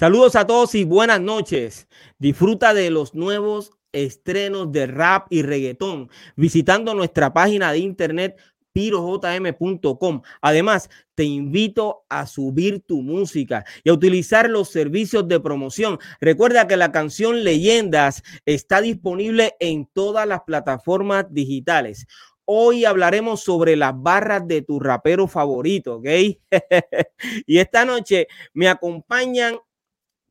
Saludos 0.00 0.34
a 0.34 0.46
todos 0.46 0.74
y 0.74 0.84
buenas 0.84 1.20
noches. 1.20 1.86
Disfruta 2.18 2.72
de 2.72 2.88
los 2.88 3.14
nuevos 3.14 3.72
estrenos 3.92 4.72
de 4.72 4.86
rap 4.86 5.26
y 5.28 5.42
reggaetón 5.42 6.08
visitando 6.36 6.94
nuestra 6.94 7.34
página 7.34 7.70
de 7.70 7.80
internet 7.80 8.40
pirojm.com. 8.72 10.22
Además, 10.40 10.88
te 11.14 11.24
invito 11.24 12.06
a 12.08 12.26
subir 12.26 12.80
tu 12.80 13.02
música 13.02 13.66
y 13.84 13.90
a 13.90 13.92
utilizar 13.92 14.48
los 14.48 14.70
servicios 14.70 15.28
de 15.28 15.38
promoción. 15.38 15.98
Recuerda 16.18 16.66
que 16.66 16.78
la 16.78 16.92
canción 16.92 17.44
Leyendas 17.44 18.22
está 18.46 18.80
disponible 18.80 19.54
en 19.60 19.84
todas 19.84 20.26
las 20.26 20.40
plataformas 20.46 21.26
digitales. 21.28 22.06
Hoy 22.46 22.86
hablaremos 22.86 23.42
sobre 23.42 23.76
las 23.76 23.92
barras 23.94 24.48
de 24.48 24.62
tu 24.62 24.80
rapero 24.80 25.28
favorito, 25.28 25.96
¿ok? 25.96 26.06
y 27.46 27.58
esta 27.58 27.84
noche 27.84 28.28
me 28.54 28.66
acompañan 28.66 29.58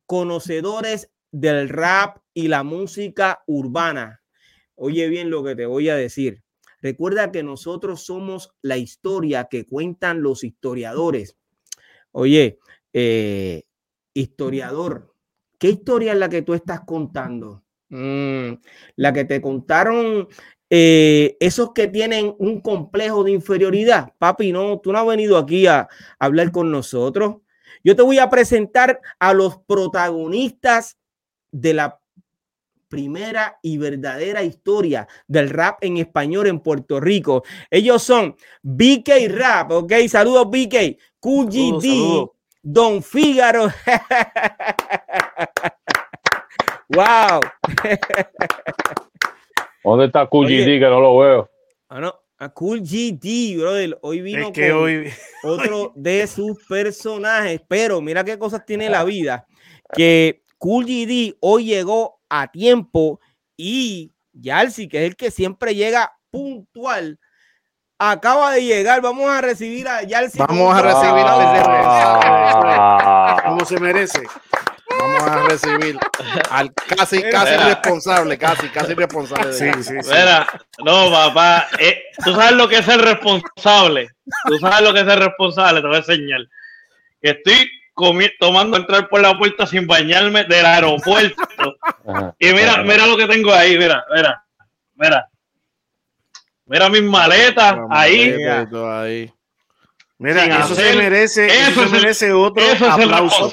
conocedores 0.10 1.12
del 1.32 1.70
rap 1.70 2.18
y 2.34 2.48
la 2.48 2.64
música 2.64 3.44
urbana. 3.46 4.24
Oye 4.74 5.08
bien 5.08 5.30
lo 5.30 5.44
que 5.44 5.56
te 5.56 5.68
voy 5.68 5.90
a 5.90 5.96
decir. 5.96 6.42
Recuerda 6.82 7.32
que 7.32 7.44
nosotros 7.44 8.06
somos 8.06 8.50
la 8.64 8.78
historia 8.78 9.48
que 9.52 9.68
cuentan 9.68 10.24
los 10.24 10.44
historiadores. 10.44 11.38
Oye, 12.12 12.58
eh, 12.92 13.66
historiador, 14.16 15.14
¿qué 15.60 15.70
historia 15.70 16.14
es 16.14 16.18
la 16.18 16.28
que 16.28 16.42
tú 16.42 16.56
estás 16.56 16.82
contando? 16.88 17.64
Mm, 17.90 18.54
la 18.96 19.14
que 19.14 19.26
te 19.26 19.40
contaron 19.40 20.28
eh, 20.72 21.38
esos 21.40 21.72
que 21.74 21.88
tienen 21.88 22.34
un 22.40 22.62
complejo 22.62 23.24
de 23.24 23.34
inferioridad. 23.34 24.16
Papi, 24.18 24.54
no, 24.54 24.80
tú 24.80 24.92
no 24.92 24.98
has 24.98 25.06
venido 25.06 25.38
aquí 25.38 25.68
a 25.68 25.88
hablar 26.18 26.52
con 26.52 26.72
nosotros. 26.72 27.42
Yo 27.84 27.96
te 27.96 28.02
voy 28.02 28.20
a 28.20 28.30
presentar 28.30 29.00
a 29.20 29.34
los 29.34 29.58
protagonistas 29.60 30.98
de 31.52 31.74
la 31.74 32.00
primera 32.90 33.60
y 33.62 33.78
verdadera 33.78 34.44
historia 34.44 35.08
del 35.28 35.50
rap 35.50 35.78
en 35.82 35.98
español 35.98 36.48
en 36.48 36.60
Puerto 36.60 37.00
Rico. 37.00 37.44
Ellos 37.70 38.04
son 38.04 38.36
BK 38.64 39.10
Rap, 39.30 39.72
ok, 39.72 39.94
saludos 40.10 40.50
BK, 40.50 40.98
QGD, 41.20 42.28
Don 42.62 43.02
Fígaro. 43.02 43.68
wow. 46.90 47.40
¿Dónde 49.84 50.06
está 50.06 50.28
QGD 50.28 50.66
que 50.66 50.80
no 50.80 51.00
lo 51.00 51.18
veo? 51.20 51.50
Ah, 51.88 52.00
no. 52.00 52.14
A 52.42 52.48
Cool 52.48 52.82
GD, 52.82 53.60
brother. 53.60 54.00
Hoy 54.02 54.22
vino 54.22 54.54
con 54.54 54.54
otro 55.44 55.92
de 55.96 56.26
sus 56.26 56.58
personajes, 56.70 57.60
pero 57.68 58.00
mira 58.00 58.24
qué 58.24 58.40
cosas 58.40 58.66
tiene 58.66 58.90
la 58.90 59.04
vida. 59.04 59.46
Que 59.92 60.42
Cool 60.58 60.86
GD 60.86 61.36
hoy 61.42 61.66
llegó 61.66 62.22
a 62.30 62.50
tiempo 62.50 63.20
y 63.58 64.14
Yalsi, 64.32 64.88
que 64.88 65.00
es 65.00 65.04
el 65.10 65.18
que 65.18 65.32
siempre 65.32 65.76
llega 65.76 66.14
puntual, 66.32 67.20
acaba 67.98 68.54
de 68.54 68.64
llegar. 68.64 69.02
Vamos 69.02 69.30
a 69.30 69.42
recibir 69.42 69.90
a 69.90 70.04
Yalsi. 70.04 70.40
Vamos 70.40 70.74
a 70.74 70.82
recibir 70.82 71.26
a 71.28 73.44
como 73.46 73.66
se 73.66 73.82
merece. 73.82 74.24
Vamos 75.20 75.46
a 75.46 75.48
recibir 75.50 76.00
al 76.50 76.74
casi, 76.74 77.22
casi 77.24 77.56
responsable, 77.56 78.38
casi, 78.38 78.70
casi 78.70 78.94
responsable. 78.94 79.54
sí, 79.54 79.72
sí, 79.78 79.84
sí. 79.84 80.10
Mira, 80.10 80.48
no, 80.84 81.12
papá, 81.12 81.68
eh, 81.80 82.04
tú 82.24 82.34
sabes 82.34 82.54
lo 82.54 82.68
que 82.68 82.78
es 82.78 82.88
el 82.88 83.00
responsable. 83.00 84.10
Tú 84.48 84.58
sabes 84.60 84.82
lo 84.82 84.94
que 84.94 85.02
es 85.02 85.08
el 85.08 85.20
responsable, 85.20 85.82
te 85.82 85.88
voy 85.88 85.96
a 85.96 86.00
enseñar. 86.00 86.42
Que 87.22 87.32
estoy 87.32 87.70
tomando 88.40 88.78
entrar 88.78 89.10
por 89.10 89.22
la 89.22 89.38
puerta 89.38 89.66
sin 89.66 89.86
bañarme 89.86 90.46
del 90.46 90.66
aeropuerto. 90.66 91.44
y 92.40 92.54
mira, 92.54 92.84
mira 92.84 93.06
lo 93.06 93.18
que 93.18 93.28
tengo 93.28 93.54
ahí, 93.54 93.78
mira, 93.78 94.06
mira, 94.14 94.44
mira. 94.96 95.30
Mira 96.66 96.88
mis 96.88 97.02
maletas 97.02 97.78
ahí. 97.90 98.38
ahí. 98.44 99.34
Mira, 100.20 100.60
eso 100.60 100.76
se 100.76 100.96
merece, 100.98 101.48
eso, 101.48 101.86
se 101.86 101.90
merece 101.90 102.34
otro 102.34 102.62
aplauso. 102.90 103.50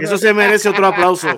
Eso 0.00 0.18
se 0.18 0.34
merece 0.34 0.68
otro 0.68 0.88
aplauso. 0.88 1.28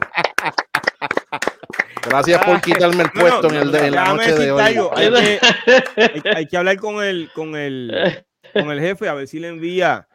Gracias 2.09 2.43
por 2.43 2.59
quitarme 2.63 3.03
el 3.03 3.11
puesto 3.11 3.51
en, 3.51 3.57
el 3.57 3.71
de, 3.71 3.91
la 3.91 4.07
noche 4.07 4.35
de 4.35 4.51
hoy. 4.51 4.63
Hay 4.63 4.75
que, 5.13 6.31
hay 6.35 6.47
que, 6.47 6.57
hablar 6.57 6.79
con 6.79 7.05
el, 7.05 7.31
con, 7.35 7.55
el, 7.57 8.25
con 8.55 8.71
el 8.71 8.81
jefe 8.81 9.07
a 9.07 9.13
ver 9.13 9.29
si 9.29 9.39
le 9.39 9.49
envía 9.49 10.08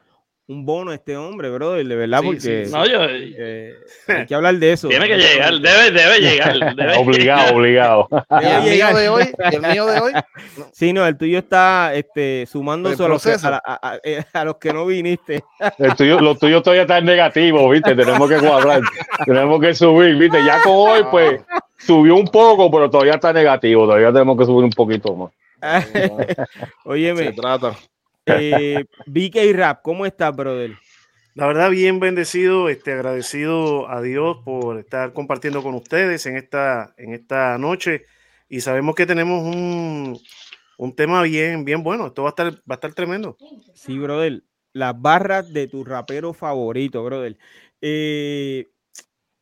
un 0.45 0.65
bono 0.65 0.91
a 0.91 0.95
este 0.95 1.15
hombre, 1.15 1.49
brother, 1.49 1.87
de 1.87 1.95
verdad, 1.95 2.21
porque 2.21 2.67
no, 2.69 2.85
yo, 2.85 2.99
eh, 3.09 3.75
hay 4.07 4.25
que 4.25 4.35
hablar 4.35 4.55
de 4.55 4.73
eso. 4.73 4.89
Tiene 4.89 5.07
que 5.07 5.17
llegar, 5.17 5.53
debe, 5.53 5.91
debe 5.91 6.19
llegar. 6.19 6.97
obligado, 6.97 7.55
obligado. 7.55 8.09
¿El 8.41 8.71
mío 8.71 8.93
de 8.93 9.09
hoy? 9.09 9.23
¿El 9.37 9.61
mío 9.71 9.85
de 9.85 9.99
hoy? 10.01 10.11
Sí, 10.73 10.91
no, 10.91 11.05
el 11.07 11.17
tuyo 11.17 11.39
está 11.39 11.93
este, 11.93 12.45
sumándose 12.45 13.01
a 13.01 13.07
los, 13.07 13.23
que, 13.23 13.37
eh, 14.03 14.23
a, 14.33 14.43
los 14.43 14.57
que 14.57 14.73
no 14.73 14.85
viniste. 14.85 15.43
El 15.79 15.95
tuyo, 15.95 16.19
lo 16.19 16.35
tuyo 16.35 16.61
todavía 16.61 16.81
está 16.81 16.97
en 16.97 17.05
negativo, 17.05 17.69
¿viste? 17.69 17.95
Tenemos 17.95 18.29
que 18.29 18.37
cuadrar, 18.37 18.81
tenemos 19.25 19.61
que 19.61 19.73
subir, 19.73 20.17
¿viste? 20.17 20.43
Ya 20.45 20.61
con 20.61 20.73
hoy, 20.73 21.05
pues, 21.09 21.41
subió 21.77 22.15
un 22.15 22.27
poco, 22.27 22.69
pero 22.69 22.89
todavía 22.89 23.13
está 23.13 23.31
negativo, 23.31 23.85
todavía 23.85 24.11
tenemos 24.11 24.37
que 24.37 24.45
subir 24.45 24.65
un 24.65 24.71
poquito 24.71 25.15
más. 25.15 25.31
Óyeme. 26.83 27.27
Se 27.27 27.31
trata. 27.31 27.77
Eh, 28.25 28.85
BK 29.05 29.53
Rap, 29.53 29.81
¿cómo 29.81 30.05
estás, 30.05 30.35
brother? 30.35 30.71
La 31.35 31.47
verdad, 31.47 31.71
bien 31.71 31.99
bendecido, 31.99 32.69
este, 32.69 32.93
agradecido 32.93 33.89
a 33.89 34.01
Dios 34.01 34.37
por 34.45 34.77
estar 34.77 35.13
compartiendo 35.13 35.63
con 35.63 35.73
ustedes 35.73 36.25
en 36.27 36.37
esta, 36.37 36.93
en 36.97 37.13
esta 37.13 37.57
noche. 37.57 38.05
Y 38.49 38.61
sabemos 38.61 38.93
que 38.93 39.07
tenemos 39.07 39.43
un, 39.43 40.19
un 40.77 40.95
tema 40.95 41.23
bien, 41.23 41.65
bien 41.65 41.81
bueno. 41.83 42.07
Esto 42.07 42.23
va 42.23 42.29
a 42.29 42.31
estar, 42.31 42.53
va 42.53 42.61
a 42.69 42.73
estar 42.75 42.93
tremendo. 42.93 43.35
Sí, 43.73 43.97
brother. 43.97 44.43
Las 44.73 44.99
barras 44.99 45.51
de 45.51 45.67
tu 45.67 45.83
rapero 45.83 46.33
favorito, 46.33 47.03
brother. 47.03 47.37
Eh, 47.81 48.69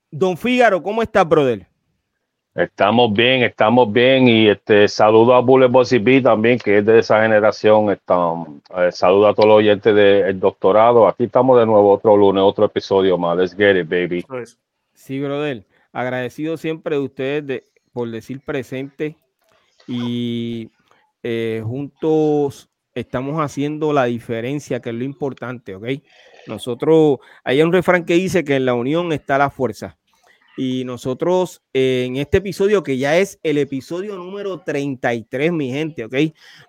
Don 0.10 0.38
Fígaro, 0.38 0.82
¿cómo 0.82 1.02
estás, 1.02 1.28
brother? 1.28 1.71
Estamos 2.54 3.14
bien, 3.14 3.44
estamos 3.44 3.94
bien 3.94 4.28
y 4.28 4.50
este 4.50 4.90
saludo 4.90 5.36
a 5.36 5.40
Bullet 5.40 5.70
Bossy 5.70 6.00
B 6.00 6.22
también, 6.22 6.60
que 6.60 6.80
es 6.80 6.86
de 6.86 7.00
esa 7.00 7.22
generación. 7.22 7.90
Está, 7.92 8.34
eh, 8.78 8.92
saludo 8.92 9.30
a 9.30 9.34
todos 9.34 9.48
los 9.48 9.58
oyentes 9.60 9.96
del 9.96 10.38
doctorado. 10.38 11.08
Aquí 11.08 11.24
estamos 11.24 11.58
de 11.58 11.66
nuevo 11.66 11.94
otro 11.94 12.18
lunes, 12.18 12.44
otro 12.44 12.66
episodio 12.66 13.18
más. 13.18 13.38
Let's 13.38 13.56
get 13.56 13.80
it, 13.80 13.88
baby. 13.88 14.26
Sí, 14.94 15.22
brother. 15.22 15.64
Agradecido 15.94 16.58
siempre 16.58 16.98
de 16.98 17.02
ustedes 17.02 17.64
por 17.94 18.10
decir 18.12 18.42
presente 18.42 19.16
y 19.88 20.70
eh, 21.24 21.62
juntos 21.66 22.70
estamos 22.94 23.40
haciendo 23.40 23.94
la 23.94 24.06
diferencia, 24.06 24.82
que 24.82 24.90
es 24.90 24.96
lo 24.96 25.06
importante, 25.06 25.76
¿ok? 25.76 25.86
Nosotros, 26.48 27.20
hay 27.46 27.62
un 27.62 27.72
refrán 27.72 28.04
que 28.04 28.16
dice 28.16 28.44
que 28.44 28.58
en 28.58 28.66
la 28.66 28.74
unión 28.74 29.14
está 29.14 29.38
la 29.38 29.50
fuerza. 29.50 29.98
Y 30.58 30.84
nosotros 30.84 31.62
en 31.74 32.18
este 32.18 32.38
episodio, 32.38 32.84
que 32.84 32.98
ya 32.98 33.18
es 33.18 33.40
el 33.44 33.58
episodio 33.58 34.16
número 34.16 34.60
33, 34.60 35.52
mi 35.52 35.72
gente, 35.72 36.06
¿ok? 36.06 36.16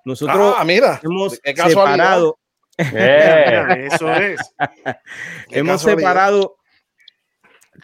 Nosotros 0.05 0.55
ah, 0.57 0.65
mira, 0.65 1.01
hemos 1.03 1.41
separado. 1.45 2.39
Eh. 2.79 3.89
eso 3.93 4.13
es. 4.13 4.41
hemos 5.51 5.83
separado 5.83 6.57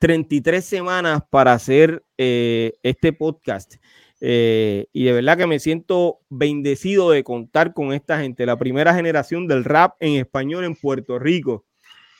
33 0.00 0.64
semanas 0.64 1.22
para 1.28 1.52
hacer 1.52 2.04
eh, 2.16 2.74
este 2.82 3.12
podcast. 3.12 3.74
Eh, 4.20 4.86
y 4.92 5.04
de 5.04 5.12
verdad 5.12 5.38
que 5.38 5.46
me 5.46 5.60
siento 5.60 6.20
bendecido 6.28 7.10
de 7.10 7.22
contar 7.22 7.72
con 7.72 7.92
esta 7.92 8.20
gente, 8.20 8.46
la 8.46 8.58
primera 8.58 8.94
generación 8.94 9.46
del 9.46 9.64
rap 9.64 9.94
en 10.00 10.14
español 10.14 10.64
en 10.64 10.74
Puerto 10.74 11.18
Rico. 11.18 11.64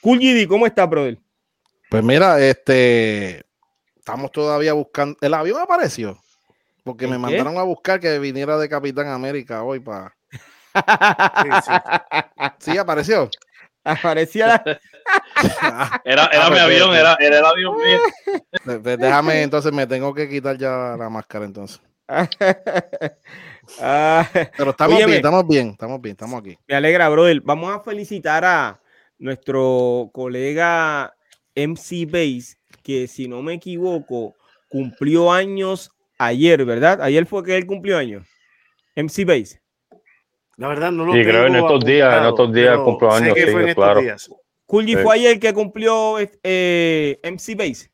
Cool 0.01 0.19
GD, 0.19 0.47
¿cómo 0.47 0.65
está, 0.65 0.85
brother? 0.85 1.17
Pues 1.89 2.03
mira, 2.03 2.39
este, 2.39 3.43
estamos 4.09 4.31
todavía 4.31 4.73
buscando. 4.73 5.17
El 5.21 5.33
avión 5.33 5.59
apareció. 5.61 6.17
Porque 6.83 7.07
me 7.07 7.17
mandaron 7.17 7.57
a 7.57 7.63
buscar 7.63 7.99
que 7.99 8.17
viniera 8.19 8.57
de 8.57 8.67
Capitán 8.69 9.07
América 9.07 9.63
hoy 9.63 9.79
para 9.79 10.15
Sí, 10.73 11.49
sí. 11.65 12.71
Sí, 12.71 12.77
apareció. 12.77 13.29
Aparecía 13.83 14.47
la- 14.47 14.63
Era, 16.03 16.25
era 16.27 16.45
Ah, 16.45 16.49
mi 16.49 16.55
pues, 16.55 16.61
avión, 16.61 16.87
pues, 16.89 16.99
era, 16.99 17.17
era 17.19 17.39
el 17.39 17.45
avión 17.45 17.75
mío. 17.77 17.99
De- 18.65 18.79
de- 18.79 18.97
Déjame, 18.97 19.41
entonces 19.41 19.71
me 19.71 19.87
tengo 19.87 20.13
que 20.13 20.27
quitar 20.29 20.57
ya 20.57 20.95
la 20.97 21.09
máscara 21.09 21.45
entonces. 21.45 21.81
Ah, 23.79 24.27
Pero 24.57 24.71
estamos 24.71 24.95
Óyeme. 24.95 25.05
bien, 25.11 25.17
estamos 25.17 25.47
bien, 25.47 25.67
estamos 25.69 26.01
bien, 26.01 26.13
estamos 26.13 26.39
aquí. 26.41 26.57
me 26.67 26.75
alegra, 26.75 27.07
brother. 27.09 27.39
Vamos 27.41 27.71
a 27.75 27.79
felicitar 27.81 28.43
a 28.43 28.81
nuestro 29.19 30.09
colega 30.11 31.13
MC 31.55 32.05
Base, 32.07 32.57
que 32.89 33.07
si 33.07 33.27
no 33.27 33.43
me 33.43 33.53
equivoco, 33.53 34.33
cumplió 34.67 35.31
años 35.31 35.91
ayer, 36.17 36.65
¿verdad? 36.65 37.03
Ayer 37.03 37.27
fue 37.27 37.43
que 37.43 37.55
él 37.55 37.67
cumplió 37.67 37.99
años. 37.99 38.27
MC 38.95 39.25
Base. 39.25 39.61
La 40.57 40.69
verdad 40.69 40.91
no 40.91 41.05
lo 41.05 41.13
Sí, 41.13 41.21
creo 41.21 41.45
en 41.45 41.55
estos 41.55 41.85
días, 41.85 42.19
en 42.19 42.29
estos 42.29 42.51
días 42.51 42.79
sé 42.83 43.11
años, 43.11 43.35
sí, 43.37 43.43
fue 43.43 43.61
en 43.61 43.69
estos 43.69 43.85
claro. 43.85 44.01
días. 44.01 44.23
Sí. 44.23 44.97
fue 44.97 45.15
ayer 45.15 45.33
el 45.33 45.39
que 45.39 45.53
cumplió 45.53 46.15
eh, 46.19 47.19
MC 47.23 47.55
Base. 47.55 47.91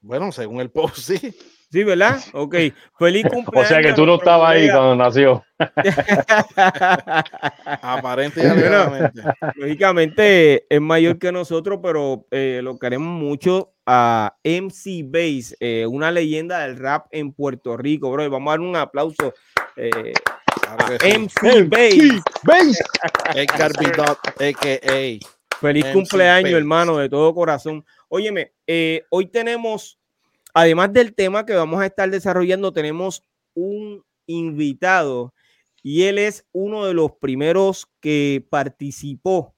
Bueno, 0.00 0.32
según 0.32 0.62
el 0.62 0.70
post, 0.70 0.96
sí. 0.96 1.36
Sí, 1.70 1.84
¿verdad? 1.84 2.18
Ok. 2.32 2.54
Feliz 2.98 3.24
O 3.26 3.30
cumpleaños. 3.30 3.68
sea 3.68 3.82
que 3.82 3.92
tú 3.92 4.06
no 4.06 4.16
estabas 4.16 4.50
ahí 4.50 4.70
cuando 4.70 4.96
nació. 4.96 5.44
Aparente 7.82 8.40
y 8.40 8.46
Bueno. 8.88 9.10
Lógicamente 9.56 10.66
es 10.68 10.80
mayor 10.80 11.18
que 11.18 11.32
nosotros, 11.32 11.80
pero 11.82 12.26
eh, 12.30 12.60
lo 12.62 12.78
queremos 12.78 13.08
mucho 13.08 13.72
a 13.86 14.34
MC 14.44 15.02
Base, 15.06 15.56
eh, 15.60 15.86
una 15.86 16.10
leyenda 16.10 16.60
del 16.60 16.76
rap 16.78 17.06
en 17.10 17.32
Puerto 17.32 17.76
Rico, 17.76 18.10
bro. 18.10 18.24
Y 18.24 18.28
vamos 18.28 18.48
a 18.48 18.52
dar 18.52 18.60
un 18.60 18.76
aplauso 18.76 19.34
eh, 19.76 20.12
Claro 20.60 20.86
a. 20.86 21.18
MC 21.18 21.68
Base. 21.68 22.78
Edgar 23.34 23.72
B. 23.78 23.90
Dot, 23.96 24.18
a.k.a. 24.40 25.18
Feliz 25.60 25.84
MC 25.86 25.92
cumpleaños, 25.92 26.50
Base. 26.52 26.56
hermano, 26.58 26.96
de 26.98 27.08
todo 27.08 27.34
corazón. 27.34 27.84
Óyeme, 28.08 28.52
eh, 28.66 29.02
hoy 29.10 29.26
tenemos, 29.26 29.98
además 30.58 30.92
del 30.92 31.14
tema 31.14 31.46
que 31.46 31.54
vamos 31.54 31.80
a 31.80 31.86
estar 31.86 32.10
desarrollando, 32.10 32.72
tenemos 32.72 33.22
un 33.54 34.02
invitado 34.26 35.32
y 35.82 36.02
él 36.04 36.18
es 36.18 36.44
uno 36.52 36.84
de 36.84 36.94
los 36.94 37.12
primeros 37.20 37.86
que 38.00 38.44
participó 38.50 39.54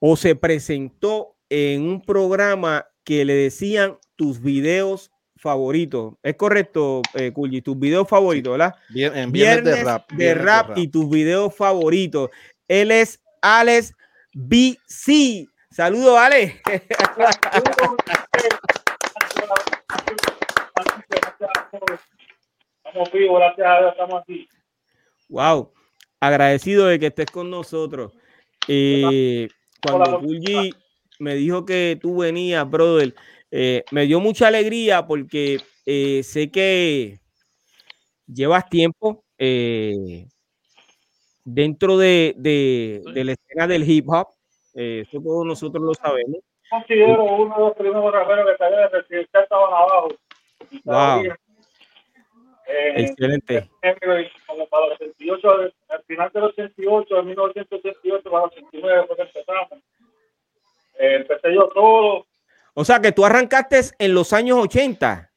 o 0.00 0.16
se 0.16 0.34
presentó 0.34 1.36
en 1.50 1.82
un 1.82 2.02
programa 2.02 2.86
que 3.04 3.24
le 3.24 3.34
decían 3.34 3.98
tus 4.16 4.40
videos 4.40 5.10
favoritos. 5.36 6.14
Es 6.22 6.34
correcto, 6.36 7.02
eh, 7.14 7.32
Kulji, 7.32 7.62
tus 7.62 7.78
videos 7.78 8.08
favoritos, 8.08 8.52
¿verdad? 8.52 8.74
Bien- 8.88 9.16
en 9.16 9.30
viernes, 9.32 9.76
de 9.76 9.84
rap. 9.84 10.10
de 10.10 10.16
viernes 10.16 10.44
rap 10.44 10.78
y 10.78 10.88
tus 10.88 11.08
videos 11.08 11.54
favoritos. 11.54 12.30
Él 12.66 12.90
es 12.90 13.20
Alex 13.42 13.94
BC. 14.34 15.46
Saludos, 15.70 16.18
Alex. 16.18 16.60
Estamos 22.84 23.12
vivos, 23.12 23.38
gracias 23.38 23.66
a 23.68 23.78
Dios, 23.80 23.92
estamos 23.92 24.22
aquí. 24.22 24.48
Wow. 25.28 25.72
Agradecido 26.20 26.86
de 26.86 26.98
que 26.98 27.06
estés 27.06 27.26
con 27.30 27.50
nosotros. 27.50 28.12
Eh, 28.66 29.48
cuando. 29.82 30.20
Kulji 30.20 30.72
me 31.20 31.34
dijo 31.34 31.64
que 31.64 31.98
tú 32.00 32.18
venías, 32.18 32.68
brother, 32.68 33.14
eh, 33.50 33.84
me 33.90 34.06
dio 34.06 34.20
mucha 34.20 34.48
alegría 34.48 35.06
porque 35.06 35.58
eh, 35.86 36.22
sé 36.22 36.50
que 36.50 37.20
llevas 38.26 38.68
tiempo 38.68 39.24
eh, 39.38 40.26
dentro 41.44 41.96
de, 41.98 42.34
de- 42.36 43.02
de 43.12 43.24
la 43.24 43.32
escena 43.32 43.66
del 43.66 43.88
hip 43.88 44.08
hop. 44.08 44.28
Eh, 44.74 45.04
eso 45.08 45.20
todos 45.20 45.44
nosotros 45.46 45.82
lo 45.82 45.94
sabemos. 45.94 46.38
Considero 46.70 47.24
uno 47.24 47.54
de 47.54 47.60
los 47.62 47.76
primeros 47.76 48.12
raperos 48.12 48.46
que 48.50 48.56
salió 48.58 48.78
de 48.78 48.88
residencial 48.88 49.42
estaban 49.44 49.72
abajo. 49.72 50.08
Wow. 50.84 51.22
Eh, 52.68 52.92
Excelente. 52.96 53.68
como 54.46 54.66
para 54.68 54.88
los 54.88 55.00
88, 55.00 55.50
al 55.88 56.02
final 56.04 56.30
del 56.32 56.42
88, 56.44 57.18
en 57.18 57.26
1988, 57.26 58.30
para 58.30 58.44
los 58.44 58.52
89 58.52 59.04
fue 59.06 59.16
que 59.16 59.22
empezamos. 59.22 59.72
Eh, 60.98 61.14
empecé 61.16 61.54
yo 61.54 61.68
todo, 61.68 62.26
O 62.74 62.84
sea 62.84 63.00
que 63.00 63.12
tú 63.12 63.24
arrancaste 63.24 63.80
en 63.98 64.14
los 64.14 64.32
años 64.32 64.58
80. 64.58 65.30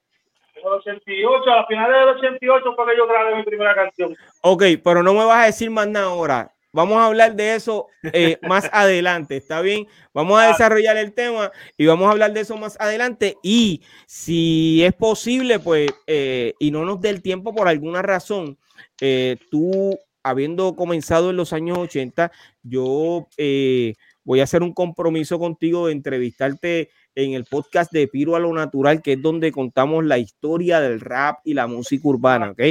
en 0.56 0.62
el 0.62 0.74
88, 0.74 1.52
a 1.52 1.66
finales 1.68 2.00
del 2.00 2.10
88 2.18 2.74
fue 2.76 2.86
que 2.88 2.98
yo 2.98 3.08
grabé 3.08 3.36
mi 3.36 3.44
primera 3.44 3.74
canción. 3.74 4.16
Ok, 4.42 4.64
pero 4.84 5.02
no 5.02 5.14
me 5.14 5.24
vas 5.26 5.44
a 5.44 5.46
decir 5.46 5.70
más 5.72 5.88
nada 5.88 6.08
ahora. 6.08 6.52
Vamos 6.74 6.98
a 6.98 7.08
hablar 7.08 7.36
de 7.36 7.56
eso 7.56 7.88
eh, 8.14 8.38
más 8.44 8.70
adelante, 8.72 9.38
¿está 9.38 9.62
bien? 9.62 9.88
Vamos 10.14 10.40
a 10.40 10.48
desarrollar 10.48 10.98
el 10.98 11.14
tema 11.14 11.52
y 11.78 11.86
vamos 11.86 12.08
a 12.08 12.12
hablar 12.12 12.34
de 12.34 12.42
eso 12.42 12.56
más 12.58 12.80
adelante. 12.80 13.38
Y 13.44 13.82
si 14.08 14.84
es 14.84 14.94
posible, 14.94 15.60
pues, 15.60 15.92
eh, 16.08 16.54
y 16.60 16.72
no 16.72 16.86
nos 16.86 17.02
dé 17.02 17.10
el 17.10 17.22
tiempo 17.22 17.54
por 17.54 17.68
alguna 17.68 18.02
razón, 18.02 18.58
eh, 19.02 19.38
tú, 19.50 19.98
habiendo 20.24 20.76
comenzado 20.76 21.32
en 21.32 21.38
los 21.38 21.54
años 21.54 21.78
80, 21.78 22.32
yo 22.64 23.28
eh, 23.38 23.96
voy 24.24 24.40
a 24.40 24.44
hacer 24.44 24.64
un 24.64 24.74
compromiso 24.74 25.40
contigo 25.40 25.88
de 25.88 25.94
entrevistarte 25.94 26.90
en 27.16 27.34
el 27.34 27.46
podcast 27.46 27.92
de 27.92 28.08
Piro 28.08 28.36
a 28.36 28.40
lo 28.40 28.54
Natural, 28.54 29.02
que 29.02 29.14
es 29.14 29.22
donde 29.22 29.52
contamos 29.52 30.06
la 30.06 30.18
historia 30.18 30.80
del 30.80 31.00
rap 31.00 31.40
y 31.44 31.54
la 31.54 31.68
música 31.68 32.08
urbana, 32.08 32.52
¿ok? 32.52 32.62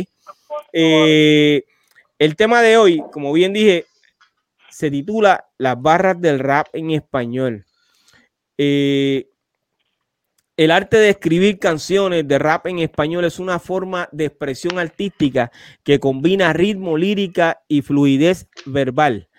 Eh, 0.72 1.64
el 2.18 2.36
tema 2.36 2.62
de 2.62 2.76
hoy, 2.76 3.02
como 3.12 3.32
bien 3.32 3.52
dije, 3.52 3.86
se 4.70 4.90
titula 4.90 5.48
Las 5.58 5.80
barras 5.80 6.20
del 6.20 6.38
rap 6.38 6.68
en 6.72 6.90
español. 6.90 7.66
Eh, 8.58 9.30
el 10.56 10.70
arte 10.70 10.98
de 10.98 11.08
escribir 11.08 11.58
canciones 11.58 12.28
de 12.28 12.38
rap 12.38 12.66
en 12.66 12.80
español 12.80 13.24
es 13.24 13.38
una 13.38 13.58
forma 13.58 14.10
de 14.12 14.26
expresión 14.26 14.78
artística 14.78 15.50
que 15.82 15.98
combina 15.98 16.52
ritmo, 16.52 16.98
lírica 16.98 17.62
y 17.66 17.80
fluidez 17.80 18.46
verbal. 18.66 19.30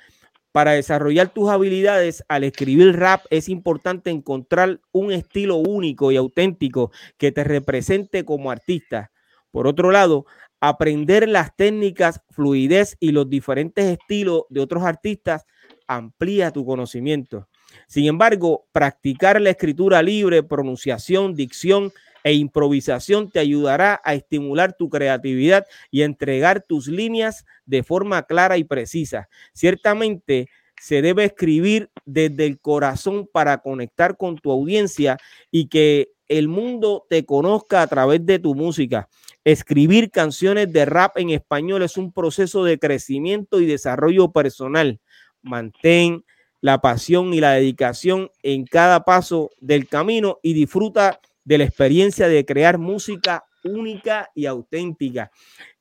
Para 0.52 0.72
desarrollar 0.72 1.30
tus 1.30 1.50
habilidades 1.50 2.26
al 2.28 2.44
escribir 2.44 2.98
rap 2.98 3.24
es 3.30 3.50
importante 3.50 4.10
encontrar 4.10 4.82
un 4.92 5.12
estilo 5.12 5.58
único 5.58 6.12
y 6.12 6.18
auténtico 6.18 6.92
que 7.18 7.32
te 7.32 7.44
represente 7.44 8.26
como 8.26 8.50
artista. 8.50 9.12
Por 9.52 9.68
otro 9.68 9.92
lado, 9.92 10.26
aprender 10.62 11.28
las 11.28 11.56
técnicas, 11.56 12.22
fluidez 12.30 12.96
y 13.00 13.12
los 13.12 13.30
diferentes 13.30 13.86
estilos 13.86 14.44
de 14.50 14.62
otros 14.62 14.84
artistas 14.84 15.46
amplía 15.88 16.52
tu 16.52 16.66
conocimiento. 16.66 17.48
Sin 17.88 18.06
embargo, 18.06 18.68
practicar 18.72 19.42
la 19.42 19.50
escritura 19.50 20.02
libre, 20.04 20.44
pronunciación, 20.44 21.36
dicción 21.36 21.92
e 22.24 22.34
improvisación 22.34 23.32
te 23.32 23.40
ayudará 23.40 24.00
a 24.04 24.14
estimular 24.14 24.78
tu 24.78 24.90
creatividad 24.90 25.66
y 25.90 26.04
a 26.04 26.06
entregar 26.06 26.62
tus 26.62 26.88
líneas 26.88 27.46
de 27.66 27.82
forma 27.82 28.24
clara 28.24 28.58
y 28.58 28.64
precisa. 28.64 29.28
Ciertamente, 29.54 30.48
se 30.80 31.02
debe 31.02 31.26
escribir 31.26 31.90
desde 32.06 32.46
el 32.46 32.60
corazón 32.60 33.28
para 33.32 33.60
conectar 33.60 34.18
con 34.18 34.38
tu 34.38 34.52
audiencia 34.52 35.18
y 35.50 35.68
que 35.68 36.10
el 36.28 36.48
mundo 36.48 37.06
te 37.10 37.26
conozca 37.26 37.82
a 37.82 37.88
través 37.88 38.26
de 38.26 38.40
tu 38.40 38.56
música. 38.56 39.10
Escribir 39.44 40.12
canciones 40.12 40.72
de 40.72 40.86
rap 40.86 41.18
en 41.18 41.32
español 41.32 41.82
es 41.82 41.98
un 41.98 42.12
proceso 42.12 42.64
de 42.64 42.78
crecimiento 42.78 43.60
y 43.60 43.66
desarrollo 43.66 44.32
personal. 44.32 45.00
Mantén 45.42 46.24
la 46.62 46.80
pasión 46.80 47.34
y 47.34 47.40
la 47.40 47.54
dedicación 47.54 48.30
en 48.44 48.66
cada 48.66 49.04
paso 49.04 49.50
del 49.60 49.88
camino 49.88 50.38
y 50.44 50.54
disfruta 50.54 51.20
de 51.44 51.58
la 51.58 51.64
experiencia 51.64 52.28
de 52.28 52.46
crear 52.46 52.78
música 52.78 53.46
única 53.64 54.30
y 54.36 54.46
auténtica. 54.46 55.32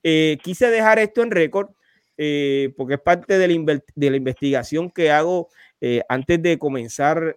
Eh, 0.02 0.38
quise 0.42 0.70
dejar 0.70 0.98
esto 0.98 1.22
en 1.22 1.30
récord 1.30 1.68
eh, 2.16 2.72
porque 2.76 2.94
es 2.94 3.00
parte 3.00 3.38
de 3.38 3.48
la, 3.48 3.82
de 3.94 4.10
la 4.10 4.16
investigación 4.16 4.90
que 4.90 5.10
hago 5.10 5.48
eh, 5.82 6.02
antes 6.08 6.42
de 6.42 6.58
comenzar 6.58 7.36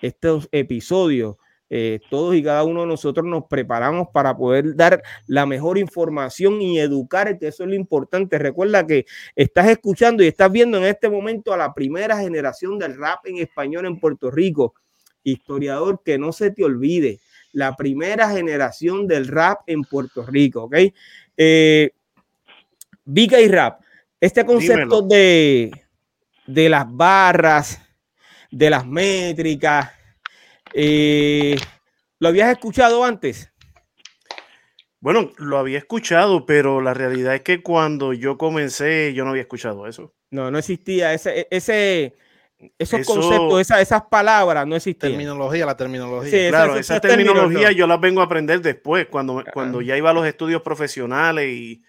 estos 0.00 0.48
episodios. 0.50 1.36
Eh, 1.74 2.00
todos 2.10 2.34
y 2.34 2.42
cada 2.42 2.64
uno 2.64 2.82
de 2.82 2.86
nosotros 2.86 3.24
nos 3.24 3.46
preparamos 3.46 4.08
para 4.12 4.36
poder 4.36 4.76
dar 4.76 5.02
la 5.26 5.46
mejor 5.46 5.78
información 5.78 6.60
y 6.60 6.78
educar, 6.78 7.38
que 7.38 7.48
eso 7.48 7.62
es 7.62 7.70
lo 7.70 7.74
importante. 7.74 8.38
Recuerda 8.38 8.86
que 8.86 9.06
estás 9.34 9.68
escuchando 9.68 10.22
y 10.22 10.26
estás 10.26 10.52
viendo 10.52 10.76
en 10.76 10.84
este 10.84 11.08
momento 11.08 11.50
a 11.50 11.56
la 11.56 11.72
primera 11.72 12.18
generación 12.18 12.78
del 12.78 12.98
rap 12.98 13.24
en 13.24 13.38
español 13.38 13.86
en 13.86 13.98
Puerto 13.98 14.30
Rico. 14.30 14.74
Historiador, 15.22 16.02
que 16.04 16.18
no 16.18 16.32
se 16.32 16.50
te 16.50 16.62
olvide, 16.62 17.20
la 17.52 17.74
primera 17.74 18.28
generación 18.28 19.06
del 19.06 19.26
rap 19.28 19.60
en 19.66 19.80
Puerto 19.84 20.26
Rico, 20.26 20.64
¿ok? 20.64 20.76
Eh, 21.38 21.90
Vika 23.06 23.40
y 23.40 23.48
rap, 23.48 23.80
este 24.20 24.44
concepto 24.44 25.00
Dímelo. 25.00 25.08
de, 25.08 25.72
de 26.48 26.68
las 26.68 26.84
barras, 26.86 27.80
de 28.50 28.68
las 28.68 28.86
métricas, 28.86 30.01
eh, 30.74 31.56
¿lo 32.18 32.28
habías 32.28 32.50
escuchado 32.50 33.04
antes? 33.04 33.50
Bueno, 35.00 35.32
lo 35.38 35.58
había 35.58 35.78
escuchado, 35.78 36.46
pero 36.46 36.80
la 36.80 36.94
realidad 36.94 37.34
es 37.34 37.40
que 37.42 37.60
cuando 37.62 38.12
yo 38.12 38.38
comencé, 38.38 39.12
yo 39.14 39.24
no 39.24 39.30
había 39.30 39.42
escuchado 39.42 39.86
eso. 39.88 40.14
No, 40.30 40.50
no 40.50 40.58
existía 40.58 41.12
ese, 41.12 41.40
e, 41.40 41.48
ese, 41.50 42.14
esos 42.78 43.00
Eso- 43.00 43.14
conceptos, 43.14 43.60
esa- 43.60 43.80
esas 43.80 44.02
palabras 44.02 44.64
no 44.66 44.76
existían. 44.76 45.12
Terminología, 45.12 45.66
la 45.66 45.76
terminología. 45.76 46.30
Sí, 46.30 46.48
Claro, 46.50 46.74
esas- 46.76 46.90
esa 46.98 47.00
terminología 47.00 47.68
no. 47.68 47.72
yo 47.72 47.86
las 47.88 48.00
vengo 48.00 48.20
a 48.20 48.24
aprender 48.24 48.60
después, 48.62 49.06
cuando, 49.08 49.42
cuando 49.52 49.82
ya 49.82 49.96
iba 49.96 50.10
a 50.10 50.14
los 50.14 50.24
estudios 50.24 50.62
profesionales 50.62 51.48
y, 51.52 51.82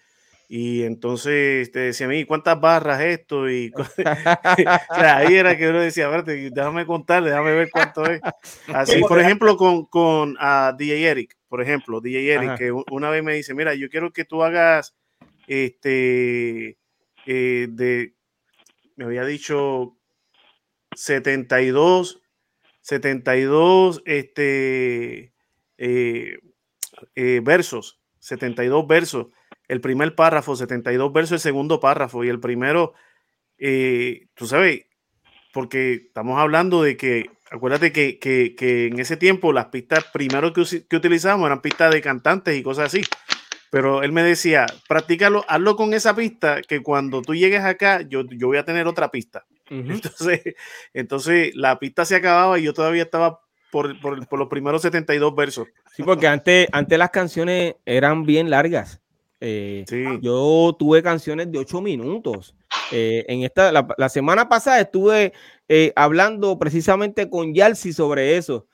y 0.56 0.84
entonces 0.84 1.72
te 1.72 1.80
decía 1.80 2.06
a 2.06 2.08
mí, 2.08 2.24
¿cuántas 2.24 2.60
barras 2.60 3.00
esto? 3.00 3.50
Y, 3.50 3.70
cu- 3.72 3.82
o 3.82 4.94
sea, 4.94 5.16
ahí 5.16 5.34
era 5.34 5.58
que 5.58 5.68
uno 5.68 5.80
decía, 5.80 6.04
espérate, 6.04 6.48
déjame 6.52 6.86
contar, 6.86 7.24
déjame 7.24 7.54
ver 7.54 7.70
cuánto 7.72 8.04
es. 8.08 8.20
Así, 8.68 9.00
por 9.00 9.18
ejemplo, 9.18 9.56
con, 9.56 9.86
con 9.86 10.36
ah, 10.38 10.72
DJ 10.78 11.10
Eric, 11.10 11.36
por 11.48 11.60
ejemplo, 11.60 12.00
DJ 12.00 12.34
Eric, 12.34 12.48
Ajá. 12.50 12.58
que 12.58 12.70
una 12.70 13.10
vez 13.10 13.24
me 13.24 13.34
dice, 13.34 13.52
mira, 13.52 13.74
yo 13.74 13.88
quiero 13.88 14.12
que 14.12 14.24
tú 14.24 14.44
hagas, 14.44 14.94
este, 15.48 16.78
eh, 17.26 17.66
de, 17.70 18.14
me 18.94 19.06
había 19.06 19.24
dicho 19.24 19.96
72, 20.94 22.22
72, 22.80 24.02
este, 24.06 25.32
eh, 25.78 26.38
eh, 27.16 27.40
versos, 27.42 27.98
72 28.20 28.86
versos, 28.86 29.26
el 29.68 29.80
primer 29.80 30.14
párrafo, 30.14 30.56
72 30.56 31.12
versos, 31.12 31.32
el 31.32 31.40
segundo 31.40 31.80
párrafo, 31.80 32.24
y 32.24 32.28
el 32.28 32.40
primero, 32.40 32.94
eh, 33.58 34.26
tú 34.34 34.46
sabes, 34.46 34.86
porque 35.52 35.94
estamos 35.94 36.38
hablando 36.38 36.82
de 36.82 36.96
que, 36.96 37.30
acuérdate 37.50 37.92
que, 37.92 38.18
que- 38.18 38.54
que 38.56 38.86
en 38.86 38.98
ese 38.98 39.16
tiempo 39.16 39.52
las 39.52 39.66
pistas 39.66 40.04
primero 40.12 40.52
que, 40.52 40.64
que 40.88 40.96
utilizamos 40.96 41.46
eran 41.46 41.60
pistas 41.62 41.92
de 41.92 42.00
cantantes 42.02 42.56
y 42.56 42.62
cosas 42.62 42.86
así. 42.86 43.02
Pero 43.70 44.02
él 44.04 44.12
me 44.12 44.22
decía, 44.22 44.66
practícalo, 44.88 45.44
hazlo 45.48 45.74
con 45.76 45.94
esa 45.94 46.14
pista, 46.14 46.60
que 46.62 46.80
cuando 46.80 47.22
tú 47.22 47.34
llegues 47.34 47.62
acá, 47.62 48.02
yo, 48.02 48.22
yo 48.30 48.46
voy 48.48 48.56
a 48.58 48.64
tener 48.64 48.86
otra 48.86 49.10
pista. 49.10 49.46
Ujú. 49.70 49.90
Entonces, 49.92 50.42
entonces 50.92 51.54
la 51.56 51.78
pista 51.78 52.04
se 52.04 52.14
acababa 52.16 52.58
y 52.58 52.62
yo 52.64 52.72
todavía 52.74 53.02
estaba 53.04 53.40
por, 53.72 53.98
por- 54.00 54.26
por 54.28 54.38
los 54.38 54.48
primeros 54.48 54.82
72 54.82 55.34
versos. 55.34 55.66
Sí, 55.92 56.02
porque 56.04 56.28
antes, 56.28 56.68
antes 56.72 56.98
las 56.98 57.10
canciones 57.10 57.74
eran 57.84 58.24
bien 58.24 58.48
largas. 58.50 59.00
Eh, 59.46 59.84
Sí. 59.86 60.04
Yo 60.22 60.74
tuve 60.78 61.02
canciones 61.02 61.52
de 61.52 61.58
ocho 61.58 61.82
minutos. 61.82 62.54
Eh, 62.90 63.26
en 63.28 63.42
esta, 63.42 63.70
la, 63.72 63.86
la 63.98 64.08
semana 64.08 64.48
pasada 64.48 64.80
estuve 64.80 65.34
eh, 65.68 65.92
hablando 65.96 66.58
precisamente 66.58 67.28
con 67.28 67.52
Yalsi 67.52 67.92
sobre 67.92 68.36
eso. 68.38 68.66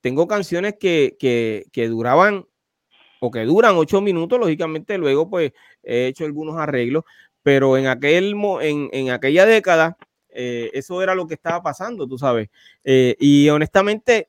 Tengo 0.00 0.28
canciones 0.28 0.76
que, 0.78 1.16
que, 1.18 1.64
que 1.72 1.88
duraban 1.88 2.46
o 3.20 3.30
que 3.32 3.40
duran 3.40 3.74
ocho 3.74 4.00
minutos, 4.00 4.38
lógicamente 4.38 4.96
luego 4.98 5.28
pues 5.28 5.52
he 5.82 6.06
hecho 6.06 6.24
algunos 6.24 6.56
arreglos, 6.58 7.02
pero 7.42 7.76
en, 7.76 7.88
aquel, 7.88 8.36
en, 8.60 8.88
en 8.92 9.10
aquella 9.10 9.44
década 9.44 9.96
eso 10.28 11.02
era 11.02 11.16
lo 11.16 11.26
que 11.26 11.34
estaba 11.34 11.60
pasando, 11.60 12.06
tú 12.06 12.18
sabes. 12.18 12.50
Y 12.84 13.48
honestamente 13.48 14.28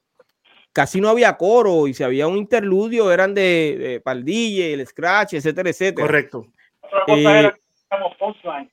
casi 0.74 1.00
no 1.00 1.10
había 1.10 1.38
coro 1.38 1.88
y 1.88 1.94
si 1.94 2.04
había 2.04 2.28
un 2.28 2.36
interludio 2.38 3.12
eran 3.12 3.34
de, 3.34 3.78
de 3.80 4.02
paldille, 4.02 4.74
el 4.74 4.86
scratch, 4.88 5.36
etcétera, 5.36 5.70
etcétera. 5.70 6.06
Correcto. 6.08 6.46
Otra 6.82 7.00
cosa 7.06 7.18
Eh, 7.18 7.40
era 7.40 7.52
que 7.52 7.60
hacíamos 7.92 8.18
postline. 8.18 8.72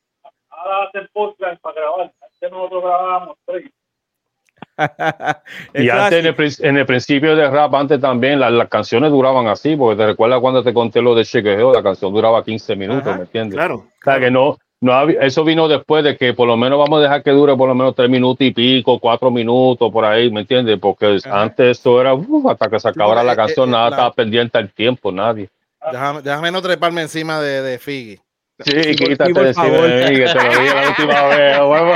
Ahora 0.49 0.87
hacen 0.89 1.07
postline 1.13 1.57
para 1.61 1.75
grabar. 1.75 2.13
Antes 2.21 2.51
nosotros 2.51 2.83
grabábamos 2.83 3.37
tres. 3.45 3.71
Y 5.73 5.89
antes 5.89 6.25
en 6.25 6.25
el, 6.25 6.69
en 6.69 6.77
el 6.77 6.85
principio 6.85 7.35
de 7.35 7.49
rap, 7.49 7.73
antes 7.75 7.99
también 7.99 8.39
la- 8.39 8.49
las 8.49 8.67
canciones 8.69 9.11
duraban 9.11 9.47
así, 9.47 9.75
porque 9.75 9.97
te 9.97 10.05
recuerdas 10.07 10.39
cuando 10.39 10.63
te 10.63 10.73
conté 10.73 11.01
lo 11.01 11.15
de 11.15 11.23
Chequeo, 11.25 11.73
la 11.73 11.83
canción 11.83 12.13
duraba 12.13 12.43
15 12.43 12.75
minutos, 12.75 13.07
Ajá, 13.07 13.15
¿me 13.17 13.23
entiendes? 13.23 13.55
Claro. 13.55 13.75
O 13.75 13.81
sea, 13.81 13.89
claro. 13.99 14.19
que 14.21 14.31
no, 14.31 14.57
no 14.81 14.93
había- 14.93 15.21
eso 15.21 15.43
vino 15.43 15.67
después 15.67 16.03
de 16.03 16.17
que 16.17 16.33
por 16.33 16.47
lo 16.47 16.57
menos 16.57 16.79
vamos 16.79 16.99
a 16.99 17.03
dejar 17.03 17.23
que 17.23 17.31
dure 17.31 17.55
por 17.55 17.69
lo 17.69 17.75
menos 17.75 17.95
tres 17.95 18.09
minutos 18.09 18.45
y 18.45 18.51
pico, 18.51 18.99
cuatro 18.99 19.29
minutos 19.31 19.91
por 19.91 20.03
ahí, 20.05 20.29
¿me 20.31 20.41
entiendes? 20.41 20.77
Porque 20.79 21.19
Ajá. 21.23 21.41
antes 21.43 21.79
eso 21.79 22.01
era 22.01 22.13
uf, 22.13 22.45
hasta 22.47 22.67
que 22.69 22.79
se 22.79 22.87
acabara 22.89 23.23
la 23.23 23.33
eh, 23.33 23.35
canción, 23.35 23.69
eh, 23.69 23.71
nada 23.73 23.83
la- 23.89 23.95
estaba 23.95 24.13
pendiente 24.13 24.57
al 24.57 24.71
tiempo, 24.73 25.11
nadie. 25.11 25.49
Déjame, 25.91 26.21
déjame 26.21 26.51
no 26.51 26.61
treparme 26.61 27.01
encima 27.01 27.39
de, 27.41 27.61
de 27.61 27.79
Figgy. 27.79 28.19
Sí, 28.63 28.83
sí, 28.83 28.95
quítate 28.95 29.33
por 29.33 29.41
de 29.43 29.47
encima 29.49 29.65
favor. 29.65 29.87
de 29.89 30.09
mí, 30.11 30.15
que 30.17 30.25
te 30.25 30.33
lo 30.35 30.49
dije 30.49 30.75
la 30.75 30.89
última 30.89 31.23
vez. 31.35 31.59
huevo. 31.59 31.93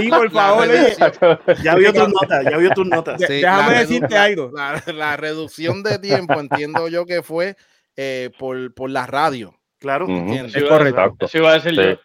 Sí, 0.00 0.08
por 0.08 0.30
favor, 0.32 0.68
oye, 0.68 1.62
Ya 1.62 1.74
vio 1.76 1.92
tus 1.92 2.08
notas, 2.08 2.44
ya 2.50 2.56
vio 2.58 2.70
tus 2.70 2.86
notas. 2.86 3.20
Sí, 3.20 3.34
déjame 3.34 3.78
decirte 3.78 4.16
algo. 4.18 4.50
La, 4.52 4.82
la 4.92 5.16
reducción 5.16 5.84
de 5.84 6.00
tiempo 6.00 6.40
entiendo 6.40 6.88
yo 6.88 7.06
que 7.06 7.22
fue 7.22 7.54
eh, 7.96 8.30
por, 8.36 8.74
por 8.74 8.90
la 8.90 9.06
radio. 9.06 9.54
Claro. 9.78 10.06
Ujú. 10.06 10.14
¿entiendes? 10.16 10.56
Es 10.56 10.64
correcto. 10.64 11.14
Eso 11.20 11.38
iba 11.38 11.50
a 11.50 11.54
decir 11.54 11.70
Sí. 11.74 11.76
yo. 11.76 11.96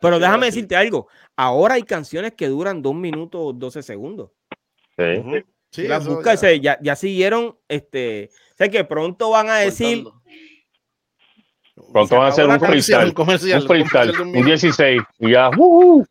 Pero 0.00 0.18
déjame 0.18 0.46
decirte 0.46 0.76
algo. 0.76 1.08
Ahora 1.36 1.74
hay 1.74 1.82
canciones 1.82 2.32
que 2.36 2.48
duran 2.48 2.82
dos 2.82 2.94
minutos 2.94 3.58
12 3.58 3.82
segundos. 3.82 4.30
Sí. 4.96 5.22
Sí, 5.70 5.88
las 5.88 6.06
buscas, 6.06 6.40
ya- 6.40 6.48
se- 6.48 6.60
ya, 6.60 6.78
ya 6.80 6.94
siguieron, 6.94 7.58
este, 7.66 8.30
sé 8.56 8.70
que 8.70 8.84
pronto 8.84 9.30
van 9.30 9.48
a 9.48 9.56
decir. 9.56 10.04
Pronto 11.92 12.16
van 12.16 12.26
a 12.26 12.28
hacer 12.28 12.46
un 12.46 12.60
freestyle. 12.60 13.06
un 13.08 13.12
comercial, 13.12 13.60
Un 13.62 13.66
freestyle, 13.66 14.10
un 14.12 14.20
un 14.20 14.32
minuto. 14.32 14.46
16. 14.50 15.02
Y 15.18 15.30
ya. 15.32 15.50
uh, 15.50 15.98
uh. 16.00 16.06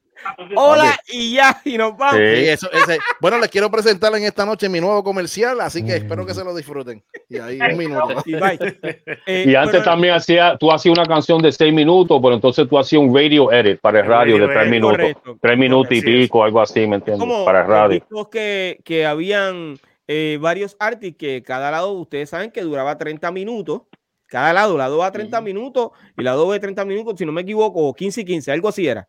Hola 0.56 1.00
y 1.08 1.34
ya, 1.36 1.62
y 1.66 1.78
nos 1.78 1.96
vamos. 1.98 2.16
Sí. 2.18 2.36
Sí, 2.36 2.50
eso, 2.50 2.72
ese- 2.72 3.00
bueno, 3.22 3.38
les 3.40 3.50
quiero 3.50 3.70
presentar 3.70 4.14
en 4.16 4.24
esta 4.24 4.46
noche 4.46 4.70
mi 4.70 4.80
nuevo 4.82 5.04
comercial, 5.04 5.60
así 5.62 5.84
que 5.86 5.96
espero 5.98 6.26
que 6.26 6.34
se 6.34 6.44
lo 6.44 6.56
disfruten. 6.56 7.04
Y 7.30 7.38
ahí 7.38 7.60
un 7.60 7.78
minuto. 7.78 8.24
Y 8.26 8.34
bye. 8.36 8.60
Eh, 9.26 9.46
Y 9.48 9.56
antes 9.56 9.72
pero- 9.80 9.84
también 9.84 10.14
hacía, 10.16 10.58
tú 10.58 10.72
hacías 10.72 10.98
una 10.98 11.06
canción 11.08 11.42
de 11.42 11.52
seis 11.52 11.74
minutos, 11.74 12.20
pero 12.22 12.36
entonces 12.36 12.68
tú 12.68 12.78
hacías 12.78 13.02
un 13.02 13.16
radio 13.16 13.52
edit 13.52 13.80
para 13.80 14.00
el 14.02 14.06
radio 14.06 14.38
de 14.38 14.48
tres 14.54 14.70
minutos. 14.70 14.98
correcto, 14.98 15.38
tres 15.42 15.58
minutos 15.58 15.92
y 15.92 16.02
correcto, 16.02 16.22
pico, 16.24 16.44
algo 16.44 16.62
así, 16.62 16.80
¿me 16.88 16.96
entiendes? 16.98 17.20
como 17.20 17.46
Para 17.46 17.62
el 17.62 17.68
radio. 17.68 18.30
que, 18.32 18.80
que 18.84 19.06
habían 19.06 19.78
eh, 20.08 20.38
varios 20.42 20.76
artistas 20.80 21.18
que 21.18 21.44
cada 21.44 21.72
lado, 21.72 21.92
ustedes 21.94 22.30
saben 22.30 22.52
que 22.52 22.62
duraba 22.62 22.98
30 22.98 23.32
minutos. 23.32 23.84
Cada 24.28 24.52
lado, 24.52 24.78
lado 24.78 25.04
A 25.04 25.12
30 25.12 25.40
minutos 25.42 25.92
y 26.18 26.24
lado 26.24 26.48
B 26.48 26.60
30 26.60 26.84
minutos, 26.86 27.14
si 27.20 27.26
no 27.26 27.32
me 27.32 27.42
equivoco, 27.42 27.88
o 27.88 27.94
15 27.94 28.22
y 28.22 28.26
15, 28.26 28.52
algo 28.52 28.68
así 28.68 28.88
era. 28.88 29.08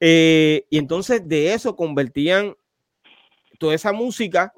Eh, 0.00 0.64
y 0.70 0.78
entonces 0.78 1.28
de 1.28 1.52
eso 1.52 1.76
convertían 1.76 2.56
toda 3.58 3.74
esa 3.74 3.92
música 3.92 4.52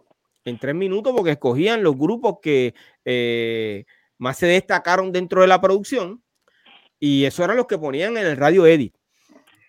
en 0.45 0.59
tres 0.59 0.75
minutos 0.75 1.13
porque 1.17 1.33
escogían 1.33 1.83
los 1.83 1.97
grupos 1.97 2.37
que 2.41 2.75
eh, 3.05 3.85
más 4.19 4.39
se 4.39 4.47
destacaron 4.47 5.11
dentro 5.13 5.41
de 5.43 5.49
la 5.49 5.61
producción 5.61 6.23
y 7.01 7.25
eso 7.25 7.45
eran 7.45 7.57
los 7.57 7.67
que 7.67 7.79
ponían 7.79 8.17
en 8.17 8.27
el 8.27 8.37
radio 8.37 8.67
edit 8.67 8.95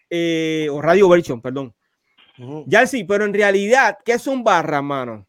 eh, 0.10 0.68
o 0.72 0.82
radio 0.82 1.10
version, 1.10 1.42
perdón. 1.42 1.74
Ya 2.68 2.86
sí, 2.86 3.04
pero 3.04 3.26
en 3.26 3.34
realidad, 3.34 3.98
¿qué 4.04 4.18
son 4.20 4.44
barras, 4.44 4.84
mano? 4.84 5.28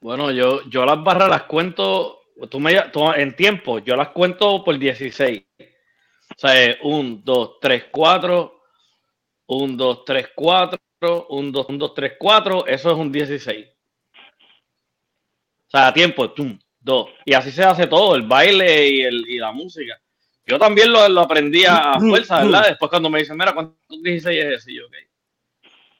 Bueno, 0.00 0.30
yo, 0.30 0.62
yo 0.68 0.84
las 0.84 1.02
barras 1.02 1.28
las 1.28 1.42
cuento, 1.44 2.20
tú 2.48 2.60
me, 2.60 2.72
tú- 2.92 3.12
en 3.12 3.34
tiempo, 3.34 3.80
yo 3.80 3.96
las 3.96 4.08
cuento 4.10 4.62
por 4.64 4.78
16. 4.78 5.42
O 6.38 6.40
sea, 6.40 6.76
1, 6.84 7.22
2, 7.24 7.58
3, 7.60 7.84
4, 7.90 8.62
1, 9.46 9.76
2, 9.76 10.04
3, 10.04 10.28
4, 10.36 10.78
1, 11.30 11.50
2, 11.50 11.66
1, 11.68 11.78
2, 11.78 11.94
3, 11.94 12.12
4, 12.16 12.66
eso 12.68 12.90
es 12.92 12.96
un 12.96 13.10
16. 13.10 13.66
O 15.66 15.70
sea, 15.70 15.88
a 15.88 15.92
tiempo, 15.92 16.30
tum, 16.30 16.56
2. 16.78 17.10
Y 17.24 17.34
así 17.34 17.50
se 17.50 17.64
hace 17.64 17.88
todo, 17.88 18.14
el 18.14 18.22
baile 18.22 18.88
y, 18.88 19.00
el, 19.00 19.28
y 19.28 19.38
la 19.38 19.50
música. 19.50 20.00
Yo 20.46 20.60
también 20.60 20.92
lo, 20.92 21.08
lo 21.08 21.22
aprendí 21.22 21.64
a 21.64 21.94
a 21.94 21.98
fuerza, 21.98 22.44
¿verdad? 22.44 22.68
Después 22.68 22.88
cuando 22.88 23.10
me 23.10 23.18
dicen, 23.18 23.36
mira, 23.36 23.52
¿cuántos 23.52 23.76
16 24.00 24.44
es 24.44 24.60
ese? 24.60 24.72
Y 24.72 24.76
yo, 24.76 24.86
ok. 24.86 24.94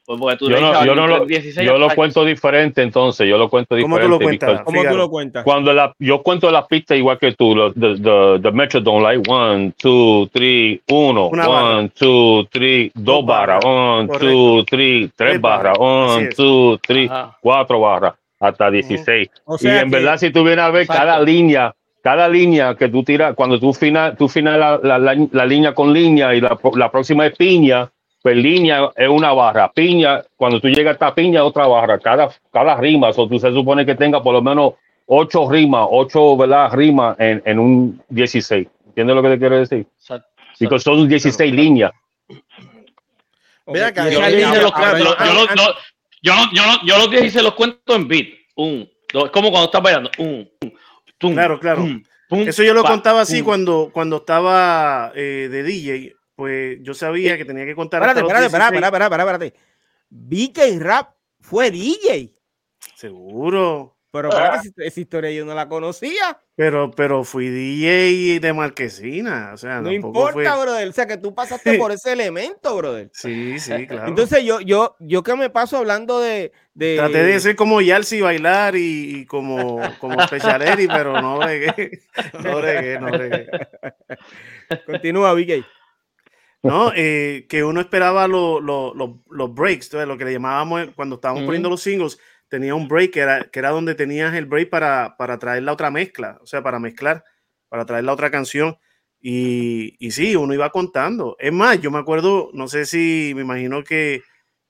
Pues 0.09 0.19
porque 0.19 0.37
tú 0.39 0.49
Yo 0.49 0.59
no, 0.59 0.73
yo 0.87 0.93
"Ah, 0.93 0.95
no 0.95 1.07
lo, 1.07 1.27
16 1.27 1.67
yo 1.67 1.77
lo 1.77 1.85
años". 1.85 1.95
cuento 1.95 2.25
diferente 2.25 2.81
entonces, 2.81 3.29
yo 3.29 3.37
lo 3.37 3.51
cuento 3.51 3.77
¿Cómo 3.77 3.99
diferente. 3.99 4.07
tú 4.07 4.09
lo 4.09 4.19
cuentas? 4.25 4.49
because 4.49 4.65
¿Cómo 4.65 4.91
tú 4.91 4.97
lo 4.97 5.11
cuentas? 5.11 5.45
Cuando 5.45 5.73
la, 5.75 5.93
yo 5.99 6.23
cuento 6.23 6.51
las 6.51 6.67
pistas 6.67 6.97
igual 6.97 7.19
que 7.19 7.33
tú, 7.33 7.55
los 7.55 7.75
the, 7.75 7.97
the, 7.97 8.39
the 8.43 8.51
Metrodome, 8.51 9.03
like 9.03 9.31
one, 9.31 9.73
two, 9.77 10.27
three, 10.33 10.81
uno, 10.89 11.29
Una 11.29 11.47
barra. 11.47 11.77
one, 11.77 11.89
two, 11.91 12.47
three, 12.51 12.91
dos 12.95 13.27
barras. 13.27 13.63
barras, 13.63 13.77
one, 13.99 14.07
Correcto. 14.09 14.27
two, 14.31 14.65
three, 14.65 15.11
tres 15.15 15.41
barras, 15.43 15.77
one, 15.79 16.29
two, 16.35 16.79
three, 16.79 17.05
Ajá. 17.07 17.37
cuatro 17.43 17.79
barras, 17.81 18.15
hasta 18.41 18.71
16. 18.71 19.29
O 19.45 19.59
y 19.61 19.67
en 19.69 19.91
que- 19.91 19.97
verdad, 19.97 20.17
si 20.17 20.31
tú 20.31 20.43
vienes 20.43 20.65
a 20.65 20.71
ver 20.71 20.83
Exacto. 20.85 21.03
cada 21.03 21.21
línea, 21.23 21.75
cada 22.03 22.31
línea 22.31 22.75
que 22.77 22.89
tú 22.89 23.03
tiras, 23.03 23.35
cuando 23.35 23.61
tú 23.61 23.75
final, 23.75 24.17
tú 24.17 24.27
final 24.27 24.59
la, 24.59 24.81
la, 24.83 24.99
la, 24.99 25.15
la 25.33 25.45
línea 25.45 25.75
con 25.75 25.93
línea 25.93 26.35
y 26.35 26.41
la, 26.41 26.57
pro- 26.57 26.73
la 26.77 26.91
próxima 26.91 27.27
es 27.27 27.37
piña, 27.37 27.91
pues 28.29 28.37
línea 28.45 28.91
es 28.95 29.09
una 29.09 29.33
barra, 29.33 29.73
piña, 29.73 30.23
cuando 30.37 30.61
tú 30.61 30.69
llegas 30.69 30.91
a 30.91 30.93
esta 30.93 31.15
piña, 31.15 31.43
otra 31.45 31.67
barra, 31.67 31.99
cada, 31.99 32.29
cada 32.53 32.77
rima, 32.77 33.09
o 33.09 33.27
tú 33.29 33.39
se 33.39 33.51
supone 33.53 33.87
que 33.87 33.95
tenga 33.95 34.23
por 34.23 34.35
lo 34.35 34.43
menos 34.43 34.75
ocho 35.07 35.51
rimas, 35.51 35.87
ocho 35.91 36.37
¿verdad? 36.37 36.71
rimas 36.73 37.19
en, 37.19 37.41
en 37.47 37.59
un 37.59 38.03
16. 38.11 38.69
¿Entiendes 38.89 39.17
lo 39.17 39.23
que 39.23 39.29
te 39.31 39.39
quiero 39.39 39.57
decir? 39.59 39.87
Porque 40.61 40.79
son 40.79 41.09
16 41.09 41.55
líneas. 41.55 41.93
Yo 43.67 44.21
los 44.21 44.31
línea- 44.31 44.51
16 44.51 44.63
los 44.63 44.73
cuento, 44.73 44.99
yo- 44.99 45.25
yo 45.25 45.33
los- 45.35 45.49
yo- 45.55 45.75
yo 46.23 46.35
no- 46.37 46.53
yo 46.53 46.67
no- 46.67 46.87
yo 46.87 46.99
los 46.99 47.11
16 47.11 47.45
los 47.45 47.55
cuento 47.55 47.95
en 47.95 48.09
beat. 48.09 48.27
Un, 48.57 48.91
dos, 49.13 49.25
es 49.25 49.31
como 49.31 49.51
cuando 49.51 49.67
estás 49.67 49.83
bailando. 49.83 50.11
Un, 50.19 50.51
un, 50.63 50.73
tum, 51.17 51.33
Claro, 51.33 51.59
claro. 51.61 51.87
Eso 52.31 52.63
yo 52.63 52.75
lo 52.75 52.83
pa, 52.83 52.91
contaba 52.91 53.23
así 53.23 53.41
cuando, 53.41 53.89
cuando 53.91 54.17
estaba 54.19 55.13
eh, 55.15 55.49
de 55.51 55.63
DJ, 55.63 56.15
pues 56.39 56.79
yo 56.83 56.95
sabía 56.95 57.37
que 57.37 57.45
tenía 57.45 57.67
que 57.67 57.75
contar 57.75 58.01
Espérate, 58.01 58.21
espérate, 58.21 58.47
espérate, 58.47 58.75
16. 58.77 58.87
espérate, 58.87 59.17
espérate, 59.17 59.49
espérate. 59.49 60.79
BK 60.79 60.81
Rap 60.81 61.11
fue 61.41 61.73
DJ. 61.73 62.33
Seguro. 62.95 63.97
Pero 64.11 64.29
espérate, 64.31 64.69
esa- 64.69 64.85
esa 64.85 65.01
historia 65.01 65.31
yo 65.33 65.45
no 65.45 65.53
la 65.55 65.69
conocía. 65.69 66.39
Pero, 66.57 66.91
pero 66.93 67.25
fui 67.25 67.49
DJ 67.51 68.39
de 68.41 68.53
Marquesina. 68.55 69.51
O 69.53 69.57
sea, 69.59 69.81
No 69.83 69.93
importa, 69.93 70.33
fue- 70.33 70.45
brother. 70.63 70.89
O 70.89 70.93
sea, 70.93 71.07
que 71.07 71.19
tú 71.19 71.35
pasaste 71.35 71.77
por 71.77 71.91
ese 71.93 72.13
elemento, 72.13 72.75
brother. 72.77 73.11
Sí, 73.13 73.59
sí, 73.59 73.87
claro. 73.87 74.09
Entonces 74.09 74.45
yo, 74.45 74.61
yo, 74.61 74.97
yo 75.01 75.23
que 75.25 75.35
me 75.37 75.51
paso 75.51 75.77
hablando 75.77 76.21
de, 76.21 76.53
de- 76.73 76.97
Traté 76.97 77.23
de 77.25 77.41
ser 77.41 77.55
como 77.57 77.81
Yalsi 77.83 78.21
bailar 78.23 78.77
y, 78.77 79.19
y 79.21 79.27
como, 79.27 79.79
como 79.99 80.17
Special 80.27 80.63
Eri, 80.63 80.87
pero 80.87 81.21
no 81.21 81.37
bregué. 81.39 82.01
No 82.43 82.57
bregué, 82.61 82.99
no 83.01 83.07
bregué. 83.09 83.47
Continúa, 84.87 85.35
BK. 85.35 85.65
No, 86.63 86.93
eh, 86.95 87.47
que 87.49 87.63
uno 87.63 87.81
esperaba 87.81 88.27
lo- 88.27 88.61
lo- 88.61 88.93
lo- 88.95 89.23
los 89.31 89.55
breaks, 89.55 89.93
lo 89.93 90.19
que 90.19 90.25
le 90.25 90.33
llamábamos 90.33 90.89
cuando 90.97 91.15
estábamos 91.17 91.43
poniendo 91.47 91.71
los 91.71 91.83
singles, 91.83 92.19
tenía 92.49 92.75
un 92.75 92.89
break 92.89 93.13
que 93.13 93.21
era, 93.21 93.45
que 93.45 93.59
era 93.61 93.71
donde 93.71 93.95
tenías 93.95 94.35
el 94.35 94.47
break 94.47 94.69
para, 94.71 95.17
para 95.17 95.39
traer 95.39 95.63
la 95.63 95.73
otra 95.73 95.91
mezcla, 95.91 96.39
o 96.43 96.47
sea, 96.47 96.63
para 96.63 96.79
mezclar, 96.81 97.23
para 97.69 97.85
traer 97.87 98.05
la 98.05 98.13
otra 98.13 98.31
canción. 98.31 98.77
Y, 99.21 99.97
y 100.05 100.11
sí, 100.13 100.35
uno 100.37 100.55
iba 100.55 100.71
contando. 100.71 101.37
Es 101.39 101.53
más, 101.53 101.81
yo 101.81 101.91
me 101.91 101.99
acuerdo, 101.99 102.51
no 102.55 102.69
sé 102.69 102.87
si, 102.87 103.33
me 103.35 103.43
imagino 103.43 103.83
que, 103.85 104.23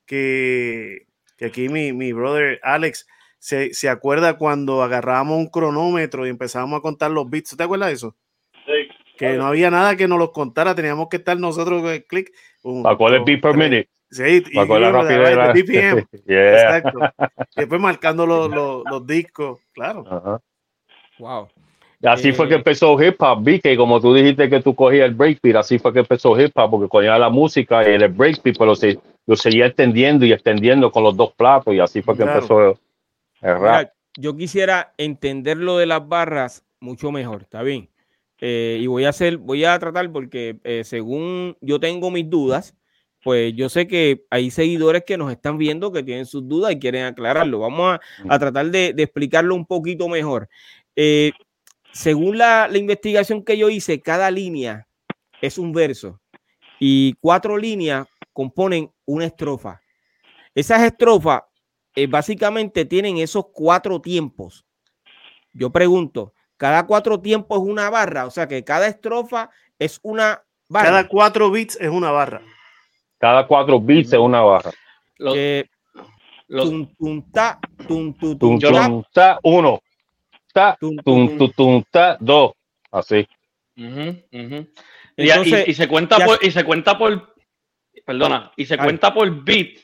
que, 0.07 1.07
que 1.37 1.47
aquí 1.47 1.68
mi, 1.68 1.92
mi 1.92 2.12
brother 2.12 2.59
Alex 2.62 3.07
se, 3.38 3.73
se 3.75 3.88
acuerda 3.88 4.37
cuando 4.38 4.83
agarrábamos 4.83 5.38
un 5.38 5.49
cronómetro 5.50 6.26
y 6.26 6.30
empezábamos 6.30 6.78
a 6.78 6.83
contar 6.83 7.11
los 7.11 7.28
beats. 7.30 7.57
¿Te 7.57 7.62
acuerdas 7.62 7.88
de 7.88 7.95
eso? 7.95 8.16
Que 9.19 9.37
no 9.37 9.47
había 9.47 9.71
nada 9.71 9.97
que 9.97 10.07
nos 10.09 10.19
los 10.19 10.31
contara, 10.31 10.75
teníamos 10.75 11.09
que 11.09 11.17
estar 11.19 11.39
nosotros 11.39 11.83
con 11.83 11.91
el 11.91 12.05
clic. 12.05 12.31
¿Para 12.83 12.97
cuál 12.97 13.15
es 13.17 13.25
beat 13.25 13.41
per 13.41 13.53
tres. 13.55 13.69
minute? 13.71 13.89
Sí, 14.11 14.43
y, 14.51 14.55
¿Para 14.55 14.67
cuál 14.67 14.85
es 14.85 14.93
la 14.93 15.03
rapidez? 15.03 15.29
de 15.29 15.37
la- 15.37 15.53
de 15.53 15.63
BPM. 15.63 16.07
Yeah. 16.27 16.53
Exacto. 16.79 16.99
Y 17.57 17.61
después 17.61 17.81
marcando 17.81 18.27
los, 18.27 18.49
los, 18.51 18.83
los 18.91 19.07
discos, 19.07 19.59
claro. 19.73 20.05
Ajá. 20.11 20.41
Wow. 21.19 21.49
Así 22.05 22.33
fue 22.33 22.47
que 22.49 22.55
Eh, 22.55 22.59
empezó 22.59 23.01
hip 23.03 23.21
hop, 23.21 23.43
vi 23.43 23.59
que 23.61 23.77
como 23.77 24.01
tú 24.01 24.15
dijiste 24.15 24.49
que 24.49 24.63
tú 24.63 24.75
cogías 24.75 25.05
el 25.05 25.15
breakbeat, 25.15 25.57
así 25.57 25.79
fue 25.81 25.93
que 25.93 25.99
empezó 25.99 26.39
hip 26.41 26.53
hop, 26.57 26.71
porque 26.71 26.89
cogía 26.89 27.19
la 27.19 27.29
música 27.29 27.83
y 27.83 27.95
el 27.95 28.09
breakbeat, 28.09 28.57
pero 28.57 28.77
se, 28.77 28.99
lo 29.27 29.35
seguía 29.37 29.67
extendiendo 29.67 30.25
y 30.25 30.33
extendiendo 30.33 30.93
con 30.93 31.03
los 31.03 31.17
dos 31.17 31.33
platos 31.35 31.75
y 31.75 31.81
así 31.81 32.01
fue 32.01 32.15
que 32.17 32.23
Claro. 32.23 32.39
empezó 32.39 32.61
el 32.63 32.79
rap. 33.43 33.61
Mira, 33.61 33.93
yo 34.17 34.37
quisiera 34.37 34.95
entender 34.97 35.57
lo 35.57 35.77
de 35.77 35.87
las 35.87 36.07
barras 36.09 36.65
mucho 36.81 37.11
mejor, 37.11 37.43
¿está 37.43 37.63
bien? 37.63 37.89
Eh, 38.40 38.78
y 38.80 38.87
voy 38.87 39.04
a 39.04 39.09
hacer, 39.09 39.37
voy 39.37 39.64
a 39.64 39.78
tratar 39.78 40.12
porque 40.12 40.61
eh, 40.62 40.85
según 40.85 41.57
yo 41.61 41.80
tengo 41.80 42.11
mis 42.11 42.30
dudas, 42.30 42.76
pues 43.25 43.52
yo 43.54 43.68
sé 43.68 43.88
que 43.88 44.26
hay 44.30 44.50
seguidores 44.50 45.02
que 45.04 45.18
nos 45.18 45.33
están 45.33 45.59
viendo 45.59 45.90
que 45.90 46.04
tienen 46.04 46.25
sus 46.25 46.47
dudas 46.47 46.73
y 46.73 46.78
quieren 46.78 47.04
aclararlo. 47.04 47.59
Vamos 47.59 47.99
a, 47.99 48.35
a 48.35 48.38
tratar 48.38 48.66
de, 48.71 48.92
de 48.92 49.02
explicarlo 49.02 49.54
un 49.54 49.66
poquito 49.66 50.09
mejor. 50.09 50.49
Eh, 50.95 51.33
según 51.92 52.38
la, 52.38 52.68
la 52.68 52.78
investigación 52.78 53.42
que 53.42 53.59
yo 53.59 53.71
hice, 53.71 54.00
cada 54.00 54.30
línea 54.30 54.87
es 55.42 55.59
un 55.59 55.73
verso 55.73 56.21
y 56.78 57.14
cuatro 57.14 57.59
líneas 57.59 58.07
componen 58.33 58.90
una 59.04 59.26
estrofa. 59.26 59.80
Esas 60.54 60.83
estrofas 60.83 61.42
básicamente 62.09 62.85
tienen 62.85 63.16
esos 63.16 63.47
cuatro 63.52 64.00
tiempos. 64.00 64.64
Yo 65.52 65.71
pregunto, 65.71 66.35
¿cada 66.59 66.87
cuatro 66.87 67.19
tiempos 67.21 67.62
es 67.62 67.65
una 67.67 67.88
barra? 67.88 68.27
O 68.27 68.31
sea 68.31 68.47
que 68.47 68.62
cada 68.62 68.87
estrofa 68.87 69.49
es 69.79 69.99
una 70.03 70.43
barra. 70.69 70.88
Cada 70.88 71.09
cuatro 71.09 71.50
beats 71.50 71.79
es 71.81 71.88
una 71.88 72.11
barra. 72.11 72.43
Cada 73.17 73.47
cuatro 73.47 73.81
beats 73.81 74.12
es 74.12 74.19
una 74.19 74.43
barra. 74.43 74.73
Lo- 75.17 75.33
que 75.33 75.71
lo- 76.49 76.64
tum, 76.64 76.94
tum, 76.99 77.31
ta, 77.33 77.59
tum, 77.87 78.12
tu, 78.12 78.37
tum, 78.37 78.38
Tum, 78.38 78.59
Yo 78.59 78.73
ta, 78.73 78.87
tum, 78.87 79.03
ta, 79.12 79.38
uno. 79.42 79.81
Ta, 80.53 80.77
tum, 80.79 80.97
tum, 80.97 81.29
tum, 81.29 81.38
tum, 81.38 81.53
tum, 81.57 81.85
ta, 81.90 82.16
dos. 82.21 82.53
Así. 82.90 83.27
Y, 85.16 85.75
se 85.75 85.88
cuenta 85.88 86.18
ya- 86.18 86.27
por, 86.27 86.44
y 86.44 86.51
se 86.51 86.64
cuenta 86.64 86.97
por, 86.99 87.35
perdona, 88.05 88.53
y 88.57 88.64
se 88.66 88.75
Ay. 88.75 88.81
cuenta 88.81 89.12
por 89.12 89.44
beat, 89.44 89.79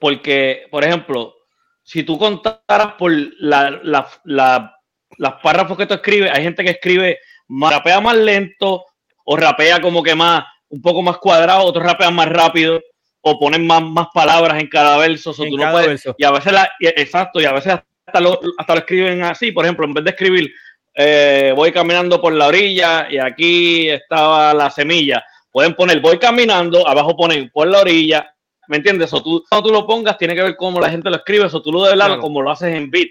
porque, 0.00 0.66
por 0.70 0.84
ejemplo, 0.84 1.34
si 1.82 2.02
tú 2.02 2.18
contaras 2.18 2.94
por 2.98 3.12
la, 3.12 3.70
la, 3.82 4.08
la- 4.24 4.75
las 5.18 5.34
párrafos 5.42 5.76
que 5.76 5.86
tú 5.86 5.94
escribes, 5.94 6.30
hay 6.32 6.42
gente 6.42 6.64
que 6.64 6.70
escribe, 6.70 7.18
más- 7.48 7.72
rapea 7.72 8.00
más 8.00 8.16
lento, 8.16 8.84
o 9.24 9.36
rapea 9.36 9.80
como 9.80 10.02
que 10.02 10.14
más, 10.14 10.44
un 10.68 10.80
poco 10.82 11.02
más 11.02 11.18
cuadrado, 11.18 11.64
otros 11.64 11.84
rapean 11.84 12.14
más 12.14 12.28
rápido, 12.28 12.80
o 13.20 13.38
ponen 13.38 13.66
más, 13.66 13.82
más 13.82 14.06
palabras 14.14 14.60
en 14.60 14.68
cada 14.68 14.96
verso, 14.98 15.32
so 15.32 15.44
En 15.44 15.50
tú 15.50 15.56
no 15.56 15.62
cada 15.62 15.72
puedes- 15.72 15.88
verso. 15.88 16.14
y 16.18 16.24
a 16.24 16.30
veces 16.30 16.52
la, 16.52 16.70
y- 16.78 16.86
exacto, 16.86 17.40
y 17.40 17.44
a 17.44 17.52
veces 17.52 17.72
hasta 18.06 18.20
lo, 18.20 18.38
hasta 18.58 18.74
lo 18.74 18.80
escriben 18.80 19.22
así, 19.24 19.50
por 19.52 19.64
ejemplo, 19.64 19.84
en 19.86 19.94
vez 19.94 20.04
de 20.04 20.10
escribir 20.10 20.52
eh, 20.98 21.52
voy 21.54 21.72
caminando 21.72 22.18
por 22.20 22.32
la 22.32 22.46
orilla 22.46 23.06
y 23.10 23.18
aquí 23.18 23.90
estaba 23.90 24.54
la 24.54 24.70
semilla. 24.70 25.22
Pueden 25.50 25.74
poner 25.74 26.00
voy 26.00 26.18
caminando, 26.18 26.88
abajo 26.88 27.14
ponen 27.14 27.50
por 27.50 27.66
la 27.66 27.80
orilla. 27.82 28.32
¿Me 28.68 28.78
entiendes? 28.78 29.12
O 29.12 29.22
tú, 29.22 29.44
cuando 29.50 29.68
tú 29.68 29.74
lo 29.74 29.86
pongas, 29.86 30.16
tiene 30.16 30.34
que 30.34 30.42
ver 30.42 30.56
cómo 30.56 30.80
la 30.80 30.88
gente 30.88 31.10
lo 31.10 31.16
escribe. 31.16 31.46
Eso 31.46 31.60
tú 31.60 31.70
lo 31.70 31.80
debes 31.80 31.92
hablar 31.92 32.08
Claro. 32.08 32.22
como 32.22 32.40
lo 32.40 32.50
haces 32.50 32.74
en 32.74 32.90
beat. 32.90 33.08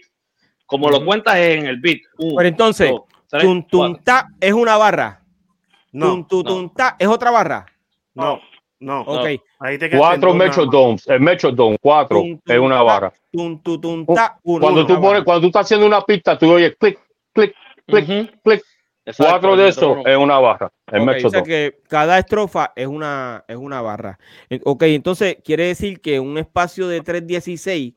Como 0.65 0.89
lo 0.89 1.03
cuentas 1.05 1.35
en 1.37 1.67
el 1.67 1.79
beat. 1.79 1.99
Uno, 2.17 2.35
Pero 2.37 2.49
entonces, 2.49 2.91
dos, 2.91 3.03
tres, 3.29 4.03
ta 4.03 4.27
es 4.39 4.53
una 4.53 4.77
barra. 4.77 5.21
No, 5.91 6.27
ta 6.75 6.95
es 6.99 7.07
otra 7.07 7.31
barra. 7.31 7.65
no, 8.13 8.39
no. 8.79 9.01
Ok. 9.01 9.27
Ahí 9.59 9.77
te 9.77 9.89
Cuatro. 9.89 10.33
Metrodomes. 10.33 11.07
El 11.07 11.21
Metrodome, 11.21 11.77
cuatro, 11.81 12.19
Tum, 12.19 12.39
es 12.45 12.59
una 12.59 12.81
barra. 12.83 13.11
Ta, 14.13 14.39
uno, 14.43 14.61
Cuando 14.61 14.85
tú 14.85 14.99
pones, 14.99 15.23
cuando 15.23 15.41
tú 15.41 15.47
estás 15.47 15.65
haciendo 15.65 15.87
una 15.87 16.01
pista, 16.01 16.37
tú 16.37 16.51
oyes 16.51 16.75
clic, 16.77 16.99
clic, 17.33 17.55
clic, 17.87 18.09
Ujú. 18.09 18.29
clic. 18.43 18.63
Exacto, 19.07 19.31
Cuatro 19.31 19.55
de 19.55 19.67
esos 19.67 19.97
es 20.05 20.17
una 20.17 20.39
barra. 20.39 20.71
El 20.87 21.01
Ok, 21.01 21.07
o 21.09 21.11
sea 21.11 21.13
Metrodome. 21.13 21.43
que 21.43 21.77
cada 21.87 22.17
estrofa 22.17 22.73
es 22.75 22.87
una, 22.87 23.43
es 23.47 23.55
una 23.55 23.81
barra. 23.81 24.17
Ok, 24.63 24.83
entonces 24.83 25.37
quiere 25.43 25.67
decir 25.67 26.01
que 26.01 26.19
un 26.19 26.37
espacio 26.39 26.87
de 26.87 27.01
316 27.01 27.93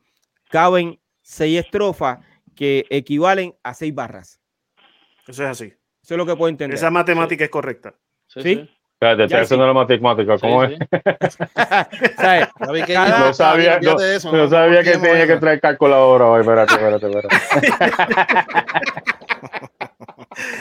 caben 0.50 0.98
seis 1.22 1.61
estrofas 1.61 2.18
que 2.59 2.87
equivalen 2.90 3.55
a 3.62 3.73
seis 3.73 3.94
barras. 3.94 4.40
Eso 5.29 5.44
es 5.44 5.49
así. 5.49 5.66
Eso 6.03 6.14
es 6.14 6.18
lo 6.18 6.27
que 6.27 6.35
puedo 6.35 6.49
entender. 6.49 6.75
Esa 6.77 6.90
matemática 6.90 7.44
es 7.44 7.51
correcta. 7.51 7.94
Sí, 8.27 8.42
¿Sí? 8.42 8.55
sí. 8.57 8.71
Espérate, 8.94 9.18
Ya 9.18 9.25
estoy 9.27 9.38
sí. 9.38 9.44
haciendo 9.44 9.66
la 9.68 9.73
matemática. 9.75 10.38
¿Cómo 10.38 10.66
sí. 10.66 10.75
es? 10.75 11.38
No 12.61 13.33
sabía, 13.33 13.77
olvídate 13.77 13.87
no, 13.87 13.97
de 13.99 14.16
eso, 14.16 14.33
no 14.33 14.49
sabía 14.49 14.83
que 14.83 14.99
tenía 14.99 15.23
en 15.23 15.29
que 15.29 15.37
traer 15.37 15.61
calculadora 15.61 16.27
hoy. 16.27 16.40
Espérate, 16.40 16.75
espérate, 16.75 17.07
espérate. 17.07 17.37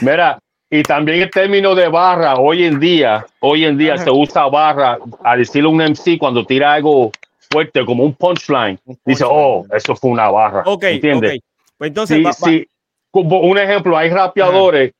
Mira, 0.00 0.38
y 0.70 0.84
también 0.84 1.22
el 1.22 1.30
término 1.32 1.74
de 1.74 1.88
barra, 1.88 2.36
hoy 2.36 2.62
en 2.62 2.78
día, 2.78 3.26
hoy 3.40 3.64
en 3.64 3.76
día 3.76 3.94
Ajá. 3.94 4.04
se 4.04 4.10
usa 4.12 4.46
barra 4.46 4.98
a 5.24 5.36
decirle 5.36 5.68
a 5.68 5.72
un 5.72 5.82
MC 5.82 6.16
cuando 6.16 6.46
tira 6.46 6.74
algo 6.74 7.10
fuerte, 7.50 7.84
como 7.84 8.04
un 8.04 8.14
punchline. 8.14 8.78
Un 8.84 9.00
Dice, 9.04 9.24
oh, 9.26 9.66
eso 9.72 9.96
fue 9.96 10.12
una 10.12 10.30
barra. 10.30 10.62
Ok, 10.64 10.84
¿Entiendes? 10.84 11.38
ok. 11.38 11.47
Pues 11.78 11.88
entonces, 11.88 12.16
Sí, 12.18 12.22
va- 12.22 12.30
va- 12.30 12.34
sí. 12.50 12.66
Como 13.10 13.40
un 13.40 13.56
ejemplo, 13.58 13.96
hay 13.96 14.10
rapeadores 14.10 14.92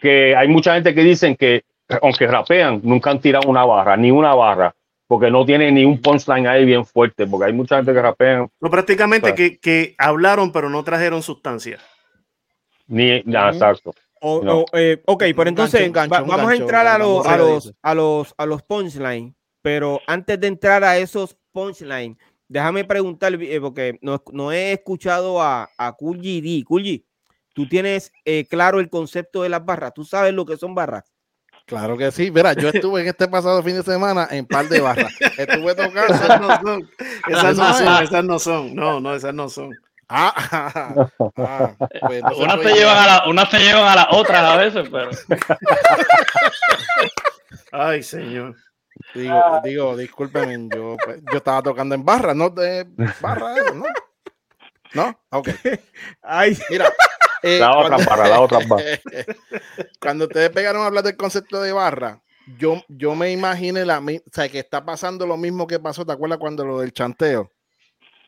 que 0.00 0.34
hay 0.34 0.48
mucha 0.48 0.74
gente 0.74 0.92
que 0.94 1.02
dicen 1.02 1.36
que, 1.36 1.62
aunque 2.02 2.26
rapean, 2.26 2.80
nunca 2.82 3.10
han 3.10 3.20
tirado 3.20 3.48
una 3.48 3.64
barra, 3.64 3.96
ni 3.96 4.10
una 4.10 4.34
barra, 4.34 4.74
porque 5.06 5.30
no 5.30 5.44
tienen 5.46 5.74
ni 5.74 5.84
un 5.84 6.00
punchline 6.02 6.46
ahí 6.48 6.64
bien 6.64 6.84
fuerte, 6.84 7.26
porque 7.26 7.46
hay 7.46 7.52
mucha 7.52 7.76
gente 7.76 7.92
que 7.92 8.02
rapean 8.02 8.48
No, 8.60 8.70
prácticamente 8.70 9.34
que, 9.34 9.58
que 9.58 9.94
hablaron, 9.98 10.50
pero 10.50 10.68
no 10.68 10.82
trajeron 10.82 11.22
sustancia. 11.22 11.78
ni 12.86 13.22
nada, 13.24 13.50
exacto. 13.52 13.94
o- 14.20 14.42
no. 14.42 14.58
o, 14.60 14.64
eh, 14.72 15.00
ok, 15.06 15.20
pero 15.28 15.42
Un 15.42 15.48
entonces 15.48 15.80
gancho, 15.80 15.86
un 15.88 15.92
gancho, 15.92 16.14
va- 16.14 16.22
un 16.22 16.28
vamos 16.28 16.44
a 16.44 16.48
gancho, 16.48 16.62
entrar 16.64 16.86
a, 16.86 16.98
los, 16.98 17.26
a, 17.26 17.36
los, 17.36 17.74
a 17.82 17.94
los 17.94 18.34
a 18.36 18.46
los 18.46 18.62
punchline, 18.62 19.34
pero 19.62 20.00
antes 20.06 20.40
de 20.40 20.46
entrar 20.48 20.82
a 20.84 20.96
esos 20.98 21.36
punchline, 21.52 22.18
déjame 22.54 22.84
preguntar, 22.84 23.34
eh, 23.34 23.60
porque 23.60 23.98
no, 24.00 24.22
no 24.32 24.52
he 24.52 24.72
escuchado 24.74 25.42
a, 25.42 25.68
a 25.76 25.92
Kulji 25.92 26.40
D. 26.40 26.64
Kulji, 26.64 27.04
tú 27.52 27.68
tienes 27.68 28.12
eh, 28.24 28.46
claro 28.48 28.78
el 28.78 28.88
concepto 28.88 29.42
de 29.42 29.48
las 29.48 29.64
barras, 29.64 29.92
tú 29.92 30.04
sabes 30.04 30.32
lo 30.32 30.46
que 30.46 30.56
son 30.56 30.72
barras. 30.72 31.02
Claro 31.66 31.96
que 31.98 32.12
sí. 32.12 32.30
Mira, 32.30 32.52
yo 32.52 32.68
estuve 32.68 33.00
en 33.00 33.08
este 33.08 33.26
pasado 33.26 33.60
fin 33.62 33.74
de 33.74 33.82
semana 33.82 34.28
en 34.30 34.46
par 34.46 34.68
de 34.68 34.80
barras. 34.80 35.12
Estuve 35.38 35.74
tocando. 35.74 36.14
Esas 36.14 36.40
no 36.40 36.60
son. 36.60 36.90
Esas 37.26 37.56
no 37.56 37.74
son. 37.74 37.94
es. 37.94 38.02
Esas 38.02 38.24
no 38.24 38.38
son. 38.38 38.74
No, 38.74 39.00
no, 39.00 39.14
esas 39.14 39.34
no 39.34 39.48
son. 39.48 39.70
Ah, 40.08 40.32
ah, 40.52 41.08
ah, 41.38 41.74
pues 42.06 42.22
Unas 42.36 42.60
se, 42.60 42.68
ya- 42.68 42.74
llevan 42.74 42.96
a 42.98 43.06
la, 43.06 43.24
unas 43.28 43.50
se 43.50 43.58
llevan 43.58 43.88
a 43.88 43.96
las 43.96 44.06
otras 44.10 44.42
a 44.44 44.56
veces, 44.58 44.88
pero. 44.92 45.10
Ay, 47.72 48.02
señor. 48.02 48.54
Digo, 49.14 49.60
digo, 49.64 49.96
discúlpeme, 49.96 50.68
yo, 50.74 50.96
pues, 51.04 51.20
yo 51.30 51.38
estaba 51.38 51.62
tocando 51.62 51.94
en 51.94 52.04
barra, 52.04 52.34
no 52.34 52.50
de 52.50 52.86
barra, 53.20 53.56
eso, 53.58 53.74
¿no? 53.74 53.84
¿No? 54.94 55.20
Ok. 55.30 55.48
Ay, 56.22 56.56
Mira, 56.70 56.92
Eh, 57.42 57.58
La 57.58 57.76
otra 57.76 57.96
cuando- 57.96 58.10
barra, 58.10 58.28
la 58.28 58.40
otra 58.40 58.58
barra. 58.66 58.84
Cuando 60.00 60.24
ustedes 60.24 60.48
pegaron 60.50 60.82
a 60.82 60.86
hablar 60.86 61.04
del 61.04 61.16
concepto 61.16 61.60
de 61.60 61.72
barra, 61.72 62.22
yo, 62.58 62.82
yo 62.88 63.14
me 63.14 63.30
imaginé 63.32 63.84
la, 63.84 64.00
mi- 64.00 64.16
o 64.16 64.22
sea, 64.32 64.48
que 64.48 64.60
está 64.60 64.84
pasando 64.84 65.26
lo 65.26 65.36
mismo 65.36 65.66
que 65.66 65.78
pasó, 65.78 66.06
¿te 66.06 66.12
acuerdas 66.12 66.38
cuando 66.38 66.64
lo 66.64 66.80
del 66.80 66.92
chanteo? 66.92 67.50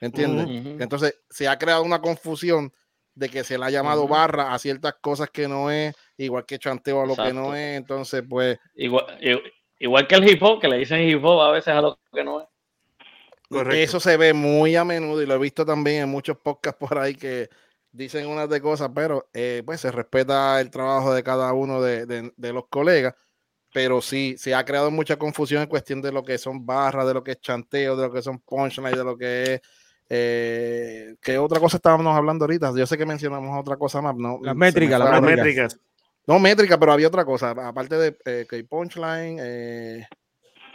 ¿Entiendes? 0.01 0.47
Entonces 0.81 1.19
se 1.31 1.49
ha 1.49 1.57
creado 1.59 1.83
una 1.83 2.01
confusión 2.03 2.73
de 3.15 3.31
que 3.31 3.45
se 3.45 3.57
le 3.57 3.65
ha 3.65 3.71
llamado 3.71 4.07
barra 4.07 4.53
a 4.53 4.59
ciertas 4.59 4.95
cosas 5.01 5.31
que 5.31 5.49
no 5.49 5.71
es, 5.71 5.95
igual 6.19 6.45
que 6.45 6.59
chanteo 6.59 7.01
a 7.03 7.07
lo 7.07 7.17
que 7.17 7.33
no 7.33 7.55
es. 7.55 7.79
Entonces, 7.79 8.23
pues, 8.29 8.59
Igual, 8.75 9.07
i- 9.23 9.41
igual 9.79 10.07
que 10.07 10.15
el 10.17 10.29
hip 10.29 10.43
hop, 10.43 10.61
que 10.61 10.69
le 10.69 10.79
dicen 10.79 11.01
hip 11.01 11.25
hop 11.25 11.41
a 11.43 11.51
veces 11.53 11.75
a 11.75 11.81
lo 11.81 11.99
que 12.13 12.25
no 12.25 12.41
es. 12.43 12.47
Correcto. 13.49 13.77
eso 13.77 14.01
se 14.01 14.17
ve 14.17 14.33
muy 14.33 14.75
a 14.75 14.85
menudo 14.85 15.23
y 15.23 15.27
lo 15.27 15.35
he 15.35 15.39
visto 15.39 15.65
también 15.65 16.03
en 16.03 16.09
muchos 16.09 16.37
podcasts 16.39 16.79
por 16.81 16.99
ahí 16.99 17.15
que 17.15 17.49
dicen 17.93 18.27
unas 18.27 18.49
de 18.51 18.61
cosas, 18.61 18.91
pero 18.95 19.29
eh, 19.33 19.63
pues 19.65 19.81
se 19.81 19.93
respeta 19.93 20.61
el 20.61 20.69
trabajo 20.71 21.15
de 21.15 21.23
cada 21.23 21.53
uno 21.53 21.81
de, 21.81 22.07
de- 22.07 22.33
de 22.37 22.53
los 22.53 22.67
colegas. 22.69 23.15
Pero 23.73 24.01
sí, 24.01 24.37
se 24.39 24.55
ha 24.55 24.65
creado 24.65 24.91
mucha 24.91 25.17
confusión 25.17 25.63
en 25.63 25.69
cuestión 25.69 26.01
de 26.03 26.11
lo 26.11 26.25
que 26.25 26.39
son 26.39 26.65
barras, 26.67 27.07
de 27.07 27.15
lo 27.15 27.23
que 27.23 27.33
es 27.33 27.41
chanteo, 27.41 27.95
de 27.97 28.07
lo 28.07 28.13
que 28.13 28.23
son 28.23 28.39
punchlines, 28.41 28.97
de 28.97 29.05
lo 29.05 29.17
que 29.17 29.55
es. 29.55 29.61
Eh, 30.09 31.15
¿Qué 31.21 31.37
otra 31.39 31.61
cosa 31.61 31.77
estábamos 31.77 32.17
hablando 32.17 32.45
ahorita? 32.45 32.73
Yo 32.77 32.87
sé 32.87 32.97
que 32.97 33.05
mencionamos 33.07 33.59
otra 33.61 33.77
cosa 33.77 34.01
más. 34.01 34.15
No, 34.17 34.39
Las 34.43 34.57
métricas, 34.57 34.99
Las 34.99 35.21
métricas. 35.21 35.79
No, 36.27 36.39
métrica, 36.39 36.79
pero 36.79 36.93
había 36.93 37.09
otra 37.09 37.25
cosa. 37.25 37.51
Aparte 37.51 37.97
de 37.97 38.17
eh, 38.25 38.47
que 38.49 38.57
hay 38.57 38.63
punchline, 38.65 39.39
eh, 39.41 40.09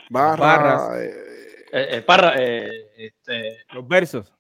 barra. 0.10 0.38
barras. 0.38 1.02
eh, 1.02 1.58
Eh, 1.74 2.02
parra, 2.02 2.34
este, 2.36 3.66
Los 3.74 3.88
versos. 3.88 4.34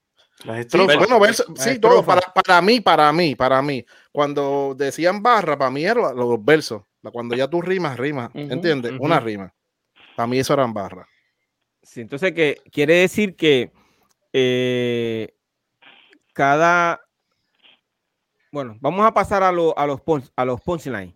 Las 0.43 0.65
Sí, 0.67 0.77
bueno, 0.77 1.19
sí, 1.55 1.79
todo. 1.79 2.03
Para, 2.03 2.21
para 2.21 2.61
mí, 2.61 2.81
para 2.81 3.11
mí, 3.13 3.35
para 3.35 3.61
mí. 3.61 3.85
Cuando 4.11 4.73
decían 4.75 5.21
barra, 5.21 5.57
para 5.57 5.69
mí 5.69 5.83
eran 5.85 6.03
los, 6.03 6.15
los 6.15 6.43
versos. 6.43 6.83
Cuando 7.11 7.35
ya 7.35 7.47
tú 7.47 7.61
rimas, 7.61 7.97
rimas. 7.97 8.29
Ujú, 8.29 8.53
¿Entiendes? 8.53 8.93
Una 8.99 9.19
rima. 9.19 9.53
Para 10.15 10.27
mí 10.27 10.39
eso 10.39 10.53
eran 10.53 10.73
barras. 10.73 11.07
Sí, 11.81 12.01
entonces 12.01 12.33
que 12.33 12.61
quiere 12.71 12.95
decir 12.95 13.35
que 13.35 13.71
eh, 14.33 15.33
cada 16.33 17.01
bueno, 18.51 18.77
vamos 18.81 19.05
a 19.05 19.13
pasar 19.13 19.43
a, 19.43 19.51
lo- 19.51 19.77
a 19.77 19.87
los 19.87 20.01
a 20.35 20.45
los 20.45 20.61
punchlines. 20.61 21.13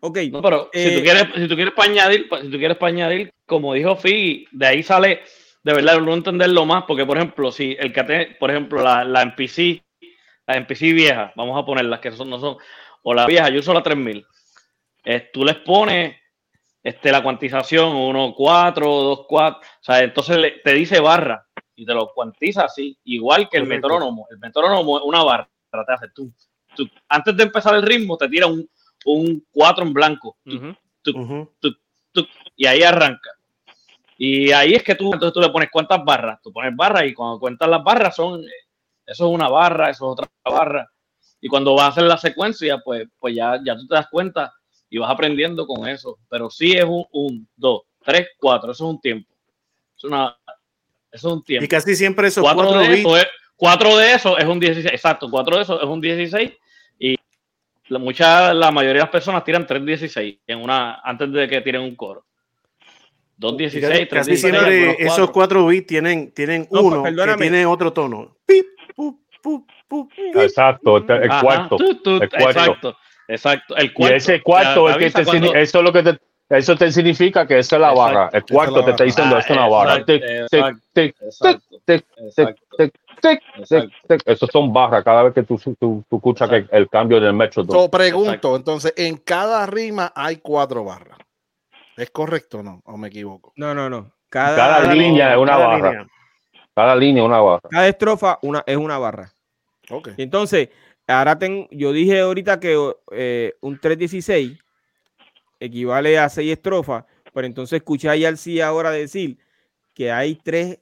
Ok, 0.00 0.18
No, 0.30 0.42
pero 0.42 0.68
si 0.72 0.80
Eh, 0.80 0.94
tú 0.96 1.02
quieres, 1.02 1.26
si 1.34 1.48
tú 1.48 1.54
quieres 1.54 1.74
para 1.74 1.90
añadir, 1.90 2.28
si 2.42 2.50
tú 2.50 2.58
quieres 2.58 2.76
para 2.76 2.92
añadir, 2.92 3.32
como 3.46 3.72
dijo 3.74 3.96
Fi, 3.96 4.46
de 4.52 4.66
ahí 4.66 4.82
sale 4.82 5.22
de 5.62 5.72
verdad 5.72 6.00
no 6.00 6.14
entenderlo 6.14 6.64
más, 6.64 6.84
porque 6.86 7.04
por 7.06 7.16
ejemplo, 7.16 7.50
si 7.50 7.76
el 7.78 7.92
que 7.92 8.04
te- 8.04 8.26
por 8.38 8.50
ejemplo, 8.50 8.82
la, 8.82 9.04
la 9.04 9.22
MPC, 9.22 9.82
la 10.46 10.56
MPC 10.58 10.92
vieja, 10.92 11.32
vamos 11.34 11.60
a 11.60 11.64
ponerlas 11.66 11.98
que 12.00 12.12
son, 12.12 12.30
no 12.30 12.38
son, 12.38 12.56
o 13.02 13.14
la 13.14 13.26
vieja, 13.26 13.48
yo 13.48 13.58
uso 13.60 13.74
la 13.74 13.82
3000, 13.82 14.24
eh, 15.04 15.30
tú 15.32 15.44
les 15.44 15.56
pones 15.56 16.14
este, 16.84 17.10
la 17.10 17.20
cuantización 17.22 17.96
1, 17.96 18.34
4, 18.36 18.86
2, 18.86 19.20
4, 19.28 19.58
o 19.60 19.82
sea, 19.84 20.00
entonces 20.04 20.36
le- 20.36 20.50
te 20.62 20.72
dice 20.74 21.00
barra 21.00 21.44
y 21.74 21.84
te 21.84 21.94
lo 21.94 22.12
cuantiza 22.14 22.64
así, 22.66 22.96
igual 23.04 23.48
que 23.48 23.56
el 23.56 23.66
metrónomo. 23.66 24.26
El 24.30 24.38
metrónomo 24.38 24.98
es 24.98 25.04
una 25.04 25.24
barra, 25.24 25.48
te 25.70 25.92
hace 25.92 26.08
tú, 26.14 26.32
tú- 26.76 26.88
antes 27.08 27.36
de 27.36 27.42
empezar 27.42 27.74
el 27.74 27.82
ritmo, 27.82 28.16
te 28.16 28.28
tira 28.28 28.46
un, 28.46 28.68
un 29.04 29.44
4 29.50 29.84
en 29.84 29.92
blanco. 29.92 30.36
Tú- 32.12 32.26
y 32.56 32.66
ahí 32.66 32.82
arranca. 32.82 33.30
Y 34.18 34.50
ahí 34.52 34.74
es 34.74 34.82
que 34.82 34.94
tú, 34.94 35.12
entonces 35.12 35.34
tú 35.34 35.40
le 35.40 35.50
pones 35.50 35.68
cuántas 35.70 36.02
barras. 36.04 36.40
Tú 36.42 36.52
pones 36.52 36.74
barras 36.74 37.04
y 37.04 37.12
cuando 37.12 37.38
cuentas 37.38 37.68
las 37.68 37.82
barras 37.84 38.16
son, 38.16 38.42
eh, 38.42 38.48
eso 39.06 39.26
es 39.28 39.34
una 39.34 39.48
barra, 39.48 39.90
eso 39.90 40.06
es 40.06 40.12
otra 40.12 40.28
barra. 40.44 40.90
Y 41.40 41.48
cuando 41.48 41.74
vas 41.74 41.84
a 41.84 41.88
hacer 41.88 42.04
la 42.04 42.16
secuencia, 42.16 42.78
pues, 42.78 43.06
pues 43.18 43.34
ya, 43.34 43.60
ya 43.64 43.76
tú 43.76 43.86
te 43.86 43.94
das 43.94 44.08
cuenta 44.10 44.52
y 44.88 44.98
vas 44.98 45.10
aprendiendo 45.10 45.66
con 45.66 45.86
eso. 45.86 46.18
Pero 46.30 46.48
sí 46.50 46.72
es 46.72 46.84
un, 46.84 47.04
un, 47.12 47.48
dos, 47.56 47.82
tres, 48.02 48.28
cuatro, 48.38 48.72
eso 48.72 48.84
es 48.84 48.90
un 48.94 49.00
tiempo. 49.00 49.34
Es 49.96 50.04
una, 50.04 50.34
eso 51.12 51.28
es 51.28 51.34
un 51.34 51.44
tiempo. 51.44 51.64
Y 51.64 51.68
casi 51.68 51.94
siempre 51.94 52.28
esos 52.28 52.42
cuatro, 52.42 52.64
cuatro 52.64 52.80
de 52.80 52.94
eso 53.00 53.16
es, 53.18 53.26
cuatro 53.56 53.96
de 53.98 54.12
eso 54.14 54.38
es 54.38 54.44
un 54.46 54.58
16, 54.58 54.92
exacto, 54.94 55.30
cuatro 55.30 55.56
de 55.56 55.62
eso 55.62 55.80
es 55.80 55.86
un 55.86 56.00
16 56.00 56.50
y 56.50 56.56
la, 57.88 57.98
mucha, 57.98 58.52
la 58.54 58.70
mayoría 58.70 58.94
de 58.94 59.00
las 59.00 59.10
personas 59.10 59.44
tiran 59.44 59.66
3.16 59.66 60.40
en 60.46 60.62
una, 60.62 61.00
antes 61.02 61.30
de 61.32 61.48
que 61.48 61.60
tiren 61.60 61.82
un 61.82 61.94
coro. 61.96 62.24
2.16, 63.38 64.08
Casi 64.08 64.32
3.16, 64.32 64.36
siempre 64.36 64.60
algunos 64.60 64.96
esos 64.98 65.16
cuatro. 65.16 65.32
cuatro 65.32 65.66
bits 65.66 65.86
tienen, 65.86 66.32
tienen 66.32 66.66
No, 66.70 66.80
uno 66.82 67.02
que 67.02 67.12
tiene 67.36 67.66
otro 67.66 67.92
tono. 67.92 68.36
Pip, 68.46 68.66
pup, 68.94 69.20
pup, 69.42 69.68
pup, 69.88 70.10
pip. 70.14 70.36
Exacto, 70.36 70.96
el, 70.96 71.04
cuarto. 71.40 71.76
tú, 71.76 71.94
tú, 72.02 72.10
el 72.22 72.30
cuarto. 72.30 72.48
Exacto, 72.48 72.96
exacto. 73.28 73.76
El 73.76 73.86
Y 73.86 73.92
cuarto. 73.92 74.16
ese 74.16 74.42
cuarto, 74.42 74.88
es 74.90 74.96
que 74.96 75.10
te, 75.10 75.24
cuando- 75.24 75.54
eso 75.54 75.78
es 75.78 75.84
lo 75.84 75.92
que 75.92 76.02
te, 76.02 76.18
eso 76.48 76.76
te 76.76 76.90
significa 76.90 77.46
que 77.46 77.58
esa 77.58 77.76
es 77.76 77.82
la 77.82 77.92
barra. 77.92 78.30
El 78.32 78.42
cuarto 78.44 78.82
te 78.84 78.92
está 78.92 79.04
diciendo 79.04 79.36
Ah, 79.36 79.40
esto 79.40 79.52
es 79.52 79.58
una 79.58 79.68
barra. 79.68 79.96
exacto, 79.96 80.80
Exacto, 82.16 82.76
tic. 83.28 84.22
Esos 84.24 84.48
son 84.50 84.72
barras 84.72 85.02
cada 85.04 85.22
vez 85.24 85.34
que 85.34 85.42
tú, 85.42 85.56
tú, 85.78 86.04
tú 86.08 86.16
escuchas 86.16 86.48
que 86.48 86.66
el 86.70 86.88
cambio 86.88 87.20
del 87.20 87.32
metro. 87.32 87.64
So, 87.64 87.90
pregunto, 87.90 88.30
Exacto. 88.30 88.56
entonces, 88.56 88.94
en 88.96 89.16
cada 89.16 89.66
rima 89.66 90.12
hay 90.14 90.36
cuatro 90.36 90.84
barras. 90.84 91.18
¿Es 91.96 92.10
correcto 92.10 92.58
o 92.58 92.62
no? 92.62 92.82
¿O 92.84 92.96
me 92.96 93.08
equivoco? 93.08 93.52
No, 93.56 93.74
no, 93.74 93.88
no. 93.88 94.12
Cada, 94.28 94.56
Cada 94.56 94.82
cada, 94.82 94.94
línea 94.94 95.32
es 95.32 95.38
una 95.38 95.52
cada 95.52 95.66
barra. 95.66 95.90
línea. 95.90 96.06
Cada 96.74 96.96
línea 96.96 97.22
es 97.22 97.26
una 97.28 97.40
barra. 97.40 97.86
estrofa 97.88 98.38
una, 98.42 98.62
es 98.66 98.76
una 98.76 98.98
barra. 98.98 99.32
Ok. 99.90 100.08
Y 100.16 100.22
entonces, 100.22 100.68
ahora 101.06 101.38
ten- 101.38 101.68
yo 101.70 101.92
dije 101.92 102.20
ahorita 102.20 102.60
que 102.60 102.76
eh, 103.12 103.54
un 103.60 103.78
316 103.80 104.58
equivale 105.58 106.18
a 106.18 106.28
6 106.28 106.52
estrofas, 106.52 107.04
pero 107.32 107.46
entonces 107.46 107.78
escuché 107.78 108.10
a 108.10 108.16
Yarcy 108.16 108.60
ahora 108.60 108.90
decir 108.90 109.38
que 109.94 110.12
hay 110.12 110.34
3, 110.36 110.78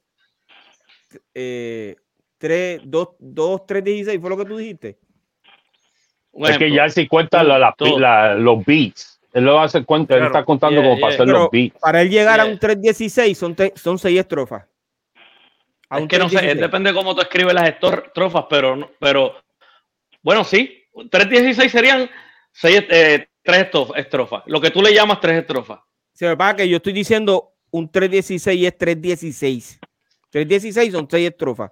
eh, 1.33 1.95
3, 2.37 2.81
2, 2.83 3.07
2, 3.19 3.65
316, 3.65 4.19
¿fue 4.21 4.29
lo 4.29 4.37
que 4.37 4.45
tú 4.45 4.57
dijiste? 4.57 4.97
Es 6.33 6.57
que 6.57 6.71
ya 6.71 6.89
si 6.89 7.07
cuenta 7.07 7.43
la- 7.43 7.57
la- 7.57 7.75
la- 7.97 8.35
los 8.35 8.65
beats. 8.65 9.19
Él 9.33 9.45
lo 9.45 9.59
hace 9.59 9.83
cuenta, 9.83 10.13
él 10.15 10.21
Claro. 10.21 10.33
está 10.33 10.45
contando 10.45 10.81
Yeah, 10.81 10.89
como 10.89 11.01
para 11.01 11.11
yeah. 11.11 11.15
hacer 11.15 11.25
Pero 11.27 11.39
los 11.39 11.51
beats. 11.51 11.79
para 11.79 12.01
él 12.01 12.09
llegar 12.09 12.39
a 12.39 12.43
Yeah. 12.43 12.53
un 12.53 12.59
316 12.59 13.37
son, 13.37 13.55
te- 13.55 13.73
son 13.75 13.97
6 13.99 14.19
estrofas. 14.19 14.63
A 15.89 15.99
Es 15.99 16.07
que 16.07 16.17
no 16.17 16.27
sé, 16.29 16.37
316. 16.37 16.61
depende 16.61 16.89
de 16.89 16.95
cómo 16.95 17.15
tú 17.15 17.21
escribes 17.21 17.53
las 17.53 17.69
estrofas, 17.69 18.45
pero, 18.49 18.75
no- 18.75 18.91
pero 18.99 19.35
bueno, 20.23 20.43
sí, 20.43 20.83
3.16 21.09 21.71
serían 21.71 22.09
seis, 22.51 22.83
eh, 22.89 23.27
tres 23.43 23.69
estof- 23.69 23.95
estrofas, 23.97 24.43
lo 24.47 24.59
que 24.59 24.71
tú 24.71 24.81
le 24.81 24.93
llamas 24.93 25.19
tres 25.19 25.39
estrofas. 25.39 25.79
Se 26.13 26.27
me 26.27 26.35
pasa 26.37 26.55
que 26.55 26.69
yo 26.69 26.77
estoy 26.77 26.93
diciendo 26.93 27.51
un 27.71 27.89
316 27.91 28.65
es 28.65 28.77
316. 28.77 29.79
316 30.29 30.91
son 30.93 31.07
6 31.09 31.29
estrofas. 31.29 31.71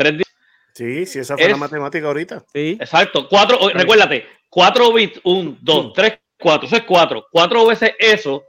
Tres 0.00 0.22
Sí, 0.72 1.04
sí, 1.04 1.18
esa 1.18 1.36
fue 1.36 1.46
la 1.46 1.52
Es- 1.52 1.58
matemática 1.58 2.06
ahorita. 2.06 2.42
¿sí? 2.54 2.78
exacto, 2.80 3.28
cuatro, 3.28 3.58
o- 3.60 3.68
recuérdate, 3.68 4.24
cuatro 4.48 4.92
bits, 4.92 5.20
un, 5.24 5.58
dos, 5.60 5.86
Mm. 5.86 5.92
tres, 5.94 6.18
cuatro, 6.38 6.66
eso 6.66 6.76
es 6.76 6.82
cuatro. 6.84 7.26
Cuatro 7.30 7.66
veces 7.66 7.92
eso 7.98 8.44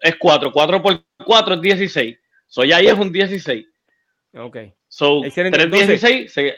es 0.00 0.16
cuatro, 0.18 0.52
cuatro 0.52 0.82
por 0.82 1.02
cuatro 1.24 1.54
es 1.54 1.60
16. 1.62 2.18
So 2.46 2.64
ya 2.64 2.76
ahí 2.78 2.88
es 2.88 2.98
un 2.98 3.10
16. 3.10 3.64
Ok. 4.34 4.56
So, 4.88 5.24
Excelente. 5.24 5.56
3.16 5.58 6.28
se- 6.32 6.54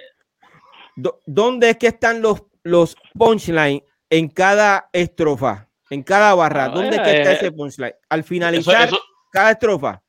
Do- 0.96 1.20
¿Dónde 1.26 1.70
es 1.70 1.76
que 1.76 1.86
están 1.88 2.20
los, 2.20 2.42
los 2.64 2.96
punchlines 3.14 3.82
en 4.10 4.28
cada 4.28 4.88
estrofa? 4.92 5.68
En 5.90 6.02
cada 6.02 6.34
barra. 6.34 6.64
Ah, 6.64 6.68
¿Dónde 6.68 6.96
es 6.96 7.02
que 7.02 7.18
está 7.18 7.32
eh, 7.32 7.36
ese 7.36 7.52
punchline? 7.52 7.94
Al 8.08 8.20
eso, 8.20 8.28
finalizar 8.28 8.88
eso, 8.88 9.00
cada 9.30 9.50
estrofa. 9.52 10.02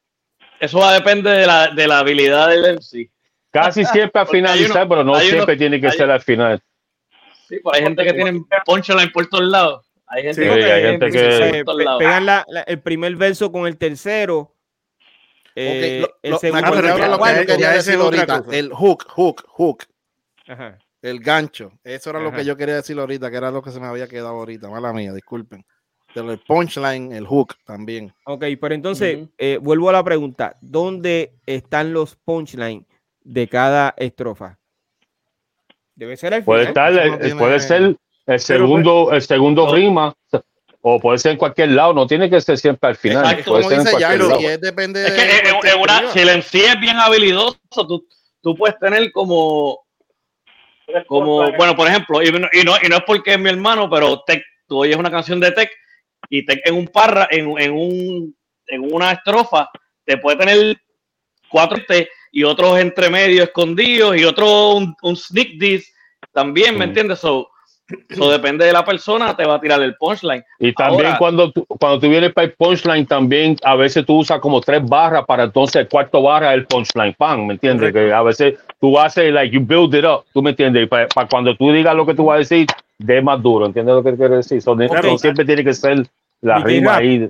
eso 0.59 0.79
va 0.79 0.89
a 0.91 0.93
depender 0.93 1.37
de 1.39 1.45
la, 1.45 1.67
de 1.67 1.87
la 1.87 1.99
habilidad 1.99 2.49
del 2.49 2.65
MC. 2.77 3.11
Casi 3.53 3.85
siempre 3.85 4.21
hay 4.21 4.27
finalizar, 4.27 4.81
uno- 4.85 4.89
pero 4.89 5.03
no 5.03 5.11
uno- 5.13 5.21
siempre 5.21 5.55
tiene 5.55 5.79
que 5.79 5.87
hay- 5.87 5.93
ser 5.97 6.09
al 6.11 6.21
final. 6.21 6.61
Sí, 7.47 7.59
pues 7.63 7.77
hay 7.77 7.83
gente 7.85 8.03
que 8.03 8.13
tiene 8.13 8.41
punchline 8.65 9.11
por 9.11 9.27
todos 9.27 9.45
lados. 9.45 9.85
Hay 10.07 10.23
gente, 10.23 10.43
Sí, 10.43 10.49
que, 10.59 10.63
hay 10.71 10.81
gente 10.83 11.09
que- 11.11 11.63
pe- 11.65 11.83
lados. 11.83 11.99
pegan 11.99 12.25
la- 12.25 12.45
la- 12.47 12.61
el 12.63 12.79
primer 12.81 13.15
verso 13.15 13.51
con 13.51 13.67
el 13.67 13.77
tercero. 13.77 14.49
eh, 15.55 15.99
lo- 16.01 16.15
el 16.23 16.37
segundo. 16.39 16.71
pero 16.73 16.87
lo 16.87 17.19
que 17.23 17.35
yo 17.35 17.45
quería 17.45 17.69
decir 17.73 17.93
ahorita. 17.95 18.43
El 18.51 18.73
hook, 18.73 19.05
hook, 19.09 19.45
hook. 19.49 19.83
Ajá. 20.47 20.79
El 20.99 21.19
gancho. 21.19 21.71
Eso 21.83 22.09
era 22.09 22.19
lo 22.19 22.31
que 22.31 22.43
yo 22.43 22.57
quería 22.57 22.75
decir 22.75 22.97
ahorita, 22.97 23.29
que 23.29 23.37
era 23.37 23.51
lo 23.51 23.61
que 23.61 23.69
se 23.69 23.79
me 23.79 23.85
había 23.85 24.07
quedado 24.07 24.29
ahorita. 24.29 24.67
Mala 24.69 24.91
mía, 24.93 25.13
disculpen. 25.13 25.63
Pero 26.13 26.31
el 26.31 26.39
punchline, 26.39 27.11
el 27.11 27.27
hook 27.27 27.55
también. 27.65 28.11
Ok, 28.25 28.45
pero 28.59 28.73
entonces 28.73 29.27
eh, 29.37 29.59
vuelvo 29.61 29.89
a 29.89 29.93
la 29.93 30.03
pregunta. 30.03 30.57
¿Dónde 30.61 31.33
están 31.45 31.93
los 31.93 32.15
punchlines 32.15 32.85
de 33.23 33.47
cada 33.47 33.93
estrofa? 33.97 34.57
Debe 35.95 36.17
ser 36.17 36.33
al 36.33 36.43
Puede 36.43 36.67
final. 36.67 36.97
estar, 36.97 37.37
puede 37.37 37.59
ser 37.59 37.95
el 38.25 38.39
segundo, 38.39 39.11
el 39.11 39.21
segundo 39.21 39.65
No. 39.67 39.73
rima, 39.75 40.13
o 40.81 40.99
puede 40.99 41.17
ser 41.19 41.33
en 41.33 41.37
cualquier 41.37 41.69
lado, 41.69 41.93
no 41.93 42.07
tiene 42.07 42.29
que 42.29 42.41
ser 42.41 42.57
siempre 42.57 42.89
al 42.89 42.95
final. 42.95 43.23
Exacto, 43.25 43.51
puede 43.51 43.63
Como 43.63 43.69
ser 43.69 43.79
en 43.79 43.83
dice 43.85 43.97
cualquier 43.97 44.29
lado. 44.29 44.39
es 44.49 44.61
depende 44.61 45.05
Es 45.05 45.11
que 45.13 45.21
de. 45.21 45.37
en- 45.39 45.45
en- 45.55 45.67
en 45.67 45.79
una- 45.81 46.11
si 46.11 46.19
el 46.19 46.29
MC 46.29 46.65
es 46.65 46.79
bien 46.79 46.97
habilidoso, 46.97 47.59
tú, 47.87 48.05
tú 48.41 48.55
puedes 48.55 48.77
tener 48.79 49.11
como 49.11 49.79
como, 51.07 51.49
bueno, 51.53 51.75
por 51.75 51.87
ejemplo, 51.87 52.21
y 52.21 52.29
no, 52.31 52.47
y 52.51 52.63
no, 52.63 52.73
y 52.83 52.87
no 52.89 52.97
es 52.97 53.03
porque 53.07 53.31
es 53.33 53.39
mi 53.39 53.49
hermano, 53.49 53.89
pero 53.89 54.21
Tech, 54.27 54.43
tú 54.67 54.79
oyes 54.79 54.97
una 54.97 55.09
canción 55.09 55.39
de 55.39 55.51
Tech 55.51 55.71
y 56.29 56.45
Tech 56.45 56.59
en 56.65 56.75
un 56.75 56.87
parra, 56.87 57.27
en, 57.31 57.57
en, 57.57 57.71
un, 57.71 58.35
en 58.67 58.93
una 58.93 59.13
estrofa, 59.13 59.69
te 60.05 60.17
puede 60.17 60.37
tener 60.37 60.77
cuatro 61.49 61.77
T 61.87 62.07
y 62.33 62.43
otros 62.43 62.79
entre 62.79 63.09
medio 63.09 63.43
escondidos 63.43 64.17
y 64.17 64.25
otro 64.25 64.71
un, 64.71 64.95
un 65.03 65.15
sneak 65.15 65.49
diss 65.59 65.93
también, 66.33 66.77
¿me 66.79 66.85
entiendes? 66.85 67.19
So, 67.19 67.47
so 68.09 68.31
depende 68.31 68.65
de 68.65 68.73
la 68.73 68.83
persona, 68.83 69.37
te 69.37 69.45
va 69.45 69.55
a 69.55 69.61
tirar 69.61 69.79
el 69.83 69.95
punchline. 69.95 70.43
Y 70.57 70.73
también 70.73 71.05
Ahora- 71.05 71.17
cuando, 71.19 71.51
tú, 71.51 71.63
cuando 71.67 71.99
tú 71.99 72.09
vienes 72.09 72.33
para 72.33 72.45
el 72.45 72.53
punchline, 72.53 73.05
también 73.05 73.55
a 73.63 73.75
veces 73.75 74.03
tú 74.03 74.17
usas 74.17 74.39
como 74.39 74.61
tres 74.61 74.83
barras 74.83 75.25
para 75.27 75.43
entonces 75.43 75.75
el 75.83 75.87
cuarto 75.87 76.23
barra 76.23 76.55
el 76.55 76.65
punchline 76.65 77.13
pan, 77.13 77.45
¿me 77.45 77.53
entiendes? 77.53 77.91
Correcto. 77.91 78.09
Que 78.09 78.13
a 78.13 78.23
veces 78.23 78.55
tú 78.81 78.97
haces, 78.97 79.31
like, 79.31 79.53
you 79.53 79.63
build 79.63 79.93
it 79.93 80.03
up, 80.03 80.25
¿tú 80.33 80.41
me 80.41 80.49
entiendes? 80.49 80.83
Y 80.83 80.87
para, 80.87 81.07
para 81.09 81.27
cuando 81.27 81.55
tú 81.55 81.71
digas 81.71 81.95
lo 81.95 82.03
que 82.03 82.15
tú 82.15 82.25
vas 82.25 82.37
a 82.37 82.39
decir, 82.39 82.65
de 82.97 83.21
más 83.21 83.39
duro, 83.43 83.67
¿entiendes 83.67 83.93
lo 83.93 84.03
que 84.03 84.15
quiero 84.15 84.37
decir? 84.37 84.59
So, 84.59 84.75
no 84.75 85.17
siempre 85.19 85.45
tiene 85.45 85.63
que 85.63 85.73
ser 85.75 86.07
la 86.41 86.57
rima 86.59 86.95
ahí. 86.95 87.29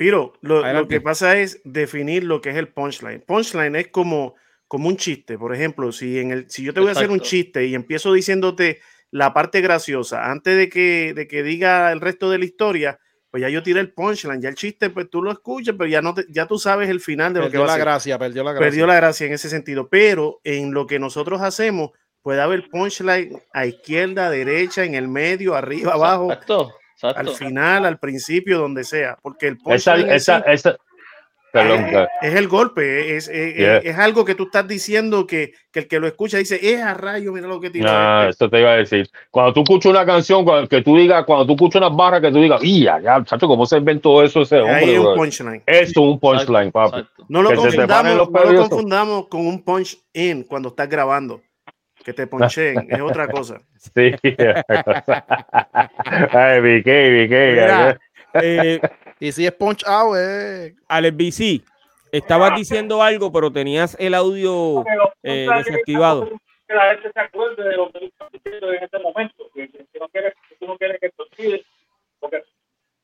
Piro, 0.00 0.32
lo, 0.40 0.66
lo 0.72 0.88
que 0.88 1.02
pasa 1.02 1.36
es 1.38 1.60
definir 1.62 2.24
lo 2.24 2.40
que 2.40 2.48
es 2.48 2.56
el 2.56 2.68
punchline. 2.68 3.20
Punchline 3.20 3.76
es 3.76 3.88
como, 3.88 4.34
como 4.66 4.88
un 4.88 4.96
chiste. 4.96 5.36
Por 5.36 5.54
ejemplo, 5.54 5.92
si, 5.92 6.18
en 6.18 6.30
el, 6.30 6.48
si 6.50 6.62
yo 6.62 6.72
te 6.72 6.80
voy 6.80 6.88
a 6.88 6.92
hacer 6.92 7.10
un 7.10 7.16
Exacto. 7.16 7.28
chiste 7.28 7.66
y 7.66 7.74
empiezo 7.74 8.10
diciéndote 8.14 8.80
la 9.10 9.34
parte 9.34 9.60
graciosa 9.60 10.30
antes 10.30 10.56
de 10.56 10.70
que, 10.70 11.12
de 11.12 11.28
que 11.28 11.42
diga 11.42 11.92
el 11.92 12.00
resto 12.00 12.30
de 12.30 12.38
la 12.38 12.46
historia, 12.46 12.98
pues 13.30 13.42
ya 13.42 13.50
yo 13.50 13.62
tiré 13.62 13.80
el 13.80 13.92
punchline. 13.92 14.40
Ya 14.40 14.48
el 14.48 14.54
chiste, 14.54 14.88
pues 14.88 15.10
tú 15.10 15.20
lo 15.22 15.32
escuchas, 15.32 15.74
pero 15.76 15.90
ya, 15.90 16.00
no 16.00 16.14
te- 16.14 16.24
ya 16.30 16.46
tú 16.46 16.58
sabes 16.58 16.88
el 16.88 17.00
final 17.00 17.34
de 17.34 17.40
lo 17.40 17.46
que 17.48 17.58
Perdió 17.58 17.60
va 17.60 17.64
a 17.66 17.68
la 17.68 17.74
ser. 17.74 17.84
gracia, 17.84 18.18
perdió 18.18 18.42
la 18.42 18.52
gracia. 18.52 18.66
Perdió 18.70 18.86
la 18.86 18.94
gracia 18.96 19.26
en 19.26 19.34
ese 19.34 19.50
sentido. 19.50 19.90
Pero 19.90 20.40
en 20.44 20.72
lo 20.72 20.86
que 20.86 20.98
nosotros 20.98 21.42
hacemos, 21.42 21.90
puede 22.22 22.40
haber 22.40 22.70
punchline 22.70 23.38
a 23.52 23.66
izquierda, 23.66 24.30
derecha, 24.30 24.82
en 24.82 24.94
el 24.94 25.08
medio, 25.08 25.54
arriba, 25.56 25.92
abajo, 25.92 26.32
Exacto, 26.32 26.72
al 27.02 27.28
final, 27.28 27.86
al 27.86 27.98
principio, 27.98 28.58
donde 28.58 28.84
sea. 28.84 29.16
Porque 29.22 29.48
el 29.48 29.58
Esa, 29.66 29.96
esa, 29.96 30.38
esa, 30.40 30.76
perdón, 31.52 31.86
es, 31.86 32.08
es 32.22 32.34
el 32.36 32.46
golpe, 32.46 33.16
es, 33.16 33.26
es, 33.28 33.56
Yeah. 33.56 33.76
es- 33.78 33.86
es 33.86 33.98
algo 33.98 34.24
que 34.24 34.34
tú 34.36 34.44
estás 34.44 34.68
diciendo 34.68 35.26
que, 35.26 35.52
que 35.72 35.80
el 35.80 35.88
que 35.88 35.98
lo 35.98 36.06
escucha 36.06 36.38
dice, 36.38 36.60
es 36.62 36.80
a 36.80 36.94
rayo, 36.94 37.32
mira 37.32 37.48
lo 37.48 37.60
que 37.60 37.70
tiró. 37.70 37.86
Nah, 37.86 38.28
este". 38.28 38.44
eso 38.44 38.50
te 38.50 38.60
iba 38.60 38.70
a 38.70 38.76
decir. 38.76 39.10
Cuando 39.30 39.52
tú 39.52 39.62
escuchas 39.62 39.90
una 39.90 40.06
canción, 40.06 40.44
cuando- 40.44 40.68
que 40.68 40.82
tú 40.82 40.96
digas, 40.96 41.24
cuando 41.24 41.46
tú 41.46 41.52
escuchas 41.54 41.82
unas 41.82 41.96
barras, 41.96 42.20
que 42.20 42.30
tú 42.30 42.40
digas, 42.40 42.60
¡ya, 42.62 43.00
ya, 43.00 43.24
chacho, 43.24 43.48
cómo 43.48 43.66
se 43.66 43.78
inventó 43.78 44.22
eso 44.22 44.42
ese 44.42 44.56
Ahí 44.56 44.62
hombre! 44.62 44.92
es 44.92 44.98
un 44.98 45.04
bro"? 45.06 45.14
punchline. 45.16 45.62
Eso 45.66 45.90
es 45.90 45.96
un 45.96 46.20
punchline, 46.20 46.70
papi. 46.70 46.98
exacto. 47.00 47.24
No 47.28 47.42
lo, 47.42 47.54
confundamos, 47.54 48.30
no 48.30 48.52
lo 48.52 48.68
confundamos 48.68 49.28
con 49.28 49.46
un 49.46 49.62
punch 49.64 49.98
in 50.12 50.44
cuando 50.44 50.68
estás 50.68 50.88
grabando. 50.88 51.40
Que 52.10 52.14
te 52.14 52.26
ponchen, 52.26 52.88
es 52.90 53.00
otra 53.00 53.28
cosa. 53.28 53.60
Sí. 53.78 54.12
Ay, 56.32 56.60
BK, 56.60 56.88
BK. 57.14 57.30
Mira, 57.30 58.00
eh, 58.34 58.80
Y 59.20 59.30
si 59.30 59.46
es 59.46 59.52
punch 59.52 59.84
out, 59.86 60.16
eh, 60.18 60.74
Alex 60.88 61.16
BC, 61.16 61.62
estabas 62.10 62.56
diciendo 62.56 63.00
algo, 63.00 63.30
pero 63.30 63.52
tenías 63.52 63.96
el 64.00 64.14
audio 64.14 64.82
eh, 65.22 65.46
desactivado. 65.56 66.28
que 66.66 66.74
la 66.74 66.90
gente 66.90 67.12
se 67.12 67.20
acuerde 67.20 67.62
de 67.62 67.76
lo 67.76 67.92
que 67.92 68.00
tú 68.00 68.06
estás 68.06 68.32
diciendo 68.32 68.72
en 68.72 68.82
este 68.82 68.98
momento, 68.98 69.48
que, 69.54 69.68
que 69.68 69.98
no 70.00 70.08
quieres, 70.08 70.34
que 70.48 70.56
tú 70.56 70.66
no 70.66 70.76
quieres 70.76 70.98
que 71.00 71.10
te 71.10 71.22
olvides, 71.22 71.66
porque 72.18 72.42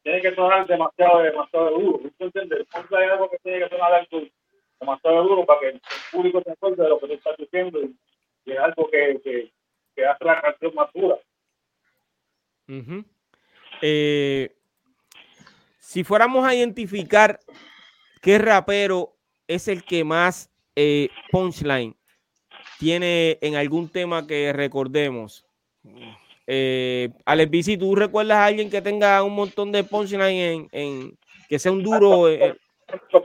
tiene 0.03 0.21
que 0.21 0.35
sonar 0.35 0.67
demasiado, 0.67 1.23
demasiado 1.23 1.71
duro. 1.79 2.01
¿Tú 2.19 2.25
entiendes? 2.25 2.61
Es 2.61 2.93
algo 2.93 3.31
que 3.31 3.39
tiene 3.39 3.61
que 3.61 3.69
sonar 3.69 3.95
algo 3.95 4.27
demasiado 4.81 5.23
duro 5.23 5.47
para 5.47 5.61
que 5.61 5.69
el 5.69 5.81
público 6.11 6.43
se 6.43 6.51
acuerde 6.51 6.83
de 6.83 6.89
lo 6.89 6.99
que 6.99 7.07
tú 7.07 7.13
estás 7.13 7.37
diciendo 7.37 7.81
y, 7.81 7.95
y 8.47 8.53
es 8.53 8.59
algo 8.59 8.89
que, 8.91 9.21
que, 9.23 9.53
que 9.95 10.07
hace 10.07 10.25
la 10.25 10.41
canción 10.41 10.75
más 10.75 10.89
dura. 10.95 11.19
Eh, 13.83 14.51
si 15.79 16.03
fuéramos 16.05 16.47
a 16.47 16.55
identificar 16.55 17.39
qué 18.23 18.39
rapero 18.39 19.15
es 19.47 19.69
el 19.69 19.85
que 19.85 20.05
más 20.05 20.51
eh, 20.75 21.09
punchline 21.31 21.95
tiene 22.79 23.39
en 23.41 23.57
algún 23.57 23.89
tema 23.89 24.27
que 24.27 24.53
recordemos. 24.53 25.45
Eh, 26.47 27.11
Alex 27.25 27.51
BC, 27.51 27.79
¿tú 27.79 27.95
recuerdas 27.95 28.39
a 28.39 28.47
alguien 28.47 28.71
que 28.71 28.83
tenga 28.83 29.23
un 29.23 29.35
montón 29.35 29.73
de 29.73 29.85
punchline 29.85 30.37
en, 30.39 30.69
en- 30.73 31.19
que 31.49 31.59
sea 31.59 31.73
un 31.73 31.83
duro? 31.83 32.29
eh, 32.29 32.57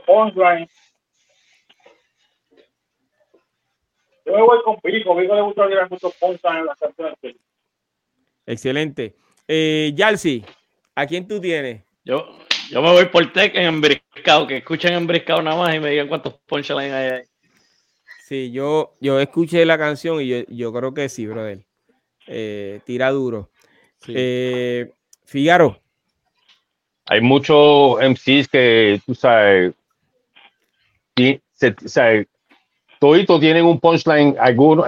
punchline. 0.06 0.68
Yo 4.24 4.32
me 4.34 4.42
voy 4.42 4.62
con 4.62 4.76
Vico, 4.82 5.14
Vico 5.16 5.34
le 5.34 5.42
gusta 5.42 5.66
tirar 5.68 5.90
muchos 5.90 6.14
punchline 6.14 6.58
en 6.58 6.66
las 6.66 6.78
canciones. 6.78 7.16
excelente. 8.46 9.14
Eh, 9.48 9.92
Yalsi, 9.94 10.44
¿a 10.94 11.06
quién 11.06 11.26
tú 11.26 11.40
tienes? 11.40 11.82
Yo, 12.04 12.38
yo 12.70 12.82
me 12.82 12.90
voy 12.92 13.06
por 13.06 13.32
Tech 13.32 13.54
en 13.54 13.66
embriscado, 13.66 14.46
que 14.46 14.58
escuchen 14.58 14.92
embriscado 14.94 15.42
nada 15.42 15.56
más 15.56 15.74
y 15.74 15.80
me 15.80 15.90
digan 15.90 16.08
cuántos 16.08 16.34
punchlines 16.46 16.92
hay 16.92 17.10
ahí. 17.10 17.22
Sí, 18.24 18.50
yo, 18.52 18.94
yo 19.00 19.20
escuché 19.20 19.64
la 19.66 19.76
canción 19.76 20.20
y 20.20 20.28
yo, 20.28 20.36
yo 20.48 20.72
creo 20.72 20.94
que 20.94 21.08
sí, 21.08 21.26
brother. 21.26 21.64
Eh, 22.26 22.80
tira 22.84 23.10
duro. 23.10 23.50
sí. 23.98 24.12
Eh, 24.16 24.90
Figaro, 25.24 25.80
Hay 27.06 27.20
muchos 27.20 28.00
MCs 28.00 28.48
que, 28.48 29.00
tú 29.04 29.14
sabes, 29.14 29.74
ti- 31.14 31.40
se, 31.52 31.68
o 31.84 31.88
sea, 31.88 32.24
toditos 33.02 33.40
tienen 33.40 33.64
un 33.64 33.80
punchline 33.80 34.36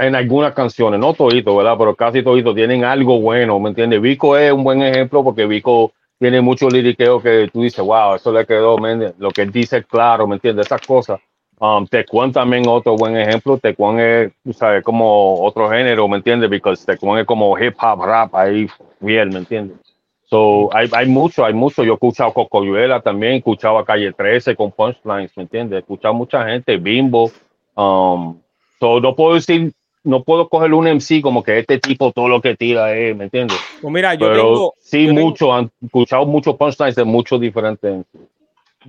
en 0.01 0.15
algunas 0.15 0.55
canciones, 0.55 1.01
no 1.01 1.15
toditos, 1.15 1.57
¿verdad? 1.57 1.75
Pero 1.77 1.97
casi 1.97 2.23
toditos 2.23 2.55
tienen 2.55 2.85
algo 2.85 3.21
bueno, 3.21 3.59
¿me 3.59 3.71
entiendes? 3.71 4.01
Vico 4.01 4.39
es 4.39 4.53
un 4.53 4.63
buen 4.63 4.83
ejemplo 4.83 5.25
porque 5.25 5.47
Vico 5.47 5.91
tiene 6.21 6.41
mucho 6.41 6.69
liriqueo 6.69 7.21
que 7.21 7.51
tú 7.53 7.63
dices, 7.63 7.85
wow, 7.85 8.15
eso 8.15 8.31
le 8.31 8.47
quedó, 8.47 8.79
man, 8.79 9.13
lo 9.19 9.31
que 9.33 9.43
él 9.43 9.51
dice 9.51 9.79
es 9.79 9.87
claro, 9.87 10.29
¿me 10.29 10.37
entiendes? 10.37 10.67
Esas 10.67 10.83
cosas. 10.83 11.19
Um, 11.59 11.89
Tecuan 11.89 12.31
también 12.31 12.69
otro 12.69 12.95
buen 12.95 13.17
ejemplo. 13.17 13.59
Tecuan 13.59 13.99
es, 13.99 14.31
sabes, 14.53 14.85
como 14.85 15.43
otro 15.43 15.69
género, 15.69 16.07
¿me 16.07 16.19
entiendes? 16.19 16.49
Porque 16.49 16.81
Tecuan 16.87 17.19
es 17.19 17.27
como 17.27 17.59
hip 17.59 17.75
hop, 17.83 18.05
rap, 18.05 18.33
ahí 18.37 18.69
bien, 19.01 19.31
¿me 19.31 19.39
entiendes? 19.39 19.77
So, 20.23 20.71
hay, 20.73 20.89
hay 20.93 21.09
mucho, 21.09 21.45
hay 21.45 21.53
mucho. 21.53 21.83
Yo 21.83 21.91
he 21.91 21.95
escuchado 21.95 22.33
Cocoyuela 22.33 23.01
también, 23.01 23.33
he 23.33 23.37
escuchado 23.39 23.77
a 23.77 23.85
Calle 23.85 24.13
13 24.13 24.55
con 24.55 24.71
punchlines, 24.71 25.37
¿me 25.37 25.43
entiendes? 25.43 25.79
He 25.79 25.81
escuchado 25.81 26.15
mucha 26.15 26.47
gente, 26.47 26.77
Bimbo. 26.77 27.33
Um, 27.77 28.41
so, 28.79 29.01
no 29.01 29.15
puedo 29.17 29.35
decir, 29.35 29.73
no 30.05 30.23
puedo 30.23 30.49
coger 30.49 30.73
un 30.75 30.87
MC 30.87 31.21
como 31.23 31.43
que 31.43 31.59
este 31.59 31.79
tipo 31.79 32.13
todo 32.13 32.29
lo 32.29 32.41
que 32.41 32.57
tira 32.57 32.95
es, 32.97 33.17
¿me 33.17 33.25
entiendes? 33.25 33.59
pues 33.81 33.93
mira, 33.93 34.15
yo 34.15 34.27
Pero 34.29 34.43
tengo, 34.43 34.75
sí, 34.79 35.07
yo 35.07 35.15
tengo- 35.15 35.21
mucho, 35.29 35.53
han 35.55 35.71
escuchado 35.83 36.27
muchos 36.27 36.57
punchlines 36.57 36.95
de 36.95 37.05
muchos 37.05 37.41
diferentes 37.41 38.05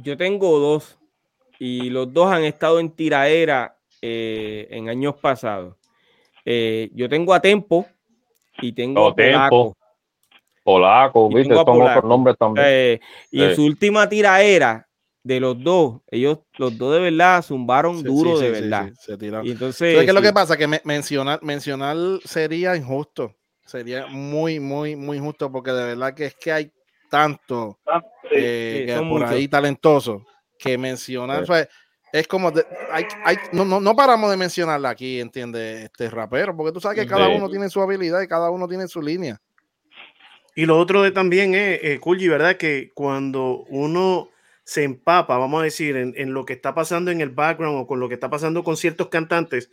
yo 0.02 0.18
tengo 0.18 0.60
dos 0.60 0.98
y 1.58 1.90
los 1.90 2.12
dos 2.14 2.30
han 2.30 2.44
estado 2.44 2.82
en 2.82 2.90
tiraera 2.90 3.78
eh, 4.02 4.68
en 4.72 4.90
años 4.90 5.16
pasados. 5.16 5.76
Eh, 6.44 6.90
yo 6.94 7.08
tengo 7.08 7.34
a 7.34 7.40
Tempo 7.40 7.86
y 8.62 8.74
tengo 8.74 9.06
Oh, 9.06 9.08
a. 9.12 9.16
Tempo. 9.16 9.74
Polaco, 10.64 11.30
Y 11.32 11.36
¿viste? 11.36 11.56
Son 11.56 11.82
otros 11.82 12.04
nombres 12.04 12.38
también. 12.38 12.66
Eh, 12.68 13.00
y 13.32 13.42
en 13.44 13.56
su 13.56 13.64
última 13.64 14.10
tiraera 14.10 14.86
de 15.26 15.40
los 15.40 15.62
dos, 15.64 16.02
ellos 16.12 16.38
los 16.58 16.78
dos 16.78 16.94
de 16.94 17.00
verdad 17.00 17.42
zumbaron 17.44 17.98
Sí, 17.98 18.04
duro 18.04 18.38
sí, 18.38 18.46
de 18.46 18.54
sí, 18.56 18.62
verdad. 18.62 18.90
sí, 18.94 19.06
se 19.12 19.18
tiraron. 19.18 19.48
Y 19.48 19.52
entonces, 19.52 19.92
¿Sabes 19.94 20.06
qué 20.06 20.12
es 20.12 20.14
lo 20.14 20.22
que 20.22 20.32
pasa? 20.32 20.56
Que 20.56 20.68
me- 20.68 20.82
mencionar, 20.84 21.40
mencionar 21.42 21.98
sería 22.24 22.76
injusto. 22.76 23.36
Sería 23.66 24.06
muy, 24.06 24.60
muy, 24.60 24.96
muy 24.96 25.18
injusto 25.18 25.52
porque 25.52 25.72
de 25.72 25.84
verdad 25.84 26.14
que 26.14 26.26
es 26.28 26.36
que 26.36 26.52
hay 26.52 26.72
tanto 27.10 27.80
Ah, 27.88 28.00
sí. 28.22 28.28
eh, 28.36 28.78
sí, 28.82 28.86
que 28.86 28.94
son 28.96 29.10
por 29.10 29.22
muchos. 29.22 29.36
ahí 29.36 29.48
talentosos 29.48 30.22
que 30.60 30.78
mencionar, 30.78 31.38
Sí. 31.44 31.52
o 31.52 31.56
sea, 31.56 31.68
es 32.14 32.28
como, 32.28 32.52
de- 32.52 32.66
hay, 32.92 33.06
hay- 33.24 33.38
no, 33.52 33.66
no, 33.66 33.82
no 33.82 33.96
paramos 33.96 34.30
de 34.30 34.38
mencionarla 34.38 34.92
aquí, 34.92 35.20
¿entiendes? 35.20 35.86
Este 35.86 36.08
rapero, 36.12 36.56
porque 36.56 36.72
tú 36.72 36.80
sabes 36.80 37.00
que 37.00 37.08
cada 37.08 37.30
uno 37.30 37.50
tiene 37.50 37.68
su 37.70 37.82
habilidad 37.82 38.22
y 38.22 38.28
cada 38.28 38.52
uno 38.52 38.68
tiene 38.68 38.88
su 38.88 39.02
línea. 39.02 39.42
Y 40.56 40.68
lo 40.68 40.78
otro 40.78 41.02
de 41.02 41.10
también 41.12 41.56
es, 41.56 41.80
eh, 41.84 42.00
Kulji, 42.00 42.28
¿verdad? 42.28 42.56
Que 42.58 42.92
cuando 42.94 43.66
uno 43.70 44.30
se 44.66 44.84
empapa, 44.84 45.38
vamos 45.38 45.62
a 45.62 45.64
decir, 45.64 45.96
en, 45.96 46.14
en 46.18 46.34
lo 46.34 46.44
que 46.44 46.52
está 46.54 46.74
pasando 46.76 47.12
en 47.12 47.22
el 47.22 47.30
background 47.30 47.78
o 47.80 47.88
con 47.88 48.00
lo 48.02 48.10
que 48.10 48.16
está 48.16 48.30
pasando 48.30 48.64
con 48.64 48.76
ciertos 48.76 49.08
cantantes 49.10 49.70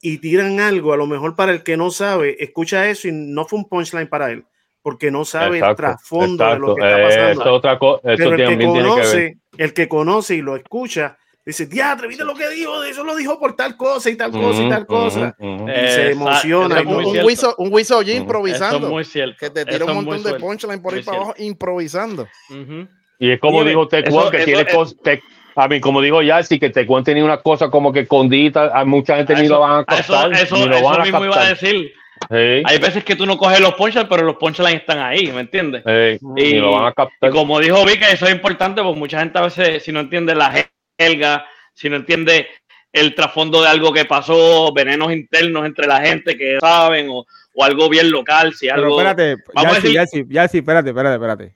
y 0.00 0.18
tiran 0.18 0.60
algo, 0.60 0.92
a 0.92 0.96
lo 0.98 1.06
mejor 1.06 1.34
para 1.34 1.50
el 1.50 1.62
que 1.62 1.76
no 1.76 1.90
sabe, 1.90 2.36
escucha 2.44 2.88
eso 2.88 3.08
y 3.08 3.12
no 3.12 3.46
fue 3.46 3.58
un 3.58 3.68
punchline 3.68 4.06
para 4.08 4.30
él, 4.30 4.44
porque 4.82 5.10
no 5.10 5.24
sabe 5.24 5.56
el 5.56 5.62
Exacto, 5.64 5.76
trasfondo 5.76 6.44
de 6.44 6.58
lo 6.58 6.72
exacto. 6.72 6.74
que 6.76 6.82
está 6.82 7.00
Eh, 7.00 7.04
pasando. 7.04 7.30
eso 7.32 7.40
es 7.42 7.46
otra 7.56 7.78
Pero 7.78 8.30
el 8.30 8.36
que 8.36 8.46
tiene 8.46 8.58
que 8.66 8.70
ver. 8.72 8.82
conoce, 8.86 9.38
el 9.56 9.72
que 9.72 9.88
conoce 9.88 10.34
y 10.34 10.42
lo 10.42 10.56
escucha, 10.56 11.16
dice, 11.46 11.64
diatre, 11.64 12.06
¿viste 12.08 12.24
lo 12.24 12.34
que 12.34 12.48
dijo? 12.50 12.84
Eso 12.84 13.02
lo 13.02 13.16
dijo 13.16 13.38
por 13.40 13.56
tal 13.56 13.78
cosa 13.78 14.10
y 14.10 14.16
tal 14.16 14.30
cosa 14.30 14.62
y 14.62 14.68
tal 14.68 14.86
cosa. 14.86 15.34
ujú. 15.38 15.64
Y 15.70 15.72
se 15.72 15.84
Esa- 15.86 16.10
emociona 16.10 16.80
es 16.80 16.86
Un. 16.86 17.24
Wiso, 17.24 17.54
un 17.56 17.72
Wiso 17.72 17.94
Ujú. 18.00 18.02
Eso 18.10 18.16
improvisando. 18.18 18.86
es 18.88 18.92
muy 18.92 19.04
cierto. 19.06 19.36
que 19.40 19.48
te 19.48 19.64
tira 19.64 19.86
un 19.86 19.94
montón 20.04 20.22
de 20.22 20.34
punchline 20.38 20.82
por 20.82 20.92
ahí 20.92 21.02
para 21.02 21.16
abajo 21.16 21.34
improvisando. 21.38 22.28
ujú. 22.50 22.86
Y 23.18 23.30
es 23.30 23.40
como 23.40 23.58
Oye, 23.58 23.70
dijo 23.70 23.86
Tecuan, 23.88 24.22
eso- 24.22 24.30
que 24.30 24.36
eso 24.38 24.44
tiene 24.46 24.60
es- 24.62 24.74
cosas, 24.74 24.96
Tec- 25.02 25.22
a 25.56 25.68
mí, 25.68 25.80
como 25.80 26.00
digo 26.00 26.20
ya, 26.22 26.42
sí 26.42 26.58
que 26.58 26.70
Tecuan 26.70 27.04
tenía 27.04 27.24
una 27.24 27.36
cosa 27.38 27.70
como 27.70 27.92
que 27.92 28.00
escondida, 28.00 28.70
a 28.78 28.84
mucha 28.84 29.16
gente 29.16 29.34
A 29.34 29.36
ni 29.38 29.44
eso- 29.44 29.54
lo 29.54 29.60
van 29.60 29.70
a 29.88 29.94
Eso, 29.94 30.12
captar, 30.12 30.32
eso, 30.32 30.56
ni 30.56 30.66
lo 30.66 30.76
eso 30.76 30.84
van 30.84 31.00
a 31.00 31.04
mismo 31.04 31.24
iba 31.24 31.40
a 31.40 31.48
decir. 31.48 31.92
Sí, 32.30 32.62
Hay 32.64 32.78
veces 32.78 33.04
que 33.04 33.16
tú 33.16 33.26
no 33.26 33.36
coges 33.36 33.60
los 33.60 33.74
punchlines, 33.74 34.08
pero 34.08 34.22
los 34.24 34.36
punchlines 34.36 34.76
están 34.76 34.98
ahí, 35.00 35.30
¿me 35.32 35.40
entiendes? 35.40 35.82
sí, 35.84 36.18
Y, 36.36 36.54
lo 36.54 36.72
van 36.72 36.86
a 36.86 36.90
y 36.90 36.92
captar. 36.94 37.30
como 37.30 37.60
dijo 37.60 37.84
Vicky, 37.84 38.04
eso 38.12 38.26
es 38.26 38.32
importante, 38.32 38.82
porque 38.82 38.98
mucha 38.98 39.18
gente 39.20 39.38
a 39.38 39.42
veces, 39.42 39.82
si 39.82 39.92
no 39.92 40.00
entiende 40.00 40.34
la 40.34 40.52
jerga, 40.98 41.44
si 41.74 41.88
no 41.90 41.96
entiende 41.96 42.46
el 42.92 43.14
trasfondo 43.14 43.60
de 43.62 43.68
algo 43.68 43.92
que 43.92 44.04
pasó, 44.04 44.72
venenos 44.72 45.12
internos 45.12 45.66
entre 45.66 45.86
la 45.86 46.00
gente 46.00 46.36
que 46.36 46.58
saben, 46.60 47.08
o, 47.10 47.26
o 47.54 47.64
algo 47.64 47.88
bien 47.88 48.10
local, 48.10 48.54
si 48.54 48.66
Pero 48.68 48.84
algo. 48.84 49.00
espérate, 49.00 49.36
vamos 49.52 49.72
a 49.72 49.74
ya 49.74 49.80
sí, 49.80 49.86
decir- 49.88 49.94
ya 49.94 50.06
sí, 50.06 50.24
ya 50.28 50.48
sí, 50.48 50.58
espérate, 50.58 50.90
espérate, 50.90 51.14
espérate. 51.16 51.54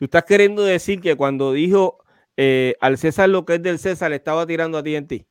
Tú 0.00 0.06
estás 0.06 0.24
queriendo 0.24 0.64
decir 0.64 0.98
que 1.02 1.14
cuando 1.14 1.52
dijo 1.52 1.98
eh, 2.34 2.74
al 2.80 2.96
César 2.96 3.28
lo 3.28 3.44
que 3.44 3.56
es 3.56 3.62
del 3.62 3.78
César, 3.78 4.08
le 4.08 4.16
estaba 4.16 4.46
tirando 4.46 4.78
a 4.78 4.82
ti 4.82 4.96
en 4.96 5.06
ti. 5.06 5.26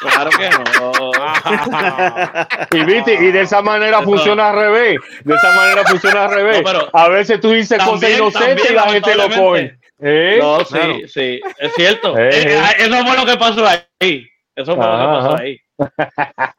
Claro 0.00 0.30
que 0.30 0.48
no. 0.48 1.12
Y 2.72 2.84
viste, 2.86 3.14
y 3.22 3.30
de 3.32 3.42
esa 3.42 3.60
manera 3.60 3.98
Eso- 3.98 4.06
funciona 4.06 4.48
al 4.48 4.56
revés. 4.56 4.98
De 5.24 5.34
esa 5.34 5.54
manera 5.54 5.84
funciona 5.84 6.24
al 6.24 6.30
revés. 6.30 6.56
No, 6.56 6.64
pero- 6.64 6.88
a 6.90 7.08
veces 7.10 7.38
tú 7.38 7.50
dices 7.50 7.78
cosas 7.84 8.10
inocentes 8.10 8.70
y 8.70 8.72
la 8.72 8.88
gente 8.88 9.14
lo 9.14 9.28
coge. 9.28 9.78
¿Eh? 9.98 10.38
No, 10.40 10.60
sí, 10.64 10.72
Claro. 10.74 10.94
sí, 11.06 11.40
es 11.58 11.74
cierto. 11.74 12.14
Eh, 12.18 12.30
eh, 12.32 12.62
eso 12.78 13.04
fue 13.06 13.14
lo 13.18 13.26
que 13.26 13.36
pasó 13.36 13.66
ahí. 13.66 14.26
Eso 14.56 14.74
fue 14.74 14.86
lo 14.86 14.98
que 14.98 15.04
pasó 15.04 15.36
ahí. 15.36 15.60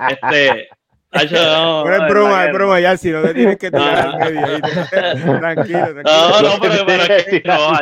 Este. 0.07 0.69
Hacho, 1.13 1.35
no, 1.35 1.83
Pero 1.83 1.95
es 2.03 2.09
broma, 2.09 2.45
es 2.45 2.53
broma, 2.53 2.79
ya 2.79 2.95
si 2.97 3.09
no 3.11 3.21
te 3.21 3.33
tienes 3.33 3.57
que 3.57 3.69
tirar 3.69 4.07
No. 4.07 4.13
al 4.13 4.19
medio. 4.33 4.53
¿oíste? 4.53 4.87
Tranquilo, 4.89 5.39
tranquilo. 5.39 6.03
No, 6.03 6.41
no, 6.41 6.59
pero, 6.61 6.85
pero 6.85 7.03
es 7.13 7.25
que 7.25 7.41
no. 7.45 7.79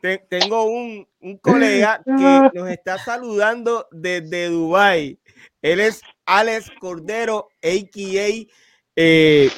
Te- 0.00 0.18
tengo 0.28 0.64
un, 0.64 1.06
un 1.20 1.38
colega 1.38 2.00
que 2.04 2.50
nos 2.58 2.68
está 2.68 2.98
saludando 2.98 3.86
desde 3.92 4.48
Dubai. 4.48 5.18
Él 5.62 5.80
es 5.80 6.02
Alex 6.26 6.70
Cordero, 6.80 7.48
a.k.a. 7.62 8.46
Eh, 8.96 9.50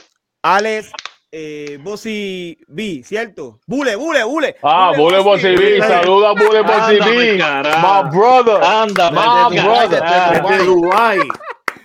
Alex 0.43 0.93
eh, 1.33 1.79
Bossy 1.81 2.57
B, 2.69 3.03
¿cierto? 3.05 3.59
Bule, 3.67 3.97
bule, 3.97 4.23
bule. 4.23 4.55
Ah, 4.63 4.93
Bule 4.97 5.19
Bossy 5.21 5.57
B, 5.57 5.81
saluda 5.81 6.31
a 6.31 6.35
Bule 6.35 6.63
Bossy 6.63 6.99
B. 7.01 7.39
carajo. 7.39 8.05
My 8.05 8.11
brother. 8.17 8.63
Anda, 8.63 9.11
My 9.11 9.51
vete, 9.57 9.63
brother. 9.67 10.03
Desde 10.03 10.65
Dubái. 10.65 11.19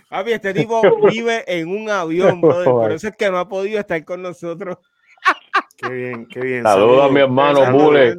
Papi, 0.09 0.31
este 0.31 0.53
tipo 0.53 0.81
vive 1.09 1.43
en 1.47 1.69
un 1.69 1.89
avión, 1.89 2.41
brother. 2.41 2.65
Por 2.65 2.91
eso 2.91 3.07
es 3.07 3.15
que 3.15 3.29
no 3.29 3.37
ha 3.37 3.47
podido 3.47 3.79
estar 3.79 4.03
con 4.03 4.21
nosotros. 4.21 4.77
Qué 5.77 5.89
bien, 5.89 6.25
qué 6.27 6.41
bien. 6.41 6.63
Saluda 6.63 7.05
a 7.05 7.09
mi 7.09 7.21
hermano 7.21 7.63
Saludos, 7.63 7.83
Bule. 7.83 8.09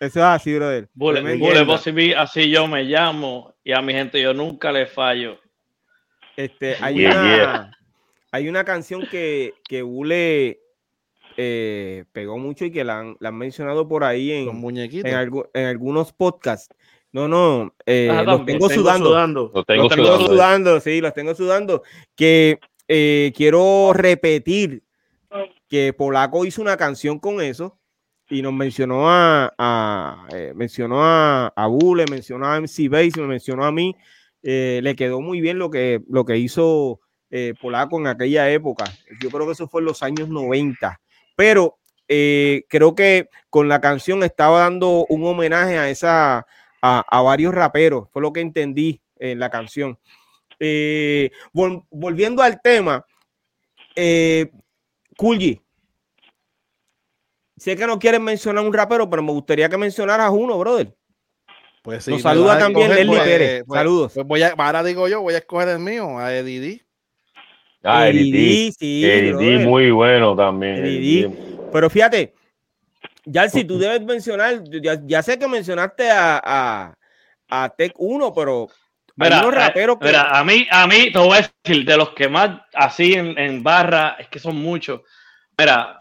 Eso 0.00 0.18
es 0.18 0.24
así, 0.24 0.54
brother. 0.54 0.88
Bule. 0.94 1.36
Bule 1.36 1.62
Bossy 1.64 1.92
B, 1.92 2.16
así 2.16 2.50
yo 2.50 2.66
me 2.66 2.82
llamo 2.82 3.54
y 3.62 3.72
a 3.72 3.80
mi 3.80 3.92
gente 3.92 4.20
yo 4.20 4.34
nunca 4.34 4.72
le 4.72 4.86
fallo. 4.86 5.38
Este, 6.36 6.76
hay, 6.80 6.96
Yeah, 6.96 7.10
una, 7.12 7.36
yeah. 7.36 7.70
hay 8.32 8.48
una 8.48 8.64
canción 8.64 9.06
que, 9.08 9.54
que 9.68 9.82
Bule 9.82 10.60
eh, 11.36 12.04
pegó 12.12 12.38
mucho 12.38 12.64
y 12.64 12.72
que 12.72 12.82
la 12.82 12.98
han, 12.98 13.16
la 13.20 13.28
han 13.28 13.36
mencionado 13.36 13.86
por 13.86 14.02
ahí 14.02 14.32
en, 14.32 14.56
muñequitos. 14.56 15.10
en, 15.10 15.32
en 15.54 15.66
algunos 15.66 16.12
podcasts. 16.12 16.74
No, 17.14 17.28
no, 17.28 17.72
eh, 17.86 18.08
los 18.26 18.44
tengo 18.44 18.66
Tengo 18.66 18.70
sudando. 18.70 19.10
sudando. 19.10 19.52
Lo 19.54 19.62
tengo 19.62 19.84
los 19.84 19.94
tengo 19.94 20.06
sudando. 20.06 20.26
sudando, 20.26 20.80
sí, 20.80 21.00
los 21.00 21.14
tengo 21.14 21.34
sudando. 21.36 21.82
Que 22.16 22.58
eh, 22.88 23.32
quiero 23.36 23.92
repetir 23.92 24.82
que 25.68 25.92
Polaco 25.92 26.44
hizo 26.44 26.60
una 26.60 26.76
canción 26.76 27.20
con 27.20 27.40
eso 27.40 27.78
y 28.28 28.42
nos 28.42 28.52
mencionó 28.52 29.08
a, 29.08 29.54
a, 29.56 30.26
eh, 30.34 30.54
mencionó 30.56 31.04
a, 31.04 31.52
a 31.54 31.66
Bule, 31.68 32.04
mencionó 32.10 32.46
a 32.46 32.60
MC 32.60 32.88
Base, 32.88 33.20
me 33.20 33.28
mencionó 33.28 33.64
a 33.64 33.70
mí. 33.70 33.94
Eh, 34.42 34.80
le 34.82 34.96
quedó 34.96 35.20
muy 35.20 35.40
bien 35.40 35.56
lo 35.56 35.70
que, 35.70 36.02
lo 36.08 36.24
que 36.24 36.36
hizo 36.36 36.98
eh, 37.30 37.54
Polaco 37.62 38.00
en 38.00 38.08
aquella 38.08 38.50
época. 38.50 38.86
Yo 39.20 39.30
creo 39.30 39.46
que 39.46 39.52
eso 39.52 39.68
fue 39.68 39.82
en 39.82 39.86
los 39.86 40.02
años 40.02 40.28
90. 40.28 41.00
Pero 41.36 41.78
eh, 42.08 42.64
creo 42.68 42.96
que 42.96 43.28
con 43.50 43.68
la 43.68 43.80
canción 43.80 44.24
estaba 44.24 44.62
dando 44.62 45.06
un 45.08 45.24
homenaje 45.24 45.78
a 45.78 45.88
esa 45.88 46.44
a, 46.86 47.02
a 47.08 47.22
varios 47.22 47.54
raperos, 47.54 48.08
fue 48.12 48.20
lo 48.20 48.30
que 48.30 48.40
entendí 48.42 49.00
en 49.16 49.38
la 49.38 49.48
canción. 49.48 49.98
Eh, 50.60 51.30
vol- 51.54 51.86
volviendo 51.90 52.42
al 52.42 52.60
tema, 52.60 53.06
eh, 53.96 54.50
sé 57.56 57.74
que 57.74 57.86
no 57.86 57.98
quieren 57.98 58.22
mencionar 58.22 58.62
un 58.64 58.72
rapero, 58.72 59.08
pero 59.08 59.22
me 59.22 59.32
gustaría 59.32 59.66
que 59.70 59.78
mencionaras 59.78 60.30
uno, 60.30 60.58
brother. 60.58 60.94
Pues 61.82 62.04
sí, 62.04 62.10
Nos 62.10 62.22
saluda 62.22 62.58
también 62.58 62.90
escoger, 62.90 63.06
Leslie 63.06 63.16
pues, 63.16 63.28
Pérez. 63.28 63.64
pues- 63.66 63.78
Saludos. 63.78 64.12
Pues 64.14 64.26
voy 64.26 64.42
a, 64.42 64.54
ahora 64.56 64.84
digo 64.84 65.08
yo, 65.08 65.22
voy 65.22 65.34
a 65.34 65.38
escoger 65.38 65.68
el 65.68 65.78
mío, 65.78 66.18
a 66.18 66.34
Eddie 66.34 66.60
D. 66.60 66.82
Ah, 67.82 68.10
sí, 68.78 69.32
muy 69.66 69.90
bueno 69.90 70.36
también. 70.36 71.34
Pero 71.72 71.88
fíjate, 71.90 72.34
ya 73.24 73.48
si 73.48 73.64
tú 73.64 73.78
debes 73.78 74.02
mencionar, 74.02 74.62
ya, 74.64 75.00
ya 75.04 75.22
sé 75.22 75.38
que 75.38 75.48
mencionaste 75.48 76.10
a, 76.10 76.40
a, 76.44 76.94
a 77.48 77.68
Tech 77.70 77.92
1, 77.96 78.32
pero 78.34 78.68
Mira, 79.16 79.40
eh, 79.40 79.50
raperos 79.50 79.98
que... 79.98 80.06
mira, 80.06 80.36
a 80.36 80.44
mí, 80.44 80.66
a 80.70 80.86
mí, 80.86 81.12
te 81.12 81.18
voy 81.18 81.38
a 81.38 81.50
decir, 81.64 81.84
de 81.84 81.96
los 81.96 82.10
que 82.10 82.28
más 82.28 82.60
así 82.74 83.14
en, 83.14 83.38
en 83.38 83.62
barra, 83.62 84.16
es 84.18 84.28
que 84.28 84.38
son 84.40 84.56
muchos. 84.56 85.02
Mira, 85.56 85.98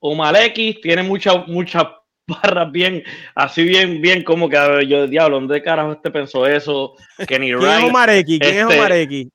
Umaleki 0.00 0.80
tiene 0.80 1.02
muchas, 1.04 1.46
muchas 1.46 1.84
barras 2.26 2.70
bien, 2.72 3.04
así 3.34 3.62
bien, 3.62 4.00
bien 4.02 4.24
como 4.24 4.48
que 4.48 4.58
ver, 4.58 4.86
yo, 4.86 5.06
diablo, 5.06 5.36
¿dónde 5.36 5.62
carajo 5.62 5.92
este 5.92 6.10
pensó 6.10 6.46
eso? 6.46 6.94
Kenny 7.26 7.52
¿Quién 7.52 7.58
es 7.58 7.64
Wright, 7.64 7.88
Omareki? 7.88 8.38
¿Quién 8.40 8.56
es 8.56 8.62
este, 8.62 8.78
Omareki? 8.78 9.32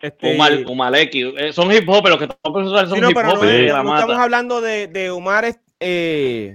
Este, 0.00 0.34
Umar, 0.34 0.52
Umaleki, 0.64 1.34
eh, 1.36 1.52
son 1.52 1.72
hip 1.72 1.88
hop, 1.88 2.04
pero 2.04 2.16
que 2.16 2.24
estamos 2.26 2.62
pensando 2.62 2.88
son 2.88 2.94
sí, 2.94 3.00
no, 3.00 3.10
hip 3.10 3.16
hop 3.16 3.24
no, 3.24 3.40
de 3.40 3.66
no 3.66 3.94
estamos 3.94 4.16
hablando 4.16 4.60
de, 4.60 4.86
de 4.86 5.10
Omar. 5.10 5.52
Eh, 5.80 6.54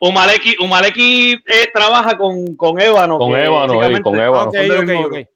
Umaleki, 0.00 0.56
Umaleki 0.60 1.32
eh, 1.32 1.70
trabaja 1.72 2.16
con, 2.16 2.56
con 2.56 2.80
Ébano. 2.80 3.18
Con 3.18 3.36
Ébano, 3.38 3.82
eh, 3.84 4.00
con 4.02 4.18
Ébano. 4.18 4.48
ok, 4.48 4.54
son 4.54 4.68
del 4.68 5.28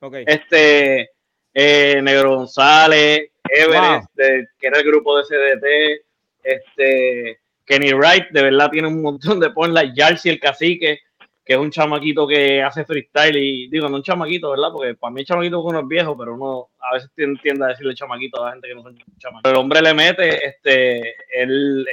ok, 0.00 0.14
este 0.26 1.10
eh, 1.54 2.00
Negro 2.02 2.36
González, 2.36 3.30
Everest, 3.48 3.82
Wow. 3.82 4.08
de- 4.14 4.46
que 4.58 4.66
era 4.66 4.78
el 4.78 4.86
grupo 4.86 5.18
de 5.18 5.24
CDT, 5.24 6.04
este 6.42 7.40
Kenny 7.66 7.92
Wright, 7.92 8.28
de 8.30 8.42
verdad 8.42 8.70
tiene 8.70 8.88
un 8.88 9.02
montón 9.02 9.40
de 9.40 9.50
ponla, 9.50 9.90
Jarcy 9.94 10.30
el 10.30 10.40
cacique, 10.40 11.00
que 11.44 11.52
es 11.54 11.58
un 11.58 11.70
chamaquito 11.70 12.26
que 12.26 12.62
hace 12.62 12.84
freestyle 12.84 13.36
y 13.36 13.68
digo, 13.68 13.88
no 13.88 13.96
un 13.96 14.02
chamaquito, 14.02 14.50
¿verdad? 14.50 14.68
Porque 14.72 14.94
para 14.94 15.10
mí 15.12 15.20
el 15.20 15.26
chamaquito 15.26 15.60
uno 15.62 15.80
es 15.80 15.88
viejo, 15.88 16.16
pero 16.16 16.34
uno 16.34 16.68
a 16.78 16.94
veces 16.94 17.10
tiende, 17.14 17.64
a 17.64 17.68
decirle 17.68 17.94
chamaquito 17.94 18.42
a 18.42 18.46
la 18.46 18.52
gente 18.52 18.68
que 18.68 18.74
no 18.74 18.82
son 18.82 18.96
chamaquitos. 19.18 19.40
Pero 19.42 19.54
el 19.54 19.60
hombre 19.60 19.80
le 19.82 19.94
mete, 19.94 20.46
este, 20.46 21.14
el, 21.34 21.86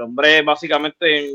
el, 0.00 0.04
hombre 0.08 0.42
básicamente 0.42 1.30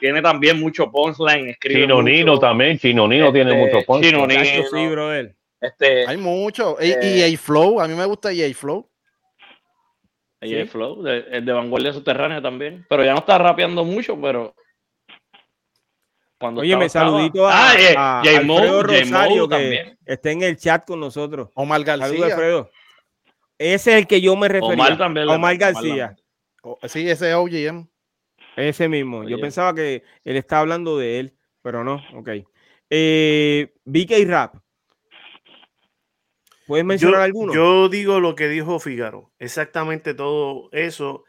tiene 0.00 0.22
también 0.22 0.60
mucho 0.60 0.90
punchline, 0.90 1.48
escribe 1.48 1.80
Chino 1.82 1.96
mucho. 1.96 2.08
Nino 2.08 2.38
también. 2.38 2.78
Chino 2.78 3.08
Nino 3.08 3.32
tiene 3.32 3.50
Este, 3.52 3.64
mucho 3.74 3.86
punch. 3.86 4.04
Chino 4.04 4.26
Nino. 4.26 4.44
Chacho, 4.44 4.62
sí, 4.72 4.86
brother. 4.86 5.34
Este, 5.60 6.06
Hay 6.06 6.16
mucho. 6.16 6.76
Y, 6.80 6.92
Eh. 6.92 7.26
y 7.28 7.34
A-Flow, 7.34 7.80
a 7.80 7.88
mí 7.88 7.94
me 7.94 8.04
gusta 8.04 8.32
EA 8.32 8.54
Flow. 8.54 8.88
Y 10.40 10.54
el 10.54 10.68
flow, 10.68 11.02
de, 11.02 11.24
el 11.32 11.44
de 11.44 11.52
vanguardia 11.52 11.92
subterránea 11.92 12.40
también. 12.40 12.86
Pero 12.88 13.04
ya 13.04 13.12
no 13.12 13.18
está 13.18 13.38
rapeando 13.38 13.84
mucho, 13.84 14.16
pero. 14.20 14.54
Cuando 16.38 16.60
Oye, 16.60 16.76
me 16.76 16.88
saludito 16.88 17.48
estaba. 17.48 17.70
a, 17.70 17.72
Ah, 17.72 17.76
eh, 17.76 17.94
a 17.96 18.20
Alfredo 18.38 18.82
Rosario, 18.84 19.48
que 19.48 19.54
también. 19.56 19.98
está 20.06 20.30
en 20.30 20.42
el 20.44 20.56
chat 20.56 20.86
con 20.86 21.00
nosotros. 21.00 21.48
Omar 21.54 21.84
Saludos, 21.84 22.10
García. 22.10 22.26
Alfredo. 22.26 22.70
Ese 23.58 23.90
es 23.94 23.98
el 23.98 24.06
que 24.06 24.20
yo 24.20 24.36
me 24.36 24.46
refería. 24.46 24.74
Omar 24.74 24.96
también. 24.96 25.28
Omar 25.28 25.56
Omar 25.56 26.16
Sí, 26.86 27.08
ese 27.08 27.30
es 27.30 27.34
OGM. 27.34 27.86
Ese 28.56 28.88
mismo. 28.88 29.22
Yo 29.28 29.38
pensaba 29.40 29.74
que 29.74 30.02
él 30.24 30.36
estaba 30.36 30.62
hablando 30.62 30.98
de 30.98 31.20
él, 31.20 31.34
pero 31.62 31.84
no. 31.84 32.02
Ok. 32.14 32.30
Eh, 32.90 33.72
BK 33.84 34.26
Rap. 34.26 34.54
¿Puedes 36.66 36.84
mencionar 36.84 37.20
yo, 37.20 37.24
alguno? 37.24 37.54
yo 37.54 37.88
digo 37.88 38.20
lo 38.20 38.34
que 38.34 38.48
dijo 38.48 38.78
Figaro. 38.78 39.32
Exactamente 39.38 40.12
todo 40.14 40.68
eso. 40.72 41.24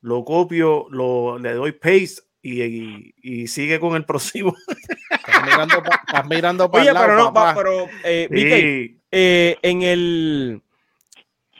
Lo 0.00 0.24
copio, 0.24 0.86
lo, 0.90 1.38
le 1.38 1.52
doy 1.54 1.72
paste 1.72 2.22
y, 2.42 2.62
y- 2.62 3.14
y 3.22 3.46
sigue 3.46 3.78
con 3.80 3.94
el 3.96 4.04
próximo. 4.06 4.54
Estás 5.10 5.44
mirando, 5.46 5.82
pa- 5.82 6.02
estás 6.06 6.26
mirando 6.28 6.70
para 6.70 6.82
Oye, 6.82 6.92
lado, 6.92 7.06
pero 7.06 7.18
no, 7.18 7.24
papá. 7.32 7.54
pa- 7.54 7.62
pero 7.62 7.88
eh, 8.04 8.28
BK, 8.30 8.36
Sí. 8.60 9.00
eh, 9.12 9.56
en 9.62 9.82
el. 9.82 10.62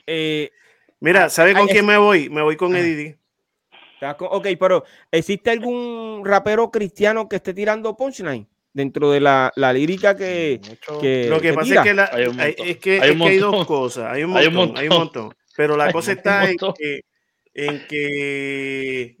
eh, 0.05 0.51
Mira, 0.99 1.29
¿sabe 1.29 1.53
con 1.53 1.63
Ay, 1.63 1.69
quién 1.69 1.85
me 1.85 1.97
voy? 1.97 2.29
Me 2.29 2.41
voy 2.41 2.55
con. 2.55 2.75
Eddie 2.75 2.95
D. 2.95 3.03
¿estás 3.03 3.15
con- 3.15 3.22
Ok, 4.11 4.47
pero 4.59 4.83
¿existe 5.11 5.49
algún 5.51 6.21
rapero 6.25 6.69
cristiano 6.71 7.27
que 7.29 7.37
esté 7.37 7.53
tirando 7.53 7.95
punchline 7.95 8.47
dentro 8.73 9.11
de 9.11 9.19
la, 9.19 9.51
la 9.55 9.71
lírica 9.71 10.15
que, 10.15 10.59
Lo 10.89 10.99
que 10.99 11.39
que 11.41 11.53
pasa 11.53 11.65
tira? 11.67 11.81
es 11.81 11.87
que, 11.87 11.93
la- 11.93 12.09
Hay 12.11 12.25
montón. 12.27 12.67
es 12.67 12.77
que, 12.77 13.01
Hay 13.01 13.09
es 13.09 13.15
un 13.15 13.21
que 13.21 13.27
hay 13.29 13.37
dos 13.37 13.51
montón. 13.51 13.65
cosas. 13.67 14.11
Hay 14.11 14.23
un 14.23 14.35
Hay 14.37 14.47
un 14.47 14.53
montón, 14.55 14.77
hay 14.77 14.87
un 14.87 14.93
montón. 14.97 15.23
montón. 15.23 15.37
Pero 15.55 15.77
la 15.77 15.85
Hay 15.87 15.93
cosa 15.93 16.11
está 16.11 16.43
en 16.43 16.49
montón. 16.49 16.73
que, 16.77 17.01
en 17.53 17.87
que, 17.87 19.17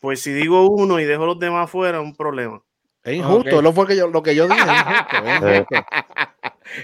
pues 0.00 0.20
si 0.20 0.32
digo 0.32 0.68
uno 0.68 1.00
y 1.00 1.04
dejo 1.04 1.24
los 1.26 1.38
demás 1.38 1.70
fuera, 1.70 1.98
es 1.98 2.04
un 2.04 2.14
problema. 2.14 2.62
Es 3.02 3.14
injusto, 3.16 3.56
Ok. 3.58 3.62
lo, 3.62 3.72
fue 3.72 3.86
que 3.86 3.96
yo, 3.96 4.08
lo 4.08 4.22
que 4.22 4.34
yo 4.34 4.46
dije. 4.48 4.60
Es 4.60 4.66
injusto, 4.68 5.48
es 5.48 5.58
injusto. 5.60 5.86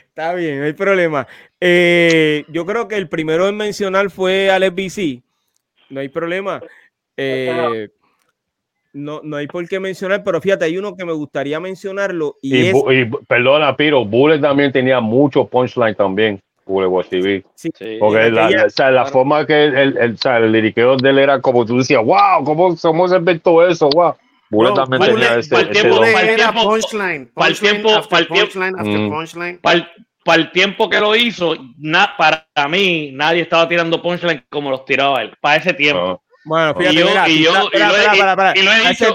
Está 0.09 0.35
bien, 0.35 0.61
no 0.61 0.67
hay 0.67 0.73
problema. 0.75 1.27
Eh, 1.61 2.45
yo 2.49 2.65
creo 2.67 2.87
que 2.89 2.97
el 2.97 3.09
primero 3.09 3.49
en 3.49 3.57
mencionar 3.57 4.11
fue 4.11 4.51
Alex 4.51 4.75
BC. 4.75 5.23
No 5.89 6.01
hay 6.01 6.09
problema. 6.09 6.61
Eh, 7.23 7.89
no, 8.93 9.21
no 9.23 9.37
hay 9.37 9.47
por 9.47 9.69
qué 9.69 9.79
mencionar, 9.79 10.25
pero 10.25 10.41
fíjate, 10.41 10.65
hay 10.65 10.77
uno 10.77 10.97
que 10.97 11.05
me 11.05 11.13
gustaría 11.13 11.61
mencionarlo 11.61 12.37
y, 12.43 12.57
Y, 12.57 12.67
es 12.69 12.75
Bu- 12.75 12.93
y 12.93 13.25
perdona, 13.27 13.77
Piro, 13.77 14.05
Bullet 14.05 14.41
también 14.41 14.73
tenía 14.73 14.99
mucho 15.01 15.45
punchline 15.47 15.95
también. 15.95 16.41
Bullet 16.67 17.09
TV. 17.09 17.45
sí, 17.55 17.71
Sí. 17.77 17.97
Porque 18.01 18.31
la, 18.31 18.47
aquella- 18.47 18.61
la- 18.63 18.67
o 18.67 18.71
sea, 18.71 18.91
la 18.91 19.05
forma 19.07 19.47
que 19.47 19.65
el, 19.65 19.77
el, 19.77 19.97
el, 19.99 20.13
o 20.15 20.17
sea, 20.17 20.39
el 20.39 20.53
liriqueo 20.53 20.97
de 20.97 21.11
él 21.11 21.19
era 21.19 21.41
como 21.41 21.65
tú 21.67 21.79
decías, 21.79 22.03
wow, 22.05 22.45
¿cómo, 22.45 22.77
cómo 22.77 23.09
se 23.09 23.17
inventó 23.17 23.67
eso? 23.67 23.89
Wow. 23.91 24.15
Bullet 24.51 24.71
No, 24.71 24.75
también 24.75 25.01
Bullet- 25.03 25.13
tenía 25.15 25.39
ese, 25.39 25.51
para 25.51 25.63
el 25.63 25.71
ese 25.71 25.81
tiempo- 25.81 25.97
don. 26.01 26.13
para 26.13 26.23
el 26.23 26.29
Era 26.41 26.51
tiempo- 26.53 26.71
punchline, 26.71 27.31
para 27.35 27.47
el 27.49 27.55
punchline, 27.55 27.73
tiempo- 27.83 27.89
after 27.99 28.09
para 28.11 28.21
el 28.21 28.29
tiempo- 28.29 28.53
punchline, 28.53 28.75
after 28.79 28.99
Mm. 29.01 29.11
punchline. 29.11 29.59
Para 30.25 30.39
el, 30.43 30.51
tiempo 30.53 30.91
que 30.91 31.01
lo 31.01 31.17
hizo, 31.17 31.55
na- 31.79 32.13
para 32.19 32.47
mí, 32.69 33.11
nadie 33.15 33.43
estaba 33.43 33.69
tirando 33.69 34.01
punchline 34.03 34.45
como 34.51 34.71
los 34.71 34.85
tiraba 34.85 35.23
él. 35.23 35.33
Para 35.41 35.57
ese 35.57 35.73
tiempo. 35.75 36.01
No. 36.01 36.23
Bueno, 36.45 36.75
fíjate, 36.75 36.95
Y 36.95 36.99
yo- 36.99 37.07
mira, 37.09 37.29
y 37.29 37.43
yo- 37.43 37.51
espera, 37.65 37.69
y 37.87 37.89
lo 37.89 37.97
he- 37.97 38.01
espera, 38.01 38.13
espera, 38.13 38.31
espera. 38.33 38.53
y 38.57 38.63
lo 38.63 38.71
he 38.71 38.75
A 38.75 38.91
ese 38.91 38.91
dicho, 38.91 39.15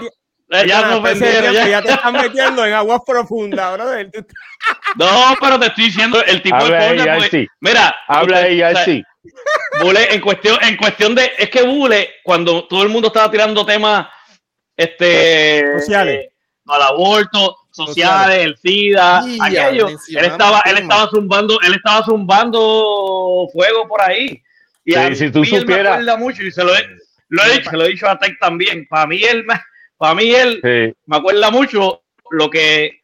ya 0.50 0.64
tiempo 0.64 1.52
ya. 1.54 1.68
ya 1.68 1.82
te 1.82 1.92
están 1.92 2.14
metiendo 2.14 2.66
en 2.66 2.74
aguas 2.74 3.02
profundas, 3.06 3.74
brother. 3.74 4.12
No, 4.96 5.36
pero 5.42 5.60
te 5.60 5.66
estoy 5.68 5.86
diciendo 5.86 6.24
el 6.24 6.42
tipo 6.42 6.56
Habla 6.56 6.78
de 6.84 6.94
ella, 6.94 7.16
porque- 7.16 7.30
sí. 7.30 7.48
Mira, 7.60 7.96
Habla 8.08 8.38
usted- 8.38 8.50
ella, 8.52 8.68
o 8.70 8.72
sea, 8.74 8.86
sí. 8.86 9.04
Bule, 9.82 10.14
en 10.14 10.22
cuestión, 10.22 10.58
en 10.64 10.78
cuestión 10.78 11.16
de, 11.16 11.32
es 11.38 11.50
que 11.50 11.64
Bule, 11.64 12.10
cuando 12.24 12.68
todo 12.68 12.84
el 12.84 12.90
mundo 12.90 13.08
estaba 13.08 13.30
tirando 13.32 13.66
temas, 13.66 14.08
este, 14.78 15.80
Sociales. 15.80 16.26
eh, 16.26 16.32
al 16.68 16.82
aborto, 16.84 17.58
sociales, 17.72 18.38
el 18.46 18.58
SIDA, 18.58 19.24
Y 19.26 19.40
aquello, 19.42 19.88
él 19.90 20.26
estaba, 20.26 20.62
él 20.66 20.78
estaba 20.78 21.10
zumbando, 21.10 21.60
él 21.62 21.74
estaba 21.74 22.06
zumbando 22.06 23.48
fuego 23.52 23.88
por 23.88 24.02
ahí. 24.02 24.42
Y 24.84 24.92
Sí, 24.94 24.98
a 24.98 25.16
si 25.16 25.32
tú 25.32 25.44
supieras- 25.44 26.20
mucho 26.20 26.44
y 26.44 26.52
se 26.52 26.64
lo 26.64 26.76
he, 26.76 26.88
lo 27.30 27.44
he 27.44 27.54
dicho, 27.58 27.70
se 27.72 27.78
lo 27.78 27.86
he 27.86 27.90
dicho 27.90 28.08
a 28.10 28.18
Tech 28.18 28.38
también. 28.40 28.86
Para 28.88 29.08
mí 29.08 29.22
él, 29.24 29.44
me- 29.46 29.60
para 29.98 30.16
mí 30.16 30.32
él 30.34 30.60
Sí. 30.64 30.94
me 31.06 31.18
acuerda 31.18 31.50
mucho 31.52 32.04
lo 32.32 32.50
que 32.50 33.02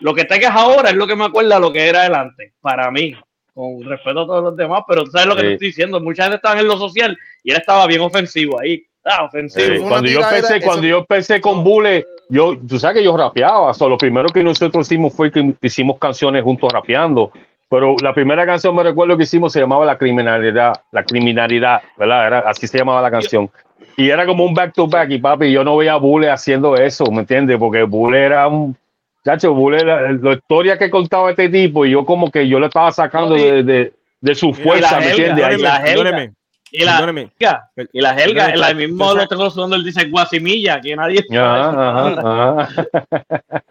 lo 0.00 0.14
que 0.14 0.24
Tech 0.24 0.42
es 0.42 0.50
ahora 0.50 0.90
es 0.90 0.96
lo 0.96 1.06
que 1.06 1.14
me 1.14 1.24
acuerda 1.26 1.60
lo 1.60 1.72
que 1.72 1.86
era 1.88 2.00
adelante, 2.00 2.54
para 2.60 2.90
mí. 2.90 3.14
Con 3.54 3.82
respeto 3.84 4.22
a 4.22 4.26
todos 4.26 4.42
los 4.44 4.56
demás, 4.56 4.82
pero 4.88 5.04
tú 5.04 5.10
sabes 5.12 5.26
lo 5.28 5.34
que 5.36 5.42
Sí. 5.42 5.46
te 5.48 5.52
estoy 5.52 5.68
diciendo. 5.68 6.00
Mucha 6.00 6.22
gente 6.24 6.36
estaba 6.36 6.58
en 6.58 6.66
lo 6.66 6.76
social 6.78 7.16
y 7.44 7.50
él 7.52 7.58
estaba 7.58 7.86
bien 7.86 8.00
ofensivo 8.00 8.58
ahí. 8.60 8.82
Ah, 9.04 9.24
ofensivo. 9.24 9.74
Sí, 9.76 9.80
cuando 9.82 10.08
yo 10.10 10.20
empecé, 10.20 10.60
cuando 10.60 10.86
yo 10.86 10.98
empecé 10.98 11.40
con 11.40 11.62
Bule, 11.62 12.06
yo, 12.30 12.56
tú 12.68 12.78
sabes 12.78 12.98
que 12.98 13.04
yo 13.04 13.16
rapeaba, 13.16 13.74
so, 13.74 13.88
lo 13.88 13.98
primero 13.98 14.28
que 14.30 14.42
nosotros 14.42 14.86
hicimos 14.90 15.12
fue 15.14 15.30
que 15.30 15.54
hicimos 15.60 15.98
canciones 15.98 16.42
juntos 16.42 16.72
rapeando, 16.72 17.30
pero 17.72 17.96
la 18.02 18.12
primera 18.12 18.44
canción 18.44 18.76
me 18.76 18.82
recuerdo 18.82 19.16
que 19.16 19.22
hicimos 19.22 19.50
se 19.50 19.58
llamaba 19.58 19.86
La 19.86 19.96
Criminalidad, 19.96 20.74
La 20.90 21.04
Criminalidad, 21.04 21.80
¿verdad? 21.96 22.26
Era, 22.26 22.38
así 22.40 22.66
se 22.66 22.76
llamaba 22.76 23.00
la 23.00 23.10
canción. 23.10 23.50
Y 23.96 24.10
era 24.10 24.26
como 24.26 24.44
un 24.44 24.52
back 24.52 24.74
to 24.74 24.86
back, 24.86 25.10
y 25.10 25.16
papi, 25.16 25.50
yo 25.50 25.64
no 25.64 25.78
veía 25.78 25.94
a 25.94 25.96
Bule 25.96 26.28
haciendo 26.28 26.76
eso, 26.76 27.06
¿me 27.06 27.20
entiendes? 27.20 27.56
Porque 27.58 27.84
Bule 27.84 28.24
era 28.24 28.46
un... 28.46 28.76
Chacho, 29.24 29.54
Bule, 29.54 29.82
la, 29.86 30.12
la 30.12 30.32
historia 30.34 30.76
que 30.76 30.90
contaba 30.90 31.30
este 31.30 31.48
tipo, 31.48 31.86
y 31.86 31.92
yo 31.92 32.04
como 32.04 32.30
que 32.30 32.46
yo 32.46 32.58
lo 32.58 32.66
estaba 32.66 32.92
sacando 32.92 33.36
de, 33.36 33.62
de, 33.62 33.92
de 34.20 34.34
su 34.34 34.52
fuerza, 34.52 35.00
¿me 35.00 35.08
entiendes? 35.08 35.38
Y 35.38 35.62
la 35.62 35.86
helga. 35.86 36.32
Y 36.70 36.84
la 38.02 38.10
helga, 38.10 38.46
Perdóneme, 38.48 38.82
el 38.82 38.88
mismo 38.88 39.14
lo 39.14 39.26
tengo 39.26 39.48
sonando, 39.48 39.76
él 39.76 39.84
dice 39.84 40.10
guasimilla, 40.10 40.78
que 40.78 40.94
nadie 40.94 41.24
Ajá, 41.30 41.70
ajá, 41.70 42.64
ajá. 42.64 42.86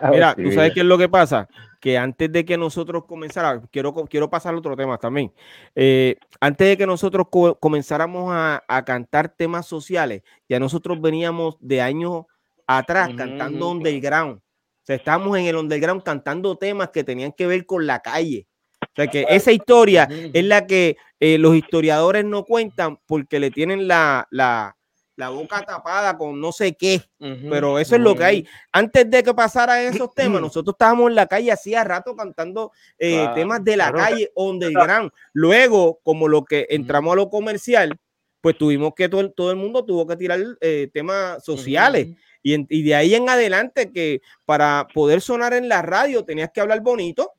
Mira, 0.10 0.34
Sí. 0.36 0.44
tú 0.44 0.52
sabes 0.54 0.74
qué 0.74 0.80
es 0.80 0.86
lo 0.88 0.98
que 0.98 1.08
pasa, 1.08 1.48
que 1.82 1.98
antes 1.98 2.32
de 2.32 2.46
que 2.46 2.58
nosotros 2.58 3.06
comenzáramos, 3.06 3.66
quiero, 3.72 3.94
quiero 4.06 4.30
pasar 4.30 4.54
a 4.54 4.58
otro 4.58 4.78
tema 4.78 4.98
también, 4.98 5.34
Eh, 5.76 6.16
antes 6.40 6.68
de 6.70 6.78
que 6.78 6.86
nosotros 6.88 7.28
co- 7.30 7.56
comenzáramos 7.60 8.32
a, 8.34 8.64
a 8.68 8.86
cantar 8.86 9.30
temas 9.36 9.66
sociales, 9.66 10.22
ya 10.48 10.60
nosotros 10.60 11.02
veníamos 11.02 11.58
de 11.60 11.82
años 11.82 12.26
atrás 12.68 13.10
Ujú, 13.10 13.18
cantando 13.18 13.66
ujú. 13.68 13.78
underground, 13.78 14.38
o 14.38 14.86
sea, 14.86 14.96
estábamos 14.96 15.38
en 15.38 15.46
el 15.48 15.56
underground 15.58 16.04
cantando 16.04 16.56
temas 16.58 16.90
que 16.92 17.04
tenían 17.04 17.34
que 17.34 17.48
ver 17.48 17.66
con 17.66 17.86
la 17.88 18.00
calle. 18.00 18.48
O 18.84 18.94
sea, 18.96 19.08
que 19.08 19.26
esa 19.30 19.52
historia 19.52 20.08
es 20.34 20.44
la 20.46 20.68
que 20.68 20.98
eh, 21.20 21.38
los 21.38 21.56
historiadores 21.56 22.26
no 22.26 22.44
cuentan 22.44 23.00
porque 23.08 23.40
le 23.40 23.50
tienen 23.52 23.88
la, 23.88 24.28
la, 24.32 24.76
la 25.22 25.30
boca 25.30 25.62
tapada 25.62 26.18
con 26.18 26.42
no 26.42 26.52
sé 26.52 26.74
qué, 26.74 27.02
pero 27.50 27.80
eso 27.80 27.96
es 27.96 28.02
lo 28.02 28.16
que 28.16 28.24
hay. 28.24 28.48
Antes 28.72 29.10
de 29.10 29.24
que 29.24 29.34
pasaran 29.34 29.80
esos 29.82 30.14
temas, 30.16 30.42
nosotros 30.42 30.74
estábamos 30.74 31.10
en 31.10 31.16
la 31.16 31.28
calle 31.28 31.52
hacía 31.52 31.84
rato 31.84 32.16
cantando 32.16 32.72
eh, 32.98 33.28
temas 33.36 33.64
de 33.64 33.78
la 33.78 33.92
claro. 33.92 33.98
calle 34.10 34.32
underground. 34.36 35.12
Luego, 35.34 36.00
como 36.04 36.28
lo 36.28 36.44
que 36.44 36.66
entramos 36.70 37.14
a 37.14 37.16
lo 37.16 37.30
comercial, 37.30 37.98
pues 38.42 38.58
tuvimos 38.58 38.94
que 38.96 39.08
todo, 39.08 39.22
el- 39.22 39.34
todo 39.34 39.52
el 39.52 39.58
mundo 39.58 39.86
tuvo 39.86 40.08
que 40.08 40.16
tirar 40.18 40.40
eh, 40.60 40.90
temas 40.94 41.44
sociales. 41.46 42.08
Y, 42.44 42.56
en- 42.56 42.66
y 42.72 42.82
de 42.82 42.96
ahí 42.96 43.14
en 43.14 43.30
adelante 43.30 43.92
que 43.92 44.22
para 44.46 44.88
poder 44.94 45.22
sonar 45.22 45.54
en 45.54 45.70
la 45.70 45.84
radio 45.84 46.26
tenías 46.26 46.50
que 46.52 46.60
hablar 46.60 46.82
bonito 46.82 47.34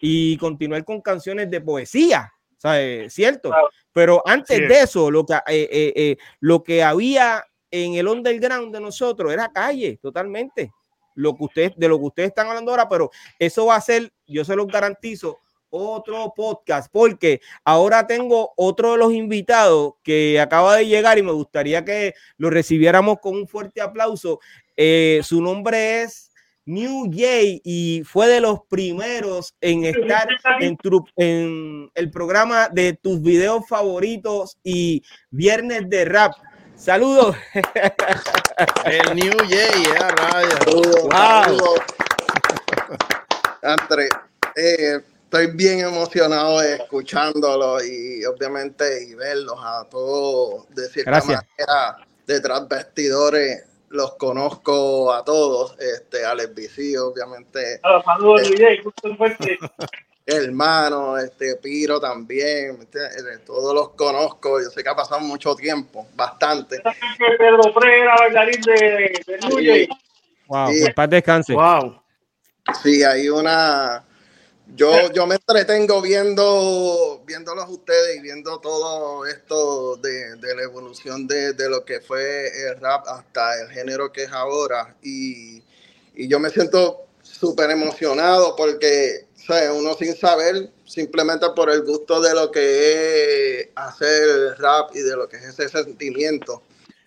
y 0.00 0.36
continuar 0.36 0.84
con 0.84 1.00
canciones 1.00 1.50
de 1.50 1.60
poesía, 1.60 2.32
¿sabes? 2.64 3.12
¿Cierto? 3.12 3.52
Pero 3.92 4.22
antes 4.26 4.56
Sí. 4.56 4.64
de 4.64 4.80
eso, 4.80 5.10
lo 5.10 5.26
que, 5.26 5.34
eh, 5.34 5.68
eh, 5.70 5.92
eh, 5.94 6.16
lo 6.40 6.62
que 6.64 6.82
había 6.82 7.44
en 7.70 7.94
el 7.94 8.08
underground 8.08 8.74
de 8.74 8.80
nosotros 8.80 9.32
era 9.32 9.52
calle, 9.52 9.98
totalmente. 10.00 10.72
Lo 11.14 11.36
que 11.36 11.44
ustedes, 11.44 11.72
de 11.76 11.88
lo 11.88 11.98
que 11.98 12.04
ustedes 12.06 12.28
están 12.30 12.48
hablando 12.48 12.70
ahora, 12.70 12.88
pero 12.88 13.10
eso 13.38 13.66
va 13.66 13.76
a 13.76 13.80
ser, 13.80 14.10
yo 14.26 14.44
se 14.44 14.56
los 14.56 14.66
garantizo, 14.66 15.38
otro 15.68 16.32
podcast, 16.34 16.88
porque 16.90 17.40
ahora 17.64 18.06
tengo 18.06 18.52
otro 18.56 18.92
de 18.92 18.98
los 18.98 19.12
invitados 19.12 19.94
que 20.02 20.40
acaba 20.40 20.76
de 20.76 20.86
llegar 20.86 21.18
y 21.18 21.22
me 21.22 21.32
gustaría 21.32 21.84
que 21.84 22.14
lo 22.38 22.48
recibiéramos 22.48 23.18
con 23.20 23.34
un 23.34 23.46
fuerte 23.48 23.80
aplauso. 23.80 24.38
Eh, 24.76 25.20
su 25.24 25.42
nombre 25.42 26.02
es 26.02 26.30
New 26.66 27.10
Jay 27.12 27.60
y 27.64 28.02
fue 28.04 28.26
de 28.28 28.40
los 28.40 28.60
primeros 28.68 29.54
en 29.60 29.84
estar 29.84 30.28
en, 30.60 30.76
tu- 30.78 31.04
en 31.16 31.90
el 31.94 32.10
programa 32.10 32.68
de 32.68 32.94
tus 32.94 33.20
videos 33.22 33.64
favoritos 33.68 34.56
y 34.62 35.02
viernes 35.30 35.82
de 35.88 36.04
rap. 36.06 36.32
Saludos. 36.76 37.36
El 38.84 39.14
New 39.16 39.32
Jay, 39.48 39.84
raya. 39.98 40.50
Saludos, 40.64 41.02
Wow. 41.02 41.10
saludos. 41.10 41.80
Andre, 43.62 44.08
eh, 44.56 45.00
estoy 45.24 45.52
bien 45.54 45.80
emocionado 45.80 46.60
escuchándolo 46.62 47.82
y 47.82 48.24
obviamente 48.24 49.04
y 49.04 49.14
verlos 49.14 49.58
a 49.62 49.86
todos 49.90 50.68
de 50.74 50.88
cierta 50.88 51.10
Gracias. 51.12 51.42
manera 51.58 51.96
detrás 52.26 52.68
vestidores. 52.68 53.64
Los 53.94 54.16
conozco 54.16 55.12
a 55.12 55.24
todos, 55.24 55.76
este, 55.78 56.24
Alex 56.26 56.52
BC, 56.52 56.98
obviamente, 56.98 57.78
Ah, 57.84 58.02
Saludos, 58.04 58.50
fuerte. 59.16 59.56
hermano, 60.26 61.16
este, 61.16 61.54
Piro 61.62 62.00
también. 62.00 62.88
Eh, 62.92 63.38
todos 63.46 63.72
los 63.72 63.90
conozco, 63.90 64.60
yo 64.60 64.68
sé 64.70 64.82
que 64.82 64.88
ha 64.88 64.96
pasado 64.96 65.20
mucho 65.20 65.54
tiempo, 65.54 66.08
bastante. 66.16 66.82
Pedro 67.38 67.72
Pre 67.72 68.00
era 68.00 68.16
bailarín 68.16 68.60
de, 68.62 69.22
de. 69.26 69.88
Wow, 70.48 70.68
Sí. 70.72 70.78
que 70.80 70.86
en 70.86 70.94
paz 70.94 71.10
descanse. 71.10 71.54
Wow. 71.54 72.02
Sí, 72.82 73.04
hay 73.04 73.28
una. 73.28 74.04
Yo, 74.76 75.12
yo 75.12 75.24
me 75.26 75.36
entretengo 75.36 76.02
viendo 76.02 77.22
viéndolos 77.24 77.68
ustedes 77.68 78.16
y 78.16 78.20
viendo 78.20 78.58
todo 78.58 79.24
esto 79.24 79.96
de, 79.96 80.34
de 80.36 80.56
la 80.56 80.62
evolución 80.64 81.28
de, 81.28 81.52
de 81.52 81.70
lo 81.70 81.84
que 81.84 82.00
fue 82.00 82.48
el 82.48 82.80
rap 82.80 83.06
hasta 83.06 83.60
el 83.60 83.70
género 83.70 84.10
que 84.10 84.24
es 84.24 84.32
ahora. 84.32 84.96
Y, 85.00 85.62
y 86.16 86.26
yo 86.26 86.40
me 86.40 86.50
siento 86.50 87.06
súper 87.22 87.70
emocionado 87.70 88.56
porque 88.56 89.26
¿sabes? 89.36 89.70
uno 89.72 89.94
sin 89.94 90.16
saber, 90.16 90.70
simplemente 90.84 91.46
por 91.54 91.70
el 91.70 91.82
gusto 91.82 92.20
de 92.20 92.34
lo 92.34 92.50
que 92.50 93.60
es 93.60 93.68
hacer 93.76 94.56
rap 94.58 94.90
y 94.94 95.00
de 95.00 95.16
lo 95.16 95.28
que 95.28 95.36
es 95.36 95.44
ese 95.44 95.68
sentimiento 95.68 96.62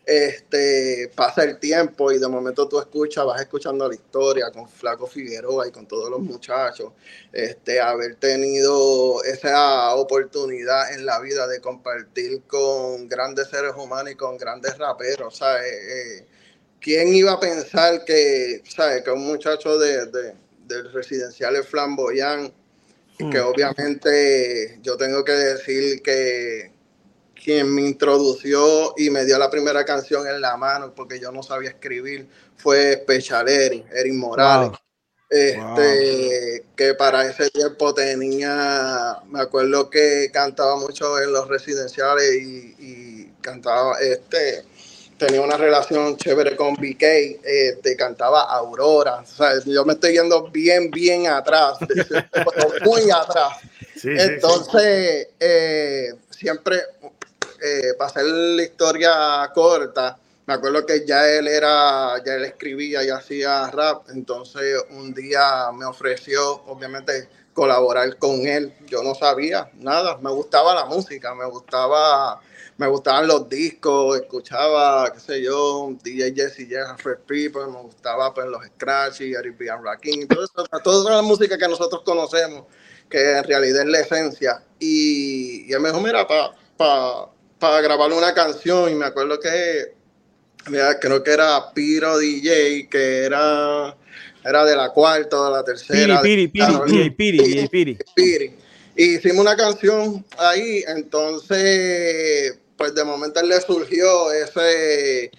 este, 0.08 1.12
pasa 1.14 1.44
el 1.44 1.60
tiempo 1.60 2.12
y 2.14 2.18
de 2.18 2.28
momento 2.30 2.68
tú 2.70 2.80
escuchas, 2.80 3.26
vas 3.26 3.42
escuchando 3.42 3.88
la 3.90 3.94
historia 3.94 4.50
con 4.52 4.68
Flaco 4.70 5.06
Figueroa 5.06 5.68
y 5.68 5.72
con 5.72 5.86
todos 5.86 6.10
los 6.10 6.22
muchachos, 6.22 6.94
este, 7.34 7.82
haber 7.82 8.16
tenido 8.16 9.22
esa 9.26 9.94
oportunidad 9.96 10.94
en 10.94 11.06
la 11.06 11.20
vida 11.20 11.46
de 11.48 11.60
compartir 11.60 12.42
con 12.48 13.10
grandes 13.10 13.50
seres 13.50 13.74
humanos 13.76 14.14
y 14.14 14.16
con 14.16 14.38
grandes 14.38 14.78
raperos, 14.78 15.38
¿sabes? 15.38 15.74
Eh, 15.74 16.26
¿Quién 16.80 17.14
iba 17.14 17.34
a 17.34 17.40
pensar 17.40 18.06
que, 18.06 18.64
¿sabes? 18.66 19.04
Que 19.04 19.12
un 19.12 19.26
muchacho 19.28 19.78
de, 19.78 20.06
de- 20.06 20.34
del 20.68 20.92
residencial 20.94 21.54
de 21.54 21.64
Flamboyán, 21.64 22.54
que 23.32 23.40
obviamente 23.40 24.80
yo 24.84 24.96
tengo 24.96 25.24
que 25.26 25.32
decir 25.34 26.02
que 26.02 26.72
quien 27.48 27.74
me 27.74 27.84
introdució 27.84 28.94
y 28.98 29.10
me 29.10 29.24
dio 29.24 29.40
la 29.40 29.50
primera 29.50 29.86
canción 29.86 30.28
en 30.28 30.42
la 30.42 30.58
mano, 30.58 30.94
porque 30.94 31.18
yo 31.18 31.32
no 31.32 31.42
sabía 31.42 31.70
escribir, 31.70 32.28
fue 32.58 33.00
Special 33.04 33.48
Erin, 33.48 33.86
Erin 33.90 34.20
Morales. 34.20 34.72
Wow. 34.72 34.78
Este, 35.30 36.66
que 36.76 36.94
para 36.96 37.26
ese 37.26 37.50
tiempo 37.50 37.94
tenía, 37.94 39.20
me 39.28 39.40
acuerdo 39.40 39.90
que 39.90 40.30
cantaba 40.34 40.76
mucho 40.76 41.22
en 41.22 41.32
los 41.32 41.48
residenciales 41.48 42.34
y, 42.34 42.76
y 42.80 43.32
cantaba, 43.40 43.98
este, 44.02 44.66
tenía 45.18 45.42
una 45.42 45.56
relación 45.56 46.18
chévere 46.18 46.58
con 46.58 46.74
BK, 46.74 47.04
este, 47.44 47.96
cantaba 47.96 48.44
Aurora, 48.44 49.22
o 49.22 49.26
sea, 49.26 49.52
yo 49.66 49.86
me 49.86 49.94
estoy 49.94 50.18
yendo 50.18 50.50
bien, 50.50 50.92
bien 50.92 51.28
atrás, 51.28 51.78
muy 52.84 53.10
atrás. 53.10 53.58
Sí, 53.96 54.02
sí, 54.02 54.10
Entonces, 54.16 55.30
eh, 55.40 56.10
siempre, 56.30 56.80
eh, 57.62 57.94
para 57.98 58.10
hacer 58.10 58.26
la 58.26 58.64
historia 58.64 59.52
corta, 59.54 60.18
me 60.48 60.54
acuerdo 60.54 60.86
que 60.86 61.06
ya 61.06 61.28
él 61.30 61.46
era, 61.46 62.24
ya 62.26 62.36
él 62.36 62.46
escribía 62.46 63.04
y 63.04 63.10
hacía 63.10 63.70
rap, 63.70 64.10
entonces 64.10 64.82
un 64.92 65.14
día 65.14 65.70
me 65.74 65.84
ofreció, 65.84 66.64
obviamente, 66.68 67.28
colaborar 67.52 68.18
con 68.18 68.48
él. 68.48 68.74
Yo 68.86 69.04
no 69.04 69.14
sabía 69.14 69.70
nada, 69.74 70.18
me 70.20 70.32
gustaba 70.32 70.74
la 70.74 70.86
música, 70.86 71.36
me 71.36 71.46
gustaba, 71.48 72.40
me 72.78 72.88
gustaban 72.88 73.28
los 73.28 73.50
discos, 73.50 74.22
escuchaba, 74.22 75.12
qué 75.12 75.20
sé 75.20 75.42
yo, 75.42 75.90
DJ 76.02 76.34
Jesse 76.34 76.66
J, 76.70 76.96
Fred 76.98 77.18
People, 77.28 77.66
me 77.66 77.82
gustaba 77.82 78.34
pues 78.34 78.48
los 78.48 78.64
Scratchy, 78.64 79.34
Eric 79.34 79.58
B. 79.58 79.68
todo 80.30 80.66
toda 80.82 81.16
la 81.18 81.22
música 81.24 81.58
que 81.58 81.68
nosotros 81.68 82.04
conocemos, 82.06 82.66
que 83.10 83.40
en 83.40 83.44
realidad 83.44 83.82
es 83.82 83.90
la 83.90 84.00
esencia. 84.00 84.64
Y, 84.80 85.70
y 85.70 85.74
él 85.74 85.82
me 85.82 85.90
dijo, 85.90 86.00
mira, 86.00 86.26
para 86.26 86.56
pa, 86.78 87.32
pa 87.60 87.82
grabar 87.82 88.12
una 88.12 88.34
canción, 88.34 88.92
y 88.92 88.96
me 88.96 89.06
acuerdo 89.06 89.40
que 89.40 89.98
creo 91.00 91.24
que 91.24 91.32
era 91.32 91.74
Piro 91.74 92.18
DJ, 92.18 92.88
que 92.90 93.26
era, 93.26 93.96
era 94.44 94.66
de 94.66 94.76
la 94.76 94.90
cuarta 94.90 95.40
o 95.40 95.46
de 95.46 95.52
la 95.52 95.64
tercera. 95.64 96.22
Piri, 96.22 96.48
Piri, 96.48 96.66
Piri, 96.86 97.10
Piri, 97.12 97.40
Piri, 97.40 97.68
Piri. 97.68 97.98
Piri. 98.16 98.56
Y 98.96 99.16
hicimos 99.18 99.42
una 99.42 99.56
canción 99.56 100.26
ahí, 100.38 100.84
entonces, 100.88 102.58
pues 102.76 102.96
de 102.96 103.04
momento 103.04 103.42
le 103.44 103.62
surgió 103.62 104.32
ese, 104.32 105.30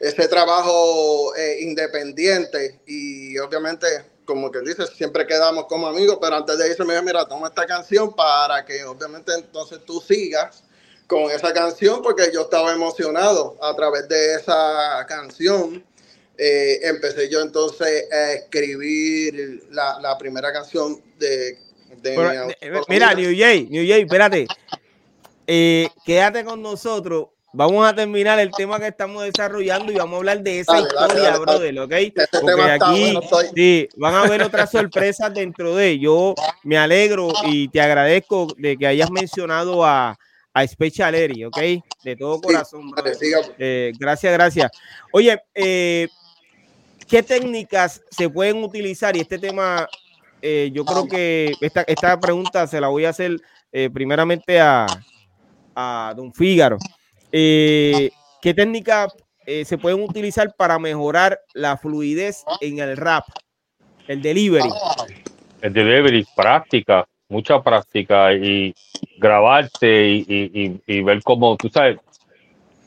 ese 0.00 0.28
trabajo 0.28 1.34
eh, 1.36 1.58
independiente 1.60 2.80
y 2.86 3.38
obviamente, 3.38 3.86
como 4.24 4.50
que 4.50 4.60
dice, 4.60 4.86
siempre 4.88 5.26
quedamos 5.26 5.66
como 5.66 5.86
amigos, 5.86 6.18
pero 6.20 6.34
antes 6.36 6.58
de 6.58 6.68
irse 6.68 6.84
me 6.84 6.94
dijo, 6.94 7.04
mira, 7.04 7.24
toma 7.24 7.48
esta 7.48 7.66
canción 7.66 8.12
para 8.14 8.64
que 8.64 8.82
obviamente 8.84 9.32
entonces 9.32 9.78
tú 9.84 10.00
sigas 10.00 10.63
con 11.06 11.30
esa 11.30 11.52
canción 11.52 12.02
porque 12.02 12.30
yo 12.32 12.42
estaba 12.42 12.72
emocionado 12.72 13.56
a 13.62 13.74
través 13.74 14.08
de 14.08 14.34
esa 14.34 15.04
canción. 15.06 15.84
Eh, 16.36 16.80
empecé 16.82 17.30
yo 17.30 17.40
entonces 17.40 18.10
a 18.12 18.32
escribir 18.32 19.64
la, 19.70 19.98
la 20.00 20.18
primera 20.18 20.52
canción 20.52 21.00
de... 21.18 21.58
de 22.02 22.14
Pero, 22.16 22.46
mi 22.46 22.52
eh, 22.60 22.82
mira, 22.88 23.14
New 23.14 23.32
Jay, 23.36 23.68
New 23.70 23.86
Jay, 23.86 24.02
espérate. 24.02 24.46
Eh, 25.46 25.88
quédate 26.04 26.44
con 26.44 26.60
nosotros. 26.62 27.28
Vamos 27.56 27.86
a 27.86 27.94
terminar 27.94 28.40
el 28.40 28.50
tema 28.50 28.80
que 28.80 28.88
estamos 28.88 29.22
desarrollando 29.22 29.92
y 29.92 29.94
vamos 29.94 30.14
a 30.14 30.16
hablar 30.16 30.42
de 30.42 30.58
esa 30.58 30.72
Dale, 30.72 30.88
dale, 30.92 31.06
historia, 31.06 31.30
dale, 31.30 31.38
brother, 31.38 31.78
¿ok? 31.80 31.92
Este 31.92 32.40
Porque 32.40 32.62
aquí 32.62 33.00
bueno, 33.00 33.20
estoy- 33.20 33.46
sí, 33.54 33.88
van 33.96 34.14
a 34.14 34.22
haber 34.22 34.42
otras 34.42 34.70
sorpresas 34.72 35.32
dentro 35.32 35.76
de. 35.76 36.00
Yo 36.00 36.34
me 36.64 36.76
alegro 36.76 37.28
y 37.44 37.68
te 37.68 37.80
agradezco 37.80 38.48
de 38.58 38.76
que 38.76 38.88
hayas 38.88 39.08
mencionado 39.12 39.84
a, 39.84 40.18
a 40.54 40.66
Special 40.66 41.14
Eri, 41.14 41.44
¿ok? 41.44 41.58
De 42.04 42.16
todo 42.16 42.40
corazón. 42.40 42.90
Eh, 43.58 43.92
gracias, 43.98 44.32
gracias. 44.32 44.70
Oye, 45.12 45.42
eh, 45.54 46.08
¿qué 47.08 47.22
técnicas 47.22 48.00
se 48.10 48.30
pueden 48.30 48.62
utilizar? 48.62 49.16
Y 49.16 49.20
este 49.20 49.38
tema, 49.38 49.88
eh, 50.40 50.70
yo 50.72 50.84
creo 50.84 51.08
que 51.08 51.52
esta, 51.60 51.82
esta 51.82 52.18
pregunta 52.20 52.66
se 52.68 52.80
la 52.80 52.88
voy 52.88 53.04
a 53.04 53.10
hacer 53.10 53.36
eh, 53.72 53.90
primeramente 53.92 54.60
a, 54.60 54.86
a 55.74 56.14
Don 56.16 56.32
Fígaro. 56.32 56.78
Eh, 57.32 58.10
¿Qué 58.40 58.54
técnicas 58.54 59.12
eh, 59.46 59.64
se 59.64 59.76
pueden 59.76 60.02
utilizar 60.02 60.54
para 60.54 60.78
mejorar 60.78 61.40
la 61.52 61.76
fluidez 61.76 62.44
en 62.60 62.78
el 62.78 62.96
rap? 62.96 63.24
El 64.06 64.22
delivery. 64.22 64.68
El 65.62 65.72
delivery, 65.72 66.24
práctica, 66.36 67.08
mucha 67.34 67.60
práctica 67.60 68.32
y 68.32 68.72
grabarte 69.18 70.08
y, 70.08 70.24
y- 70.28 70.62
y- 70.64 70.80
y 70.98 71.02
ver 71.02 71.20
cómo, 71.22 71.56
tú 71.56 71.68
sabes, 71.68 71.98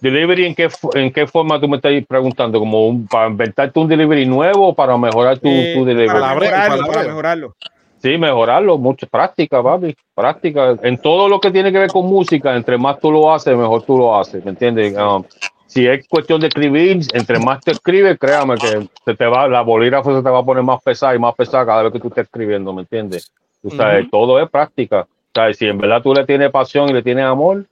delivery 0.01 0.45
en 0.45 0.55
qué, 0.55 0.69
en 0.93 1.11
qué 1.11 1.27
forma 1.27 1.59
tú 1.59 1.67
me 1.67 1.77
estás 1.77 1.91
preguntando, 2.07 2.59
como 2.59 2.87
un- 2.87 3.07
para 3.07 3.27
inventarte 3.27 3.79
un 3.79 3.87
delivery 3.87 4.25
nuevo 4.25 4.69
o 4.69 4.73
para 4.73 4.97
mejorar 4.97 5.37
tu, 5.39 5.47
Eh, 5.49 5.71
tu 5.73 5.83
delivery. 5.85 6.19
para 6.21 6.35
mejorarlo, 6.35 6.87
para 6.87 7.03
mejorarlo. 7.03 7.55
Sí, 7.99 8.17
mejorarlo, 8.17 8.77
mucha 8.77 9.07
práctica, 9.07 9.61
papi, 9.61 9.95
práctica. 10.15 10.77
En 10.83 10.97
todo 10.99 11.27
lo 11.27 11.39
que 11.39 11.49
tiene 11.51 11.71
que 11.71 11.79
ver 11.79 11.89
con 11.89 12.05
música, 12.05 12.55
entre 12.55 12.77
más 12.77 12.99
tú 12.99 13.11
lo 13.11 13.33
haces, 13.33 13.57
mejor 13.57 13.81
tú 13.83 13.97
lo 13.97 14.15
haces, 14.15 14.45
¿me 14.45 14.51
entiendes? 14.51 14.95
Um, 14.95 15.23
si 15.65 15.85
es 15.87 16.07
cuestión 16.07 16.39
de 16.39 16.47
escribir, 16.47 16.99
entre 17.13 17.39
más 17.39 17.61
te 17.63 17.71
escribes, 17.71 18.17
créame 18.19 18.55
que 18.59 18.87
se 19.03 19.15
te 19.15 19.25
va, 19.25 19.47
la 19.47 19.61
bolígrafo 19.61 20.15
se 20.15 20.23
te 20.23 20.29
va 20.29 20.39
a 20.39 20.45
poner 20.45 20.63
más 20.63 20.81
pesada 20.83 21.15
y 21.15 21.19
más 21.19 21.33
pesada 21.35 21.65
cada 21.65 21.83
vez 21.83 21.91
que 21.91 21.99
tú 21.99 22.07
estés 22.09 22.25
escribiendo, 22.25 22.71
¿me 22.71 22.83
entiendes? 22.83 23.31
Sabes, 23.75 24.01
Ujú. 24.01 24.09
todo 24.11 24.41
es 24.41 24.49
práctica. 24.49 25.01
O 25.01 25.07
sea, 25.33 25.53
si 25.53 25.65
en 25.65 25.77
verdad 25.77 26.01
tú 26.01 26.13
le 26.13 26.25
tienes 26.25 26.51
pasión 26.51 26.89
y 26.89 26.93
le 26.93 27.03
tienes 27.03 27.25
amor, 27.25 27.65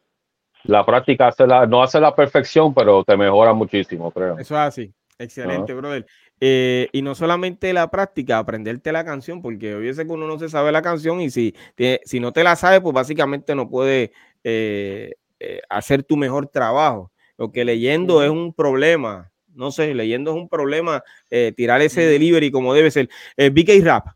la 0.64 0.86
práctica 0.86 1.28
hace 1.28 1.46
la, 1.46 1.66
no 1.66 1.82
hace 1.84 2.00
la 2.00 2.16
perfección, 2.16 2.74
pero 2.74 3.04
te 3.04 3.16
mejora 3.16 3.54
muchísimo, 3.54 4.12
creo. 4.12 4.38
Eso 4.40 4.56
es 4.56 4.60
así. 4.62 4.94
Excelente, 5.18 5.74
brother. 5.74 6.06
Eh, 6.42 6.90
y 6.92 7.02
no 7.02 7.16
solamente 7.16 7.72
la 7.72 7.90
práctica, 7.90 8.38
aprenderte 8.38 8.92
la 8.92 9.06
canción, 9.06 9.42
porque 9.42 9.74
obviamente 9.76 10.06
que 10.06 10.12
uno 10.12 10.28
no 10.28 10.38
se 10.38 10.50
sabe 10.50 10.72
la 10.74 10.82
canción 10.82 11.22
y 11.22 11.30
si, 11.30 11.56
te- 11.76 12.02
si 12.04 12.20
no 12.20 12.34
te 12.34 12.44
la 12.44 12.56
sabe, 12.58 12.82
pues 12.82 12.94
básicamente 12.94 13.56
no 13.56 13.70
puede 13.70 14.12
eh, 14.44 15.14
eh, 15.40 15.62
hacer 15.70 16.04
tu 16.04 16.18
mejor 16.18 16.48
trabajo. 16.48 17.12
Lo 17.38 17.52
que 17.52 17.64
leyendo 17.64 18.24
es 18.24 18.30
un 18.30 18.54
problema. 18.54 19.32
No 19.54 19.72
sé, 19.72 19.94
leyendo 19.94 20.32
es 20.32 20.38
un 20.38 20.50
problema. 20.50 21.02
tirar 21.56 21.82
ese 21.82 22.02
delivery 22.02 22.52
como 22.52 22.74
debe 22.74 22.92
ser. 22.92 23.10
BK 23.38 23.82
Rap. 23.84 24.08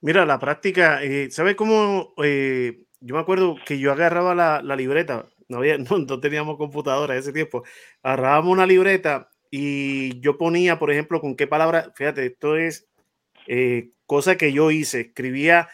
Mira, 0.00 0.24
la 0.24 0.38
práctica, 0.38 1.02
eh, 1.02 1.28
¿sabes 1.30 1.56
cómo? 1.56 2.14
eh, 2.22 2.84
yo 3.00 3.14
me 3.14 3.20
acuerdo 3.20 3.56
que 3.66 3.78
yo 3.78 3.92
agarraba 3.92 4.34
la, 4.34 4.76
libreta, 4.76 5.26
no, 5.48 5.58
había, 5.58 5.78
no, 5.78 5.98
no 5.98 6.20
teníamos 6.20 6.56
computadora 6.56 7.14
en 7.14 7.20
ese 7.20 7.32
tiempo, 7.32 7.64
agarrábamos 8.02 8.52
una 8.52 8.66
libreta 8.66 9.30
y 9.50 10.20
yo 10.20 10.38
ponía, 10.38 10.78
por 10.78 10.92
ejemplo, 10.92 11.20
con 11.20 11.34
qué 11.36 11.46
palabra, 11.46 11.92
fíjate, 11.96 12.26
esto 12.26 12.56
es 12.56 12.86
eh, 13.46 13.90
cosa 14.06 14.36
que 14.36 14.52
yo 14.52 14.70
hice, 14.70 15.00
escribía 15.00 15.68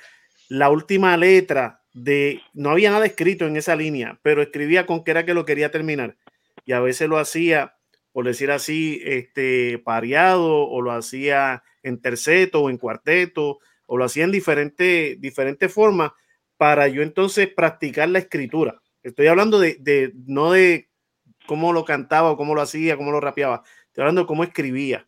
la 0.49 0.71
última 0.71 1.17
letra 1.17 1.83
de, 1.93 2.41
no 2.55 2.71
había 2.71 2.91
nada 2.91 3.07
escrito 3.07 3.47
en 3.47 3.57
esa 3.57 3.77
línea, 3.77 4.21
pero 4.23 4.43
escribía 4.43 4.87
con 4.87 5.05
qué 5.05 5.11
era 5.11 5.27
que 5.27 5.35
lo 5.35 5.45
quería 5.45 5.71
terminar 5.71 6.17
y 6.65 6.73
a 6.73 6.81
veces 6.81 7.09
lo 7.09 7.19
hacía, 7.19 7.77
por 8.13 8.25
decir 8.25 8.51
así, 8.51 9.01
este, 9.05 9.79
pareado 9.85 10.67
o 10.69 10.81
lo 10.81 10.93
hacía 10.93 11.63
en 11.83 12.01
terceto 12.01 12.63
o 12.63 12.71
en 12.71 12.79
cuarteto 12.79 13.59
o 13.87 13.97
lo 13.97 14.05
hacía 14.05 14.25
en 14.25 14.33
diferentes 14.33 15.21
diferentes 15.21 15.73
formas 15.73 16.13
para 16.57 16.89
yo 16.89 17.03
entonces 17.03 17.49
practicar 17.49 18.09
la 18.09 18.21
escritura. 18.21 18.81
Estoy 19.03 19.27
hablando 19.27 19.59
de, 19.59 19.77
de- 19.81 20.13
no 20.27 20.53
de 20.53 20.89
cómo 21.47 21.73
lo 21.73 21.85
cantaba 21.85 22.31
o 22.31 22.37
cómo 22.37 22.55
lo 22.55 22.63
hacía, 22.63 22.97
cómo 22.97 23.13
lo 23.13 23.21
rapeaba. 23.21 23.63
Estoy 23.87 24.03
hablando 24.03 24.23
de 24.23 24.27
cómo 24.27 24.45
escribía, 24.45 25.07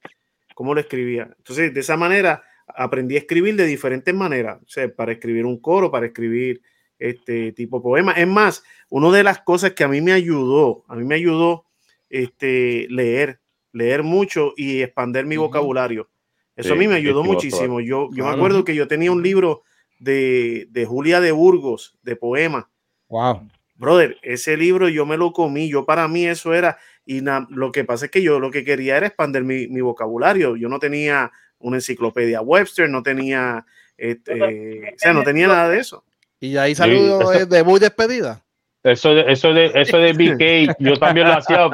cómo 0.54 0.74
lo 0.74 0.80
escribía. 0.80 1.30
Entonces, 1.38 1.72
de 1.72 1.80
esa 1.80 1.96
manera 1.96 2.42
aprendí 2.68 3.14
a 3.14 3.20
escribir 3.20 3.56
de 3.56 3.64
diferentes 3.64 4.12
maneras, 4.14 4.60
o 4.62 4.68
sea, 4.68 4.88
para 4.94 5.12
escribir 5.12 5.46
un 5.46 5.58
coro, 5.60 5.90
para 5.90 6.06
escribir 6.06 6.60
este 6.98 7.52
tipo 7.52 7.78
de 7.78 7.82
poema. 7.82 8.12
Es 8.12 8.26
más, 8.26 8.64
una 8.90 9.10
de 9.16 9.22
las 9.22 9.40
cosas 9.40 9.72
que 9.72 9.84
a 9.84 9.88
mí 9.88 10.00
me 10.00 10.12
ayudó, 10.12 10.84
a 10.88 10.96
mí 10.96 11.04
me 11.04 11.14
ayudó 11.14 11.66
este, 12.10 12.86
leer, 12.90 13.40
leer 13.72 14.02
mucho 14.02 14.52
y 14.56 14.82
expandir 14.82 15.26
mi 15.26 15.36
vocabulario. 15.36 16.10
Eso 16.56 16.72
a 16.72 16.76
mí 16.76 16.88
me 16.88 16.94
ayudó 16.96 17.22
muchísimo. 17.34 17.80
Yo, 17.80 18.08
yo 18.12 18.24
me 18.24 18.30
acuerdo 18.36 18.64
que 18.64 18.74
yo 18.74 18.88
tenía 18.88 19.12
un 19.12 19.22
libro 19.22 19.62
de, 19.98 20.66
de 20.70 20.86
Julia 20.86 21.20
de 21.20 21.32
Burgos, 21.32 21.96
de 22.02 22.16
poemas. 22.16 22.64
Wow. 23.08 23.48
Brother, 23.76 24.16
ese 24.22 24.56
libro 24.56 24.88
yo 24.88 25.04
me 25.04 25.18
lo 25.18 25.32
comí, 25.32 25.68
yo 25.68 25.84
para 25.84 26.08
mí 26.08 26.26
eso 26.26 26.54
era, 26.54 26.78
y 27.04 27.20
na- 27.20 27.46
lo 27.50 27.72
que 27.72 27.84
pasa 27.84 28.06
es 28.06 28.10
que 28.10 28.22
yo 28.22 28.40
lo 28.40 28.50
que 28.50 28.64
quería 28.64 28.96
era 28.96 29.06
expandir 29.08 29.44
mi, 29.44 29.68
mi 29.68 29.82
vocabulario. 29.82 30.56
Yo 30.56 30.68
no 30.70 30.78
tenía 30.78 31.30
una 31.58 31.76
enciclopedia 31.76 32.40
Webster, 32.40 32.88
no 32.88 33.02
tenía, 33.02 33.66
este, 33.98 34.32
o 34.94 34.98
sea, 34.98 35.12
no 35.12 35.22
tenía 35.24 35.46
nada 35.48 35.68
de 35.68 35.78
eso. 35.78 36.04
Y 36.40 36.56
ahí 36.56 36.74
salió 36.74 37.20
eso- 37.20 37.32
el 37.34 37.48
debut 37.48 37.76
y 37.76 37.80
despedida. 37.80 38.42
Eso 38.92 39.14
de, 39.14 39.32
eso 39.32 39.52
de, 39.52 39.70
eso 39.74 39.98
de 39.98 40.12
BK, 40.12 40.76
yo 40.78 40.96
también 40.98 41.26
lo 41.28 41.34
hacía 41.34 41.68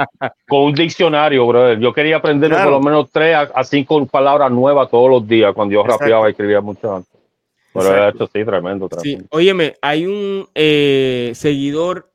con 0.48 0.60
un 0.64 0.74
diccionario, 0.74 1.46
brother. 1.46 1.78
Yo 1.78 1.92
quería 1.92 2.16
aprender 2.16 2.50
Claro. 2.50 2.64
por 2.64 2.72
lo 2.72 2.80
menos 2.80 3.10
tres 3.12 3.34
a, 3.34 3.40
a 3.42 3.64
cinco 3.64 4.04
palabras 4.06 4.50
nuevas 4.50 4.90
todos 4.90 5.10
los 5.10 5.26
días 5.28 5.52
cuando 5.54 5.74
yo 5.74 5.80
Exacto. 5.80 6.04
rapeaba 6.04 6.28
y 6.28 6.30
escribía 6.30 6.60
mucho 6.60 6.96
antes. 6.96 7.12
Pero 7.74 7.86
Exacto. 7.86 8.24
esto 8.24 8.38
sí, 8.38 8.44
tremendo, 8.44 8.88
Sí, 8.90 8.96
tremendo. 9.00 9.26
óyeme, 9.30 9.74
hay 9.82 10.06
un 10.06 10.48
eh, 10.54 11.32
seguidor 11.34 12.10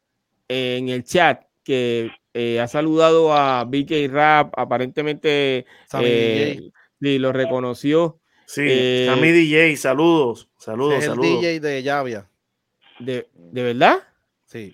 eh, 0.48 0.78
en 0.80 0.90
el 0.90 1.04
chat 1.04 1.42
que 1.64 2.10
eh, 2.34 2.60
ha 2.60 2.68
saludado 2.68 3.34
a 3.34 3.64
BK 3.66 4.08
Rap, 4.12 4.54
aparentemente 4.58 5.66
eh, 6.00 6.60
sí, 7.02 7.20
lo 7.20 7.32
reconoció. 7.34 8.20
Sí, 8.46 8.62
Eh, 8.66 9.06
Sammy 9.10 9.32
DJ, 9.32 9.76
saludos, 9.78 10.48
saludos, 10.58 10.94
es 11.00 11.04
el 11.06 11.10
saludos. 11.12 11.42
DJ 11.42 11.60
de 11.60 11.84
Llavia. 11.84 12.30
De, 13.00 13.28
¿De 13.34 13.64
verdad? 13.64 14.00
Sí. 14.46 14.74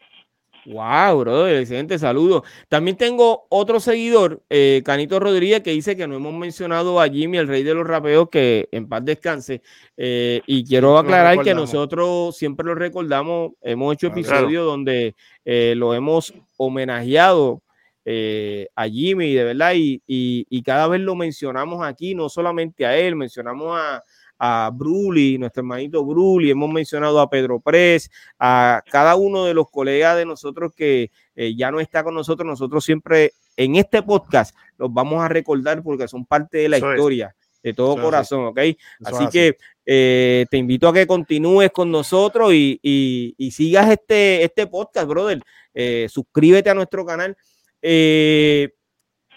Wow, 0.66 1.20
bro, 1.20 1.48
excelente 1.48 2.00
saludo. 2.00 2.44
También 2.70 2.96
tengo 2.96 3.46
otro 3.50 3.82
seguidor, 3.82 4.42
eh, 4.50 4.82
Canito 4.86 5.20
Rodríguez, 5.20 5.62
que 5.62 5.72
dice 5.72 5.98
que 5.98 6.08
no 6.08 6.16
hemos 6.16 6.34
mencionado 6.34 7.02
a 7.02 7.10
Jimmy, 7.10 7.38
el 7.38 7.50
rey 7.50 7.64
de 7.64 7.74
los 7.74 7.86
rapeos, 7.86 8.30
que 8.30 8.70
en 8.72 8.88
paz 8.88 9.04
descanse. 9.04 9.62
Eh, 9.98 10.42
y 10.48 10.64
quiero 10.64 10.98
aclarar 10.98 11.36
que 11.44 11.54
nosotros 11.56 12.38
siempre 12.38 12.66
lo 12.66 12.76
recordamos, 12.76 13.52
hemos 13.62 13.94
hecho 13.94 14.08
Claro. 14.08 14.22
episodios 14.22 14.66
donde 14.66 15.16
eh, 15.44 15.74
lo 15.76 15.94
hemos 15.94 16.34
homenajeado 16.56 17.62
eh, 18.06 18.68
a 18.76 18.88
Jimmy, 18.88 19.34
de 19.34 19.44
verdad, 19.46 19.74
y, 19.76 20.02
y- 20.08 20.46
y 20.50 20.62
cada 20.64 20.88
vez 20.88 21.02
lo 21.02 21.16
mencionamos 21.16 21.86
aquí, 21.86 22.16
no 22.16 22.28
solamente 22.30 22.86
a 22.86 22.98
él, 22.98 23.16
mencionamos 23.16 23.78
a, 23.80 24.02
a 24.46 24.70
Bruli, 24.74 25.38
nuestro 25.38 25.62
hermanito 25.62 26.04
Bruli, 26.04 26.52
hemos 26.52 26.70
mencionado 26.70 27.22
a 27.22 27.30
Pedro 27.30 27.62
Pres, 27.62 28.12
a 28.38 28.82
cada 28.92 29.16
uno 29.16 29.46
de 29.46 29.54
los 29.54 29.70
colegas 29.70 30.18
de 30.18 30.26
nosotros 30.26 30.74
que 30.76 31.12
eh, 31.36 31.56
ya 31.56 31.72
no 31.72 31.80
está 31.80 32.04
con 32.04 32.14
nosotros, 32.14 32.46
nosotros 32.46 32.84
siempre 32.84 33.32
en 33.56 33.78
este 33.78 34.04
podcast 34.04 34.54
los 34.78 34.92
vamos 34.94 35.24
a 35.24 35.30
recordar 35.30 35.82
porque 35.82 36.10
son 36.10 36.26
parte 36.26 36.58
de 36.58 36.68
la 36.70 36.76
Eso 36.78 36.92
es. 36.92 36.98
historia, 36.98 37.34
de 37.64 37.74
todo 37.74 37.94
Eso 37.94 38.04
corazón, 38.04 38.46
¿ok? 38.48 38.60
Así 39.06 39.28
que 39.32 39.56
eh, 39.86 40.46
te 40.52 40.58
invito 40.58 40.90
a 40.90 40.94
que 40.94 41.08
continúes 41.08 41.72
con 41.72 41.90
nosotros 41.90 42.54
y, 42.54 42.78
y- 42.84 43.36
y 43.38 43.52
sigas 43.52 43.90
este, 43.92 44.44
este 44.44 44.68
podcast, 44.68 45.08
brother. 45.08 45.42
Eh, 45.74 46.08
suscríbete 46.10 46.70
a 46.70 46.74
nuestro 46.74 47.06
canal. 47.06 47.38
Eh, 47.82 48.70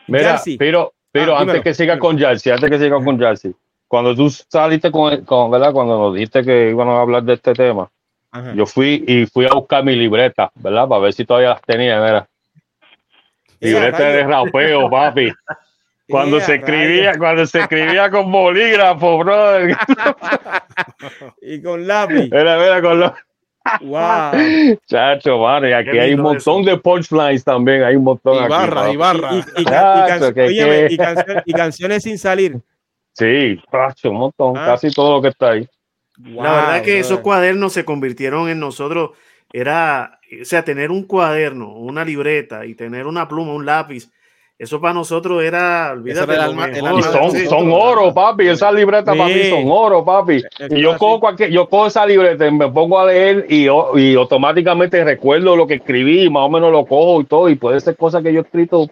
Mira, 0.09 0.23
Yarsi. 0.33 0.57
pero, 0.57 0.95
pero 1.13 1.37
Ah, 1.37 1.43
antes 1.43 1.63
que 1.63 1.75
siga 1.75 1.97
con 1.99 2.19
Jarcy, 2.19 2.51
antes 2.51 2.71
que 2.71 2.79
siga 2.79 3.03
con 3.03 3.19
Jarcy, 3.19 3.55
cuando 3.89 4.15
tú 4.15 4.31
saliste 4.31 4.91
con, 4.91 5.25
con, 5.25 5.51
¿verdad? 5.51 5.73
Cuando 5.73 5.99
nos 5.99 6.15
dijiste 6.15 6.43
que 6.45 6.71
íbamos 6.71 6.97
a 6.97 7.01
hablar 7.03 7.23
de 7.23 7.35
este 7.35 7.53
tema, 7.55 7.89
ajá. 8.33 8.53
yo 8.55 8.67
fui 8.67 9.05
y 9.07 9.27
fui 9.27 9.47
a 9.47 9.55
buscar 9.55 9.85
mi 9.85 9.95
libreta, 9.95 10.51
¿verdad? 10.55 10.89
Para 10.89 11.03
ver 11.03 11.13
si 11.13 11.25
todavía 11.25 11.51
las 11.51 11.63
tenía, 11.63 12.01
mira. 12.01 12.29
Eh, 13.61 13.71
Libreta 13.71 14.03
de 14.03 14.23
rapeo, 14.25 14.91
papi. 14.91 15.33
Cuando 16.09 16.39
se 16.39 16.53
rayos. 16.53 16.69
escribía, 16.69 17.13
cuando 17.19 17.47
se 17.47 17.59
escribía 17.61 18.09
con 18.11 18.31
bolígrafo, 18.31 19.19
brother. 19.19 19.77
Y 21.43 21.61
con 21.63 21.85
lápiz. 21.87 22.29
Mira, 22.31 22.59
mira, 22.59 22.81
con 22.83 23.01
los 23.01 23.13
wow. 23.81 24.79
chacho, 24.87 25.39
mano. 25.39 25.69
Y 25.69 25.73
aquí 25.73 25.91
Qué 25.91 26.01
hay 26.01 26.15
un 26.15 26.21
montón 26.21 26.63
de 26.65 26.77
punchlines 26.77 27.43
también. 27.43 27.83
Hay 27.83 27.97
un 27.97 28.05
montón 28.05 28.35
Y 28.37 28.39
aquí, 28.39 28.49
barra, 28.49 28.75
papi. 28.83 28.93
y 28.93 28.97
barra. 28.97 29.31
Y, 29.35 29.39
y- 29.39 29.65
que- 30.35 30.43
óyeme, 30.43 30.89
que- 30.89 31.43
y 31.47 31.53
canciones 31.53 32.03
sin 32.05 32.19
salir. 32.19 32.57
Sí, 33.17 33.59
un 34.05 34.15
montón. 34.15 34.57
Ah. 34.57 34.67
Casi 34.67 34.91
todo 34.91 35.17
lo 35.17 35.23
que 35.23 35.29
está 35.29 35.53
ahí. 35.53 35.67
La 36.19 36.53
verdad 36.53 36.83
que 36.83 36.99
esos 36.99 37.21
cuadernos 37.21 37.73
se 37.73 37.85
convirtieron 37.85 38.49
en 38.49 38.59
nosotros, 38.59 39.11
era, 39.53 40.19
o 40.41 40.45
sea, 40.45 40.65
tener 40.65 40.91
un 40.91 41.05
cuaderno, 41.05 41.73
una 41.75 42.05
libreta 42.05 42.65
y 42.67 42.75
tener 42.75 43.07
una 43.07 43.29
pluma, 43.29 43.53
un 43.53 43.67
lápiz, 43.67 44.11
eso 44.59 44.81
para 44.81 44.95
nosotros 44.95 45.43
era, 45.43 45.91
olvídate, 45.93 46.33
era 46.33 46.45
alma-. 46.45 46.71
Y 46.71 47.03
son, 47.03 47.31
Sí. 47.31 47.47
son 47.47 47.71
oro, 47.71 48.15
papi. 48.15 48.49
Esas 48.49 48.73
libretas 48.73 49.15
para 49.15 49.29
mí 49.29 49.35
Sí. 49.35 49.51
son 49.51 49.65
oro, 49.67 50.03
papi. 50.03 50.37
Eso 50.59 50.75
Y 50.75 50.81
yo 50.81 50.93
es 50.93 50.99
cojo, 50.99 51.21
cualquier, 51.21 51.51
yo 51.51 51.69
cojo 51.69 51.89
esa 51.89 52.07
libreta 52.07 52.47
y 52.47 52.51
me 52.53 52.71
pongo 52.71 52.99
a 52.99 53.07
leer 53.07 53.47
y, 53.51 53.67
y 53.67 54.15
automáticamente 54.15 55.05
recuerdo 55.05 55.57
lo 55.57 55.67
que 55.67 55.75
escribí 55.75 56.23
y 56.25 56.31
más 56.31 56.45
o 56.45 56.49
menos 56.49 56.73
lo 56.73 56.87
cojo 56.87 57.21
y 57.21 57.25
todo. 57.25 57.51
Y 57.51 57.57
puede 57.57 57.81
ser 57.81 57.97
cosas 57.97 58.23
que 58.23 58.33
yo 58.33 58.41
he 58.41 58.43
escrito. 58.45 58.89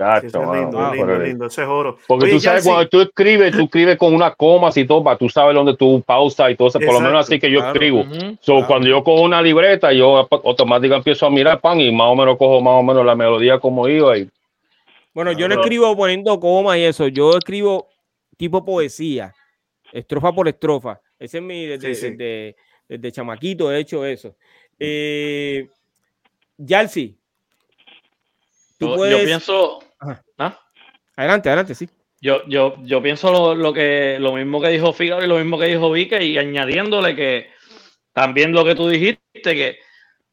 Chacho, 0.00 0.26
eso 0.28 0.40
es 0.40 0.46
mano, 0.48 0.60
lindo, 0.62 0.78
por 0.78 1.08
lindo, 1.08 1.24
lindo, 1.26 1.46
eso 1.46 1.60
es 1.62 1.68
oro. 1.68 1.98
Porque 2.06 2.24
Oye, 2.24 2.32
tú 2.32 2.40
sabes, 2.40 2.64
cuando 2.64 2.88
tú 2.88 3.00
escribes, 3.02 3.54
tú 3.54 3.64
escribes 3.64 3.98
con 3.98 4.14
unas 4.14 4.34
comas 4.34 4.74
y 4.78 4.86
todo, 4.86 5.04
para 5.04 5.18
tú 5.18 5.28
sabes 5.28 5.54
dónde 5.54 5.76
tú 5.76 6.02
pausas 6.06 6.50
y 6.50 6.56
todo 6.56 6.68
eso. 6.68 6.78
Por 6.78 6.86
lo 6.86 6.92
Exacto, 6.94 7.10
menos 7.10 7.26
así 7.26 7.38
que 7.38 7.50
yo 7.50 7.58
claro. 7.58 7.74
escribo. 7.74 8.04
So, 8.40 8.52
claro. 8.54 8.66
Cuando 8.66 8.88
yo 8.88 9.04
cojo 9.04 9.20
una 9.20 9.42
libreta, 9.42 9.92
yo 9.92 10.26
automáticamente 10.30 10.96
empiezo 11.10 11.26
a 11.26 11.30
mirar 11.30 11.60
pan 11.60 11.78
y 11.82 11.92
más 11.92 12.06
o 12.06 12.16
menos 12.16 12.38
cojo 12.38 12.62
más 12.62 12.74
o 12.80 12.82
menos 12.82 13.04
la 13.04 13.14
melodía 13.14 13.58
como 13.58 13.86
iba. 13.88 14.16
Y, 14.16 14.30
Bueno, 15.12 15.32
yo 15.32 15.48
no 15.48 15.56
escribo 15.56 15.94
poniendo 15.94 16.40
coma 16.40 16.78
y 16.78 16.84
eso, 16.84 17.06
yo 17.08 17.36
escribo 17.36 17.86
tipo 18.38 18.64
poesía, 18.64 19.34
estrofa 19.92 20.32
por 20.32 20.48
estrofa. 20.48 20.98
Ese 21.18 21.36
es 21.38 21.44
mi, 21.44 21.66
desde, 21.66 21.94
Sí, 21.94 22.00
sí. 22.00 22.10
desde- 22.16 22.56
desde 22.88 23.12
chamaquito 23.12 23.70
he 23.70 23.80
hecho 23.80 24.06
eso. 24.06 24.34
Eh, 24.78 25.68
Yalsi, 26.56 27.18
tú 28.78 28.86
Yo, 28.86 28.92
yo 28.92 28.96
puedes... 28.96 29.24
pienso. 29.26 29.80
Adelante, 31.16 31.48
adelante, 31.48 31.74
sí. 31.74 31.88
yo, 32.20 32.46
yo, 32.46 32.76
yo 32.82 33.02
pienso 33.02 33.32
lo, 33.32 33.54
lo 33.54 33.72
que 33.72 34.18
lo 34.20 34.34
mismo 34.34 34.60
que 34.60 34.68
dijo 34.68 34.92
Figaro 34.92 35.24
y 35.24 35.28
lo 35.28 35.38
mismo 35.38 35.58
que 35.58 35.66
dijo 35.66 35.90
Vique 35.90 36.22
y 36.22 36.38
añadiéndole 36.38 37.16
que 37.16 37.50
también 38.12 38.52
lo 38.52 38.64
que 38.64 38.74
tú 38.74 38.88
dijiste 38.88 39.22
que 39.42 39.78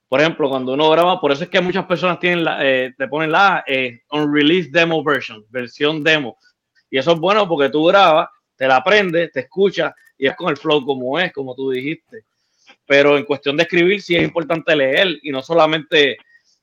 por 0.10 0.20
ejemplo 0.20 0.50
cuando 0.50 0.74
uno 0.74 0.90
graba 0.90 1.22
por 1.22 1.32
eso 1.32 1.46
es 1.46 1.50
que 1.50 1.62
muchas 1.62 1.86
personas 1.86 2.20
tienen 2.20 2.44
la, 2.44 2.66
eh, 2.66 2.94
te 2.98 3.08
ponen 3.08 3.32
la 3.32 3.64
eh, 3.66 4.02
unreleased 4.12 4.72
demo 4.72 5.04
version 5.04 5.46
versión 5.50 6.04
demo 6.04 6.38
y 6.90 6.98
eso 6.98 7.14
es 7.14 7.20
bueno 7.20 7.48
porque 7.48 7.70
tú 7.70 7.86
grabas 7.86 8.30
te 8.56 8.68
la 8.68 8.78
aprendes 8.78 9.32
te 9.32 9.42
escuchas 9.42 9.94
y 10.18 10.28
es 10.28 10.36
con 10.36 10.50
el 10.50 10.58
flow 10.58 10.86
como 10.86 11.18
es 11.20 11.32
como 11.32 11.56
tú 11.56 11.72
dijiste 11.72 12.26
pero 12.86 13.18
en 13.18 13.24
cuestión 13.24 13.56
de 13.56 13.64
escribir 13.64 14.02
sí 14.02 14.16
es 14.16 14.24
importante 14.24 14.76
leer 14.76 15.20
y 15.22 15.32
no 15.32 15.42
solamente 15.42 16.18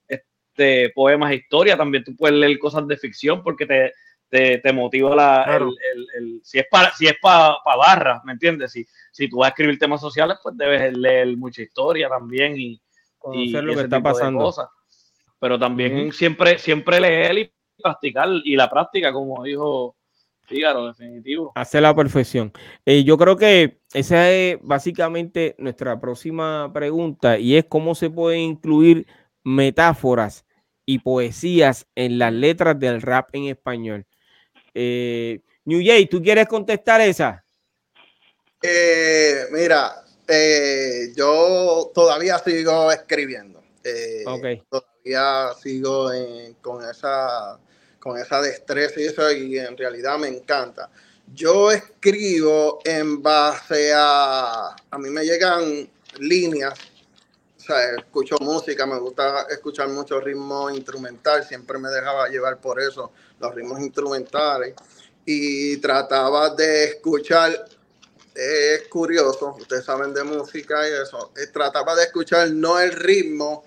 este, 0.06 0.90
poemas 0.90 1.32
e 1.32 1.36
historia 1.36 1.78
también 1.78 2.04
tú 2.04 2.14
puedes 2.14 2.36
leer 2.36 2.58
cosas 2.58 2.86
de 2.86 2.96
ficción 2.98 3.42
porque 3.42 3.64
te 3.64 3.92
te, 4.34 4.58
te 4.58 4.72
motiva 4.72 5.14
la, 5.14 5.42
Claro. 5.46 5.68
el, 5.68 5.76
el- 5.94 6.08
el- 6.16 6.40
si 6.42 6.58
es 6.58 6.66
para 6.68 6.90
si 6.92 7.06
es 7.06 7.14
para 7.22 7.56
barras, 7.78 8.20
¿me 8.24 8.32
entiendes? 8.32 8.72
Si, 8.72 8.84
si 9.12 9.28
tú 9.28 9.36
vas 9.38 9.46
a 9.46 9.48
escribir 9.50 9.78
temas 9.78 10.00
sociales, 10.00 10.38
pues 10.42 10.56
debes 10.58 10.92
leer 10.96 11.36
mucha 11.36 11.62
historia 11.62 12.08
también 12.08 12.58
y, 12.58 12.80
Conocer 13.16 13.62
lo 13.64 13.74
que 13.74 13.80
está 13.82 14.02
pasando. 14.02 14.44
cosas. 14.44 14.68
Pero 15.38 15.56
también 15.58 16.12
siempre, 16.12 16.58
siempre 16.58 17.00
leer 17.00 17.38
y 17.38 17.52
practicar, 17.80 18.28
y 18.44 18.56
la 18.56 18.68
práctica, 18.68 19.12
como 19.12 19.42
dijo 19.44 19.96
Fígaro, 20.42 20.88
definitivo. 20.88 21.52
Hace 21.54 21.80
la 21.80 21.94
perfección. 21.94 22.52
Eh, 22.84 23.02
yo 23.04 23.16
creo 23.16 23.36
que 23.36 23.78
esa 23.94 24.30
es 24.30 24.58
básicamente 24.62 25.54
nuestra 25.58 25.98
próxima 26.00 26.70
pregunta 26.72 27.38
y 27.38 27.56
es 27.56 27.64
cómo 27.66 27.94
se 27.94 28.10
pueden 28.10 28.40
incluir 28.40 29.06
metáforas 29.44 30.44
y 30.84 30.98
poesías 30.98 31.86
en 31.94 32.18
las 32.18 32.32
letras 32.32 32.78
del 32.78 33.00
rap 33.00 33.30
en 33.32 33.44
español. 33.44 34.06
Eh, 34.74 35.40
New 35.64 35.80
Jay, 35.84 36.06
¿tú 36.06 36.20
quieres 36.22 36.48
contestar 36.48 37.00
esa? 37.00 37.44
Eh, 38.60 39.46
mira, 39.52 40.04
eh, 40.26 41.12
yo 41.14 41.90
todavía 41.94 42.38
sigo 42.38 42.90
escribiendo. 42.90 43.62
Eh, 43.82 44.24
Ok. 44.26 44.46
Todavía 44.68 45.52
sigo 45.62 46.12
en- 46.12 46.54
con, 46.54 46.82
esa, 46.88 47.58
con 48.00 48.18
esa 48.18 48.40
destreza 48.40 49.00
y 49.00 49.04
eso, 49.04 49.30
y 49.30 49.58
en 49.58 49.76
realidad 49.76 50.18
me 50.18 50.28
encanta. 50.28 50.90
Yo 51.32 51.70
escribo 51.70 52.80
en 52.84 53.22
base 53.22 53.92
a. 53.94 54.74
A 54.90 54.98
mí 54.98 55.08
me 55.10 55.24
llegan 55.24 55.88
líneas. 56.18 56.74
O 57.58 57.60
sea, 57.66 57.94
escucho 57.96 58.36
música, 58.40 58.84
me 58.86 58.98
gusta 58.98 59.46
escuchar 59.50 59.88
mucho 59.88 60.20
ritmo 60.20 60.68
instrumental, 60.70 61.44
siempre 61.44 61.78
me 61.78 61.88
dejaba 61.88 62.28
llevar 62.28 62.60
por 62.60 62.78
eso, 62.78 63.10
los 63.44 63.54
ritmos 63.54 63.80
instrumentales. 63.80 64.74
Y 65.26 65.78
trataba 65.78 66.50
de 66.50 66.84
escuchar 66.84 67.66
es 68.34 68.88
curioso, 68.88 69.54
ustedes 69.58 69.84
saben 69.84 70.12
de 70.12 70.24
música 70.24 70.88
y 70.88 70.92
eso, 70.92 71.32
eh, 71.36 71.46
trataba 71.52 71.94
de 71.94 72.02
escuchar 72.04 72.50
no 72.50 72.80
el 72.80 72.92
ritmo, 72.92 73.64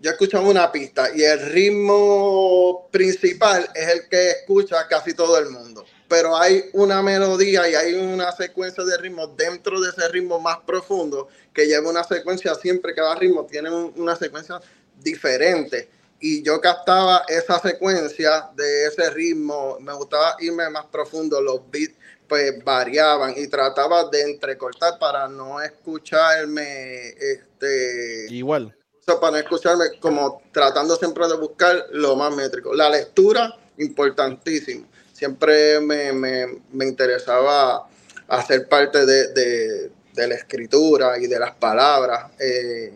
yo 0.00 0.10
escuchaba 0.10 0.48
una 0.48 0.72
pista 0.72 1.14
y 1.14 1.22
el 1.24 1.40
ritmo 1.52 2.88
principal 2.90 3.68
es 3.74 3.88
el 3.88 4.08
que 4.08 4.30
escucha 4.30 4.88
casi 4.88 5.12
todo 5.12 5.36
el 5.38 5.50
mundo, 5.50 5.84
pero 6.08 6.34
hay 6.34 6.70
una 6.72 7.02
melodía 7.02 7.68
y 7.68 7.74
hay 7.74 7.94
una 7.94 8.32
secuencia 8.32 8.82
de 8.82 8.96
ritmos 8.96 9.36
dentro 9.36 9.78
de 9.78 9.90
ese 9.90 10.08
ritmo 10.08 10.40
más 10.40 10.58
profundo 10.60 11.28
que 11.52 11.66
lleva 11.66 11.90
una 11.90 12.02
secuencia, 12.02 12.54
siempre 12.54 12.94
cada 12.94 13.14
ritmo 13.14 13.44
tiene 13.44 13.70
un- 13.70 13.92
una 13.96 14.16
secuencia 14.16 14.58
diferente. 14.96 15.90
Y 16.20 16.42
yo 16.42 16.60
captaba 16.60 17.24
esa 17.28 17.58
secuencia 17.60 18.50
de 18.54 18.86
ese 18.86 19.08
ritmo, 19.10 19.78
me 19.80 19.92
gustaba 19.94 20.36
irme 20.40 20.68
más 20.68 20.84
profundo, 20.86 21.40
los 21.40 21.60
beats 21.70 21.94
pues 22.28 22.62
variaban 22.62 23.34
y 23.36 23.48
trataba 23.48 24.08
de 24.08 24.22
entrecortar 24.22 24.98
para 25.00 25.26
no 25.26 25.60
escucharme, 25.60 27.08
este, 27.08 28.26
Igual. 28.32 28.76
o 29.00 29.02
sea, 29.02 29.18
para 29.18 29.32
no 29.32 29.38
escucharme 29.38 29.98
como 29.98 30.42
tratando 30.52 30.94
siempre 30.96 31.26
de 31.26 31.36
buscar 31.36 31.86
lo 31.90 32.14
más 32.16 32.34
métrico. 32.36 32.72
La 32.74 32.88
lectura, 32.88 33.56
importantísimo. 33.78 34.86
Siempre 35.12 35.80
me, 35.80 36.12
me- 36.12 36.60
me 36.72 36.84
interesaba 36.86 37.88
hacer 38.28 38.68
parte 38.68 39.04
de, 39.06 39.28
de- 39.28 39.90
de 40.12 40.28
la 40.28 40.34
escritura 40.34 41.18
y 41.18 41.26
de 41.26 41.38
las 41.38 41.54
palabras. 41.56 42.30
eh, 42.38 42.92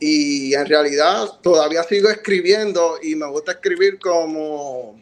y 0.00 0.54
en 0.54 0.66
realidad 0.66 1.26
todavía 1.42 1.82
sigo 1.82 2.08
escribiendo 2.08 2.98
y 3.02 3.16
me 3.16 3.26
gusta 3.26 3.52
escribir 3.52 3.98
como 3.98 5.00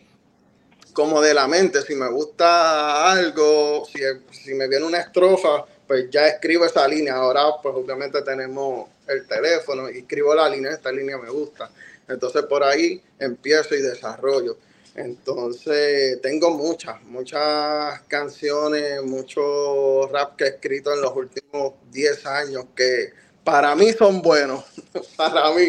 como 0.96 1.20
de 1.20 1.34
la 1.34 1.46
mente. 1.46 1.82
Si 1.82 1.94
me 1.94 2.08
gusta 2.08 3.12
algo, 3.12 3.84
si, 3.84 4.00
si 4.32 4.54
me 4.54 4.66
viene 4.66 4.86
una 4.86 5.00
estrofa, 5.00 5.66
pues 5.86 6.08
ya 6.10 6.26
escribo 6.26 6.64
esa 6.64 6.88
línea. 6.88 7.16
Ahora, 7.16 7.42
pues 7.62 7.74
obviamente 7.74 8.22
tenemos 8.22 8.88
el 9.06 9.26
teléfono 9.26 9.90
y 9.90 9.98
escribo 9.98 10.34
la 10.34 10.48
línea, 10.48 10.72
esta 10.72 10.90
línea 10.90 11.18
me 11.18 11.28
gusta. 11.28 11.70
Entonces 12.08 12.42
por 12.44 12.64
ahí 12.64 13.02
empiezo 13.18 13.74
y 13.74 13.82
desarrollo. 13.82 14.56
Entonces 14.94 16.20
tengo 16.22 16.50
muchas, 16.52 17.02
muchas 17.02 18.00
canciones, 18.08 19.02
mucho 19.02 20.08
rap 20.08 20.36
que 20.36 20.44
he 20.44 20.48
escrito 20.48 20.94
en 20.94 21.02
los 21.02 21.14
últimos 21.14 21.74
10 21.92 22.26
años 22.26 22.64
que 22.74 23.12
para 23.46 23.76
mí 23.76 23.92
son 23.92 24.20
buenos, 24.20 24.64
para 25.16 25.52
mí, 25.52 25.68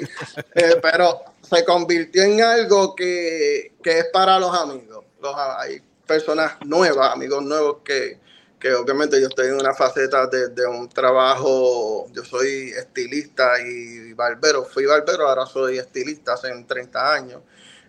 Eh, 0.56 0.80
pero 0.82 1.22
se 1.44 1.64
convirtió 1.64 2.24
en 2.24 2.42
algo 2.42 2.96
que, 2.96 3.74
que 3.84 4.00
es 4.00 4.06
para 4.12 4.40
los 4.40 4.54
amigos. 4.54 5.06
Los, 5.22 5.36
hay 5.36 5.80
personas 6.08 6.54
nuevas, 6.66 7.14
amigos 7.14 7.44
nuevos 7.44 7.78
que, 7.86 8.20
que 8.60 8.74
obviamente 8.74 9.22
yo 9.22 9.28
estoy 9.28 9.50
en 9.50 9.54
una 9.54 9.76
faceta 9.76 10.26
de, 10.26 10.50
de, 10.50 10.66
un 10.66 10.90
trabajo, 10.90 12.08
yo 12.14 12.24
soy 12.24 12.72
estilista 12.72 13.62
y 13.62 14.12
barbero, 14.14 14.66
fui 14.66 14.86
barbero, 14.86 15.30
ahora 15.30 15.46
soy 15.46 15.78
estilista 15.78 16.34
hace 16.34 16.50
30 16.50 17.14
años, 17.14 17.42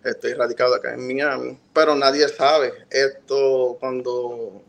estoy 0.05 0.35
radicado 0.35 0.75
acá 0.75 0.93
en 0.93 1.07
Miami, 1.07 1.59
pero 1.73 1.95
nadie 1.95 2.29
sabe 2.29 2.75
esto 2.91 3.79
cuando 3.81 4.63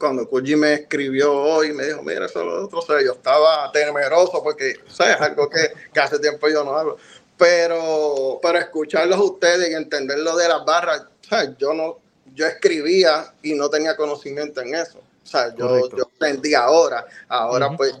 cuando 0.00 0.26
Kuji 0.28 0.56
me 0.56 0.72
escribió 0.74 1.32
hoy, 1.32 1.74
me 1.74 1.84
dijo, 1.84 2.02
mira, 2.02 2.24
eso 2.24 2.40
es 2.40 2.46
lo 2.46 2.64
otro, 2.64 3.00
yo 3.02 3.12
estaba 3.12 3.70
temeroso 3.70 4.42
porque, 4.42 4.76
o 4.86 4.90
sea, 4.90 5.12
es 5.12 5.20
algo 5.20 5.48
que, 5.48 5.70
que 5.92 6.00
hace 6.00 6.18
tiempo 6.18 6.48
yo 6.48 6.64
no 6.64 6.74
hablo, 6.74 6.96
pero, 7.36 8.40
pero 8.42 8.58
escucharlos 8.58 9.18
a 9.18 9.22
ustedes 9.22 9.70
y 9.70 9.74
entender 9.74 10.18
lo 10.20 10.36
de 10.36 10.48
las 10.48 10.64
barras, 10.64 11.02
o 11.02 11.28
sea, 11.28 11.54
yo 11.58 11.74
no, 11.74 11.98
yo 12.34 12.46
escribía 12.46 13.34
y 13.42 13.54
no 13.54 13.68
tenía 13.68 13.96
conocimiento 13.96 14.62
en 14.62 14.74
eso. 14.74 14.98
O 14.98 15.26
sea, 15.26 15.54
yo, 15.54 15.88
yo 15.90 16.04
aprendí 16.16 16.54
ahora. 16.54 17.04
Ahora, 17.28 17.68
uh 17.68 17.72
-huh. 17.72 17.76
pues, 17.76 17.94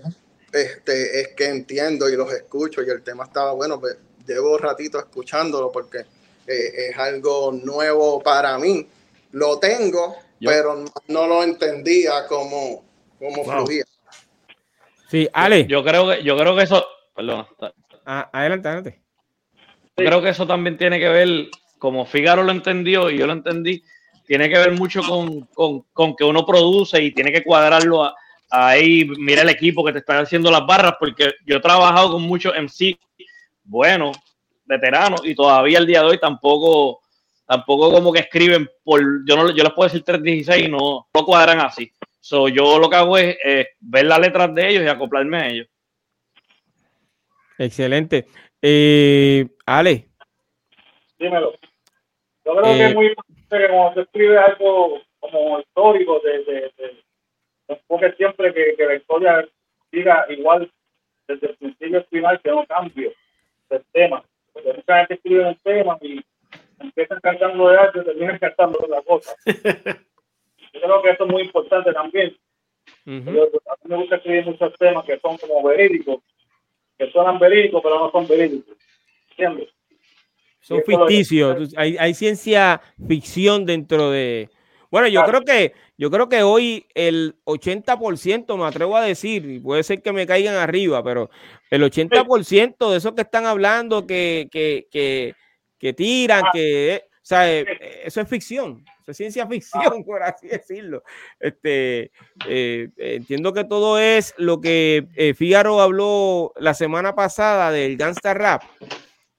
este, 0.52 1.20
es 1.20 1.28
que 1.28 1.46
entiendo 1.46 2.08
y 2.08 2.16
los 2.16 2.32
escucho 2.32 2.82
y 2.82 2.90
el 2.90 3.02
tema 3.02 3.24
estaba 3.24 3.52
bueno, 3.52 3.78
pues 3.78 3.96
llevo 4.26 4.58
ratito 4.58 4.98
escuchándolo 4.98 5.70
porque 5.70 5.98
eh, 6.46 6.90
es 6.90 6.98
algo 6.98 7.52
nuevo 7.52 8.20
para 8.22 8.58
mí. 8.58 8.88
Lo 9.32 9.58
tengo, 9.58 10.16
yo. 10.40 10.50
pero 10.50 10.84
no, 11.08 11.26
lo 11.26 11.44
entendía 11.44 12.26
como, 12.26 12.84
como 13.18 13.44
wow. 13.44 13.64
fluía. 13.64 13.84
Sí, 15.08 15.28
Ale. 15.32 15.66
Yo 15.66 15.84
creo 15.84 16.08
que, 16.08 16.22
yo 16.22 16.36
creo 16.36 16.56
que 16.56 16.64
eso, 16.64 16.84
perdón. 17.14 17.46
Ah, 18.04 18.28
adelante, 18.32 18.68
adelante. 18.68 19.02
Yo 19.96 20.06
creo 20.06 20.22
que 20.22 20.30
eso 20.30 20.46
también 20.46 20.76
tiene 20.76 20.98
que 20.98 21.08
ver, 21.08 21.48
como 21.78 22.06
Figaro 22.06 22.42
lo 22.42 22.52
entendió 22.52 23.10
y 23.10 23.18
yo 23.18 23.26
lo 23.26 23.34
entendí, 23.34 23.82
tiene 24.26 24.48
que 24.48 24.58
ver 24.58 24.72
mucho 24.72 25.02
con, 25.02 25.42
con, 25.46 25.82
con 25.92 26.16
que 26.16 26.24
uno 26.24 26.46
produce 26.46 27.02
y 27.02 27.12
tiene 27.12 27.32
que 27.32 27.44
cuadrarlo 27.44 28.04
a, 28.04 28.14
ahí, 28.50 29.06
mira 29.18 29.42
el 29.42 29.48
equipo 29.48 29.84
que 29.84 29.92
te 29.92 30.00
está 30.00 30.18
haciendo 30.18 30.50
las 30.50 30.66
barras, 30.66 30.94
porque 30.98 31.32
yo 31.46 31.56
he 31.56 31.60
trabajado 31.60 32.12
con 32.12 32.22
muchos 32.22 32.52
MC 32.54 32.98
buenos, 33.62 34.16
veteranos, 34.64 35.22
y 35.24 35.34
todavía 35.34 35.78
el 35.78 35.86
día 35.86 36.00
de 36.00 36.06
hoy 36.06 36.18
tampoco, 36.18 36.99
tampoco 37.50 37.90
como 37.90 38.12
que 38.12 38.20
escriben 38.20 38.70
por, 38.84 39.00
yo 39.26 39.34
no 39.34 39.52
yo 39.52 39.64
les 39.64 39.72
puedo 39.72 39.88
decir 39.88 40.04
316 40.04 40.68
y 40.68 40.70
no, 40.70 41.08
no 41.12 41.24
cuadran 41.24 41.58
así. 41.58 41.90
So, 42.20 42.48
yo 42.48 42.78
lo 42.78 42.88
que 42.88 42.94
hago 42.94 43.18
es 43.18 43.36
eh, 43.44 43.70
ver 43.80 44.04
las 44.06 44.20
letras 44.20 44.54
de 44.54 44.68
ellos 44.68 44.84
y 44.84 44.86
acoplarme 44.86 45.36
a 45.36 45.48
ellos. 45.48 45.66
Excelente. 47.58 48.26
Eh, 48.62 49.48
Ale. 49.66 50.06
Dímelo. 51.18 51.54
Yo 52.44 52.54
creo 52.54 52.72
eh, 52.72 52.78
que 52.78 52.86
es 52.86 52.94
muy 52.94 53.06
importante 53.08 53.58
que 53.58 53.68
cuando 53.68 53.94
se 53.94 54.00
escribe 54.02 54.38
algo 54.38 55.00
como 55.18 55.58
histórico, 55.58 56.20
de, 56.20 56.44
de, 56.44 56.60
de, 56.78 57.02
enfoque 57.66 58.12
siempre 58.12 58.54
que, 58.54 58.76
que, 58.76 58.86
la 58.86 58.94
historia 58.94 59.48
siga 59.90 60.24
igual 60.28 60.70
desde 61.26 61.48
el 61.48 61.56
principio 61.56 61.98
al 61.98 62.06
final, 62.06 62.40
que 62.42 62.50
no 62.50 62.64
cambie 62.66 63.12
el 63.70 63.84
tema. 63.92 64.22
Porque 64.52 64.72
mucha 64.72 64.98
gente 64.98 65.14
escribe 65.14 65.48
un 65.48 65.58
tema 65.64 65.98
y 66.00 66.20
empiezan 66.80 67.20
cantando 67.20 67.68
de 67.68 67.78
arte 67.78 68.00
y 68.00 68.04
terminan 68.04 68.38
cantando 68.38 68.78
otra 68.82 69.02
cosa. 69.02 69.34
Yo 70.72 70.80
creo 70.80 71.02
que 71.02 71.10
esto 71.10 71.24
es 71.24 71.30
muy 71.30 71.42
importante 71.42 71.92
también. 71.92 72.36
Uh 73.06 73.10
-huh. 73.10 73.34
Yo, 73.34 73.50
me 73.84 73.96
gusta 73.96 74.16
escribir 74.16 74.46
muchos 74.46 74.72
temas 74.78 75.04
que 75.04 75.18
son 75.18 75.36
como 75.38 75.62
verídicos, 75.68 76.22
que 76.98 77.10
suenan 77.10 77.38
verídicos, 77.38 77.80
pero 77.82 77.98
no 77.98 78.10
son 78.10 78.26
verídicos. 78.26 78.76
¿Entiendes? 79.30 79.68
Son 80.60 80.82
ficticios. 80.84 81.72
Hay, 81.76 81.96
hay 81.98 82.14
ciencia 82.14 82.80
ficción 83.08 83.66
dentro 83.66 84.10
de. 84.10 84.50
Bueno, 84.90 85.08
yo 85.08 85.22
creo 85.24 85.42
que 85.42 85.72
yo 86.00 86.10
creo 86.10 86.30
que 86.30 86.42
hoy 86.42 86.86
el 86.94 87.36
80%, 87.44 88.56
me 88.56 88.64
atrevo 88.64 88.96
a 88.96 89.02
decir, 89.02 89.44
y 89.44 89.60
puede 89.60 89.82
ser 89.82 90.00
que 90.00 90.14
me 90.14 90.26
caigan 90.26 90.54
arriba, 90.54 91.04
pero 91.04 91.28
el 91.70 91.82
80% 91.82 92.90
de 92.90 92.96
esos 92.96 93.12
que 93.12 93.20
están 93.20 93.44
hablando, 93.44 94.06
que, 94.06 94.48
que, 94.50 94.86
que, 94.90 95.34
que 95.80 95.92
tiran, 95.92 96.44
que 96.52 97.10
o 97.10 97.26
sea, 97.30 97.52
eh, 97.52 97.66
eso 98.04 98.20
es 98.20 98.28
ficción, 98.28 98.84
eso 99.02 99.10
es 99.10 99.16
ciencia 99.16 99.46
ficción, 99.46 100.04
por 100.06 100.22
así 100.22 100.46
decirlo. 100.46 101.02
Este, 101.38 102.12
eh, 102.46 102.88
entiendo 102.96 103.52
que 103.52 103.64
todo 103.64 103.98
es 103.98 104.34
lo 104.36 104.60
que 104.60 105.08
eh, 105.16 105.34
Fígaro 105.34 105.80
habló 105.80 106.52
la 106.56 106.74
semana 106.74 107.14
pasada 107.14 107.72
del 107.72 107.96
gangsta 107.96 108.34
rap. 108.34 108.62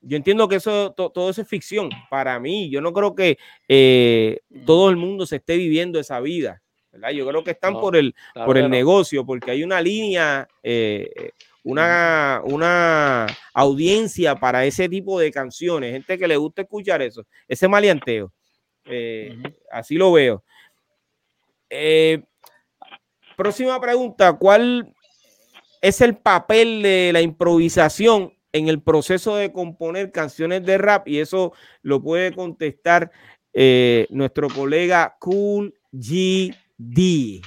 Yo 0.01 0.17
entiendo 0.17 0.47
que 0.47 0.55
eso 0.55 0.93
to, 0.93 1.11
todo 1.11 1.29
eso 1.29 1.41
es 1.41 1.47
ficción 1.47 1.89
para 2.09 2.39
mí. 2.39 2.69
Yo 2.69 2.81
no 2.81 2.91
creo 2.91 3.13
que 3.13 3.37
eh, 3.67 4.39
todo 4.65 4.89
el 4.89 4.95
mundo 4.95 5.25
se 5.25 5.37
esté 5.37 5.57
viviendo 5.57 5.99
esa 5.99 6.19
vida. 6.19 6.61
¿verdad? 6.91 7.11
Yo 7.11 7.27
creo 7.27 7.43
que 7.43 7.51
están 7.51 7.73
no, 7.73 7.81
por 7.81 7.95
el, 7.95 8.15
por 8.33 8.57
el 8.57 8.63
no. 8.63 8.69
negocio, 8.69 9.25
porque 9.25 9.51
hay 9.51 9.63
una 9.63 9.79
línea, 9.79 10.47
eh, 10.61 11.31
una, 11.63 12.41
una 12.43 13.27
audiencia 13.53 14.35
para 14.35 14.65
ese 14.65 14.89
tipo 14.89 15.19
de 15.19 15.31
canciones, 15.31 15.93
gente 15.93 16.17
que 16.17 16.27
le 16.27 16.37
gusta 16.37 16.63
escuchar 16.63 17.01
eso, 17.01 17.25
ese 17.47 17.67
maleanteo. 17.67 18.31
Eh, 18.85 19.35
uh 19.37 19.41
-huh. 19.41 19.55
Así 19.71 19.95
lo 19.95 20.11
veo. 20.11 20.43
Eh, 21.69 22.23
próxima 23.37 23.79
pregunta, 23.79 24.33
¿cuál 24.33 24.93
es 25.81 26.01
el 26.01 26.17
papel 26.17 26.81
de 26.81 27.11
la 27.13 27.21
improvisación 27.21 28.33
en 28.53 28.67
el 28.67 28.81
proceso 28.81 29.35
de 29.35 29.51
componer 29.51 30.11
canciones 30.11 30.65
de 30.65 30.77
rap 30.77 31.07
y 31.07 31.19
eso 31.19 31.53
lo 31.81 32.01
puede 32.01 32.33
contestar 32.33 33.11
eh, 33.53 34.07
nuestro 34.09 34.49
colega 34.49 35.15
Cool 35.19 35.73
GD. 35.91 37.41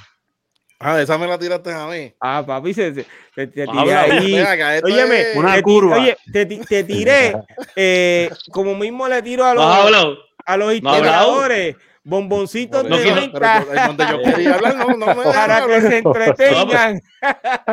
Ah, 0.79 1.01
esa 1.01 1.17
me 1.17 1.25
la 1.25 1.37
tiraste 1.37 1.71
a 1.71 1.87
mí. 1.87 2.13
Ah, 2.19 2.43
papi, 2.45 2.73
se, 2.73 2.93
se, 2.93 3.05
te, 3.35 3.47
te 3.47 3.65
tiré 3.65 3.93
ahí. 3.95 4.43
Óyeme, 4.83 5.21
es 5.21 5.35
una 5.35 5.55
te, 5.55 5.61
curva. 5.61 5.97
Oye, 5.97 6.17
te, 6.31 6.45
te 6.45 6.83
tiré 6.83 7.35
eh, 7.75 8.29
como 8.51 8.75
mismo 8.75 9.07
le 9.07 9.21
tiro 9.21 9.45
a 9.45 9.53
los, 9.53 10.17
a 10.45 10.57
los 10.57 10.73
integradores. 10.73 11.75
No, 11.75 11.81
bomboncitos 12.05 12.83
no, 12.87 12.97
de 12.97 13.11
venta 13.11 13.65
no, 14.77 14.95
no 14.95 15.23
para 15.23 15.65
que 15.65 15.81
se 15.81 15.97
entretengan 15.97 17.01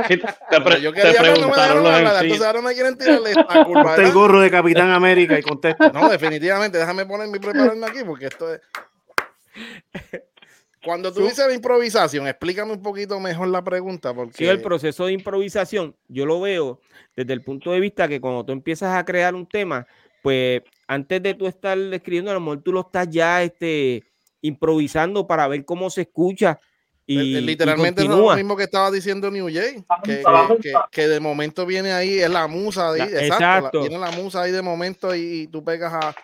te, 0.08 0.60
pre 0.62 0.80
yo 0.80 0.90
quería 0.90 1.20
hablar 1.20 1.38
no 1.38 1.48
me 1.48 1.54
dejaron 1.54 1.86
hablar 1.86 2.24
entonces 2.24 2.46
ahora 2.46 2.62
me 2.62 2.72
quieren 2.72 2.96
tirarle 2.96 3.30
esta 3.32 3.62
curva 3.62 3.94
el 3.96 4.10
gorro 4.10 4.40
de 4.40 4.50
Capitán 4.50 4.90
América 4.90 5.38
y 5.38 5.42
contesta 5.42 5.90
no 5.90 6.08
definitivamente 6.08 6.78
déjame 6.78 7.04
ponerme 7.04 7.36
y 7.36 7.40
prepararme 7.40 7.86
aquí 7.86 8.04
porque 8.06 8.24
esto 8.24 8.54
es 8.54 8.62
cuando 10.84 11.12
tú 11.12 11.22
dices 11.22 11.46
de 11.46 11.54
improvisación, 11.54 12.26
explícame 12.26 12.72
un 12.72 12.82
poquito 12.82 13.18
mejor 13.20 13.48
la 13.48 13.62
pregunta. 13.62 14.12
Porque... 14.12 14.36
Sí, 14.36 14.46
el 14.46 14.60
proceso 14.60 15.06
de 15.06 15.12
improvisación, 15.12 15.96
yo 16.08 16.26
lo 16.26 16.40
veo 16.40 16.80
desde 17.16 17.32
el 17.32 17.42
punto 17.42 17.70
de 17.72 17.80
vista 17.80 18.08
que 18.08 18.20
cuando 18.20 18.44
tú 18.44 18.52
empiezas 18.52 18.96
a 18.96 19.04
crear 19.04 19.34
un 19.34 19.46
tema, 19.46 19.86
pues 20.22 20.62
antes 20.86 21.22
de 21.22 21.34
tú 21.34 21.46
estar 21.46 21.78
escribiendo, 21.78 22.30
a 22.30 22.34
lo 22.34 22.40
mejor 22.40 22.62
tú 22.62 22.72
lo 22.72 22.80
estás 22.80 23.08
ya 23.08 23.42
este, 23.42 24.04
improvisando 24.40 25.26
para 25.26 25.48
ver 25.48 25.64
cómo 25.64 25.88
se 25.88 26.02
escucha. 26.02 26.60
Y, 27.04 27.40
literalmente 27.40 28.02
y 28.02 28.06
es 28.06 28.10
lo 28.10 28.34
mismo 28.34 28.56
que 28.56 28.62
estaba 28.62 28.90
diciendo 28.90 29.30
New 29.30 29.48
Jay, 29.52 29.84
que, 30.04 30.22
que, 30.60 30.72
que, 30.90 31.08
de 31.08 31.20
momento 31.20 31.66
viene 31.66 31.92
ahí, 31.92 32.20
es 32.20 32.30
la 32.30 32.46
musa 32.46 32.90
ahí, 32.90 32.98
la, 32.98 33.04
exacto, 33.04 33.34
exacto. 33.34 33.78
La, 33.78 33.88
viene 33.88 33.98
la 33.98 34.10
musa 34.12 34.42
ahí 34.42 34.52
de 34.52 34.62
momento 34.62 35.14
y, 35.14 35.20
y, 35.42 35.46
tú 35.48 35.64
pegas 35.64 35.92
a... 35.92 36.14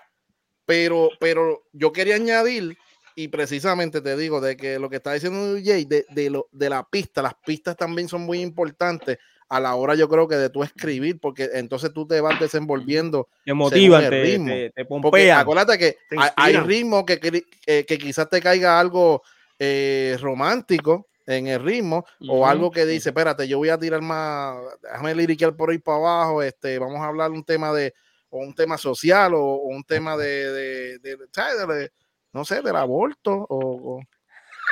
Pero, 0.64 1.09
pero 1.18 1.64
yo 1.72 1.92
quería 1.92 2.14
añadir, 2.14 2.76
y 3.18 3.26
precisamente 3.26 4.00
te 4.00 4.16
digo, 4.16 4.40
de 4.40 4.56
que 4.56 4.78
lo 4.78 4.88
que 4.88 4.96
está 4.96 5.12
diciendo 5.12 5.58
Jay, 5.60 5.84
de, 5.84 6.06
de, 6.10 6.30
lo, 6.30 6.48
de 6.52 6.70
la 6.70 6.84
pista, 6.84 7.20
las 7.20 7.34
pistas 7.34 7.76
también 7.76 8.08
son 8.08 8.22
muy 8.22 8.40
importantes 8.40 9.18
a 9.48 9.58
la 9.58 9.74
hora 9.74 9.96
yo 9.96 10.08
creo 10.08 10.28
que 10.28 10.36
de 10.36 10.50
tú 10.50 10.62
escribir, 10.62 11.18
porque 11.18 11.50
entonces 11.54 11.92
tú 11.92 12.06
te 12.06 12.20
vas 12.20 12.38
desenvolviendo. 12.38 13.28
Te 13.44 13.54
motiva, 13.54 13.98
te, 13.98 14.10
ritmo. 14.10 14.46
te, 14.46 14.70
te 14.70 14.84
pompea. 14.84 15.10
Porque 15.10 15.32
acuérdate 15.32 15.78
que 15.78 15.96
hay, 16.16 16.30
hay 16.36 16.56
ritmo 16.58 17.04
que, 17.04 17.18
que, 17.18 17.42
que, 17.84 17.98
quizás 17.98 18.28
te 18.28 18.40
caiga 18.40 18.78
algo 18.78 19.22
eh, 19.58 20.16
romántico 20.20 21.08
en 21.26 21.48
el 21.48 21.60
ritmo 21.60 22.04
uh 22.20 22.24
-huh. 22.24 22.30
o 22.30 22.46
algo 22.46 22.70
que 22.70 22.86
dice, 22.86 23.08
espérate, 23.08 23.48
yo 23.48 23.58
voy 23.58 23.70
a 23.70 23.78
tirar 23.78 24.00
más, 24.00 24.58
déjame 24.80 25.16
liriquear 25.16 25.56
por 25.56 25.70
ahí 25.70 25.78
para 25.78 25.98
abajo, 25.98 26.40
este, 26.40 26.78
vamos 26.78 27.00
a 27.00 27.06
hablar 27.06 27.32
un 27.32 27.42
tema 27.42 27.72
de, 27.72 27.94
o 28.30 28.38
un 28.38 28.54
tema 28.54 28.78
social 28.78 29.34
o, 29.34 29.40
o 29.40 29.66
un 29.66 29.82
tema 29.82 30.16
de, 30.16 30.52
de, 30.52 30.98
de 31.00 31.90
no 32.33 32.45
sé, 32.45 32.62
del 32.62 32.76
aborto 32.76 33.33
o... 33.49 33.97
o- 33.97 34.01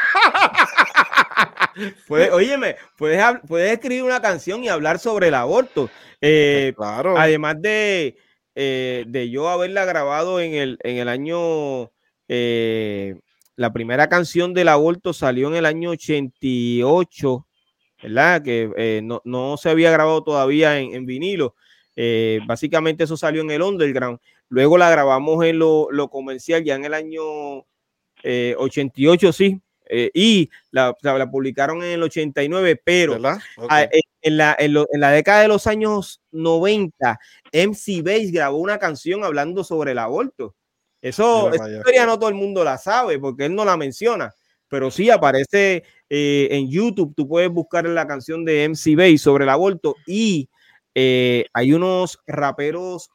Puedes, 2.08 2.32
óyeme, 2.32 2.76
puedes, 2.96 3.22
puedes 3.46 3.72
escribir 3.72 4.02
una 4.02 4.20
canción 4.22 4.64
y 4.64 4.68
hablar 4.68 4.98
sobre 4.98 5.28
el 5.28 5.34
aborto. 5.34 5.90
Eh, 6.20 6.72
claro. 6.76 7.18
además 7.18 7.60
de, 7.60 8.16
eh, 8.54 9.04
de 9.06 9.30
yo 9.30 9.48
haberla 9.50 9.84
grabado 9.84 10.40
en 10.40 10.54
el, 10.54 10.78
en 10.82 10.96
el 10.96 11.08
año, 11.08 11.90
eh, 12.28 13.16
la 13.56 13.72
primera 13.72 14.08
canción 14.08 14.54
del 14.54 14.68
aborto 14.68 15.12
salió 15.12 15.48
en 15.48 15.56
el 15.56 15.66
año 15.66 15.90
88, 15.90 17.46
¿verdad? 18.02 18.42
Que 18.42 18.70
eh, 18.76 19.00
no, 19.04 19.20
no 19.24 19.56
se 19.58 19.68
había 19.68 19.90
grabado 19.90 20.24
todavía 20.24 20.78
en, 20.78 20.94
en 20.94 21.04
vinilo. 21.04 21.54
Eh, 21.94 22.40
básicamente 22.46 23.04
eso 23.04 23.16
salió 23.18 23.42
en 23.42 23.50
el 23.50 23.60
underground. 23.62 24.18
Luego 24.48 24.78
la 24.78 24.90
grabamos 24.90 25.44
en 25.44 25.58
lo, 25.58 25.88
lo 25.90 26.08
comercial 26.08 26.62
ya 26.64 26.74
en 26.76 26.84
el 26.84 26.94
año 26.94 27.64
eh, 28.22 28.54
88, 28.58 29.32
sí. 29.32 29.60
eh, 29.88 30.10
y 30.14 30.50
la, 30.70 30.96
la- 31.02 31.18
la 31.18 31.30
publicaron 31.30 31.78
en 31.82 31.90
el 31.92 32.02
89, 32.02 32.80
pero 32.84 33.14
a- 33.68 33.82
en, 34.22 34.36
la, 34.36 34.56
en, 34.58 34.72
lo- 34.72 34.86
en 34.92 35.00
la 35.00 35.10
década 35.10 35.42
de 35.42 35.48
los 35.48 35.66
años 35.66 36.20
90, 36.32 37.18
MC 37.52 38.02
Bass 38.02 38.32
grabó 38.32 38.58
una 38.58 38.78
canción 38.78 39.22
hablando 39.24 39.62
sobre 39.64 39.92
el 39.92 39.98
aborto. 39.98 40.54
Eso, 41.02 41.50
esa 41.54 41.64
historia 41.78 42.06
no 42.06 42.18
todo 42.18 42.28
el 42.30 42.34
mundo 42.34 42.64
la 42.64 42.78
sabe 42.78 43.18
porque 43.18 43.44
él 43.44 43.54
no 43.54 43.64
la 43.64 43.76
menciona, 43.76 44.34
pero 44.68 44.90
sí 44.90 45.08
aparece 45.10 45.84
eh, 46.10 46.48
en 46.50 46.68
YouTube. 46.68 47.14
Tú 47.14 47.28
puedes 47.28 47.50
buscar 47.50 47.86
la 47.86 48.06
canción 48.08 48.44
de 48.44 48.64
MC 48.68 48.96
Bass 48.96 49.20
sobre 49.20 49.44
el 49.44 49.50
aborto 49.50 49.94
y 50.06 50.48
eh, 50.94 51.44
hay 51.52 51.72
unos 51.74 52.18
raperos 52.26 53.10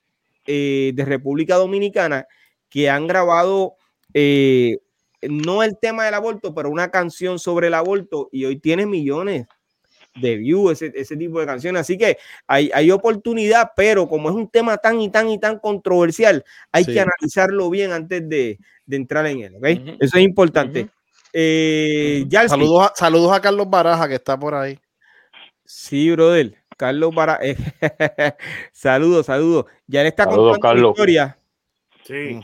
eh, 0.46 0.92
de 0.96 1.06
República 1.06 1.56
Dominicana 1.56 2.26
que 2.70 2.90
han 2.90 3.08
grabado 3.08 3.76
eh, 4.14 4.78
no 5.24 5.64
el 5.64 5.78
tema 5.80 6.06
del 6.06 6.14
aborto, 6.16 6.54
pero 6.54 6.70
una 6.70 6.90
canción 6.92 7.38
sobre 7.40 7.68
el 7.68 7.74
aborto 7.76 8.30
y 8.32 8.46
hoy 8.46 8.58
tiene 8.60 8.86
millones 8.86 9.46
de 10.16 10.36
views, 10.38 10.74
ese, 10.82 10.92
ese 11.00 11.16
tipo 11.16 11.40
de 11.40 11.46
canciones. 11.46 11.82
Así 11.82 11.98
que 11.98 12.18
hay, 12.48 12.70
hay 12.74 12.92
oportunidad, 12.92 13.72
pero 13.76 14.08
como 14.10 14.30
es 14.30 14.36
un 14.36 14.50
tema 14.50 14.78
tan 14.78 15.00
y 15.00 15.10
tan 15.10 15.30
y 15.30 15.40
tan 15.40 15.60
controversial, 15.60 16.44
hay 16.72 16.84
Sí. 16.84 16.94
que 16.94 17.00
analizarlo 17.02 17.70
bien 17.70 17.92
antes 17.94 18.28
de, 18.28 18.58
de 18.86 18.96
entrar 18.98 19.26
en 19.28 19.40
él. 19.42 19.56
¿ok? 19.56 19.64
Ujú. 19.82 19.98
Eso 20.02 20.18
es 20.18 20.24
importante. 20.24 20.90
Eh. 21.34 22.26
Saludos 22.48 22.92
a, 22.92 22.94
saludos 22.96 23.32
a 23.32 23.40
Carlos 23.42 23.70
Baraja 23.70 24.08
que 24.10 24.16
está 24.16 24.38
por 24.38 24.54
ahí. 24.56 24.78
Sí, 25.66 26.12
brother. 26.12 26.61
Carlos 26.82 27.14
para. 27.14 27.38
eh, 27.44 27.56
saludos, 28.74 29.28
saludos. 29.28 29.66
Ya 29.86 30.02
le 30.02 30.10
está 30.10 30.24
Saludos, 30.24 30.58
contando 30.58 30.90
historia. 30.90 31.38
Sí. 32.04 32.40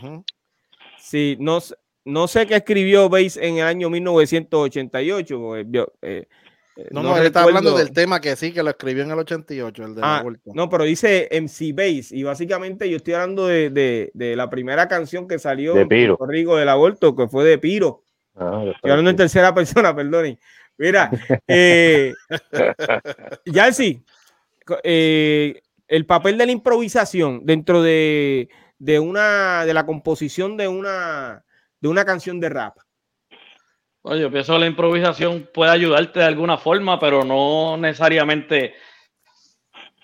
Sí, 0.99 1.37
no, 1.39 1.57
no 2.05 2.27
sé 2.27 2.45
qué 2.45 2.55
escribió 2.57 3.09
Bass 3.09 3.37
en 3.37 3.57
el 3.57 3.63
año 3.65 3.89
1988. 3.89 5.39
porque 5.39 5.65
yo, 5.71 5.87
eh, 6.03 6.27
eh, 6.75 6.87
No, 6.91 7.01
no, 7.01 7.17
él 7.17 7.25
está 7.25 7.41
hablando 7.41 7.75
del 7.75 7.91
tema 7.91 8.21
que 8.21 8.35
sí, 8.35 8.53
que 8.53 8.61
lo 8.61 8.69
escribió 8.69 9.03
en 9.03 9.11
el 9.11 9.17
88, 9.19 9.83
el 9.83 9.95
de 9.95 10.01
Ah, 10.03 10.17
la 10.17 10.23
vuelta. 10.23 10.51
no, 10.53 10.69
pero 10.69 10.83
dice 10.83 11.27
MC 11.31 11.73
Bass 11.73 12.11
y 12.11 12.21
básicamente 12.21 12.87
yo 12.89 12.97
estoy 12.97 13.15
hablando 13.15 13.47
de, 13.47 13.71
de- 13.71 14.11
de 14.13 14.35
la 14.35 14.49
primera 14.51 14.87
canción 14.87 15.27
que 15.27 15.39
salió 15.39 15.73
De 15.73 15.81
en 15.81 15.87
Piro. 15.87 16.17
Puerto 16.17 16.31
Rico 16.31 16.55
del 16.57 16.69
aborto, 16.69 17.15
que 17.15 17.27
fue 17.27 17.43
de 17.45 17.57
Piro. 17.57 18.03
Ah, 18.35 18.63
Estoy 18.75 18.91
hablando 18.91 19.09
en 19.09 19.17
tercera 19.17 19.51
persona, 19.55 19.95
perdonen. 19.95 20.37
Mira, 20.77 21.09
eh, 21.47 22.13
Yalsi, 23.45 24.03
eh, 24.83 25.61
el 25.87 26.05
papel 26.05 26.37
de 26.37 26.45
la 26.45 26.51
improvisación 26.51 27.45
dentro 27.45 27.81
de, 27.81 28.49
de 28.79 28.99
una 28.99 29.65
de 29.65 29.73
la 29.73 29.85
composición 29.85 30.57
de 30.57 30.67
una 30.67 31.43
de 31.79 31.87
una 31.87 32.05
canción 32.05 32.39
de 32.39 32.49
rap. 32.49 32.77
Oye, 34.01 34.21
yo 34.21 34.31
pienso 34.31 34.53
que 34.53 34.59
la 34.59 34.67
improvisación 34.67 35.49
puede 35.53 35.71
ayudarte 35.71 36.19
de 36.19 36.25
alguna 36.25 36.57
forma, 36.57 36.99
pero 36.99 37.23
no 37.23 37.77
necesariamente 37.77 38.73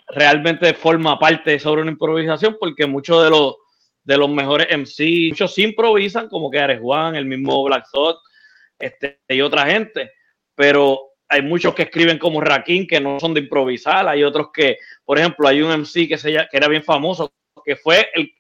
realmente 0.08 0.74
forma 0.74 1.18
parte 1.18 1.58
sobre 1.58 1.82
una 1.82 1.92
improvisación, 1.92 2.58
porque 2.60 2.86
muchos 2.86 3.24
de 3.24 3.30
los 3.30 3.56
de 4.04 4.18
los 4.18 4.30
mejores 4.30 4.68
MC, 4.70 5.30
muchos 5.30 5.54
sí 5.54 5.64
improvisan, 5.64 6.28
como 6.28 6.52
que 6.52 6.60
Ares 6.60 6.82
Juan, 6.82 7.16
el 7.16 7.26
mismo 7.26 7.64
Black 7.64 7.86
Thought, 7.92 8.18
este, 8.78 9.22
y 9.30 9.40
otra 9.40 9.66
gente, 9.66 10.12
pero 10.56 11.13
hay 11.34 11.42
muchos 11.42 11.74
que 11.74 11.84
escriben 11.84 12.20
como 12.20 12.40
Rakim 12.40 12.86
que 12.86 13.02
no 13.02 13.20
son 13.20 13.34
de 13.34 13.40
improvisar, 13.40 14.08
hay 14.08 14.24
otros 14.24 14.50
que, 14.54 14.78
por 15.04 15.18
ejemplo, 15.18 15.48
hay 15.48 15.64
un 15.64 15.72
MC 15.72 16.08
que, 16.08 16.18
se, 16.18 16.32
que 16.32 16.58
era 16.58 16.68
bien 16.68 16.84
famoso, 16.84 17.34
que 17.66 17.76
fue 17.76 18.08
el, 18.14 18.32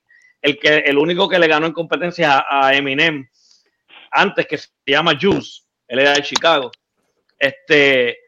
el, 0.41 0.59
que, 0.59 0.77
el 0.77 0.99
único 0.99 1.27
que 1.27 1.39
le 1.39 1.47
ganó 1.47 1.65
en 1.65 1.73
competencia 1.73 2.45
a, 2.47 2.75
Eminem 2.75 3.27
antes, 4.11 4.45
que 4.45 4.59
se 4.59 4.69
llama 4.85 5.17
Juice, 5.19 5.63
él 5.87 5.99
era 5.99 6.13
de 6.13 6.21
Chicago. 6.21 6.69
Este 7.39 8.19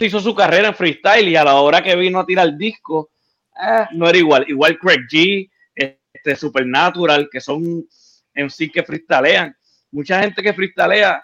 hizo 0.00 0.18
su 0.18 0.34
carrera 0.34 0.68
en 0.68 0.74
freestyle 0.74 1.28
y 1.28 1.36
a 1.36 1.44
la 1.44 1.54
hora 1.54 1.80
que 1.80 1.94
vino 1.94 2.18
a 2.18 2.26
tirar 2.26 2.56
disco, 2.56 3.10
eh, 3.54 3.86
no 3.92 4.08
era 4.08 4.18
igual. 4.18 4.44
Igual 4.48 4.78
Craig 4.78 5.06
G, 5.08 5.48
este 5.74 6.34
Supernatural, 6.34 7.28
que 7.30 7.40
son 7.40 7.86
sí 8.48 8.68
que 8.68 8.82
freestalean. 8.82 9.56
Mucha 9.92 10.20
gente 10.20 10.42
que 10.42 10.52
freestalea 10.52 11.22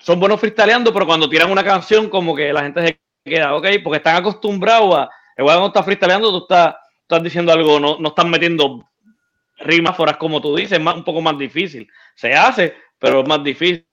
son 0.00 0.18
buenos 0.18 0.40
freestaleando, 0.40 0.92
pero 0.92 1.06
cuando 1.06 1.28
tiran 1.28 1.50
una 1.50 1.64
canción, 1.64 2.08
como 2.08 2.34
que 2.34 2.52
la 2.52 2.62
gente 2.62 2.86
se 2.86 3.00
queda, 3.24 3.54
ok, 3.54 3.66
porque 3.84 3.98
están 3.98 4.16
acostumbrados 4.16 4.94
a, 4.96 5.10
igual 5.36 5.56
cuando 5.56 5.66
estás 5.68 5.84
freestaleando, 5.84 6.30
tú 6.30 6.38
estás, 6.44 6.74
estás 7.02 7.22
diciendo 7.22 7.52
algo, 7.52 7.78
no, 7.78 7.98
no 7.98 8.08
estás 8.08 8.26
metiendo 8.26 8.90
rimas 9.60 9.96
foras 9.96 10.16
como 10.16 10.40
tú 10.40 10.56
dices, 10.56 10.72
es 10.78 10.80
más, 10.80 10.96
un 10.96 11.04
poco 11.04 11.20
más 11.20 11.38
difícil. 11.38 11.88
Se 12.14 12.32
hace, 12.32 12.74
pero 12.98 13.20
es 13.20 13.28
más 13.28 13.42
difícil. 13.44 13.86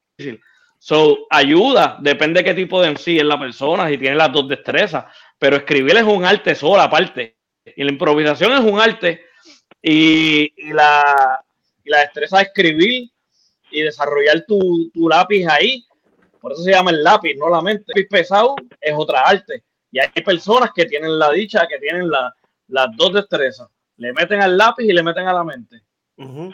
So, 0.79 1.27
ayuda, 1.29 1.97
depende 1.99 2.41
de 2.41 2.45
qué 2.45 2.53
tipo 2.53 2.81
de 2.81 2.91
MC 2.91 3.17
es 3.17 3.23
la 3.23 3.39
persona, 3.39 3.89
si 3.89 3.97
tiene 3.97 4.15
las 4.15 4.31
dos 4.31 4.47
destrezas, 4.47 5.05
pero 5.37 5.57
escribir 5.57 5.97
es 5.97 6.03
un 6.03 6.23
arte 6.23 6.55
solo 6.55 6.81
aparte. 6.81 7.37
Y 7.75 7.83
la 7.83 7.91
improvisación 7.91 8.53
es 8.53 8.59
un 8.59 8.79
arte 8.79 9.25
y, 9.81 10.53
y 10.55 10.73
la, 10.73 11.43
y 11.83 11.89
la 11.89 11.99
destreza 11.99 12.37
de 12.37 12.43
escribir 12.43 13.09
y 13.71 13.81
desarrollar 13.81 14.45
tu, 14.47 14.89
tu 14.93 15.09
lápiz 15.09 15.45
ahí. 15.47 15.83
Por 16.39 16.51
eso 16.53 16.61
se 16.63 16.71
llama 16.71 16.91
el 16.91 17.03
lápiz, 17.03 17.35
no 17.37 17.49
la 17.49 17.61
mente. 17.61 17.83
El 17.87 18.01
lápiz 18.03 18.07
pesado 18.09 18.55
es 18.79 18.93
otra 18.95 19.21
arte. 19.21 19.63
Y 19.91 19.99
hay 19.99 20.09
personas 20.23 20.71
que 20.75 20.85
tienen 20.85 21.17
la 21.17 21.31
dicha, 21.31 21.65
que 21.67 21.77
tienen 21.79 22.09
la- 22.09 22.33
las 22.67 22.87
dos 22.97 23.13
destrezas. 23.13 23.69
Le 23.97 24.13
meten 24.13 24.41
al 24.41 24.57
lápiz 24.57 24.83
y 24.85 24.93
le 24.93 25.01
meten 25.03 25.27
a 25.27 25.33
la 25.33 25.43
mente. 25.43 25.81
Ujú. 26.17 26.51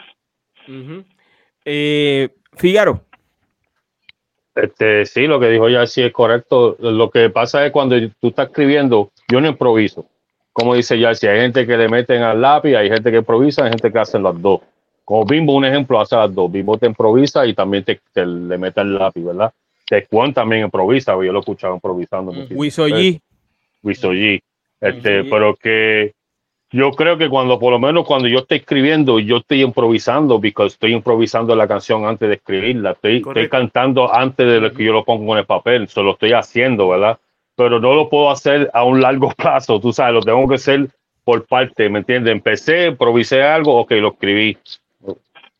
Ujú. 0.68 1.04
Eh, 1.64 2.28
Fígaro. 2.56 3.04
Este, 4.54 5.04
sí, 5.04 5.26
lo 5.26 5.40
que 5.40 5.48
dijo 5.48 5.68
ya 5.68 5.86
sí 5.86 6.02
es 6.02 6.12
correcto. 6.12 6.76
Lo 6.78 7.10
que 7.10 7.28
pasa 7.30 7.66
es 7.66 7.72
cuando 7.72 7.96
tú 8.20 8.28
estás 8.28 8.46
escribiendo, 8.48 9.10
yo 9.30 9.40
no 9.40 9.48
improviso. 9.48 10.06
Como 10.52 10.74
dice 10.74 10.98
ya, 10.98 11.12
si 11.14 11.26
hay 11.26 11.40
gente 11.40 11.66
que 11.66 11.76
le 11.76 11.88
meten 11.88 12.22
al 12.22 12.40
lápiz, 12.40 12.76
hay 12.76 12.88
gente 12.88 13.10
que 13.10 13.16
improvisa, 13.18 13.64
hay 13.64 13.70
gente 13.70 13.90
que 13.90 13.98
hace 13.98 14.18
las 14.20 14.40
dos. 14.40 14.60
Como 15.04 15.24
Bimbo, 15.26 15.54
un 15.54 15.64
ejemplo, 15.64 16.00
hace 16.00 16.14
las 16.14 16.32
dos. 16.32 16.50
Bimbo 16.50 16.78
te 16.78 16.86
improvisa 16.86 17.44
y 17.44 17.54
también 17.54 17.82
te, 17.84 18.00
te 18.12 18.24
le 18.24 18.56
mete 18.56 18.80
el 18.80 18.94
lápiz, 18.94 19.24
¿verdad? 19.24 19.52
Tecuan 19.86 20.32
también 20.32 20.64
improvisa, 20.64 21.12
yo 21.12 21.32
lo 21.32 21.38
he 21.38 21.40
escuchado 21.40 21.74
improvisando. 21.74 22.32
Wiso 22.50 22.88
G. 22.88 23.20
Wiso 23.82 24.12
G. 24.12 24.40
Este, 24.80 25.24
pero 25.24 25.54
que 25.56 26.12
yo 26.74 26.90
creo 26.90 27.16
que 27.16 27.28
cuando, 27.28 27.58
por 27.58 27.70
lo 27.70 27.78
menos 27.78 28.04
cuando 28.04 28.26
yo 28.26 28.40
estoy 28.40 28.58
escribiendo, 28.58 29.20
yo 29.20 29.36
estoy 29.36 29.62
improvisando, 29.62 30.40
porque 30.40 30.66
estoy 30.66 30.92
improvisando 30.92 31.54
la 31.54 31.68
canción 31.68 32.04
antes 32.04 32.28
de 32.28 32.34
escribirla, 32.34 32.90
estoy, 32.90 33.18
estoy 33.18 33.48
cantando 33.48 34.12
antes 34.12 34.44
de 34.44 34.60
lo 34.60 34.72
que 34.72 34.82
yo 34.82 34.92
lo 34.92 35.04
pongo 35.04 35.34
en 35.34 35.38
el 35.38 35.46
papel, 35.46 35.86
se 35.86 36.02
lo 36.02 36.12
estoy 36.12 36.32
haciendo, 36.32 36.88
¿verdad? 36.88 37.18
Pero 37.54 37.78
no 37.78 37.94
lo 37.94 38.10
puedo 38.10 38.28
hacer 38.28 38.70
a 38.74 38.82
un 38.82 39.00
largo 39.00 39.30
plazo, 39.36 39.78
tú 39.80 39.92
sabes, 39.92 40.14
lo 40.14 40.22
tengo 40.22 40.48
que 40.48 40.56
hacer 40.56 40.88
por 41.22 41.46
parte, 41.46 41.88
¿me 41.88 42.00
entiendes? 42.00 42.32
Empecé, 42.32 42.86
improvisé 42.88 43.42
algo, 43.42 43.76
ok, 43.76 43.92
lo 43.92 44.08
escribí. 44.08 44.58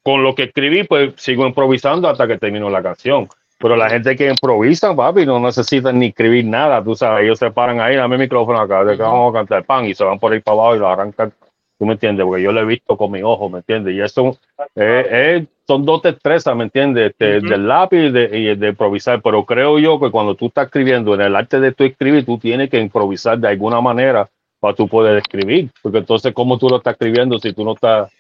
Con 0.03 0.25
lo 0.25 0.35
que 0.35 0.43
escribí, 0.43 0.83
pues 0.83 1.15
sigo 1.17 1.47
improvisando 1.47 2.09
hasta 2.09 2.27
que 2.27 2.39
termino 2.39 2.69
la 2.69 2.83
canción. 2.83 3.29
Pero 3.65 3.77
la 3.77 3.89
gente 3.89 4.15
que 4.15 4.29
improvisa, 4.29 4.95
papi, 4.95 5.25
no 5.25 5.41
necesitan 5.41 5.99
ni 5.99 6.09
escribir 6.09 6.45
nada, 6.45 6.85
tú 6.85 6.95
sabes, 6.95 7.25
ellos 7.25 7.39
se 7.39 7.51
paran 7.51 7.81
ahí, 7.81 7.97
dame 7.97 8.17
el 8.17 8.21
micrófono 8.21 8.61
acá, 8.61 8.85
de 8.85 8.95
que 8.95 9.03
vamos 9.03 9.31
a 9.31 9.39
cantar 9.39 9.65
pan 9.65 9.87
y 9.87 9.95
se 9.95 10.05
van 10.05 10.19
por 10.19 10.35
ahí 10.35 10.41
para 10.41 10.59
abajo 10.59 10.77
y 10.77 10.79
lo 10.81 10.87
arrancan, 10.87 11.33
tú 11.79 11.87
me 11.87 11.95
entiendes, 11.95 12.27
porque 12.27 12.43
yo 12.43 12.53
lo 12.53 12.61
he 12.61 12.67
visto 12.67 12.95
con 12.95 13.11
mi 13.11 13.23
ojo, 13.23 13.49
¿me 13.49 13.61
entiendes? 13.61 13.95
Y 13.95 14.03
eso 14.03 14.39
eh, 14.77 15.07
eh, 15.11 15.47
son 15.67 15.87
dos 15.87 16.03
destrezas, 16.03 16.55
¿me 16.55 16.65
entiendes? 16.65 17.13
Este. 17.13 17.41
Del 17.41 17.67
lápiz 17.67 18.01
y 18.01 18.11
de, 18.11 18.39
y 18.39 18.55
de 18.55 18.69
improvisar, 18.69 19.23
pero 19.23 19.43
creo 19.47 19.79
yo 19.79 19.99
que 19.99 20.11
cuando 20.11 20.35
tú 20.35 20.49
estás 20.49 20.67
escribiendo, 20.67 21.15
en 21.15 21.23
el 21.23 21.35
arte 21.35 21.59
de 21.59 21.73
tu 21.73 21.85
escribir, 21.85 22.27
tú 22.27 22.37
tienes 22.37 22.69
que 22.69 22.79
improvisar 22.79 23.39
de 23.39 23.49
alguna 23.49 23.81
manera 23.81 24.29
para 24.61 24.75
tú 24.75 24.87
poder 24.89 25.17
escribir, 25.17 25.71
porque 25.81 25.97
entonces, 25.97 26.35
¿cómo 26.35 26.59
tú 26.59 26.69
lo 26.69 26.77
estás 26.77 26.93
escribiendo 26.93 27.39
si 27.39 27.55
tú 27.55 27.65
no 27.65 27.73
estás 27.73 28.13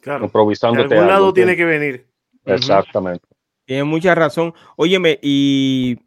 Claro. 0.00 0.20
De 0.20 0.26
improvisando? 0.26 0.80
algún 0.80 1.08
lado 1.08 1.32
tiene 1.32 1.56
que 1.56 1.64
venir. 1.64 2.06
Exactamente. 2.44 3.31
Tiene 3.64 3.84
mucha 3.84 4.14
razón. 4.14 4.54
Óyeme, 4.76 5.18
y 5.22 5.98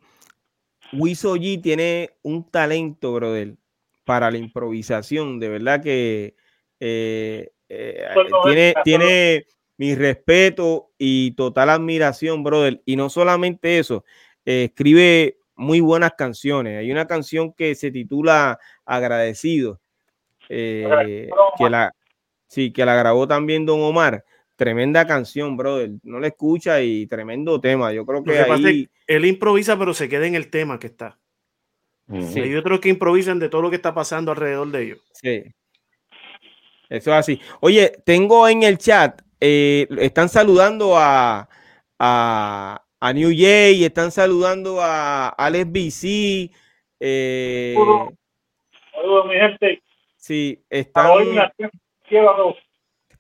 Wiso 0.94 1.36
G 1.36 1.62
tiene 1.62 2.12
un 2.22 2.50
talento, 2.50 3.14
brother, 3.14 3.56
para 4.04 4.32
la 4.32 4.38
improvisación. 4.38 5.40
De 5.40 5.50
verdad 5.50 5.82
que 5.82 6.36
eh, 6.80 7.52
eh, 7.70 8.08
tiene, 8.44 8.74
tiene, 8.84 9.46
mi 9.78 9.96
respeto 9.96 10.92
y 10.98 11.32
total 11.32 11.70
admiración, 11.70 12.44
brother. 12.44 12.82
Y 12.86 12.96
no 12.96 13.10
solamente 13.10 13.80
eso, 13.80 14.06
eh, 14.46 14.66
escribe 14.66 15.38
muy 15.56 15.80
buenas 15.80 16.14
canciones. 16.14 16.80
Hay 16.80 16.92
una 16.92 17.08
canción 17.08 17.54
que 17.54 17.76
se 17.76 17.92
titula 17.92 18.60
Agradecido, 18.86 19.82
eh, 20.50 21.30
que 21.58 21.70
la, 21.70 21.92
sí, 22.48 22.72
que 22.72 22.86
la 22.86 22.96
grabó 22.96 23.28
también 23.28 23.66
Don 23.66 23.82
Omar. 23.82 24.24
Tremenda 24.56 25.06
canción, 25.06 25.58
brother. 25.58 25.92
No 26.04 26.20
la 26.20 26.28
escucha 26.28 26.82
y 26.82 27.08
tremendo 27.08 27.60
tema. 27.60 27.92
Yo 27.92 28.06
creo 28.06 28.24
que, 28.24 28.38
ahí... 28.40 28.90
él 29.08 29.26
improvisa, 29.26 29.78
pero 29.78 29.94
se 29.94 30.08
queda 30.08 30.28
en 30.28 30.36
el 30.36 30.50
tema 30.50 30.80
que 30.80 30.88
está. 30.88 31.20
Sí. 32.08 32.40
Hay 32.40 32.56
otros 32.56 32.80
que 32.80 32.90
improvisan 32.90 33.40
de 33.40 33.50
todo 33.50 33.64
lo 33.64 33.70
que 33.70 33.76
está 33.78 33.94
pasando 33.94 34.32
alrededor 34.32 34.68
de 34.70 34.84
ellos. 34.84 35.00
Sí. 35.14 35.44
Eso 36.90 37.12
es 37.12 37.18
así. 37.18 37.42
Oye, 37.62 37.92
tengo 38.06 38.48
en 38.48 38.64
el 38.64 38.78
chat, 38.78 39.22
eh, 39.42 39.88
están 39.98 40.30
saludando 40.30 40.98
a, 40.98 41.50
a, 41.98 42.86
a 43.00 43.14
New 43.14 43.32
Jay, 43.36 43.84
están 43.84 44.12
saludando 44.12 44.80
a 44.82 45.30
Alex 45.30 45.72
BC. 45.72 46.52
Eh, 47.00 47.76
Saludos, 48.94 49.26
mi 49.28 49.36
gente. 49.36 49.82
Sí, 50.16 50.64
están. 50.70 51.12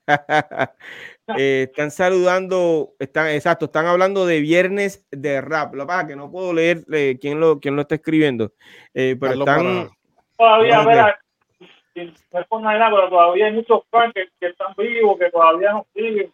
eh, 1.38 1.68
están 1.70 1.90
saludando, 1.90 2.94
están, 3.00 3.30
exacto, 3.30 3.66
están 3.66 3.88
hablando 3.88 4.26
de 4.26 4.42
viernes 4.42 5.08
de 5.12 5.42
rap. 5.42 5.74
Lo 5.74 5.84
que 5.84 5.88
pasa 5.88 6.02
es 6.02 6.08
que 6.10 6.16
no 6.16 6.32
puedo 6.32 6.54
leer 6.54 6.84
eh, 6.92 7.18
quién, 7.20 7.40
lo, 7.40 7.60
quién 7.60 7.76
lo 7.76 7.82
está 7.82 7.96
escribiendo, 7.96 8.52
eh, 8.94 9.16
pero 9.20 9.44
Carlos 9.44 9.84
están. 9.84 9.90
Todavía, 10.38 10.84
no, 10.84 10.88
ver, 10.88 11.16
sin 11.94 12.14
responder 12.32 12.78
nada, 12.78 12.92
pero 12.96 13.10
todavía 13.10 13.46
hay 13.48 13.54
muchos 13.54 13.84
fans 13.90 14.14
que, 14.14 14.28
que, 14.40 14.48
están 14.48 14.74
vivos, 14.78 15.18
que 15.18 15.32
todavía 15.32 15.72
nos 15.72 15.88
siguen. 15.96 16.32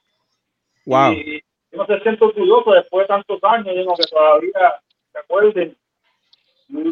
Wow. 0.86 1.14
Y, 1.14 1.44
no 1.72 1.86
se 1.86 2.00
siento 2.02 2.26
orgulloso 2.26 2.74
después 2.74 3.06
de 3.06 3.08
tantos 3.08 3.40
años, 3.44 3.74
digo, 3.74 3.96
que 3.96 4.04
todavía 4.04 4.82
se 5.14 5.20
acuerden. 5.20 5.78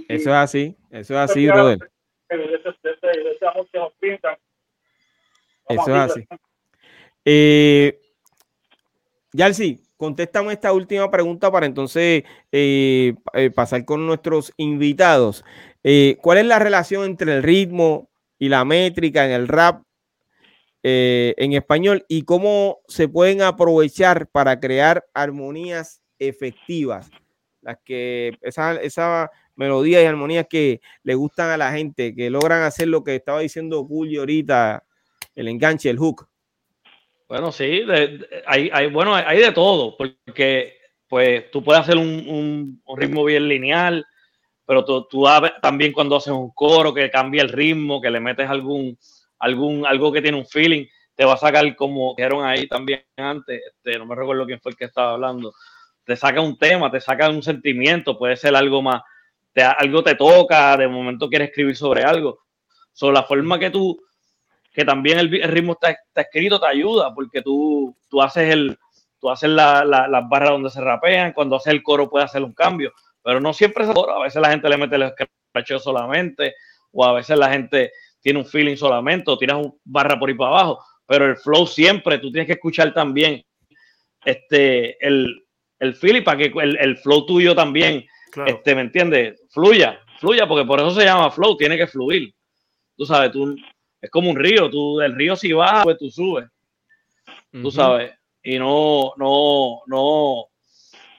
Eso 0.07 0.29
es 0.29 0.35
así, 0.35 0.75
eso 0.89 1.13
es 1.15 1.19
así, 1.19 1.47
brother. 1.47 1.79
Eso 5.67 5.95
es 5.95 6.11
así. 6.11 6.27
Eh, 7.31 7.99
Yalsi, 9.33 9.83
contéstame 9.97 10.53
esta 10.53 10.73
última 10.73 11.11
pregunta 11.11 11.51
para 11.51 11.67
entonces 11.67 12.23
eh, 12.51 13.13
eh, 13.33 13.51
pasar 13.51 13.85
con 13.85 14.07
nuestros 14.07 14.51
invitados. 14.57 15.45
Eh, 15.83 16.17
¿Cuál 16.23 16.39
es 16.39 16.45
la 16.45 16.57
relación 16.57 17.05
entre 17.05 17.35
el 17.35 17.43
ritmo 17.43 18.09
y 18.39 18.49
la 18.49 18.65
métrica 18.65 19.25
en 19.25 19.31
el 19.31 19.47
rap 19.47 19.83
en 20.81 21.53
español 21.53 22.03
y 22.07 22.23
cómo 22.23 22.79
se 22.87 23.07
pueden 23.07 23.43
aprovechar 23.43 24.27
para 24.27 24.59
crear 24.59 25.05
armonías 25.13 26.01
efectivas? 26.17 27.11
Las 27.61 27.77
que 27.85 28.37
esa, 28.41 28.73
esa 28.81 29.29
melodías 29.55 30.01
y 30.01 30.05
armonías 30.07 30.47
que 30.49 30.81
le 31.03 31.13
gustan 31.13 31.51
a 31.51 31.57
la 31.57 31.73
gente, 31.73 32.15
que 32.15 32.31
logran 32.31 32.63
hacer 32.63 32.87
lo 32.87 33.03
que 33.03 33.15
estaba 33.15 33.41
diciendo 33.41 33.85
Julio 33.85 34.21
ahorita, 34.21 34.83
el 35.35 35.47
enganche, 35.47 35.91
el 35.91 35.99
hook. 35.99 36.28
Bueno, 37.29 37.51
sí, 37.51 37.85
de, 37.85 38.27
hay, 38.47 38.71
hay, 38.73 38.87
bueno, 38.87 39.13
hay 39.13 39.37
de 39.37 39.51
todo, 39.51 39.95
porque 39.95 40.79
pues 41.07 41.51
tú 41.51 41.63
puedes 41.63 41.81
hacer 41.81 41.95
un, 41.95 42.27
un, 42.27 42.81
un 42.83 42.99
ritmo 42.99 43.23
bien 43.23 43.47
lineal, 43.47 44.03
pero 44.65 44.83
tú, 44.83 45.07
tú, 45.07 45.25
también 45.61 45.93
cuando 45.93 46.15
haces 46.15 46.33
un 46.33 46.51
coro 46.51 46.91
que 46.91 47.11
cambia 47.11 47.43
el 47.43 47.49
ritmo, 47.49 48.01
que 48.01 48.09
le 48.09 48.19
metes 48.19 48.49
algún, 48.49 48.97
algún, 49.37 49.85
algo 49.85 50.11
que 50.11 50.23
tiene 50.23 50.39
un 50.39 50.45
feeling, 50.47 50.87
te 51.13 51.23
va 51.23 51.33
a 51.35 51.37
sacar 51.37 51.75
como 51.75 52.15
dijeron 52.17 52.43
ahí 52.43 52.67
también 52.67 53.05
antes, 53.15 53.61
este, 53.63 53.99
no 53.99 54.07
me 54.07 54.15
recuerdo 54.15 54.47
quién 54.47 54.59
fue 54.59 54.71
el 54.71 54.77
que 54.77 54.85
estaba 54.85 55.13
hablando, 55.13 55.53
te 56.03 56.15
saca 56.15 56.41
un 56.41 56.57
tema, 56.57 56.89
te 56.89 56.99
saca 56.99 57.29
un 57.29 57.43
sentimiento, 57.43 58.17
puede 58.17 58.37
ser 58.37 58.55
algo 58.55 58.81
más, 58.81 59.03
te, 59.53 59.61
algo 59.61 60.01
te 60.01 60.15
toca, 60.15 60.75
de 60.77 60.87
momento 60.87 61.29
quieres 61.29 61.49
escribir 61.49 61.75
sobre 61.75 62.03
algo. 62.03 62.39
Sobre 62.91 63.13
la 63.13 63.23
forma 63.23 63.59
que 63.59 63.69
tú, 63.69 64.01
que 64.79 64.85
también 64.85 65.19
el, 65.19 65.33
el 65.33 65.49
ritmo 65.49 65.73
está, 65.73 65.91
está, 65.91 66.21
escrito, 66.21 66.57
te 66.57 66.65
ayuda, 66.65 67.13
porque 67.13 67.41
tú, 67.41 67.93
tú 68.09 68.21
haces, 68.21 68.49
el, 68.49 68.77
tú 69.19 69.29
haces 69.29 69.49
la, 69.49 69.83
la, 69.83 70.07
las 70.07 70.29
barras 70.29 70.51
donde 70.51 70.69
se 70.69 70.79
rapean, 70.79 71.33
cuando 71.33 71.57
haces 71.57 71.73
el 71.73 71.83
coro 71.83 72.09
puedes 72.09 72.29
hacer 72.29 72.41
un 72.43 72.53
cambio, 72.53 72.93
pero 73.21 73.41
no 73.41 73.51
siempre 73.51 73.83
es 73.83 73.91
coro, 73.91 74.13
a 74.13 74.23
veces 74.23 74.41
la 74.41 74.51
gente 74.51 74.69
le 74.69 74.77
mete 74.77 74.95
el 74.95 75.01
escracheo 75.01 75.79
solamente, 75.79 76.55
o 76.93 77.03
a 77.03 77.11
veces 77.11 77.37
la 77.37 77.49
gente 77.49 77.91
tiene 78.21 78.39
un 78.39 78.45
feeling 78.45 78.77
solamente, 78.77 79.29
o 79.29 79.37
tiras 79.37 79.57
un 79.57 79.77
barra 79.83 80.17
por 80.17 80.29
ahí 80.29 80.35
para 80.35 80.51
abajo, 80.51 80.81
pero 81.05 81.25
el 81.25 81.35
flow 81.35 81.67
siempre, 81.67 82.17
tú 82.17 82.31
tienes 82.31 82.47
que 82.47 82.53
escuchar 82.53 82.93
también 82.93 83.43
este, 84.23 85.05
el, 85.05 85.43
el 85.79 85.93
feeling 85.93 86.23
para 86.23 86.37
que 86.37 86.53
el, 86.55 86.77
el 86.77 86.97
flow 86.99 87.25
tuyo 87.25 87.53
también, 87.53 88.05
claro. 88.31 88.49
este, 88.49 88.75
¿me 88.75 88.81
entiendes? 88.81 89.41
Fluya, 89.49 89.99
fluya, 90.21 90.47
porque 90.47 90.65
por 90.65 90.79
eso 90.79 90.91
se 90.91 91.03
llama 91.03 91.31
flow, 91.31 91.57
tiene 91.57 91.75
que 91.75 91.87
fluir. 91.87 92.33
Tú 92.95 93.05
sabes, 93.05 93.33
tú, 93.33 93.57
es 94.01 94.09
como 94.09 94.29
un 94.29 94.37
río, 94.37 94.69
tú, 94.69 95.01
el 95.01 95.15
río 95.15 95.35
si 95.35 95.53
baja, 95.53 95.83
pues 95.83 95.97
tú 95.97 96.09
subes. 96.09 96.45
Uh 96.45 97.57
-huh. 97.57 97.61
Tú 97.63 97.71
sabes, 97.71 98.13
y 98.43 98.57
no, 98.57 99.13
no, 99.17 99.81
no, 99.87 100.45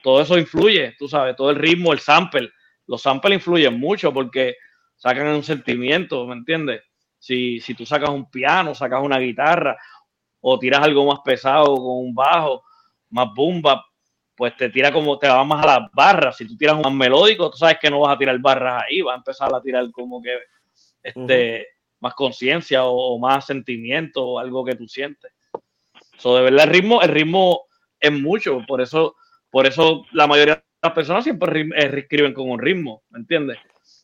todo 0.01 0.21
eso 0.21 0.37
influye, 0.37 0.95
tú 0.97 1.07
sabes, 1.07 1.35
todo 1.35 1.51
el 1.51 1.57
ritmo, 1.57 1.93
el 1.93 1.99
sample, 1.99 2.51
los 2.87 3.01
samples 3.01 3.35
influyen 3.35 3.79
mucho 3.79 4.11
porque 4.13 4.55
sacan 4.95 5.27
un 5.27 5.43
sentimiento, 5.43 6.25
¿me 6.25 6.33
entiendes? 6.33 6.83
Si, 7.19 7.59
si 7.59 7.73
tú 7.73 7.85
sacas 7.85 8.09
un 8.09 8.29
piano, 8.29 8.73
sacas 8.73 9.01
una 9.03 9.19
guitarra 9.19 9.77
o 10.41 10.57
tiras 10.57 10.81
algo 10.81 11.05
más 11.05 11.19
pesado 11.23 11.75
con 11.75 12.05
un 12.05 12.15
bajo, 12.15 12.63
más 13.11 13.27
bomba, 13.35 13.85
pues 14.35 14.55
te 14.57 14.69
tira 14.69 14.91
como, 14.91 15.19
te 15.19 15.27
va 15.27 15.43
más 15.43 15.63
a 15.63 15.79
las 15.79 15.91
barras. 15.91 16.37
Si 16.37 16.47
tú 16.47 16.57
tiras 16.57 16.75
un 16.75 16.81
más 16.81 16.93
melódico, 16.93 17.51
tú 17.51 17.57
sabes 17.57 17.77
que 17.79 17.91
no 17.91 17.99
vas 17.99 18.15
a 18.15 18.17
tirar 18.17 18.39
barras 18.39 18.83
ahí, 18.83 19.01
vas 19.01 19.13
a 19.13 19.17
empezar 19.17 19.53
a 19.53 19.61
tirar 19.61 19.89
como 19.91 20.21
que 20.21 20.35
este, 21.03 21.19
uh 21.19 21.23
-huh. 21.23 21.65
Más 22.01 22.13
conciencia 22.13 22.83
o, 22.83 23.13
o, 23.13 23.19
más 23.19 23.45
sentimiento 23.45 24.23
o 24.23 24.39
algo 24.39 24.65
que 24.65 24.75
tú 24.75 24.87
sientes. 24.87 25.31
So, 26.17 26.35
de 26.35 26.43
verdad, 26.43 26.65
el 26.65 26.69
ritmo, 26.71 27.01
el 27.01 27.09
ritmo 27.09 27.61
es 27.99 28.11
mucho, 28.11 28.59
por 28.67 28.81
eso, 28.81 29.15
por 29.49 29.65
eso 29.65 30.05
la 30.11 30.27
mayoría 30.27 30.55
de 30.55 30.63
las 30.81 30.93
personas 30.93 31.23
siempre 31.23 31.61
eh, 31.61 31.91
escriben 31.97 32.33
con 32.33 32.49
un 32.49 32.59
ritmo, 32.59 33.03
¿me 33.09 33.19
entiendes? 33.19 33.57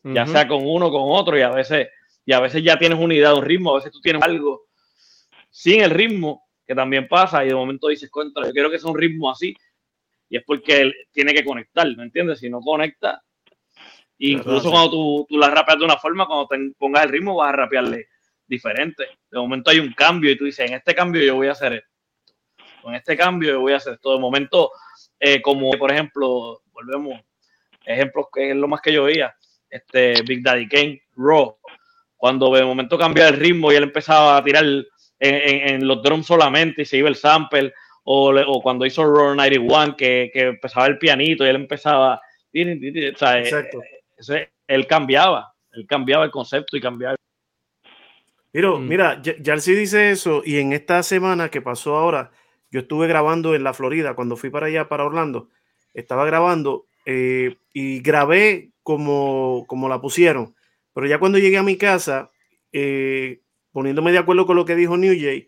Uh 0.04 0.10
-huh. 0.10 0.16
Ya 0.16 0.26
sea 0.26 0.48
con 0.48 0.66
uno, 0.66 0.90
con 0.90 1.04
otro, 1.06 1.38
y 1.38 1.42
a 1.42 1.50
veces 1.50 1.90
y 2.28 2.34
a 2.34 2.42
veces 2.42 2.62
ya 2.62 2.78
tienes 2.78 3.00
una 3.00 3.14
idea 3.14 3.30
de 3.30 3.36
un 3.36 3.46
ritmo, 3.46 3.72
a 3.72 3.76
veces 3.76 3.92
tú 3.92 4.02
tienes 4.02 4.22
algo 4.22 4.66
sin 5.50 5.82
el 5.82 5.92
ritmo, 5.92 6.44
que 6.68 6.76
también 6.76 7.08
pasa, 7.08 7.44
y 7.46 7.48
de 7.48 7.56
momento 7.56 7.88
dices, 7.88 8.12
contra, 8.12 8.46
yo 8.46 8.52
quiero 8.52 8.70
que 8.70 8.78
sea 8.78 8.92
un 8.92 8.98
ritmo 8.98 9.32
así, 9.32 9.56
y 10.30 10.36
es 10.36 10.44
porque 10.46 10.82
él 10.82 10.94
tiene 11.14 11.34
que 11.34 11.46
conectar, 11.46 11.88
¿me 11.96 12.04
entiendes? 12.04 12.40
Si 12.40 12.50
no 12.50 12.60
conecta, 12.60 13.24
incluso 14.20 14.72
cuando 14.72 14.92
tú, 14.92 15.26
tú 15.30 15.38
la 15.38 15.50
rapeas 15.50 15.80
de 15.80 15.86
una 15.86 15.98
forma, 15.98 16.26
cuando 16.26 16.48
te 16.48 16.58
pongas 16.78 17.06
el 17.06 17.12
ritmo 17.12 17.36
vas 17.36 17.50
a 17.50 17.58
rapearle 17.58 18.08
diferente. 18.48 19.04
De 19.30 19.40
momento 19.40 19.70
hay 19.70 19.80
un 19.80 19.94
cambio 19.94 20.32
y 20.32 20.38
tú 20.38 20.46
dices, 20.46 20.68
en 20.70 20.76
este 20.76 20.96
cambio 20.96 21.24
yo 21.24 21.36
voy 21.36 21.48
a 21.48 21.52
hacer 21.52 21.74
esto, 21.74 22.90
en 22.90 22.96
este 22.96 23.18
cambio 23.18 23.52
yo 23.52 23.62
voy 23.62 23.74
a 23.74 23.78
hacer 23.78 23.94
esto. 23.94 24.14
De 24.14 24.20
momento, 24.20 24.72
eh, 25.20 25.42
como 25.42 25.72
por 25.72 25.92
ejemplo, 25.92 26.62
volvemos, 26.72 27.22
ejemplos 27.86 28.28
que 28.34 28.52
es 28.52 28.56
lo 28.56 28.68
más 28.68 28.82
que 28.82 28.94
yo 28.94 29.04
veía, 29.04 29.36
este 29.70 30.22
Big 30.24 30.44
Daddy 30.44 30.68
Kane, 30.68 31.02
Raw, 31.16 31.58
cuando 32.16 32.54
de 32.54 32.64
momento 32.64 32.98
cambia 32.98 33.28
el 33.28 33.36
ritmo 33.36 33.72
y 33.72 33.76
él 33.76 33.84
empezaba 33.84 34.38
a 34.38 34.44
tirar 34.44 34.64
en, 34.64 34.86
en, 35.20 35.70
en 35.76 35.88
los 35.88 36.02
drums 36.02 36.26
solamente 36.26 36.82
y 36.82 36.86
se 36.86 36.98
iba 36.98 37.10
el 37.10 37.16
sample, 37.16 37.74
o, 38.10 38.34
o 38.34 38.62
cuando 38.62 38.86
hizo 38.86 39.04
Raw 39.04 39.36
91, 39.36 39.98
que, 39.98 40.32
que, 40.34 40.42
empezaba 40.44 40.88
el 40.88 40.98
pianito 40.98 41.46
y 41.46 41.50
él 41.50 41.58
empezaba, 41.58 42.16
o 42.16 43.18
sea, 43.18 43.40
Exacto. 43.40 43.82
Ese, 44.18 44.52
él 44.68 44.88
cambiaba, 44.88 45.54
él 45.72 45.86
cambiaba 45.88 46.26
el 46.26 46.32
concepto 46.32 46.76
y 46.76 46.82
cambiaba. 46.82 47.16
Mira, 48.52 48.72
mm. 48.72 48.88
mira, 48.88 49.22
Yarcy 49.22 49.74
dice 49.74 50.12
eso 50.12 50.42
y 50.44 50.58
en 50.58 50.74
esta 50.74 51.04
semana 51.04 51.50
que 51.50 51.62
pasó 51.62 51.96
ahora, 51.96 52.32
yo 52.72 52.82
estuve 52.82 53.08
grabando 53.08 53.56
en 53.56 53.64
la 53.64 53.74
Florida, 53.74 54.16
cuando 54.16 54.36
fui 54.36 54.50
para 54.50 54.66
allá, 54.66 54.90
para 54.90 55.06
Orlando, 55.06 55.50
estaba 55.94 56.26
grabando 56.26 56.88
eh, 57.06 57.56
y 57.72 58.02
grabé 58.02 58.72
como, 58.84 59.66
como 59.68 59.88
la 59.88 60.02
pusieron 60.02 60.58
pero 60.98 61.06
ya 61.06 61.20
cuando 61.20 61.38
llegué 61.38 61.60
a 61.60 61.64
mi 61.64 61.78
casa, 61.78 62.32
eh, 62.72 63.42
poniéndome 63.72 64.12
de 64.12 64.18
acuerdo 64.18 64.48
con 64.48 64.56
lo 64.56 64.66
que 64.66 64.76
dijo 64.76 64.98
New 64.98 65.16
Jay, 65.16 65.48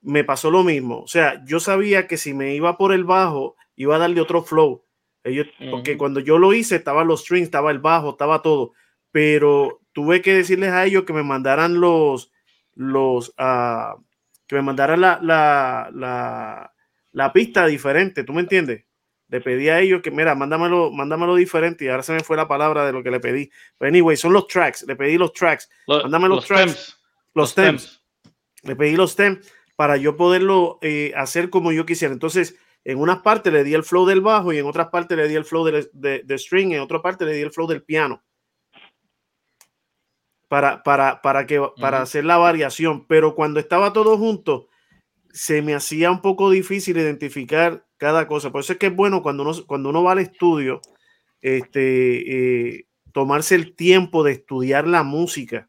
me 0.00 0.24
pasó 0.24 0.50
lo 0.50 0.64
mismo. 0.64 1.02
O 1.02 1.06
sea, 1.06 1.44
yo 1.44 1.60
sabía 1.60 2.06
que 2.06 2.16
si 2.16 2.32
me 2.32 2.54
iba 2.54 2.78
por 2.78 2.94
el 2.94 3.04
bajo, 3.04 3.56
iba 3.76 3.96
a 3.96 3.98
darle 3.98 4.22
otro 4.22 4.42
flow. 4.42 4.86
Ellos, 5.24 5.46
uh 5.58 5.64
-huh. 5.64 5.70
Porque 5.70 5.96
cuando 5.96 6.20
yo 6.20 6.38
lo 6.38 6.52
hice, 6.52 6.76
estaban 6.76 7.06
los 7.06 7.22
strings, 7.22 7.44
estaba 7.44 7.70
el 7.70 7.78
bajo, 7.78 8.10
estaba 8.10 8.42
todo. 8.42 8.72
Pero 9.10 9.80
tuve 9.92 10.22
que 10.22 10.34
decirles 10.34 10.70
a 10.70 10.84
ellos 10.84 11.04
que 11.04 11.12
me 11.12 11.22
mandaran 11.22 11.80
los, 11.80 12.32
los, 12.74 13.30
uh, 13.38 14.00
que 14.46 14.56
me 14.56 14.62
mandaran 14.62 15.00
la, 15.00 15.18
la, 15.22 15.90
la, 15.92 16.72
la 17.12 17.32
pista 17.32 17.66
diferente. 17.66 18.24
¿Tú 18.24 18.32
me 18.32 18.40
entiendes? 18.40 18.84
le 19.30 19.40
pedí 19.40 19.68
a 19.68 19.78
ellos 19.78 20.02
que, 20.02 20.10
mira, 20.10 20.34
mándamelo, 20.34 20.90
mándamelo 20.90 21.36
diferente 21.36 21.84
y 21.84 21.88
ahora 21.88 22.02
se 22.02 22.12
me 22.12 22.20
fue 22.20 22.36
la 22.36 22.48
palabra 22.48 22.84
de 22.84 22.92
lo 22.92 23.02
que 23.02 23.12
le 23.12 23.20
pedí. 23.20 23.50
Pero 23.78 23.88
anyway, 23.88 24.16
son 24.16 24.32
los 24.32 24.48
tracks, 24.48 24.82
le 24.86 24.96
pedí 24.96 25.16
los 25.16 25.32
tracks, 25.32 25.70
los, 25.86 26.02
mándame 26.02 26.28
los, 26.28 26.38
los 26.38 26.46
tracks, 26.46 27.00
los 27.34 27.50
stems. 27.50 28.02
Le 28.62 28.74
pedí 28.74 28.96
los 28.96 29.12
stems 29.12 29.48
para 29.76 29.96
yo 29.96 30.16
poderlo 30.16 30.78
eh, 30.82 31.12
hacer 31.16 31.48
como 31.48 31.70
yo 31.70 31.86
quisiera. 31.86 32.12
Entonces, 32.12 32.56
en 32.84 32.98
unas 32.98 33.18
partes 33.20 33.52
le 33.52 33.64
di 33.64 33.74
el 33.74 33.84
flow 33.84 34.06
del 34.06 34.20
bajo 34.20 34.52
y 34.52 34.58
en 34.58 34.66
otras 34.66 34.88
partes 34.88 35.16
le 35.16 35.28
di 35.28 35.34
el 35.34 35.44
flow 35.44 35.64
de, 35.64 35.90
de, 35.92 36.22
de 36.24 36.38
string, 36.38 36.72
en 36.72 36.80
otra 36.80 37.02
parte 37.02 37.24
le 37.24 37.34
di 37.34 37.42
el 37.42 37.52
flow 37.52 37.66
del 37.66 37.82
piano. 37.82 38.22
Para, 40.48 40.82
para, 40.82 41.22
para, 41.22 41.46
que, 41.46 41.62
para 41.80 42.02
hacer 42.02 42.24
la 42.24 42.36
variación. 42.36 43.06
Pero 43.06 43.36
cuando 43.36 43.60
estaba 43.60 43.92
todo 43.92 44.18
junto, 44.18 44.68
se 45.32 45.62
me 45.62 45.74
hacía 45.74 46.10
un 46.10 46.20
poco 46.22 46.50
difícil 46.50 46.96
identificar 46.96 47.86
cada 47.98 48.26
cosa. 48.26 48.50
Por 48.50 48.62
eso 48.62 48.72
es 48.72 48.78
que 48.78 48.86
es 48.86 48.96
bueno 48.96 49.22
cuando 49.22 49.44
uno, 49.44 49.52
cuando 49.66 49.90
uno 49.90 50.02
va 50.02 50.12
al 50.12 50.18
estudio, 50.18 50.80
este, 51.40 52.78
eh, 52.78 52.86
tomarse 53.12 53.54
el 53.54 53.76
tiempo 53.76 54.24
de 54.24 54.32
estudiar 54.32 54.88
la 54.88 55.02
música, 55.02 55.68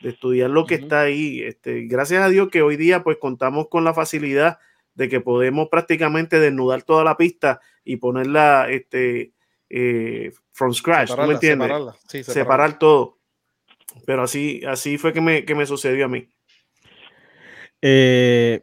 de 0.00 0.10
estudiar 0.10 0.50
lo 0.50 0.64
que 0.64 0.76
está 0.76 1.02
ahí. 1.02 1.42
Este, 1.42 1.82
gracias 1.82 2.22
a 2.22 2.28
Dios 2.28 2.48
que 2.50 2.62
hoy 2.62 2.76
día 2.76 3.02
pues 3.02 3.18
contamos 3.18 3.68
con 3.68 3.84
la 3.84 3.92
facilidad 3.92 4.58
de 4.94 5.08
que 5.08 5.20
podemos 5.20 5.68
prácticamente 5.68 6.38
desnudar 6.40 6.82
toda 6.82 7.04
la 7.04 7.16
pista 7.16 7.60
y 7.84 7.96
ponerla 7.96 8.68
este, 8.70 9.32
eh, 9.68 10.32
from 10.52 10.72
scratch, 10.72 11.08
¿tú 11.08 11.22
me 11.22 11.34
Separarla, 11.34 11.34
entiendes? 11.34 11.66
separarla, 11.68 11.92
sí, 12.08 12.18
separarla. 12.24 12.34
Separar 12.34 12.78
todo. 12.78 13.18
Pero 14.06 14.22
así, 14.22 14.62
así 14.66 14.98
fue 14.98 15.12
que 15.12 15.20
me, 15.20 15.44
que 15.44 15.54
me 15.54 15.66
sucedió 15.66 16.06
a 16.06 16.08
mí. 16.08 16.28
Eh, 17.82 18.62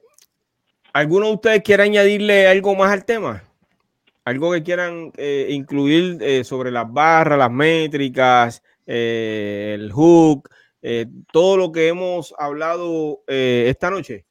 ¿Alguno 0.94 1.28
de 1.28 1.34
ustedes 1.34 1.62
quiere 1.64 1.84
añadirle 1.84 2.48
algo 2.48 2.76
más 2.76 2.92
al 2.92 3.06
tema? 3.06 3.44
Algo 4.26 4.52
que 4.52 4.64
quieran 4.64 5.12
eh, 5.18 5.48
incluir 5.50 6.18
eh, 6.22 6.44
sobre 6.44 6.70
las 6.72 6.92
barras, 6.92 7.40
las 7.40 7.52
métricas, 7.52 8.62
eh, 8.86 9.72
el 9.76 9.92
hook, 9.92 10.50
eh, 10.82 11.06
todo 11.32 11.58
lo 11.58 11.72
que 11.72 11.88
hemos 11.88 12.34
hablado 12.38 13.24
eh, 13.28 13.66
esta 13.68 13.90
noche. 13.90 14.26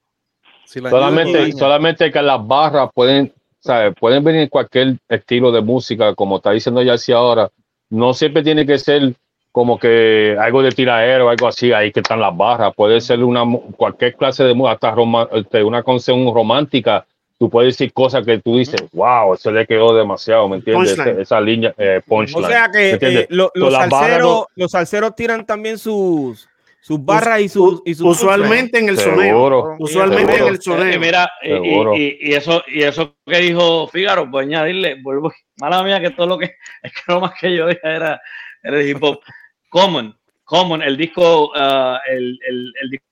Si 0.70 0.80
la 0.80 0.88
ayuda 0.88 1.00
Solamente, 1.00 1.52
solamente 1.52 2.12
que 2.12 2.22
las 2.22 2.46
barras 2.46 2.90
pueden, 2.94 3.32
¿sabes? 3.58 3.92
pueden 3.98 4.22
venir 4.22 4.48
cualquier 4.48 4.94
estilo 5.08 5.50
de 5.50 5.60
música, 5.62 6.14
como 6.14 6.36
está 6.36 6.52
diciendo 6.52 6.80
Yarcy 6.80 7.12
ahora. 7.12 7.50
No 7.90 8.14
siempre 8.14 8.44
tiene 8.44 8.64
que 8.64 8.78
ser 8.78 9.14
como 9.50 9.80
que 9.80 10.36
algo 10.40 10.62
de 10.62 10.70
tiraero 10.70 11.26
o 11.26 11.28
algo 11.28 11.48
así, 11.48 11.72
ahí 11.72 11.90
que 11.90 11.98
están 11.98 12.20
las 12.20 12.36
barras. 12.36 12.72
Puede 12.76 13.00
ser 13.00 13.24
una 13.24 13.42
cualquier 13.76 14.14
clase 14.14 14.44
de 14.44 14.54
música, 14.54 14.74
hasta 14.74 14.90
roma- 14.92 15.28
este, 15.32 15.64
una 15.64 15.82
canción 15.82 16.32
romántica. 16.32 17.04
Tú 17.36 17.50
puedes 17.50 17.74
decir 17.76 17.92
cosas 17.92 18.24
que 18.24 18.38
tú 18.38 18.58
dices, 18.58 18.80
wow, 18.92 19.34
eso 19.34 19.50
le 19.50 19.66
quedó 19.66 19.92
demasiado, 19.96 20.46
¿me 20.48 20.58
entiendes? 20.58 20.90
Punchline. 20.94 21.12
Esa, 21.14 21.22
esa 21.22 21.40
línea, 21.40 21.74
eh, 21.78 22.00
punchline. 22.06 22.44
O 22.44 22.48
sea 22.48 22.68
que 22.70 22.90
eh, 23.00 23.26
lo- 23.30 23.50
los, 23.54 23.72
salseros, 23.72 24.22
no- 24.22 24.46
los 24.54 24.70
salseros 24.70 25.16
tiran 25.16 25.44
también 25.46 25.78
sus, 25.78 26.48
sus 26.82 27.04
barras 27.04 27.40
y 27.42 27.48
sus, 27.48 27.82
y 27.84 27.94
sus 27.94 28.06
Usualmente 28.06 28.78
en 28.78 28.88
el 28.88 28.98
soneo. 28.98 29.22
Seguro. 29.34 29.76
Usualmente 29.78 30.32
Seguro. 30.32 30.46
en 30.48 30.54
el 30.54 30.62
soneo. 30.62 30.92
Eh, 30.94 30.98
mira, 30.98 31.30
y, 31.42 31.48
Seguro. 31.48 31.94
y- 31.96 32.18
y 32.20 32.32
eso, 32.32 32.62
y 32.68 32.82
eso 32.82 33.16
que 33.26 33.38
dijo 33.38 33.86
Fígaro, 33.88 34.30
pues 34.30 34.46
añadirle, 34.46 34.96
vuelvo, 35.02 35.32
mala 35.58 35.82
mía 35.82 36.00
que 36.00 36.10
todo 36.10 36.26
lo 36.26 36.38
que, 36.38 36.46
es 36.82 36.92
que 36.92 37.00
lo 37.12 37.20
más 37.20 37.32
que 37.38 37.54
yo 37.54 37.66
dije 37.66 37.80
era, 37.82 38.20
era 38.62 38.80
el 38.80 38.88
hip 38.88 39.02
hop. 39.02 39.20
Common, 39.68 40.16
Common, 40.44 40.82
el 40.82 40.96
disco, 40.96 41.52
ah, 41.54 42.00
el, 42.08 42.38
el, 42.48 42.72
el 42.82 42.90
disco, 42.90 43.04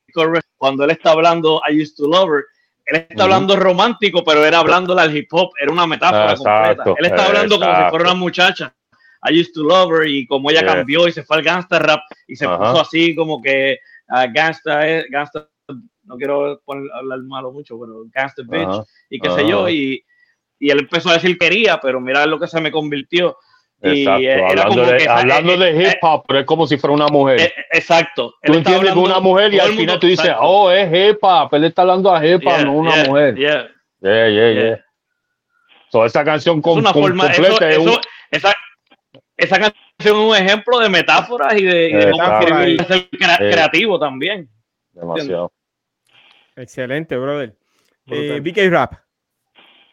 cuando 0.56 0.84
él 0.84 0.90
está 0.90 1.12
hablando 1.12 1.60
I 1.70 1.80
used 1.80 1.94
to 1.96 2.08
love 2.08 2.28
her, 2.30 2.44
él 2.86 3.06
está 3.10 3.24
hablando 3.24 3.54
romántico, 3.54 4.24
pero 4.24 4.44
era 4.46 4.58
hablando 4.60 4.98
al 4.98 5.14
hip 5.14 5.28
hop, 5.32 5.50
era 5.60 5.70
una 5.70 5.86
metáfora 5.86 6.32
Exacto, 6.32 6.84
completa. 6.84 6.94
Él 6.98 7.06
está 7.06 7.26
hablando 7.26 7.58
como 7.60 7.76
si 7.76 7.90
fuera 7.90 8.04
una 8.06 8.14
muchacha. 8.14 8.74
I 9.22 9.32
used 9.40 9.52
to 9.54 9.62
love 9.62 9.90
her 9.92 10.06
y 10.06 10.26
como 10.26 10.50
ella 10.50 10.60
Yeah. 10.60 10.74
cambió 10.74 11.08
y 11.08 11.12
se 11.12 11.22
fue 11.24 11.36
al 11.38 11.42
gangster 11.42 11.82
rap 11.82 12.00
y 12.26 12.36
se 12.36 12.44
Ajá. 12.46 12.58
puso 12.58 12.80
así 12.82 13.14
como 13.14 13.40
que 13.42 13.78
ah, 14.08 14.26
gangsta, 14.26 14.86
es- 14.88 15.06
gangsta, 15.10 15.48
no 16.04 16.16
quiero 16.16 16.60
poner- 16.64 16.90
hablar 16.94 17.18
malo 17.20 17.52
mucho, 17.52 17.78
pero 17.78 18.04
gangster 18.14 18.44
bitch 18.46 18.68
Ajá. 18.68 18.84
y 19.10 19.18
qué 19.20 19.28
Ajá. 19.28 19.36
sé 19.38 19.48
yo, 19.48 19.68
y, 19.68 20.02
y 20.58 20.70
él 20.70 20.78
empezó 20.80 21.10
a 21.10 21.14
decir 21.14 21.36
quería, 21.38 21.78
pero 21.80 22.00
mira 22.00 22.24
lo 22.26 22.38
que 22.40 22.46
se 22.46 22.60
me 22.60 22.70
convirtió. 22.70 23.36
Y 23.80 24.00
Exacto. 24.02 24.20
eh, 24.22 24.24
era 24.32 24.48
Hablando, 24.48 24.68
como 24.70 24.86
de, 24.90 24.96
que 24.98 25.08
hablando 25.08 25.52
eh, 25.52 25.56
de 25.58 25.70
eh, 25.70 25.88
hip 25.92 25.98
hop, 26.02 26.24
pero 26.26 26.40
es 26.40 26.46
como 26.46 26.66
si 26.66 26.78
fuera 26.78 26.94
una 26.94 27.06
mujer. 27.08 27.40
eh, 27.42 27.52
exacto. 27.72 28.34
tú 28.42 28.54
entiendes 28.54 28.92
que 28.92 28.98
una 28.98 29.20
mujer 29.20 29.54
y 29.54 29.58
al 29.60 29.68
final 29.68 29.76
mundo- 29.86 29.98
tú 30.00 30.06
dices, 30.08 30.24
exacto. 30.24 30.44
oh, 30.48 30.70
es 30.72 30.88
hip 31.12 31.18
hop. 31.22 31.54
Él 31.54 31.64
está 31.64 31.82
hablando 31.82 32.12
a 32.12 32.26
hip 32.26 32.38
hop, 32.38 32.42
Yeah, 32.56 32.64
no 32.64 32.72
una 32.72 32.94
yeah, 32.94 33.04
mujer. 33.08 33.36
yeah, 33.36 33.68
Yeah, 34.00 34.28
yeah, 34.30 34.52
yeah. 34.52 34.84
So, 35.90 36.04
esa 36.04 36.24
canción 36.24 36.60
con, 36.60 36.72
Es 36.74 36.78
una 36.80 36.92
forma, 36.92 37.26
eso, 37.28 37.42
completa 37.42 37.70
es 37.70 37.78
un- 37.78 37.88
eso- 37.90 38.00
esa, 38.32 38.54
esa 39.38 39.58
canción 39.58 39.76
es 39.98 40.12
un 40.12 40.36
ejemplo 40.36 40.78
de 40.80 40.88
metáforas 40.90 41.54
y 41.58 41.64
de, 41.64 41.88
y 41.90 41.92
de 41.94 42.10
cómo 42.10 42.24
escribir, 42.40 42.84
ser 42.86 43.08
crea- 43.10 43.38
Eh. 43.40 43.50
creativo 43.52 43.98
también. 43.98 44.48
demasiado. 44.92 45.52
Excelente, 46.56 47.16
brother. 47.16 47.54
Eh, 48.06 48.40
BK 48.42 48.68
Rap. 48.70 48.94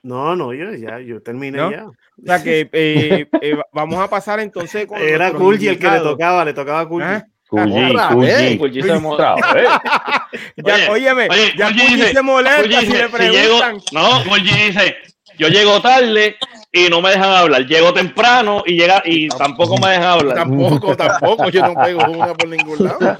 No, 0.04 0.36
no, 0.36 0.54
yo 0.54 0.72
ya, 0.74 1.00
yo 1.00 1.22
terminé 1.22 1.58
¿No? 1.58 1.72
ya. 1.72 1.86
O 1.86 1.94
sea 2.26 2.42
que 2.44 2.70
eh, 2.72 3.28
eh, 3.42 3.58
vamos 3.74 4.00
a 4.00 4.08
pasar 4.10 4.40
entonces 4.40 4.86
con 4.86 5.00
Era 5.02 5.32
Kulji 5.32 5.68
el 5.68 5.80
que 5.80 5.90
le 5.90 6.00
tocaba, 6.00 6.46
le 6.46 6.54
tocaba 6.54 6.82
a 6.82 6.88
Kulji. 6.88 7.08
¿Ah? 7.08 7.26
Kulji 7.48 8.82
se 8.82 9.00
mo- 9.00 9.12
otra 9.12 9.36
vez. 9.54 9.68
Ya, 10.58 10.76
Oye, 10.76 10.90
óyeme, 10.90 11.28
oye, 11.30 11.54
ya 11.58 11.70
dice- 11.70 12.14
se 12.14 12.22
molesta 12.22 12.62
si 12.64 12.68
le 12.70 12.80
si 12.82 12.92
llego, 12.94 13.10
preguntan. 13.12 13.78
no, 13.94 14.24
Kulji 14.28 14.66
dice, 14.68 14.96
yo 15.38 15.48
llego 15.48 15.82
tarde 15.82 16.38
y 16.72 16.90
no 16.90 17.02
me 17.02 17.12
dejan 17.12 17.32
hablar. 17.32 17.66
Llego 17.66 17.94
temprano 17.94 18.64
y 18.66 18.74
llega 18.74 19.02
y 19.06 19.30
tampoco 19.30 19.78
me 19.78 19.90
dejan 19.90 20.20
hablar. 20.20 20.36
Tampoco, 20.36 20.96
tampoco, 20.96 21.50
yo 21.50 21.62
no 21.62 21.74
pego 21.82 22.04
una 22.10 22.34
por 22.34 22.48
ningún 22.48 22.84
lado. 22.84 23.18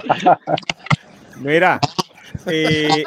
Mira, 1.40 1.80
eh, 2.46 3.04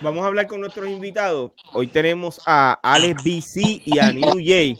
vamos 0.00 0.24
a 0.24 0.26
hablar 0.26 0.46
con 0.46 0.60
nuestros 0.60 0.88
invitados. 0.88 1.52
Hoy 1.72 1.86
tenemos 1.86 2.40
a 2.46 2.78
Alex 2.82 3.22
BC 3.22 3.82
y 3.84 3.98
a 3.98 4.12
New 4.12 4.34
J, 4.34 4.78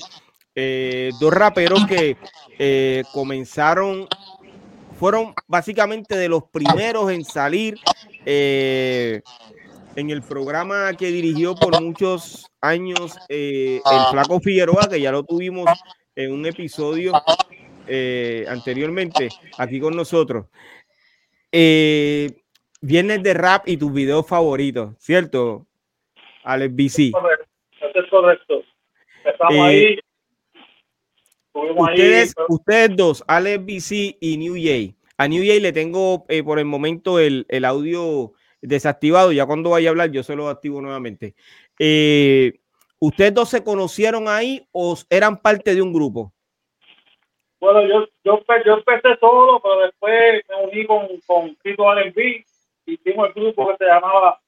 eh, 0.55 1.11
dos 1.21 1.33
raperos 1.33 1.87
que 1.87 2.17
eh, 2.59 3.03
comenzaron, 3.13 4.09
fueron 4.99 5.35
básicamente 5.47 6.17
de 6.17 6.29
los 6.29 6.45
primeros 6.45 7.11
en 7.11 7.25
salir 7.25 7.79
en 9.99 10.11
el 10.11 10.23
programa 10.23 10.93
que 10.95 11.07
dirigió 11.09 11.57
por 11.57 11.81
muchos 11.83 12.47
años 12.61 13.19
eh, 13.29 13.81
el 13.85 14.01
Flaco 14.13 14.39
Figueroa, 14.39 14.89
que 14.89 15.01
ya 15.01 15.11
lo 15.11 15.25
tuvimos 15.25 15.67
en 16.15 16.33
un 16.33 16.47
episodio 16.47 17.13
eh, 17.89 18.45
anteriormente 18.49 19.29
aquí 19.59 19.81
con 19.81 19.97
nosotros. 19.97 20.47
Eh, 21.51 22.31
Viernes 22.81 23.25
de 23.25 23.35
rap 23.35 23.67
y 23.69 23.77
tus 23.77 23.93
videos 23.93 24.25
favoritos, 24.25 24.95
¿cierto? 25.01 25.67
Alex 26.45 26.77
BC. 26.77 27.11
Correcto, 27.11 27.47
Eso 27.81 27.99
es 28.05 28.09
correcto. 28.11 28.63
Estamos 29.25 29.55
Eh, 29.57 29.61
ahí. 29.61 29.99
Ustedes, 31.77 32.35
ahí. 32.39 32.45
ustedes 32.51 32.97
dos, 32.97 33.25
Alex 33.27 33.65
BC 33.67 34.17
y 34.21 34.37
New 34.37 34.55
Jay. 34.55 34.95
A 35.17 35.27
New 35.27 35.43
Jay 35.45 35.59
le 35.59 35.73
tengo 35.73 36.25
por 36.45 36.61
el 36.61 36.67
momento 36.67 37.19
el, 37.19 37.47
el 37.49 37.65
audio 37.65 38.33
desactivado. 38.61 39.33
Ya 39.33 39.47
cuando 39.47 39.71
vaya 39.71 39.89
a 39.89 39.91
hablar, 39.91 40.11
yo 40.11 40.23
se 40.23 40.37
lo 40.37 40.49
activo 40.49 40.81
nuevamente. 40.81 41.35
Eh, 41.79 42.55
¿Ustedes 43.01 43.33
dos 43.35 43.49
se 43.49 43.63
conocieron 43.63 44.27
ahí 44.29 44.67
o 44.73 44.97
eran 45.09 45.41
parte 45.41 45.75
de 45.75 45.83
un 45.83 45.93
grupo? 45.93 46.33
Bueno, 47.61 47.83
yo, 47.87 48.07
yo, 48.25 48.43
yo 48.65 48.75
empecé 48.75 49.17
solo, 49.21 49.61
pero 49.63 49.81
después 49.81 50.43
me 50.49 50.65
uní 50.67 50.87
con, 50.87 51.07
con 51.27 51.57
Tito 51.57 51.93
R&B. 51.93 52.45
Hicimos 52.87 53.29
el 53.29 53.35
grupo 53.35 53.69
que 53.69 53.77
se 53.79 53.85
llamaba 53.85 54.41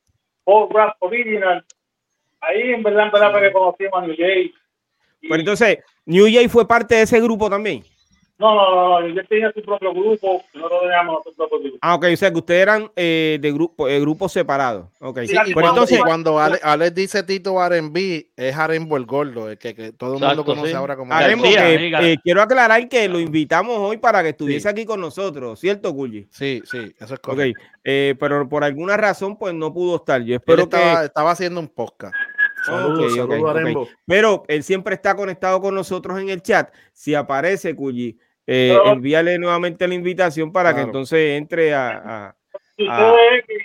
Pop 0.44 0.72
Rap 0.72 0.96
Original. 1.00 1.64
Ahí 2.40 2.72
en 2.72 2.82
verdad, 2.82 3.06
en 3.06 3.12
verdad, 3.12 3.40
que 3.40 3.52
conocimos 3.52 4.02
a 4.02 4.06
New 4.06 4.16
Jay. 4.16 4.52
Y- 5.20 5.28
Pero 5.28 5.40
entonces, 5.40 5.78
New 6.06 6.24
Jay 6.32 6.48
fue 6.48 6.66
parte 6.66 6.94
de 6.94 7.02
ese 7.02 7.20
grupo 7.20 7.50
también. 7.50 7.82
No, 8.40 8.54
no, 8.54 8.74
no, 8.74 9.00
no, 9.00 9.14
Jay 9.14 9.26
tenía 9.28 9.52
su 9.52 9.62
propio 9.62 9.92
grupo, 9.92 10.42
nosotros 10.54 10.80
teníamos 10.80 11.20
nuestro 11.24 11.48
propio 11.48 11.60
grupo. 11.70 11.78
Ah, 11.82 11.94
ok, 11.94 12.06
o 12.12 12.16
sea 12.16 12.30
que 12.32 12.38
ustedes 12.38 12.62
eran 12.62 12.90
eh, 12.96 13.38
de 13.40 13.52
grupo, 13.52 13.86
eh, 13.86 14.00
grupos 14.00 14.32
separados. 14.32 14.86
Ok. 15.00 15.20
Sí, 15.26 15.34
Pero 15.36 15.52
cuando, 15.52 15.70
entonces, 15.72 15.98
y 15.98 16.02
cuando 16.02 16.40
Ale- 16.40 16.58
Alex 16.62 16.94
dice 16.94 17.22
Tito 17.22 17.62
R&B, 17.62 18.30
es 18.36 18.56
Arembo 18.56 18.96
el 18.96 19.04
gordo, 19.04 19.50
el 19.50 19.58
que, 19.58 19.74
que 19.74 19.92
todo 19.92 20.14
el 20.14 20.20
mundo 20.20 20.44
conoce 20.44 20.68
sí. 20.70 20.74
ahora 20.74 20.96
como 20.96 21.12
Gar- 21.12 22.02
eh, 22.02 22.16
quiero 22.22 22.42
aclarar 22.42 22.88
que 22.88 23.08
lo 23.08 23.20
invitamos 23.20 23.76
hoy 23.78 23.98
para 23.98 24.22
que 24.22 24.30
estuviese 24.30 24.68
aquí 24.68 24.84
con 24.86 25.00
nosotros, 25.00 25.60
¿cierto, 25.60 25.92
Gulli? 25.92 26.26
Sí, 26.30 26.62
sí, 26.64 26.78
eso 26.98 27.04
es 27.04 27.12
Ok, 27.12 27.20
correcto. 27.20 27.60
eh, 27.84 28.14
pero 28.18 28.48
por 28.48 28.64
alguna 28.64 28.96
razón, 28.96 29.36
pues 29.36 29.52
no 29.54 29.72
pudo 29.72 29.96
estar. 29.96 30.22
Yo 30.22 30.36
espero 30.36 30.62
estaba, 30.62 31.00
que. 31.00 31.06
estaba 31.06 31.30
haciendo 31.32 31.60
un 31.60 31.68
podcast. 31.68 32.14
Saludos, 32.64 32.98
Ok, 32.98 33.04
ok, 33.04 33.16
saludos 33.16 33.40
ok. 33.42 33.48
a 33.48 33.52
Rembo. 33.54 33.88
Pero 34.06 34.42
él 34.48 34.62
siempre 34.62 34.94
está 34.94 35.14
conectado 35.14 35.60
con 35.60 35.74
nosotros 35.74 36.20
en 36.20 36.28
el 36.28 36.42
chat. 36.42 36.70
Si 36.92 37.14
aparece, 37.14 37.72
Gulli, 37.72 38.18
eh, 38.52 38.76
envíale 38.86 39.38
nuevamente 39.38 39.86
la 39.86 39.94
invitación 39.94 40.52
para 40.52 40.74
que 40.74 40.80
entonces 40.80 41.38
entre 41.38 41.72
a. 41.72 41.90
a- 42.26 42.36
que, 42.76 43.58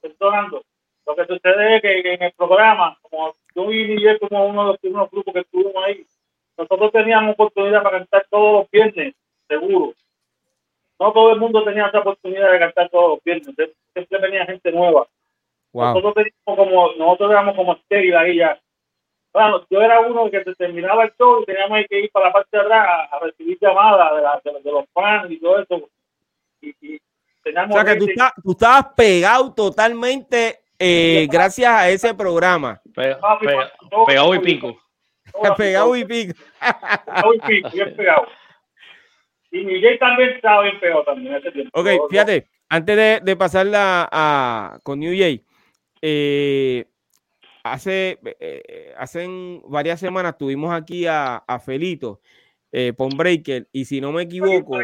perdonando, 0.00 0.62
lo 1.06 1.16
que 1.16 1.26
sucede 1.26 1.76
es 1.76 1.82
que, 1.82 2.02
que 2.02 2.14
en 2.14 2.22
el 2.22 2.32
programa, 2.32 2.96
como 3.02 3.34
yo 3.56 3.72
y 3.72 3.88
Miguel 3.88 4.20
como 4.20 4.46
uno 4.46 4.62
de 4.62 4.68
los 4.68 4.78
primeros 4.78 5.10
grupos 5.10 5.34
que 5.34 5.40
estuvimos 5.40 5.74
ahí, 5.84 6.06
nosotros 6.56 6.92
teníamos 6.92 7.32
oportunidad 7.34 7.82
para 7.82 7.98
cantar 7.98 8.24
todos 8.30 8.60
los 8.60 8.70
viernes, 8.70 9.14
seguro. 9.48 9.94
No 11.00 11.12
todo 11.12 11.32
el 11.32 11.40
mundo 11.40 11.64
tenía 11.64 11.86
esa 11.86 11.98
oportunidad 11.98 12.52
de 12.52 12.58
cantar 12.60 12.88
todos 12.90 13.16
los 13.16 13.24
viernes, 13.24 13.48
siempre 13.92 14.18
venía 14.20 14.46
gente 14.46 14.70
nueva. 14.70 15.08
Wow. 15.72 15.86
Nosotros 15.86 16.14
teníamos 16.14 16.66
como, 16.68 16.92
nosotros 16.92 17.30
éramos 17.32 17.56
como 17.56 17.72
estéril 17.74 18.16
ahí 18.16 18.36
ya. 18.36 18.60
Bueno, 19.34 19.66
yo 19.68 19.82
era 19.82 20.00
uno 20.00 20.30
que 20.30 20.42
se 20.44 20.54
terminaba 20.54 21.04
el 21.04 21.12
show 21.18 21.42
y 21.42 21.44
teníamos 21.44 21.80
que 21.90 22.00
ir 22.00 22.10
para 22.12 22.28
la 22.28 22.32
parte 22.32 22.56
de 22.56 22.62
atrás 22.62 22.86
a, 22.88 23.16
a 23.16 23.18
recibir 23.18 23.58
llamadas 23.60 24.14
de, 24.16 24.22
la- 24.22 24.40
de, 24.44 24.62
de 24.62 24.72
los 24.72 24.84
fans 24.94 25.30
y 25.30 25.40
todo 25.40 25.58
eso. 25.60 25.90
Y, 26.62 26.68
y 26.80 27.00
O 27.44 27.72
sea 27.72 27.84
que 27.84 27.96
tú, 27.96 28.06
estabas 28.52 28.86
pegado 28.96 29.52
totalmente 29.52 30.60
eh, 30.78 31.26
gracias 31.30 31.68
a 31.70 31.88
ese 31.90 32.14
programa. 32.14 32.80
Pe- 32.94 33.16
Papi, 33.16 33.46
pe- 33.46 33.56
todo- 33.90 34.06
pegado 34.06 34.34
y 34.34 34.38
pico. 34.38 34.78
Pegado 35.56 35.96
y 35.96 36.04
pico. 36.04 36.34
Pegado 37.04 37.34
y 37.34 37.40
pico, 37.40 37.70
bien 37.72 37.96
pegado. 37.96 38.26
Y 39.50 39.64
mi 39.64 39.80
Jay 39.82 39.98
también 39.98 40.30
estaba 40.30 40.62
bien 40.62 40.78
pegado 40.78 41.02
también 41.04 41.32
en 41.34 41.40
ese 41.40 41.50
tiempo. 41.52 41.70
Ok, 41.80 41.88
fíjate, 42.08 42.46
antes 42.68 42.96
de, 42.96 43.20
de 43.20 43.36
pasarla 43.36 44.08
a, 44.12 44.78
con 44.84 45.00
New 45.00 45.12
Jay, 45.16 45.44
eh, 46.02 46.84
hace, 47.64 48.18
eh, 48.38 48.94
hace 48.96 49.26
varias 49.66 49.98
semanas 49.98 50.38
tuvimos 50.38 50.72
aquí 50.72 51.06
a, 51.06 51.36
a 51.38 51.58
Felito, 51.58 52.20
eh, 52.70 52.92
Pon 52.92 53.10
Breaker, 53.16 53.66
y 53.72 53.84
si 53.86 54.00
no 54.00 54.12
me 54.12 54.22
equivoco, 54.22 54.78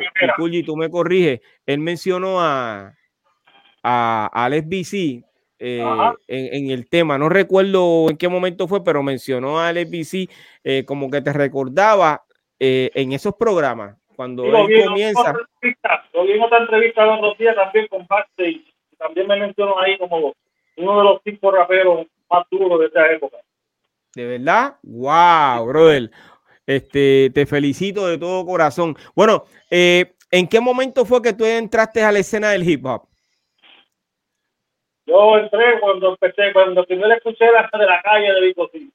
y 0.51 0.62
tú 0.65 0.77
me 0.77 0.90
corriges, 0.90 1.40
él 1.66 1.78
mencionó 1.78 2.40
a, 2.40 2.94
a, 3.82 4.31
a 4.32 4.44
Alex 4.47 4.66
BC 4.69 5.24
eh, 5.62 5.85
en, 6.27 6.55
en 6.55 6.70
el 6.70 6.89
tema, 6.89 7.19
no 7.19 7.28
recuerdo 7.28 8.09
en 8.11 8.16
qué 8.16 8.28
momento 8.28 8.66
fue, 8.66 8.82
pero 8.82 9.02
mencionó 9.02 9.61
a 9.61 9.69
Alex 9.69 9.90
BC 9.90 10.28
eh, 10.65 10.85
como 10.86 11.11
que 11.11 11.20
te 11.20 11.32
recordaba 11.32 12.23
eh, 12.59 12.90
en 12.94 13.12
esos 13.12 13.35
programas, 13.35 13.97
cuando 14.16 14.44
Sí, 14.44 14.48
él 14.51 14.81
en 14.81 14.86
comienza. 14.86 15.32
lo 16.15 16.24
vi 16.24 16.32
en 16.32 16.43
otra 16.43 16.59
entrevista 16.59 17.05
los 17.05 17.19
otros 17.19 17.39
días 17.39 17.55
también 17.57 17.86
con 17.89 18.07
Backstage. 18.07 18.62
También 18.98 19.27
me 19.27 19.36
mencionó 19.39 19.78
ahí 19.81 19.97
como 19.98 20.35
uno 20.77 20.98
de 20.98 21.05
los 21.05 21.20
cinco 21.24 21.51
raperos 21.51 22.07
más 22.31 22.47
duros 22.51 22.81
de 22.81 22.86
esa 22.86 23.11
época. 23.12 23.39
De 24.15 24.27
verdad, 24.27 24.77
wow, 24.82 25.66
brother. 25.66 26.11
Este, 26.66 27.31
te 27.35 27.47
felicito 27.47 28.07
de 28.07 28.19
todo 28.19 28.47
corazón. 28.47 28.97
Bueno, 29.15 29.44
eh, 29.70 30.15
¿en 30.31 30.47
qué 30.48 30.61
momento 30.61 31.05
fue 31.05 31.23
que 31.23 31.32
tú 31.32 31.44
entraste 31.44 32.02
a 32.02 32.12
la 32.12 32.20
escena 32.20 32.51
del 32.51 32.69
hip 32.69 32.85
hop? 32.86 33.09
Yo 35.07 35.39
entré 35.39 35.81
cuando 35.81 36.11
empecé, 36.11 36.52
cuando 36.52 36.85
primero 36.85 37.12
escuché 37.12 37.47
la 37.51 37.69
de 37.77 37.86
la 37.86 38.01
calle 38.02 38.32
de 38.32 38.40
Vico 38.43 38.70
sí, 38.73 38.93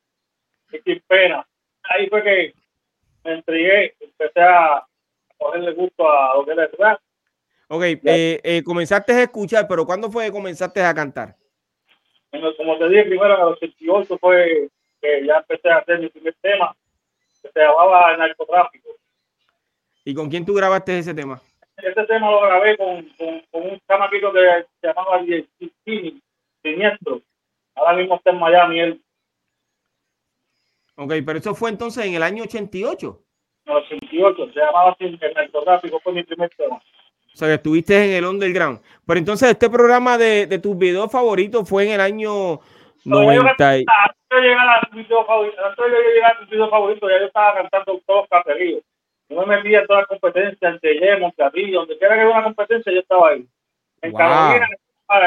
y 0.72 0.78
sin 0.80 1.02
pena. 1.08 1.46
Ahí 1.84 2.08
fue 2.08 2.24
que 2.24 2.54
me 3.26 3.34
entregué, 3.34 3.94
empecé 4.00 4.42
a 4.42 4.86
cogerle 5.38 5.74
gusto 5.74 6.10
a 6.10 6.36
lo 6.36 6.46
que 6.46 6.52
era 6.52 6.64
el 6.64 6.72
rap. 6.78 7.00
Ok, 7.68 7.84
eh, 7.84 8.40
eh, 8.44 8.64
comenzaste 8.64 9.12
a 9.12 9.24
escuchar, 9.24 9.68
pero 9.68 9.86
¿cuándo 9.86 10.10
fue 10.10 10.26
que 10.26 10.32
comenzaste 10.32 10.82
a 10.82 10.94
cantar? 10.94 11.36
El- 12.44 12.56
como 12.58 12.78
te 12.78 12.90
dije, 12.90 13.04
primero 13.06 13.34
en 13.36 13.40
el 13.42 13.48
88 13.48 14.18
fue 14.20 14.70
que 15.02 15.26
ya 15.26 15.38
empecé 15.38 15.70
a 15.70 15.78
hacer 15.78 16.00
mi 16.00 16.10
primer 16.10 16.36
tema, 16.42 16.76
que 17.42 17.50
se 17.50 17.60
llamaba 17.60 18.16
Narcotráfico. 18.18 18.90
¿Y 20.04 20.14
con 20.14 20.30
quién 20.30 20.46
tú 20.46 20.54
grabaste 20.54 20.98
ese 21.00 21.14
tema? 21.14 21.42
Este 21.78 22.06
tema 22.06 22.32
lo 22.32 22.42
grabé 22.42 22.78
con, 22.78 23.04
con, 23.18 23.42
con 23.52 23.62
un 23.64 23.80
chamaquito 23.88 24.32
que 24.32 24.66
se 24.82 24.88
llamaba 24.88 25.20
Kini, 25.84 26.22
Siniestro. 26.64 27.22
Ahora 27.76 27.94
mismo 27.98 28.16
está 28.16 28.30
en 28.32 28.40
Miami, 28.40 28.80
él, 28.80 29.02
Ok, 30.98 31.12
pero 31.26 31.40
eso 31.40 31.54
fue 31.54 31.70
entonces 31.72 32.06
en 32.06 32.14
el 32.16 32.24
año 32.24 32.44
88. 32.44 33.20
en 33.66 33.72
el 33.74 33.78
88, 33.84 34.54
se 34.54 34.60
llamaba 34.60 34.92
así, 34.92 35.04
el 35.20 35.34
narcotráfico, 35.34 36.00
fue 36.00 36.14
mi 36.14 36.24
primer 36.24 36.50
tema. 36.56 36.82
O 37.36 37.38
sea, 37.38 37.50
que 37.50 37.56
estuviste 37.56 37.94
en 38.02 38.12
el 38.24 38.26
underground. 38.26 38.80
Pero 39.06 39.20
entonces 39.20 39.50
este 39.50 39.70
programa 39.70 40.18
de, 40.18 40.48
de 40.48 40.58
tus 40.58 40.78
videos 40.78 41.12
favoritos 41.12 41.68
fue 41.68 41.84
en 41.86 41.92
el 41.96 42.00
año 42.00 42.62
90. 43.04 43.78
y- 43.80 43.86
Antes 43.88 44.18
de 44.32 44.42
llegar 44.42 44.68
a 44.70 44.90
mi 44.92 45.04
video 45.04 45.26
favorito, 45.26 45.58
antes 45.66 45.86
de 45.86 46.14
llegar 46.14 46.38
a 46.38 46.40
mi 46.40 46.46
video 46.48 46.70
favorito, 46.70 47.10
ya 47.10 47.20
yo 47.20 47.26
estaba 47.26 47.54
cantando 47.56 48.02
todos 48.08 48.22
los 48.22 48.30
caseríos. 48.30 48.84
Yo 49.28 49.46
me 49.46 49.58
metía 49.58 49.80
en 49.82 49.88
todas 49.88 50.02
las 50.04 50.08
competencias, 50.08 50.74
en 50.74 50.80
Tellé, 50.80 51.18
Monterrillo, 51.18 51.80
donde 51.80 51.98
quiera 51.98 52.16
que 52.16 52.22
haya 52.22 52.30
una 52.32 52.44
competencia, 52.44 52.94
yo 52.94 53.00
estaba 53.02 53.30
ahí. 53.30 53.46
En 54.02 54.12
Wow. 54.12 54.20
Carolina, 54.20 54.68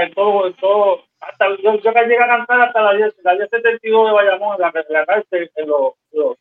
en 0.03 0.15
todo, 0.15 0.47
en 0.47 0.55
todo, 0.55 1.03
hasta 1.21 1.47
yo, 1.63 1.75
yo 1.81 1.93
que 1.93 2.01
llegué 2.05 2.23
a 2.23 2.27
cantar 2.29 2.61
hasta 2.63 2.81
la 2.81 2.93
10, 2.95 3.17
la 3.23 3.35
1072 3.35 4.07
de 4.07 4.13
Bayamón, 4.13 4.55
en 4.57 4.61
la, 4.63 4.69
en 4.69 4.93
la 4.95 5.05
cárcel, 5.07 5.51
en 5.57 5.69
los, 5.69 5.93
los, 6.13 6.37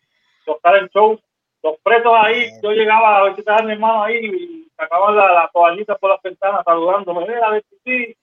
los 0.45 0.61
talent 0.61 0.91
shows, 0.93 1.19
los 1.63 1.77
presos 1.83 2.13
ahí, 2.15 2.49
yo 2.61 2.71
llegaba 2.71 3.17
a 3.17 3.29
visitar 3.29 3.61
a 3.61 3.65
mi 3.65 3.73
hermano 3.73 4.03
ahí 4.03 4.17
y 4.17 4.71
sacaban 4.75 5.15
la, 5.15 5.33
la 5.33 5.49
toallita 5.51 5.95
por 5.97 6.11
las 6.11 6.21
ventanas 6.21 6.61
saludándome, 6.65 7.25
a 7.35 7.49
ver 7.51 7.65
si 7.69 7.77
sí. 7.83 8.17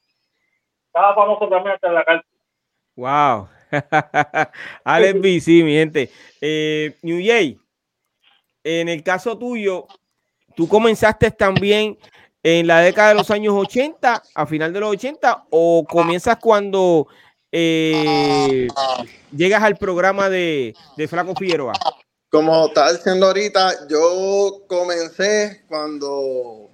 Estaba 0.87 1.15
famoso 1.15 1.49
también 1.49 1.75
hasta 1.75 1.89
en 1.89 1.95
la 1.95 2.05
cárcel. 2.05 2.31
Wow. 2.95 3.49
Alex 4.85 5.21
B, 5.21 5.41
sí, 5.41 5.63
mi 5.65 5.73
gente. 5.73 6.09
Eh, 6.41 6.97
New 7.03 7.21
Jay, 7.25 7.59
en 8.63 8.89
el 8.89 9.03
caso 9.03 9.37
tuyo, 9.37 9.87
tú 10.55 10.69
comenzaste 10.69 11.33
también 11.33 11.99
en 12.45 12.67
la 12.67 12.81
década 12.81 13.09
de 13.09 13.15
los 13.17 13.31
años 13.31 13.55
80, 13.57 14.23
a 14.35 14.47
final 14.47 14.73
de 14.73 14.81
los 14.81 14.91
80, 14.91 15.47
o 15.51 15.85
comienzas 15.89 16.37
cuando 16.37 17.09
eh, 17.51 18.69
llegas 19.33 19.63
al 19.63 19.77
programa 19.77 20.29
de, 20.29 20.75
de 20.97 21.09
Flaco 21.09 21.35
Figueroa. 21.35 21.73
Como 22.35 22.67
estaba 22.67 22.93
diciendo 22.93 23.27
ahorita, 23.27 23.87
yo 23.87 24.65
comencé 24.67 25.63
cuando, 25.69 26.69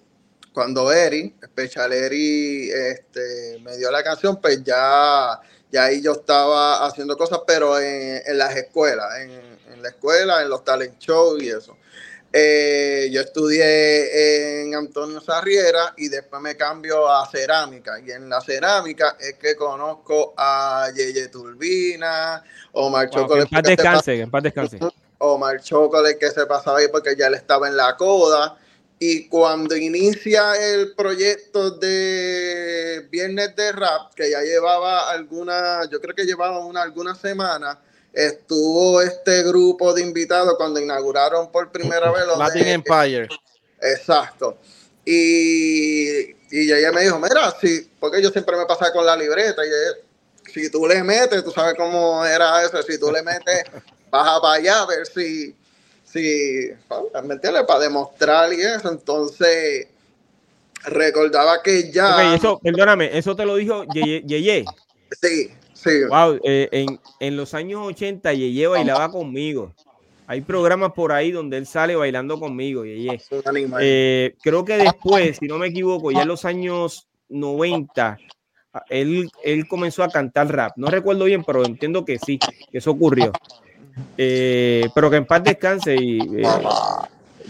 cuando 0.55 0.91
Eri, 0.91 1.35
Special 1.45 1.93
Eri, 1.93 2.71
este, 2.71 3.59
me 3.63 3.77
dio 3.77 3.91
la 3.91 4.03
canción, 4.03 4.41
pues 4.41 4.65
ya, 4.65 5.39
ya 5.71 5.85
ahí 5.85 6.01
yo 6.01 6.13
estaba 6.13 6.87
haciendo 6.87 7.15
cosas, 7.15 7.41
pero 7.47 7.79
en, 7.79 8.23
en 8.25 8.39
las 8.39 8.57
escuelas, 8.57 9.19
en, 9.19 9.33
en 9.71 9.83
la 9.83 9.91
escuela, 9.91 10.41
en 10.41 10.49
los 10.49 10.65
talent 10.65 10.99
shows 10.99 11.43
y 11.43 11.51
eso. 11.51 11.77
Eh, 12.33 13.11
yo 13.13 13.21
estudié 13.21 14.63
en 14.63 14.75
Antonio 14.75 15.21
Sarriera 15.21 15.93
y 15.99 16.09
después 16.09 16.41
me 16.41 16.57
cambio 16.57 17.07
a 17.07 17.29
cerámica. 17.29 18.01
Y 18.01 18.13
en 18.13 18.31
la 18.31 18.41
cerámica 18.41 19.19
es 19.21 19.35
que 19.35 19.57
conozco 19.57 20.33
a 20.39 20.89
Yeye 20.95 21.29
Turbina, 21.29 22.43
Omar 22.73 23.09
Wow, 23.09 23.11
que 23.11 23.21
Chocolate. 23.21 23.43
en 23.43 23.63
paz 23.63 23.77
descanse, 23.77 24.15
que 24.17 24.23
en 24.23 24.31
paz 24.31 24.43
descanse. 24.43 24.79
Omar 25.21 25.63
Chocolate 25.63 26.19
que 26.19 26.31
se 26.31 26.47
pasaba 26.47 26.79
ahí 26.79 26.89
porque 26.91 27.15
ya 27.17 27.29
él 27.29 27.35
estaba 27.35 27.69
en 27.69 27.77
la 27.77 27.97
coda. 27.97 28.57
Y 28.99 29.29
cuando 29.29 29.77
inicia 29.77 30.55
el 30.57 30.95
proyecto 30.95 31.71
de 31.71 33.07
Viernes 33.11 33.57
de 33.57 33.73
Rap, 33.73 34.13
que 34.15 34.31
ya 34.31 34.43
llevaba 34.43 35.11
alguna, 35.11 35.89
yo 35.91 36.01
creo 36.01 36.15
que 36.15 36.25
llevaba 36.27 36.59
una, 36.59 36.83
algunas 36.83 37.19
semanas, 37.19 37.79
estuvo 38.13 39.01
este 39.01 39.43
grupo 39.45 39.95
de 39.95 40.03
invitados 40.03 40.55
cuando 40.59 40.81
inauguraron 40.81 41.51
por 41.51 41.71
primera 41.73 42.11
vez 42.11 42.27
los 42.27 42.39
Latin 42.39 42.65
de- 42.65 42.73
Empire. 42.73 43.29
Exacto. 43.81 44.59
Y, 45.05 46.31
y 46.51 46.73
ella 46.73 46.93
me 46.93 47.03
dijo, 47.03 47.19
mira, 47.19 47.55
sí, 47.61 47.91
porque 47.99 48.23
yo 48.23 48.31
siempre 48.31 48.57
me 48.57 48.67
pasaba 48.67 48.93
con 48.93 49.07
la 49.07 49.17
libreta 49.17 49.65
y 49.65 49.69
ella, 49.69 50.05
si 50.53 50.71
tú 50.71 50.87
le 50.87 51.03
metes, 51.03 51.43
tú 51.43 51.51
sabes 51.51 51.75
cómo 51.77 52.25
era 52.27 52.63
eso, 52.65 52.83
si 52.83 52.99
tú 52.99 53.11
le 53.11 53.23
metes, 53.23 53.65
baja 54.11 54.41
para 54.41 54.55
allá 54.55 54.83
a 54.83 54.87
ver 54.87 55.07
si, 55.07 55.55
si, 56.05 56.71
¿me 57.25 57.35
entiendes? 57.35 57.65
Para 57.67 57.81
demostrar 57.81 58.53
y 58.53 58.61
eso. 58.61 58.91
Entonces, 58.91 59.89
recordaba 60.85 61.63
que 61.63 61.91
ya, 61.91 62.35
eso, 62.35 62.59
perdóname, 62.63 63.17
eso 63.17 63.35
te 63.37 63.45
lo 63.45 63.57
dijo 63.57 63.85
Yeye. 63.85 64.23
Yeye. 64.27 64.67
sí, 65.21 65.51
sí, 65.75 65.91
Wow, 66.09 66.41
eh, 66.45 66.69
en, 66.73 67.01
en 67.21 67.37
los 67.37 67.55
años 67.55 67.81
80 67.85 68.33
Yeye 68.33 68.67
bailaba 68.67 69.11
conmigo. 69.11 69.73
Hay 70.27 70.43
programas 70.43 70.93
por 70.93 71.11
ahí 71.13 71.33
donde 71.33 71.57
él 71.57 71.67
sale 71.67 71.97
bailando 71.97 72.39
conmigo, 72.39 72.85
Yeye. 72.85 73.21
Eh, 73.81 74.35
creo 74.43 74.65
que 74.65 74.77
después, 74.77 75.39
si 75.39 75.47
no 75.49 75.59
me 75.59 75.69
equivoco, 75.69 76.13
ya 76.13 76.23
en 76.23 76.29
los 76.29 76.45
años 76.45 77.09
90, 77.29 78.19
a- 78.73 78.85
él, 78.89 79.29
él 79.45 79.67
comenzó 79.67 80.05
a 80.05 80.09
cantar 80.13 80.53
rap. 80.55 80.73
No 80.77 80.89
recuerdo 80.89 81.25
bien, 81.25 81.43
pero 81.45 81.65
entiendo 81.65 82.05
que 82.05 82.19
sí, 82.19 82.39
que 82.71 82.79
eso 82.79 82.93
ocurrió. 82.93 83.33
Eh, 84.17 84.89
pero 84.95 85.11
que 85.11 85.17
en 85.17 85.27
paz 85.27 85.43
descanse 85.43 85.95
y 85.97 86.19
eh, 86.43 86.49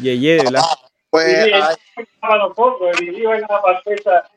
Yeye, 0.00 0.36
de 0.36 0.44
¿verdad? 0.44 0.62
pues 1.10 1.46
Y 1.46 2.20
para 2.20 2.38
nosotros, 2.38 2.90
en 3.00 3.40
la 3.40 3.62
partita 3.62 4.30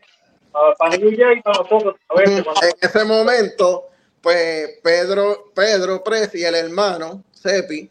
para 0.78 0.98
New 0.98 1.12
Jay 1.16 1.38
y 1.38 1.42
para 1.42 1.58
nosotros. 1.60 1.96
A 2.10 2.16
veces, 2.16 2.44
cuando- 2.44 2.62
en 2.62 2.74
ese 2.80 3.06
momento, 3.06 3.90
pues 4.22 4.80
Pedro, 4.84 5.52
Pedro 5.54 6.04
Pres 6.04 6.34
y 6.36 6.44
el 6.44 6.56
hermano 6.56 7.24
Sepi 7.32 7.90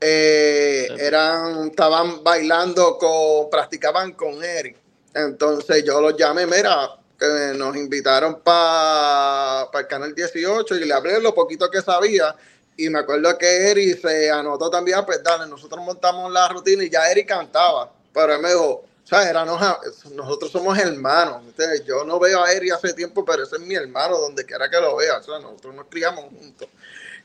eh, 0.00 0.88
eran, 0.98 1.68
estaban 1.68 2.24
bailando 2.24 2.96
con, 2.98 3.50
practicaban 3.50 4.12
con 4.12 4.42
Eric. 4.42 4.76
Entonces 5.14 5.84
yo 5.84 6.00
los 6.00 6.16
llamé, 6.16 6.46
mira, 6.46 6.96
que 7.18 7.52
nos 7.54 7.76
invitaron 7.76 8.40
para 8.40 9.68
el 9.74 9.86
canal 9.86 10.14
18 10.14 10.76
y 10.76 10.84
le 10.86 10.94
hablé 10.94 11.20
lo 11.20 11.34
poquito 11.34 11.70
que 11.70 11.82
sabía. 11.82 12.34
Y 12.76 12.88
me 12.88 13.00
acuerdo 13.00 13.36
que 13.36 13.70
Eric 13.70 14.00
se 14.00 14.30
anotó 14.30 14.70
también, 14.70 15.04
pues 15.04 15.22
dale, 15.22 15.46
nosotros 15.48 15.84
montamos 15.84 16.32
la 16.32 16.48
rutina 16.48 16.82
y 16.84 16.90
ya 16.90 17.10
Eric 17.10 17.28
cantaba. 17.28 17.92
Pero 18.12 18.34
él 18.34 18.40
me 18.40 18.48
dijo, 18.50 18.84
a- 19.12 19.80
nosotros 20.14 20.50
somos 20.52 20.78
hermanos. 20.78 21.42
Yo 21.84 22.04
no 22.04 22.18
veo 22.18 22.42
a 22.44 22.52
Eri 22.52 22.70
hace 22.70 22.92
tiempo, 22.92 23.24
pero 23.24 23.42
ese 23.42 23.56
es 23.56 23.62
mi 23.62 23.74
hermano, 23.74 24.18
donde 24.18 24.44
quiera 24.44 24.70
que 24.70 24.80
lo 24.80 24.96
vea. 24.96 25.22
Sea, 25.22 25.38
nosotros 25.38 25.74
nos 25.74 25.86
criamos 25.88 26.26
juntos. 26.26 26.68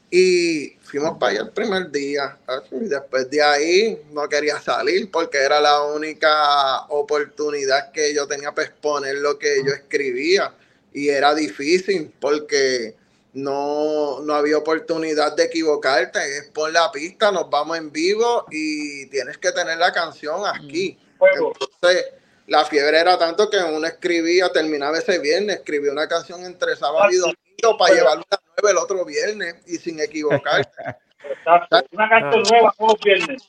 Y 0.09 0.77
fuimos 0.83 1.17
para 1.19 1.31
allá 1.33 1.41
el 1.41 1.49
primer 1.49 1.91
día. 1.91 2.37
Y 2.71 2.85
después 2.85 3.29
de 3.29 3.41
ahí 3.41 4.01
no 4.11 4.27
quería 4.29 4.59
salir 4.61 5.11
porque 5.11 5.37
era 5.37 5.59
la 5.59 5.83
única 5.83 6.85
oportunidad 6.89 7.91
que 7.91 8.13
yo 8.13 8.27
tenía 8.27 8.51
para 8.53 8.67
exponer 8.67 9.17
lo 9.17 9.37
que 9.37 9.63
yo 9.65 9.73
escribía. 9.73 10.53
Y 10.93 11.09
era 11.09 11.35
difícil 11.35 12.13
porque 12.19 12.95
no, 13.35 14.21
no 14.21 14.33
había 14.33 14.57
oportunidad 14.57 15.35
de 15.35 15.43
equivocarte. 15.43 16.19
Es 16.37 16.45
por 16.51 16.71
la 16.71 16.91
pista, 16.91 17.31
nos 17.31 17.49
vamos 17.49 17.77
en 17.77 17.91
vivo 17.91 18.45
y 18.49 19.05
tienes 19.07 19.37
que 19.37 19.51
tener 19.51 19.77
la 19.77 19.91
canción 19.91 20.41
aquí. 20.47 20.97
Fuego. 21.17 21.53
Entonces, 21.53 22.05
la 22.47 22.63
fiebre 22.65 22.97
era 22.97 23.17
tanto 23.17 23.49
que 23.49 23.57
uno 23.57 23.85
escribía, 23.85 24.49
terminaba 24.49 24.97
ese 24.97 25.19
viernes, 25.19 25.57
escribía 25.57 25.91
una 25.91 26.07
canción 26.07 26.45
entre 26.45 26.75
sábado 26.77 27.11
y 27.11 27.17
domingo 27.17 27.77
para 27.77 27.93
llevarla 27.93 28.23
a 28.31 28.39
nueve 28.57 28.71
el 28.71 28.77
otro 28.77 29.03
viernes 29.03 29.55
y 29.67 29.77
sin 29.77 29.99
equivocar. 29.99 30.61
Exacto. 31.29 31.83
Una 31.91 32.09
canción 32.09 32.43
nueva 32.49 32.73
todos 32.77 32.93
los 32.93 33.01
viernes. 33.01 33.43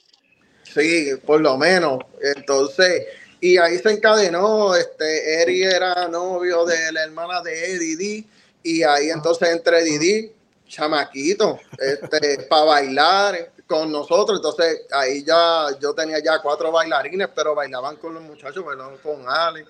Sí, 0.64 1.12
por 1.24 1.40
lo 1.40 1.56
menos. 1.56 2.00
Entonces, 2.20 3.06
y 3.40 3.56
ahí 3.58 3.78
se 3.78 3.92
encadenó, 3.92 4.74
este, 4.74 5.42
Eri 5.42 5.62
era 5.62 6.08
novio 6.08 6.64
de 6.64 6.90
la 6.90 7.04
hermana 7.04 7.40
de 7.42 7.72
Eddie 7.72 7.96
D, 7.96 8.24
y 8.66 8.82
ahí 8.82 9.10
entonces 9.10 9.48
entre 9.50 9.84
Didi, 9.84 10.32
chamaquito, 10.66 11.60
este, 11.78 12.42
para 12.50 12.64
bailar 12.64 13.52
con 13.64 13.92
nosotros, 13.92 14.38
entonces 14.38 14.82
ahí 14.90 15.22
ya 15.24 15.68
yo 15.80 15.94
tenía 15.94 16.18
ya 16.18 16.40
cuatro 16.42 16.72
bailarines, 16.72 17.28
pero 17.32 17.54
bailaban 17.54 17.94
con 17.94 18.14
los 18.14 18.24
muchachos, 18.24 18.64
bailaban 18.64 18.96
con 18.98 19.24
Ale, 19.28 19.64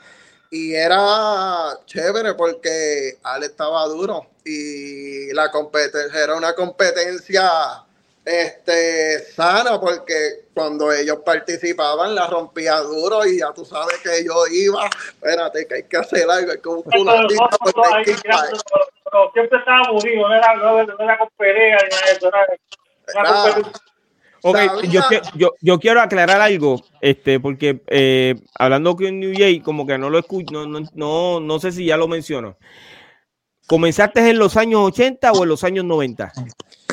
y 0.51 0.73
era 0.73 1.79
chévere 1.85 2.33
porque 2.35 3.19
Ale 3.23 3.47
estaba 3.47 3.85
duro, 3.85 4.29
y 4.47 5.31
la 5.35 5.51
competencia 5.51 6.25
era 6.25 6.35
una 6.35 6.55
competencia 6.55 7.85
este 8.27 9.21
sana 9.35 9.81
porque 9.81 10.47
cuando 10.53 10.93
ellos 10.93 11.19
participaban 11.25 12.13
la 12.15 12.27
rompía 12.27 12.77
duro 12.81 13.25
y 13.25 13.39
ya 13.39 13.53
tú 13.55 13.65
sabes 13.65 13.99
que 14.03 14.25
yo 14.25 14.35
iba 14.51 14.85
espérate 14.87 15.65
que 15.69 15.75
hay 15.77 15.83
que 15.85 15.97
hacer 15.97 16.29
algo 16.29 16.51
hay 16.51 16.61
que 16.61 16.69
buscar 16.69 17.01
una 17.01 17.13
porque 17.61 17.81
hay 17.95 18.05
que 18.05 18.11
ir 18.11 18.17
siempre 19.33 19.59
estábamos 19.59 20.03
unidos, 20.05 20.29
no 20.29 20.35
era, 20.35 20.55
no, 20.57 20.79
era- 20.81 20.95
no 20.99 21.05
era 21.05 21.19
con 21.19 21.29
pelea 21.37 21.79
ni 21.85 21.89
nada 21.89 22.07
de 22.07 22.13
eso, 22.13 22.29
era. 22.29 22.47
Ok, 24.43 24.57
yo, 24.91 25.01
yo, 25.35 25.55
yo 25.61 25.79
quiero 25.81 26.01
aclarar 26.01 26.41
algo, 26.41 26.81
este, 27.01 27.41
porque 27.41 27.81
eh, 27.87 28.35
hablando 28.59 28.95
con 28.97 29.19
New 29.19 29.33
Jay, 29.37 29.61
como 29.61 29.87
que 29.87 29.99
no 29.99 30.11
lo 30.11 30.19
escucho, 30.19 30.53
no, 30.53 30.67
no, 30.67 30.81
no, 30.95 31.41
no 31.41 31.59
sé 31.61 31.73
si 31.73 31.87
ya 31.87 31.97
lo 31.97 32.07
menciono. 32.07 32.57
¿Comenzaste 33.67 34.29
en 34.31 34.39
los 34.39 34.57
años 34.57 34.81
80 34.83 35.33
o 35.33 35.43
en 35.43 35.49
los 35.49 35.65
años 35.65 35.85
90? 35.85 36.33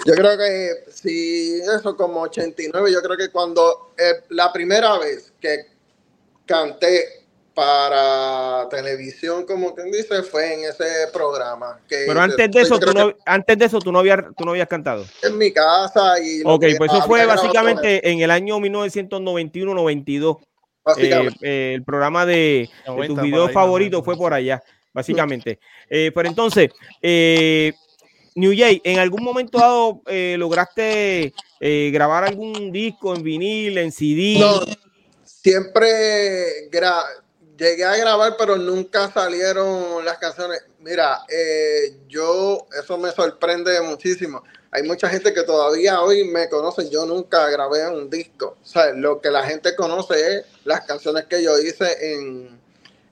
Yo 0.05 0.13
creo 0.13 0.37
que 0.37 0.91
si 0.91 1.59
eso 1.59 1.95
como 1.95 2.21
89 2.21 2.91
yo 2.91 3.01
creo 3.01 3.17
que 3.17 3.29
cuando 3.29 3.93
eh, 3.97 4.23
la 4.29 4.51
primera 4.51 4.97
vez 4.97 5.33
que 5.39 5.65
canté 6.45 7.23
para 7.53 8.67
televisión 8.69 9.45
como 9.45 9.75
quien 9.75 9.91
dice 9.91 10.23
fue 10.23 10.53
en 10.53 10.69
ese 10.69 10.85
programa 11.13 11.79
que 11.87 12.05
Pero 12.07 12.19
antes 12.19 12.51
de 12.51 12.61
eso, 12.61 12.79
tú 12.79 12.91
no, 12.93 13.13
antes 13.25 13.57
de 13.57 13.65
eso 13.65 13.79
tú 13.79 13.91
no 13.91 13.99
habías, 13.99 14.19
tú 14.35 14.43
no 14.43 14.51
habías 14.51 14.67
cantado. 14.67 15.05
en 15.21 15.37
mi 15.37 15.51
casa 15.51 16.19
y 16.19 16.41
Ok, 16.43 16.65
pues 16.77 16.91
eso 16.91 17.03
fue 17.03 17.25
básicamente 17.25 18.09
en 18.09 18.21
el 18.21 18.31
año 18.31 18.59
1991-92. 18.59 20.39
eso, 20.39 20.41
básicamente. 20.83 21.39
Eh, 21.41 21.49
eh, 21.49 21.73
el 21.75 21.83
programa 21.83 22.25
de, 22.25 22.69
de 22.85 22.91
90 22.91 23.13
tus 23.13 23.23
videos 23.23 23.51
favoritos 23.51 24.03
fue 24.03 24.17
por 24.17 24.33
allá, 24.33 24.61
básicamente. 24.91 25.59
Eh, 25.89 26.11
pero 26.13 26.27
entonces, 26.27 26.71
eh, 27.01 27.73
New 28.35 28.53
Jay, 28.55 28.81
¿en 28.83 28.99
algún 28.99 29.23
momento 29.23 30.01
eh, 30.07 30.35
lograste 30.37 31.33
eh, 31.59 31.91
grabar 31.93 32.23
algún 32.23 32.71
disco 32.71 33.15
en 33.15 33.23
vinil, 33.23 33.77
en 33.77 33.91
CD? 33.91 34.37
No, 34.39 34.61
siempre 35.23 36.69
llegué 37.57 37.85
a 37.85 37.95
grabar, 37.95 38.35
pero 38.37 38.57
nunca 38.57 39.11
salieron 39.11 40.03
las 40.03 40.17
canciones. 40.17 40.63
Mira, 40.79 41.21
eh, 41.29 41.97
yo, 42.07 42.67
eso 42.81 42.97
me 42.97 43.11
sorprende 43.11 43.79
muchísimo. 43.81 44.43
Hay 44.71 44.83
mucha 44.83 45.07
gente 45.07 45.33
que 45.33 45.43
todavía 45.43 46.01
hoy 46.01 46.23
me 46.23 46.49
conoce. 46.49 46.89
Yo 46.89 47.05
nunca 47.05 47.47
grabé 47.49 47.87
un 47.87 48.09
disco. 48.09 48.57
O 48.61 48.65
sea, 48.65 48.91
lo 48.93 49.21
que 49.21 49.29
la 49.29 49.43
gente 49.43 49.75
conoce 49.75 50.37
es 50.37 50.45
las 50.65 50.81
canciones 50.81 51.25
que 51.25 51.43
yo 51.43 51.59
hice 51.59 52.13
en, 52.13 52.59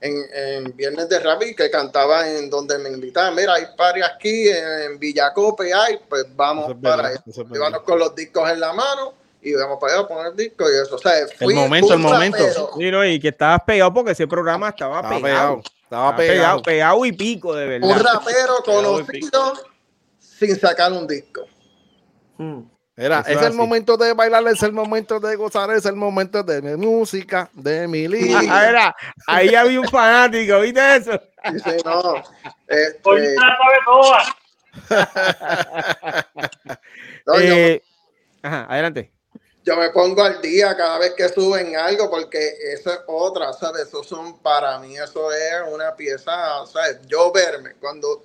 en, 0.01 0.25
en 0.33 0.75
Viernes 0.75 1.07
de 1.09 1.19
Rap 1.19 1.43
y 1.43 1.55
que 1.55 1.69
cantaba 1.69 2.27
en 2.27 2.49
donde 2.49 2.77
me 2.79 2.89
invitaban. 2.89 3.35
Mira, 3.35 3.53
hay 3.53 3.65
party 3.77 4.01
aquí 4.01 4.49
en 4.49 4.99
Villacope, 4.99 5.71
hay, 5.73 5.99
pues 6.09 6.25
vamos 6.35 6.71
es 6.71 6.75
para 6.81 7.07
allá. 7.09 7.21
es. 7.25 7.37
Íbamos 7.37 7.81
con 7.83 7.99
los 7.99 8.15
discos 8.15 8.49
en 8.49 8.59
la 8.59 8.73
mano 8.73 9.13
y 9.41 9.53
vamos 9.53 9.77
para 9.79 9.93
allá 9.93 10.01
a 10.03 10.07
poner 10.07 10.27
el 10.27 10.35
disco 10.35 10.65
y 10.69 10.73
eso. 10.81 10.95
O 10.95 10.97
sea, 10.97 11.13
fui 11.39 11.53
momento, 11.53 11.93
el 11.93 11.99
momento. 11.99 12.43
no, 12.77 13.05
y 13.05 13.19
que 13.19 13.29
estabas 13.29 13.61
pegado 13.65 13.93
porque 13.93 14.11
ese 14.11 14.27
programa 14.27 14.69
estaba, 14.69 14.97
Estaba 14.97 15.15
pegado. 15.21 15.21
pegado. 15.21 15.61
Estaba 15.83 16.15
pegado, 16.15 16.37
pegado. 16.37 16.61
pegado 16.63 17.05
y 17.05 17.11
pico, 17.11 17.53
de 17.53 17.65
verdad. 17.67 17.89
Un 17.89 17.99
rapero 17.99 18.53
conocido 18.65 19.53
sin 20.19 20.55
sacar 20.59 20.91
un 20.91 21.05
disco. 21.05 21.45
Mm. 22.37 22.61
Era, 23.01 23.21
es 23.21 23.35
es 23.37 23.41
el 23.41 23.53
momento 23.53 23.97
de 23.97 24.13
bailar, 24.13 24.47
es 24.47 24.61
el 24.61 24.73
momento 24.73 25.19
de 25.19 25.35
gozar, 25.35 25.71
es 25.71 25.85
el 25.85 25.95
momento 25.95 26.43
de 26.43 26.61
mi 26.61 26.75
música, 26.77 27.49
de 27.53 27.87
mi. 27.87 28.05
Ah, 28.47 28.67
era, 28.69 28.95
ahí 29.25 29.55
había 29.55 29.81
un 29.81 29.87
fanático, 29.87 30.59
¿viste 30.59 30.95
eso? 30.97 31.19
Dice, 31.51 31.77
no. 31.83 32.21
Este, 32.67 33.01
no, 37.25 37.39
yo- 37.39 37.55
Eh, 37.55 37.81
ajá, 38.43 38.67
adelante. 38.69 39.11
yo 39.63 39.75
me 39.77 39.89
pongo 39.89 40.23
al 40.23 40.39
día 40.41 40.75
cada 40.77 40.99
vez 40.99 41.13
que 41.15 41.27
suben 41.29 41.75
algo 41.75 42.09
porque 42.09 42.53
eso 42.73 42.91
es 42.93 42.99
otra, 43.07 43.51
¿sabes? 43.53 43.87
Eso 43.87 44.03
son 44.03 44.37
para 44.39 44.77
mí, 44.79 44.95
eso 44.97 45.31
es 45.31 45.53
una 45.71 45.95
pieza, 45.95 46.31
¿sabes? 46.71 46.99
Yo 47.07 47.31
verme 47.31 47.73
cuando 47.79 48.23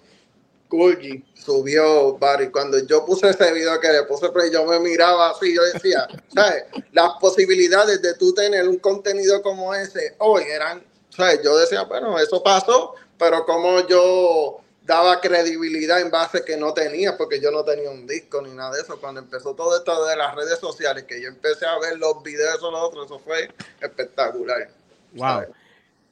Kulji 0.69 1.25
subió, 1.35 2.17
Barry, 2.19 2.51
cuando 2.51 2.79
yo 2.87 3.05
puse 3.05 3.31
ese 3.31 3.53
video 3.53 3.79
que 3.81 3.89
le 3.89 4.03
puse 4.05 4.29
play, 4.31 4.51
yo 4.51 4.65
me 4.65 4.81
miraba 4.81 5.31
así, 5.31 5.55
yo 5.55 5.63
decía, 5.63 6.07
¿sabes? 6.35 6.65
Las 6.93 7.13
posibilidades 7.21 8.03
de 8.03 8.15
tú 8.15 8.35
tener 8.35 8.69
un 8.69 8.79
contenido 8.79 9.43
como 9.43 9.75
ese 9.75 10.15
hoy 10.19 10.45
eran, 10.45 10.83
¿sabes? 11.11 11.41
Yo 11.43 11.57
decía, 11.57 11.83
bueno, 11.85 12.19
eso 12.19 12.43
pasó, 12.43 12.95
pero 13.19 13.45
como 13.45 13.87
yo 13.87 14.61
daba 14.87 15.21
credibilidad 15.21 16.01
en 16.01 16.11
base 16.11 16.45
que 16.45 16.57
no 16.57 16.73
tenía, 16.73 17.17
porque 17.17 17.41
yo 17.41 17.51
no 17.51 17.65
tenía 17.65 17.91
un 17.91 18.07
disco 18.07 18.41
ni 18.41 18.51
nada 18.51 18.77
de 18.77 18.83
eso. 18.83 18.99
Cuando 19.01 19.21
empezó 19.21 19.55
todo 19.55 19.77
esto 19.77 20.05
de 20.07 20.17
las 20.17 20.35
redes 20.35 20.59
sociales, 20.61 21.05
que 21.05 21.21
yo 21.21 21.29
empecé 21.29 21.67
a 21.67 21.79
ver 21.81 21.99
los 21.99 22.23
videos 22.23 22.63
o 22.63 22.71
los 22.71 22.81
otros, 22.81 23.07
eso 23.07 23.19
fue 23.19 23.51
espectacular. 23.81 24.69
Wow. 25.15 25.47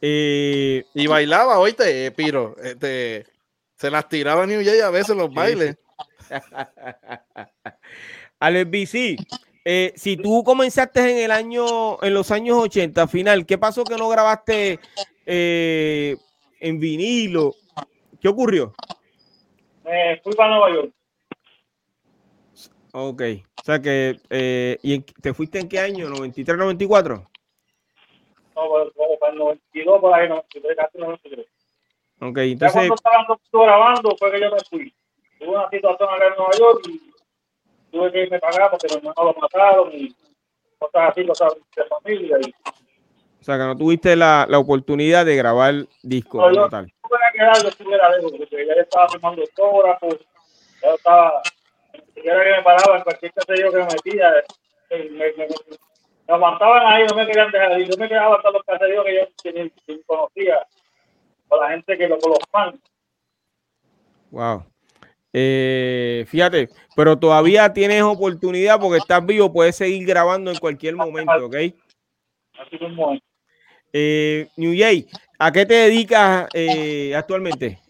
Eh, 0.01 0.85
Y 0.93 1.06
bailaba, 1.06 1.59
oíste, 1.59 2.06
eh, 2.06 2.10
Piro. 2.10 2.56
Este, 2.62 3.26
se 3.85 3.90
las 3.90 4.09
tiraba 4.09 4.47
New 4.47 4.65
Jay 4.65 4.81
a 4.81 4.89
veces 4.89 5.15
los 5.15 5.31
bailes. 5.35 5.77
Alex 8.40 8.70
BC, 8.70 9.16
eh, 9.62 9.93
si 9.94 10.16
tú 10.16 10.43
comenzaste 10.43 11.01
en 11.01 11.19
el 11.27 11.31
año, 11.31 12.02
en 12.02 12.15
los 12.15 12.31
años 12.31 12.56
80, 12.62 13.06
final, 13.09 13.44
¿qué 13.44 13.59
pasó 13.59 13.85
que 13.85 13.97
no 13.97 14.09
grabaste 14.09 14.81
eh, 15.27 16.16
en 16.61 16.81
vinilo? 16.81 17.55
¿Qué 18.23 18.28
ocurrió? 18.28 18.73
Me 19.85 20.19
fui 20.23 20.32
para 20.32 20.48
Nueva 20.56 20.73
York. 20.74 20.93
Ok, 22.93 23.23
o 23.61 23.65
sea 23.65 23.82
que, 23.82 24.19
eh, 24.31 24.78
¿y 24.82 24.94
en- 24.94 25.05
te 25.05 25.35
fuiste 25.35 25.59
en 25.59 25.69
qué 25.69 25.78
año? 25.78 26.09
¿93, 26.09 26.56
94? 26.56 27.28
No, 28.55 28.62
para 29.20 29.32
el 29.32 29.39
92, 29.39 30.01
por 30.01 30.15
ahí, 30.15 30.27
93, 30.27 30.74
casi 30.74 30.97
93. 30.98 31.47
Ok, 32.26 32.36
Ya 32.36 32.42
entonces, 32.42 32.72
cuando 32.74 32.94
estaban 32.94 33.26
todos 33.26 33.66
grabando 33.66 34.16
fue 34.18 34.30
que 34.32 34.40
yo 34.40 34.51
me 34.51 34.60
fui. 34.70 34.94
Tuve 35.38 35.48
una 35.51 35.68
situación 35.68 36.09
acá 36.09 36.26
en 36.28 36.34
Nueva 36.36 36.52
York 36.59 36.82
y 36.88 37.12
tuve 37.92 38.12
que 38.12 38.22
irme 38.22 38.38
para 38.38 38.56
acá 38.56 38.70
porque 38.70 38.88
mi 38.88 38.96
hermano 38.96 39.14
lo 39.24 39.34
mataron 39.40 39.90
y 39.92 40.14
cosas 40.78 41.10
así, 41.10 41.26
cosas 41.26 41.52
de 41.76 41.84
familia. 41.84 42.38
Y 42.40 42.55
o 43.40 43.44
sea 43.44 43.59
que 43.59 43.64
no 43.64 43.76
tuviste 43.76 44.16
la, 44.16 44.46
la 44.48 44.59
oportunidad 44.59 45.26
de 45.26 45.36
grabar 45.36 45.74
disco 46.02 46.38
No, 46.40 46.51
yo- 46.55 46.68
tal. 46.70 46.86
tuve 47.02 47.18
que 47.32 47.38
quedar, 47.38 47.62
yo 47.62 47.68
estuviera 47.68 48.09
lejos 48.16 48.32
porque 48.38 48.66
ya 48.66 48.74
yo 48.74 48.80
estaba 48.80 49.09
firmando 49.10 49.42
autógrafos, 49.42 50.14
ya 50.80 50.88
yo 50.88 50.94
estaba, 50.94 51.42
ni 51.92 52.01
siquiera 52.14 52.42
que 52.42 52.51
me 52.52 52.62
paraba 52.62 52.96
en 52.96 53.02
cualquier 53.02 53.32
caserío 53.34 53.70
que 53.70 53.76
me 53.76 53.84
metía, 53.86 54.32
eh, 54.90 55.09
me, 55.10 55.18
me, 55.32 55.32
me, 55.36 55.46
me 56.26 56.34
aguantaban 56.34 56.86
ahí, 56.86 57.05
no 57.06 57.16
me 57.16 57.26
querían 57.26 57.51
dejar 57.51 57.78
ir. 57.78 57.90
Yo 57.90 57.96
me 57.98 58.09
quedaba 58.09 58.36
hasta 58.36 58.51
los 58.51 58.62
caseríos 58.64 59.05
que 59.05 59.28
yo 59.44 59.52
ni 59.52 60.02
conocía, 60.05 60.66
con 61.48 61.60
la 61.60 61.70
gente 61.70 61.96
que 61.96 62.08
lo, 62.08 62.18
con 62.18 62.30
los 62.30 62.38
fans. 62.50 62.80
Wow. 64.30 64.64
Eh, 65.32 66.24
fíjate, 66.28 66.68
pero 66.94 67.18
todavía 67.18 67.72
tienes 67.72 68.02
oportunidad 68.02 68.78
porque 68.80 68.98
estás 68.98 69.24
vivo, 69.26 69.52
puedes 69.52 69.74
seguir 69.74 70.06
grabando 70.06 70.50
en 70.50 70.58
cualquier 70.58 70.94
momento, 70.94 71.46
¿ok? 71.46 71.56
Así. 72.58 72.78
Eh, 73.92 74.48
New 74.56 74.74
Jay, 74.76 75.08
¿a 75.38 75.50
qué 75.50 75.66
te 75.66 75.74
dedicas 75.74 76.48
eh, 76.54 77.14
actualmente? 77.16 77.80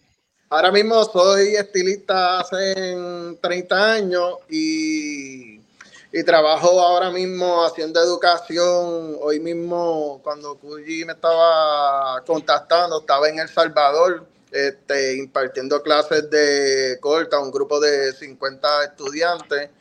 Ahora 0.49 0.71
mismo 0.71 1.03
soy 1.03 1.55
estilista 1.55 2.39
hace 2.39 2.95
30 3.41 3.93
años 3.93 4.37
y, 4.49 5.54
y 6.15 6.23
trabajo 6.23 6.79
ahora 6.79 7.11
mismo 7.11 7.65
haciendo 7.65 7.99
educación. 7.99 9.17
Hoy 9.19 9.41
mismo, 9.41 10.21
cuando 10.23 10.57
Cuyi 10.57 11.03
me 11.03 11.11
estaba 11.11 12.23
contactando, 12.25 13.01
estaba 13.01 13.27
en 13.27 13.39
El 13.39 13.49
Salvador 13.49 14.25
este, 14.49 15.17
impartiendo 15.17 15.83
clases 15.83 16.29
de 16.29 16.97
corta 17.01 17.35
a 17.35 17.41
un 17.41 17.51
grupo 17.51 17.81
de 17.81 18.13
50 18.13 18.85
estudiantes. 18.85 19.71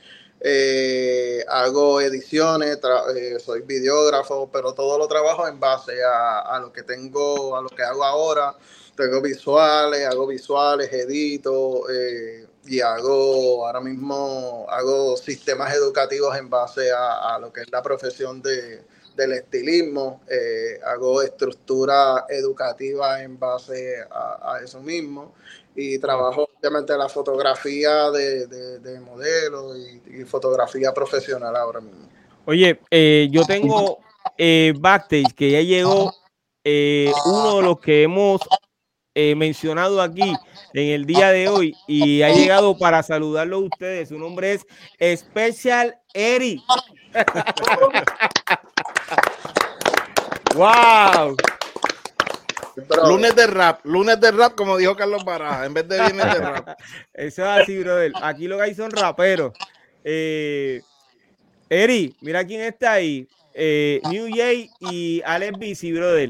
Eh, 0.41 1.45
hago 1.49 2.01
ediciones, 2.01 2.81
eh, 3.15 3.39
soy 3.39 3.61
videógrafo, 3.61 4.51
pero 4.53 4.75
todo 4.75 4.99
lo 4.99 5.07
trabajo 5.07 5.47
en 5.47 5.61
base 5.61 6.03
a, 6.03 6.41
a, 6.41 6.59
lo 6.59 6.73
que 6.73 6.83
tengo, 6.83 7.57
a 7.57 7.63
lo 7.63 7.69
que 7.69 7.85
hago 7.85 8.03
ahora 8.03 8.57
tengo 8.97 9.21
visuales, 9.21 10.07
hago 10.07 10.27
visuales, 10.27 10.93
edito 10.93 11.89
eh, 11.91 12.47
y 12.67 12.81
hago 12.81 13.67
ahora 13.67 13.81
mismo 13.81 14.67
hago 14.69 15.17
sistemas 15.17 15.75
educativos 15.75 16.37
en 16.37 16.49
base 16.49 16.91
a, 16.93 17.39
lo 17.41 17.53
que 17.53 17.63
es 17.63 17.71
la 17.71 17.83
profesión 17.83 18.41
de, 18.43 18.83
del 19.17 19.33
estilismo, 19.33 20.23
eh, 20.29 20.81
hago 20.87 21.23
estructura 21.23 22.25
educativa 22.29 23.23
en 23.23 23.39
base 23.39 23.97
a, 24.11 24.59
eso 24.63 24.81
mismo 24.81 25.35
y 25.75 25.99
trabajo 25.99 26.49
obviamente 26.59 26.97
la 26.97 27.09
fotografía 27.09 28.11
de, 28.11 28.47
de, 28.47 29.01
modelo 29.01 29.77
y, 29.77 30.25
fotografía 30.25 30.95
profesional 30.95 31.55
ahora 31.57 31.81
mismo. 31.81 32.09
Oye, 32.47 32.81
eh, 32.91 33.29
yo 33.31 33.45
tengo 33.45 33.99
backstage 34.79 35.35
que 35.35 35.51
ya 35.51 35.61
llegó 35.61 36.15
uno 37.27 37.57
de 37.57 37.63
los 37.63 37.81
que 37.81 38.05
hemos 38.05 38.41
eh, 39.15 39.35
mencionado 39.35 40.03
aquí 40.03 40.35
en 40.73 40.89
el 40.89 41.07
día 41.07 41.31
de 41.31 41.49
hoy 41.49 41.77
y 41.87 42.23
ha 42.23 42.31
llegado 42.31 42.77
para 42.77 43.03
saludarlo 43.03 43.57
a 43.57 43.61
ustedes. 43.61 44.09
Su 44.09 44.19
nombre 44.19 44.59
es 44.99 45.21
Special 45.21 45.97
Eri. 46.13 46.63
¡Wow! 50.55 51.37
Lunes 53.07 53.37
de 53.37 53.47
rap, 53.47 53.85
lunes 53.85 54.21
de 54.21 54.33
rap, 54.33 54.57
como 54.57 54.77
dijo 54.77 54.97
Carlos 54.97 55.25
Baraja, 55.25 55.65
en 55.65 55.75
vez 55.75 55.87
de 55.89 55.97
viernes 55.97 56.25
de 56.33 56.41
rap. 56.41 56.69
Eso 57.13 57.43
es 57.43 57.63
así, 57.63 57.79
brother. 57.79 58.13
Aquí 58.21 58.49
lo 58.49 58.57
que 58.57 58.63
hay 58.65 58.75
son 58.75 58.91
raperos. 58.91 59.53
Eh, 60.03 60.83
Eri, 61.71 62.17
mira 62.21 62.45
quién 62.45 62.63
está 62.63 62.95
ahí. 62.95 63.29
Eh, 63.55 64.01
New 64.11 64.29
Jay 64.35 64.69
y 64.81 65.23
Alex 65.25 65.59
Bici, 65.59 65.93
brother. 65.93 66.29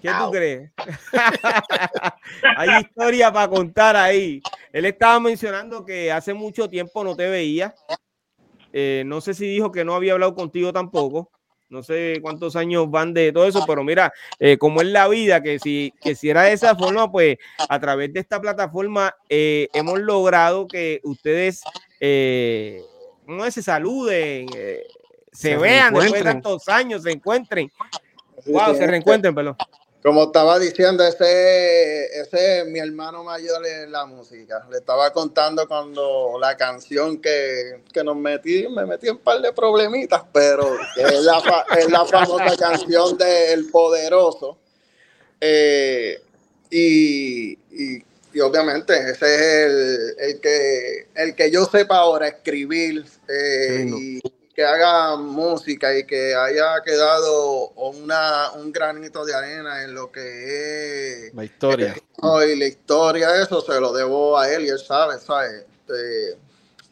¿Qué 0.00 0.10
tú 0.18 0.30
crees? 0.30 0.70
Hay 2.56 2.80
historia 2.80 3.30
para 3.32 3.48
contar 3.48 3.96
ahí. 3.96 4.40
Él 4.72 4.86
estaba 4.86 5.20
mencionando 5.20 5.84
que 5.84 6.10
hace 6.10 6.32
mucho 6.32 6.68
tiempo 6.68 7.04
no 7.04 7.14
te 7.14 7.28
veía. 7.28 7.74
Eh, 8.72 9.02
no 9.06 9.20
sé 9.20 9.34
si 9.34 9.46
dijo 9.46 9.70
que 9.70 9.84
no 9.84 9.94
había 9.94 10.14
hablado 10.14 10.34
contigo 10.34 10.72
tampoco. 10.72 11.30
No 11.68 11.82
sé 11.82 12.18
cuántos 12.20 12.56
años 12.56 12.90
van 12.90 13.14
de 13.14 13.30
todo 13.30 13.46
eso, 13.46 13.64
pero 13.64 13.84
mira, 13.84 14.12
eh, 14.40 14.58
como 14.58 14.80
es 14.80 14.88
la 14.88 15.06
vida, 15.06 15.40
que 15.40 15.58
si, 15.60 15.92
que 16.00 16.16
si 16.16 16.28
era 16.28 16.42
de 16.42 16.52
esa 16.52 16.74
forma, 16.74 17.12
pues 17.12 17.36
a 17.68 17.78
través 17.78 18.12
de 18.12 18.20
esta 18.20 18.40
plataforma 18.40 19.14
eh, 19.28 19.68
hemos 19.72 20.00
logrado 20.00 20.66
que 20.66 21.00
ustedes 21.04 21.62
no 23.26 23.50
se 23.50 23.62
saluden, 23.62 24.48
se, 24.48 24.84
se, 25.30 25.56
vean 25.56 25.94
después 25.94 26.12
de 26.12 26.22
tantos 26.24 26.68
años, 26.68 27.04
se 27.04 27.12
encuentren. 27.12 27.70
Wow, 28.46 28.74
se 28.74 28.86
reencuentren, 28.86 29.34
perdón. 29.34 29.56
Como 30.02 30.24
estaba 30.24 30.58
diciendo, 30.58 31.04
ese, 31.04 32.06
ese 32.20 32.60
es 32.60 32.66
mi 32.66 32.78
hermano 32.78 33.22
mayor 33.22 33.66
en 33.66 33.92
la 33.92 34.06
música. 34.06 34.66
Le 34.70 34.78
estaba 34.78 35.12
contando 35.12 35.68
cuando 35.68 36.38
la 36.40 36.56
canción 36.56 37.20
que, 37.20 37.82
nos 38.02 38.16
metí, 38.16 38.66
me 38.68 38.86
metí 38.86 39.08
en 39.08 39.16
un 39.16 39.20
par 39.20 39.42
de 39.42 39.52
problemitas, 39.52 40.22
pero 40.32 40.74
es 40.96 41.20
la, 41.20 41.66
es 41.78 41.90
la 41.90 42.06
famosa 42.06 42.56
canción 42.56 43.18
de 43.18 43.52
El 43.52 43.70
Poderoso. 43.70 44.56
Eh, 45.38 46.22
y, 46.70 47.58
obviamente 48.40 48.94
ese 49.10 49.66
es 49.66 50.16
el, 50.18 50.40
que, 50.40 51.08
el 51.14 51.34
que 51.34 51.50
yo 51.50 51.66
sepa 51.66 51.98
ahora 51.98 52.28
escribir 52.28 53.04
eh, 53.28 53.86
y 53.86 54.20
que 54.60 54.66
haga 54.66 55.16
música 55.16 55.96
y 55.96 56.04
que 56.04 56.34
haya 56.34 56.82
quedado 56.84 57.70
una, 57.76 58.50
un 58.52 58.70
granito 58.70 59.24
de 59.24 59.34
arena 59.34 59.84
en 59.84 59.94
lo 59.94 60.12
que 60.12 61.28
es 61.28 61.34
la 61.34 61.44
historia. 61.44 61.94
y 62.46 62.58
la 62.58 62.66
historia, 62.66 63.42
eso 63.42 63.62
se 63.62 63.80
lo 63.80 63.90
debo 63.94 64.38
a 64.38 64.52
él 64.52 64.66
y 64.66 64.68
él 64.68 64.78
sabe, 64.78 65.18
¿sabes? 65.18 65.64
Este, 65.80 66.36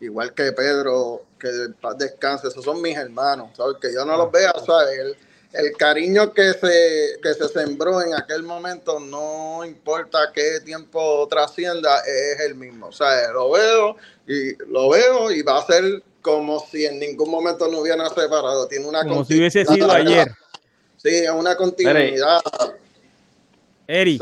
igual 0.00 0.32
que 0.32 0.50
Pedro, 0.52 1.26
que 1.38 1.50
descanse, 1.98 2.48
esos 2.48 2.64
son 2.64 2.80
mis 2.80 2.96
hermanos, 2.96 3.50
¿sabes? 3.54 3.76
Que 3.82 3.92
yo 3.92 4.02
no 4.06 4.16
los 4.16 4.32
vea, 4.32 4.54
¿sabes? 4.64 4.98
El, 4.98 5.16
el 5.52 5.72
cariño 5.76 6.32
que 6.32 6.54
se, 6.54 7.18
que 7.22 7.34
se 7.34 7.48
sembró 7.48 8.00
en 8.00 8.14
aquel 8.14 8.44
momento, 8.44 8.98
no 8.98 9.62
importa 9.62 10.30
qué 10.32 10.60
tiempo 10.64 11.28
trascienda, 11.28 12.00
es 12.06 12.40
el 12.40 12.54
mismo. 12.54 12.86
O 12.86 12.92
sea, 12.92 13.30
lo 13.30 13.50
veo 13.50 13.96
y 14.26 14.56
lo 14.72 14.88
veo 14.88 15.30
y 15.30 15.42
va 15.42 15.58
a 15.58 15.66
ser 15.66 16.02
como 16.22 16.60
si 16.60 16.86
en 16.86 16.98
ningún 16.98 17.30
momento 17.30 17.68
no 17.68 17.80
hubieran 17.80 18.08
separado. 18.08 18.66
Tiene 18.68 18.86
una 18.86 19.04
como 19.04 19.24
si 19.24 19.38
hubiese 19.38 19.64
sido 19.64 19.90
ayer. 19.90 20.28
Sí, 20.96 21.10
es 21.10 21.30
una 21.30 21.56
continuidad. 21.56 22.40
Eri. 23.86 24.18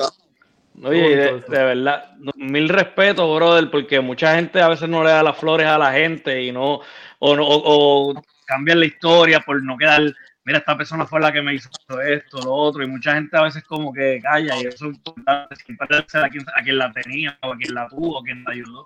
Oye, 0.83 1.17
de, 1.17 1.41
verdad, 1.49 2.13
mil 2.37 2.69
respetos, 2.69 3.35
brother, 3.35 3.71
porque 3.71 3.99
mucha 4.01 4.35
gente 4.37 4.61
a 4.61 4.69
veces 4.69 4.89
no 4.89 5.03
le 5.03 5.11
da 5.11 5.23
las 5.23 5.39
flores 5.39 5.67
a 5.67 5.79
la 5.79 5.93
gente 5.93 6.43
y 6.43 6.53
no, 6.53 6.81
o, 7.19 7.37
no, 7.37 7.45
o, 7.47 8.23
cambian 8.45 8.81
la 8.81 8.87
historia 8.87 9.41
por 9.41 9.63
no 9.63 9.79
quedar, 9.79 10.03
mira, 10.45 10.59
esta 10.59 10.77
persona 10.77 11.07
fue 11.07 11.19
la 11.21 11.33
que 11.33 11.41
me 11.41 11.55
hizo 11.55 11.71
esto, 12.07 12.43
lo 12.43 12.53
otro, 12.53 12.83
y 12.83 12.87
mucha 12.87 13.15
gente 13.15 13.39
a 13.39 13.45
veces 13.45 13.65
como 13.65 13.91
que 13.91 14.21
calla, 14.23 14.55
y 14.59 14.67
eso 14.67 14.87
es 14.89 14.97
importante, 14.97 15.57
siempre 15.57 15.89
a 15.97 16.29
quien, 16.29 16.45
a 16.55 16.63
quien 16.63 16.79
la 16.79 16.93
tenía, 16.93 17.39
o 17.43 17.55
a 17.55 17.57
quien 17.57 17.75
la 17.75 17.89
tuvo, 17.89 18.17
o 18.17 18.21
a 18.21 18.23
quien 18.23 18.45
la 18.45 18.53
ayudó. 18.53 18.85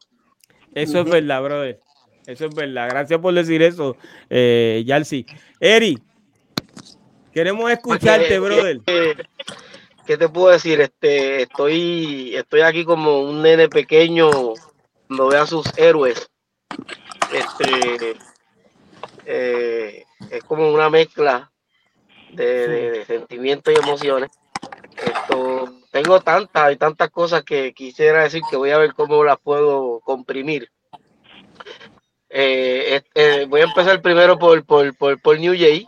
Eso 0.73 1.01
es 1.01 1.11
verdad, 1.11 1.43
brother. 1.43 1.81
Eso 2.31 2.47
es 2.47 2.55
verdad. 2.55 2.89
Gracias 2.89 3.19
por 3.19 3.35
decir 3.35 3.61
eso, 3.61 3.97
eh, 4.29 4.85
Yalsi. 4.87 5.27
Eri, 5.59 5.99
queremos 7.35 7.69
escucharte, 7.73 8.39
brother. 8.39 8.81
¿Qué, 10.07 10.17
te 10.17 10.29
puedo 10.29 10.53
decir? 10.53 10.81
Este, 10.81 11.43
estoy, 11.43 12.37
estoy 12.37 12.61
aquí 12.61 12.85
como 12.85 13.23
un 13.23 13.43
nene 13.43 13.69
pequeño 13.69 14.31
cuando 15.09 15.29
ve 15.29 15.39
a 15.39 15.47
sus 15.47 15.67
héroes. 15.77 16.31
Este, 17.33 18.17
eh, 19.27 20.05
es 20.31 20.45
como 20.45 20.73
una 20.73 20.89
mezcla 20.89 21.51
de, 22.33 23.05
sentimientos 23.09 23.75
y 23.75 23.79
emociones. 23.81 24.31
Esto, 25.05 25.65
tengo 25.91 26.21
tantas 26.21 26.73
y 26.73 26.77
tantas 26.77 27.11
cosas 27.11 27.43
que 27.43 27.73
quisiera 27.73 28.23
decir 28.23 28.43
que 28.49 28.57
voy 28.57 28.71
a 28.71 28.79
ver 28.79 28.95
cómo 28.95 29.25
las 29.25 29.39
puedo 29.41 29.99
comprimir. 30.05 30.71
Eh, 32.33 33.03
eh, 33.13 33.47
voy 33.49 33.61
a 33.61 33.65
empezar 33.65 34.01
primero 34.01 34.39
por, 34.39 34.65
por, 34.65 34.97
por, 34.97 35.41
New 35.41 35.53
Jay, 35.53 35.85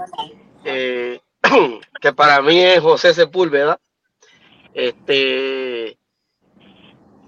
eh, 0.64 1.20
que 2.00 2.12
para 2.12 2.42
mí 2.42 2.60
es 2.60 2.80
José 2.80 3.14
Sepúlveda. 3.14 3.78
Este, 4.74 5.96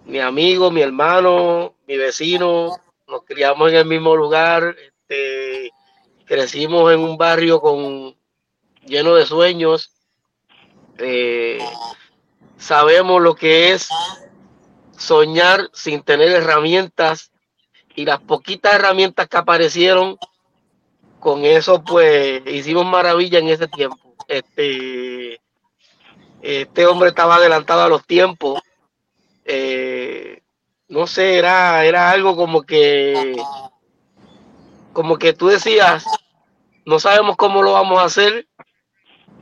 mi 0.05 0.19
amigo, 0.19 0.73
mi 0.73 0.83
hermano, 0.83 1.77
mi 1.87 1.97
vecino, 1.97 2.77
nos 3.07 3.23
criamos 3.23 3.71
en 3.71 3.77
el 3.77 3.87
mismo 3.87 4.17
lugar, 4.17 4.75
este, 4.77 5.71
crecimos 6.25 6.93
en 6.93 6.99
un 6.99 7.17
barrio 7.17 7.61
con 7.61 8.17
lleno 8.85 9.15
de 9.15 9.27
sueños. 9.27 9.93
sabemos 12.57 13.23
lo 13.23 13.37
que 13.37 13.73
es 13.73 13.89
soñar 14.97 15.71
sin 15.73 16.03
tener 16.03 16.31
herramientas 16.31 17.31
y 17.95 18.05
las 18.05 18.21
poquitas 18.21 18.75
herramientas 18.75 19.29
que 19.29 19.37
aparecieron, 19.37 20.19
con 21.21 21.45
eso 21.45 21.83
pues 21.83 22.43
hicimos 22.47 22.85
maravilla 22.85 23.39
en 23.39 23.49
ese 23.49 23.69
tiempo. 23.69 24.15
Este, 24.29 25.41
este 26.43 26.87
hombre 26.87 27.09
estaba 27.09 27.37
adelantado 27.37 27.83
a 27.83 27.89
los 27.89 28.07
tiempos. 28.07 28.61
Eh, 29.45 30.43
no 30.89 31.07
sé, 31.07 31.39
era, 31.39 31.85
era 31.85 32.11
algo 32.11 32.37
como 32.37 32.63
que, 32.63 33.37
como 34.93 35.17
que 35.17 35.33
tú 35.33 35.49
decías, 35.49 36.05
no 36.85 36.99
sabemos 36.99 37.37
cómo 37.37 37.63
lo 37.63 37.73
vamos 37.73 37.99
a 38.01 38.05
hacer, 38.05 38.47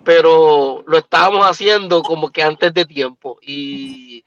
pero 0.05 0.85
lo 0.87 0.99
estábamos 0.99 1.45
haciendo 1.47 2.03
como 2.03 2.31
que 2.31 2.43
antes 2.43 2.73
de 2.75 2.85
tiempo. 2.85 3.39
Y, 3.43 4.25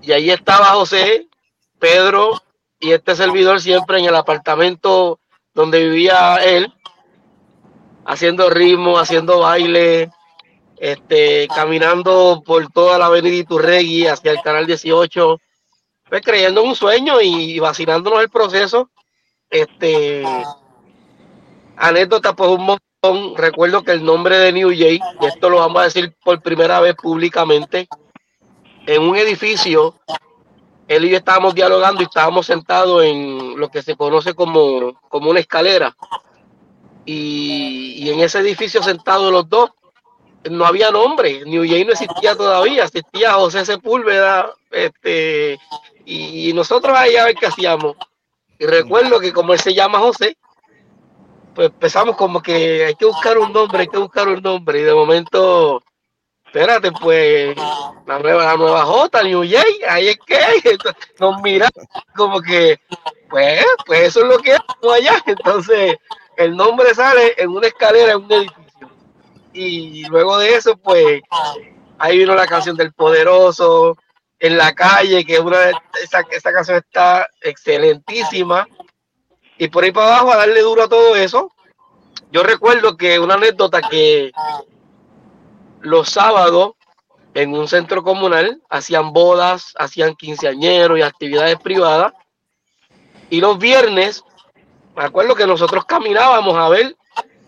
y 0.00 0.12
ahí 0.12 0.30
estaba 0.30 0.66
José, 0.66 1.28
Pedro 1.78 2.43
y 2.84 2.92
este 2.92 3.16
servidor 3.16 3.62
siempre 3.62 3.98
en 3.98 4.04
el 4.04 4.14
apartamento 4.14 5.18
donde 5.54 5.84
vivía 5.84 6.36
él, 6.36 6.70
haciendo 8.04 8.50
ritmo, 8.50 8.98
haciendo 8.98 9.38
baile, 9.38 10.10
este, 10.76 11.48
caminando 11.48 12.42
por 12.44 12.70
toda 12.70 12.98
la 12.98 13.06
avenida 13.06 13.36
Iturregui 13.36 14.06
hacia 14.06 14.32
el 14.32 14.42
canal 14.42 14.66
18, 14.66 15.40
pues 16.10 16.20
creyendo 16.20 16.60
en 16.60 16.68
un 16.68 16.74
sueño 16.74 17.22
y 17.22 17.58
vacilándonos 17.58 18.20
el 18.20 18.28
proceso. 18.28 18.90
Este, 19.48 20.22
anécdota, 21.78 22.36
pues 22.36 22.50
un 22.50 22.66
montón. 22.66 23.34
Recuerdo 23.34 23.82
que 23.82 23.92
el 23.92 24.04
nombre 24.04 24.36
de 24.36 24.52
New 24.52 24.68
Jay, 24.76 25.00
y 25.22 25.24
esto 25.24 25.48
lo 25.48 25.60
vamos 25.60 25.80
a 25.80 25.84
decir 25.84 26.14
por 26.22 26.42
primera 26.42 26.80
vez 26.80 26.94
públicamente, 26.96 27.88
en 28.86 29.02
un 29.02 29.16
edificio, 29.16 29.94
él 30.88 31.04
y 31.04 31.10
yo 31.10 31.16
estábamos 31.16 31.54
dialogando 31.54 32.02
y 32.02 32.04
estábamos 32.04 32.46
sentados 32.46 33.04
en 33.04 33.58
lo 33.58 33.68
que 33.68 33.82
se 33.82 33.96
conoce 33.96 34.34
como, 34.34 35.00
como 35.08 35.30
una 35.30 35.40
escalera. 35.40 35.96
Y, 37.04 37.94
y 37.98 38.10
en 38.10 38.20
ese 38.20 38.38
edificio 38.38 38.82
sentados 38.82 39.30
los 39.32 39.48
dos, 39.48 39.70
no 40.50 40.66
había 40.66 40.90
nombre, 40.90 41.42
New 41.46 41.66
Jay 41.66 41.84
no 41.84 41.92
existía 41.92 42.36
todavía, 42.36 42.84
existía 42.84 43.32
José 43.32 43.64
Sepúlveda, 43.64 44.50
este, 44.70 45.58
y 46.04 46.52
nosotros 46.52 46.96
ahí 46.96 47.16
a 47.16 47.24
ver 47.24 47.34
qué 47.34 47.46
hacíamos. 47.46 47.96
Y 48.58 48.66
recuerdo 48.66 49.20
que 49.20 49.32
como 49.32 49.52
él 49.52 49.58
se 49.60 49.74
llama 49.74 49.98
José, 49.98 50.36
pues 51.54 51.68
empezamos 51.68 52.16
como 52.16 52.42
que 52.42 52.84
hay 52.84 52.94
que 52.94 53.06
buscar 53.06 53.38
un 53.38 53.52
nombre, 53.52 53.80
hay 53.80 53.88
que 53.88 53.98
buscar 53.98 54.28
un 54.28 54.42
nombre, 54.42 54.80
y 54.80 54.82
de 54.82 54.94
momento, 54.94 55.82
espérate, 56.54 56.92
pues, 56.92 57.56
la 58.06 58.20
nueva, 58.20 58.44
la 58.44 58.56
nueva 58.56 58.84
J, 58.84 59.22
New 59.24 59.42
Jay, 59.42 59.80
ahí 59.88 60.08
es 60.08 60.18
que 60.24 60.38
nos 61.18 61.42
mira 61.42 61.68
como 62.14 62.40
que, 62.40 62.78
pues, 63.28 63.64
pues 63.84 64.02
eso 64.02 64.20
es 64.20 64.26
lo 64.26 64.38
que 64.38 64.52
es 64.52 64.60
allá. 64.88 65.20
Entonces, 65.26 65.96
el 66.36 66.56
nombre 66.56 66.94
sale 66.94 67.34
en 67.38 67.50
una 67.50 67.66
escalera, 67.66 68.12
en 68.12 68.24
un 68.24 68.32
edificio 68.32 68.90
y 69.52 70.04
luego 70.04 70.38
de 70.38 70.54
eso, 70.54 70.76
pues 70.76 71.22
ahí 71.98 72.18
vino 72.18 72.34
la 72.34 72.46
canción 72.46 72.76
del 72.76 72.92
Poderoso, 72.92 73.96
en 74.38 74.56
la 74.56 74.74
calle, 74.74 75.24
que 75.24 75.40
una 75.40 75.70
esa, 76.02 76.24
esa 76.30 76.52
canción 76.52 76.78
está 76.78 77.28
excelentísima. 77.40 78.66
Y 79.58 79.68
por 79.68 79.82
ahí 79.82 79.92
para 79.92 80.06
abajo 80.18 80.32
a 80.32 80.36
darle 80.36 80.60
duro 80.60 80.84
a 80.84 80.88
todo 80.88 81.16
eso. 81.16 81.50
Yo 82.30 82.42
recuerdo 82.42 82.96
que 82.96 83.18
una 83.20 83.34
anécdota 83.34 83.80
que 83.80 84.32
los 85.84 86.08
sábados 86.08 86.72
en 87.34 87.54
un 87.54 87.68
centro 87.68 88.02
comunal 88.02 88.60
hacían 88.70 89.12
bodas, 89.12 89.74
hacían 89.78 90.14
quinceañeros 90.14 90.98
y 90.98 91.02
actividades 91.02 91.58
privadas. 91.58 92.12
Y 93.30 93.40
los 93.40 93.58
viernes, 93.58 94.24
me 94.96 95.04
acuerdo 95.04 95.34
que 95.34 95.46
nosotros 95.46 95.84
caminábamos 95.84 96.56
a 96.56 96.68
ver 96.68 96.96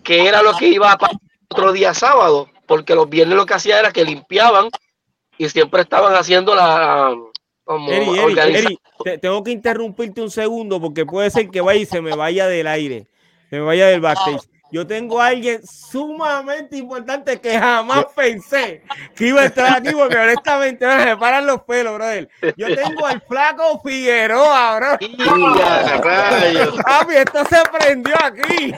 qué 0.03 0.27
era 0.27 0.43
lo 0.43 0.55
que 0.57 0.69
iba 0.69 0.93
a 0.93 0.99
pasar 0.99 1.17
otro 1.49 1.73
día 1.73 1.95
sábado, 1.95 2.49
porque 2.67 2.95
los 2.95 3.09
viernes 3.09 3.37
lo 3.37 3.47
que 3.47 3.55
hacía 3.55 3.79
era 3.79 3.93
que 3.93 4.05
limpiaban 4.05 4.69
y 5.39 5.49
siempre 5.49 5.83
estaban 5.83 6.15
haciendo 6.15 6.55
la... 6.55 7.15
Como 7.65 7.91
Eri, 7.91 8.19
Eri, 8.19 8.55
Eri, 8.55 8.79
te, 9.03 9.19
tengo 9.19 9.43
que 9.43 9.51
interrumpirte 9.51 10.23
un 10.23 10.31
segundo 10.31 10.81
porque 10.81 11.05
puede 11.05 11.31
ser 11.31 11.51
que 11.51 11.61
vaya 11.61 11.81
y 11.81 11.87
se 11.87 12.01
me 12.01 12.15
vaya 12.15 12.47
del 12.47 12.69
aire, 12.69 13.09
se 13.51 13.57
me 13.57 13.63
vaya 13.63 13.89
del 13.89 14.01
backstage. 14.01 14.49
Yo 14.71 14.85
tengo 14.87 15.21
a 15.21 15.29
alguien 15.29 15.61
sumamente 15.65 16.77
importante 16.77 17.41
que 17.41 17.57
jamás 17.59 18.07
pensé 18.17 18.83
que 19.15 19.29
iba 19.29 19.43
a 19.43 19.45
estar 19.47 19.77
aquí 19.77 19.93
porque 19.93 20.17
honestamente 20.17 20.85
me 20.87 21.17
paran 21.17 21.47
los 21.47 21.63
pelos, 21.63 21.95
brother. 21.95 22.29
Yo 22.57 22.75
tengo 22.75 23.07
al 23.07 23.21
flaco 23.21 23.81
Figueroa, 23.85 24.77
bro. 24.77 24.99
Papi, 26.85 27.15
esto 27.15 27.45
se 27.45 27.63
prendió 27.79 28.15
aquí. 28.21 28.75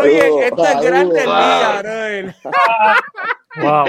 Oye, 0.00 0.46
esto 0.46 0.64
es 0.64 0.80
grande 0.80 1.18
el 1.20 1.26
día, 1.26 1.78
brother. 1.82 2.34
Wow. 3.60 3.84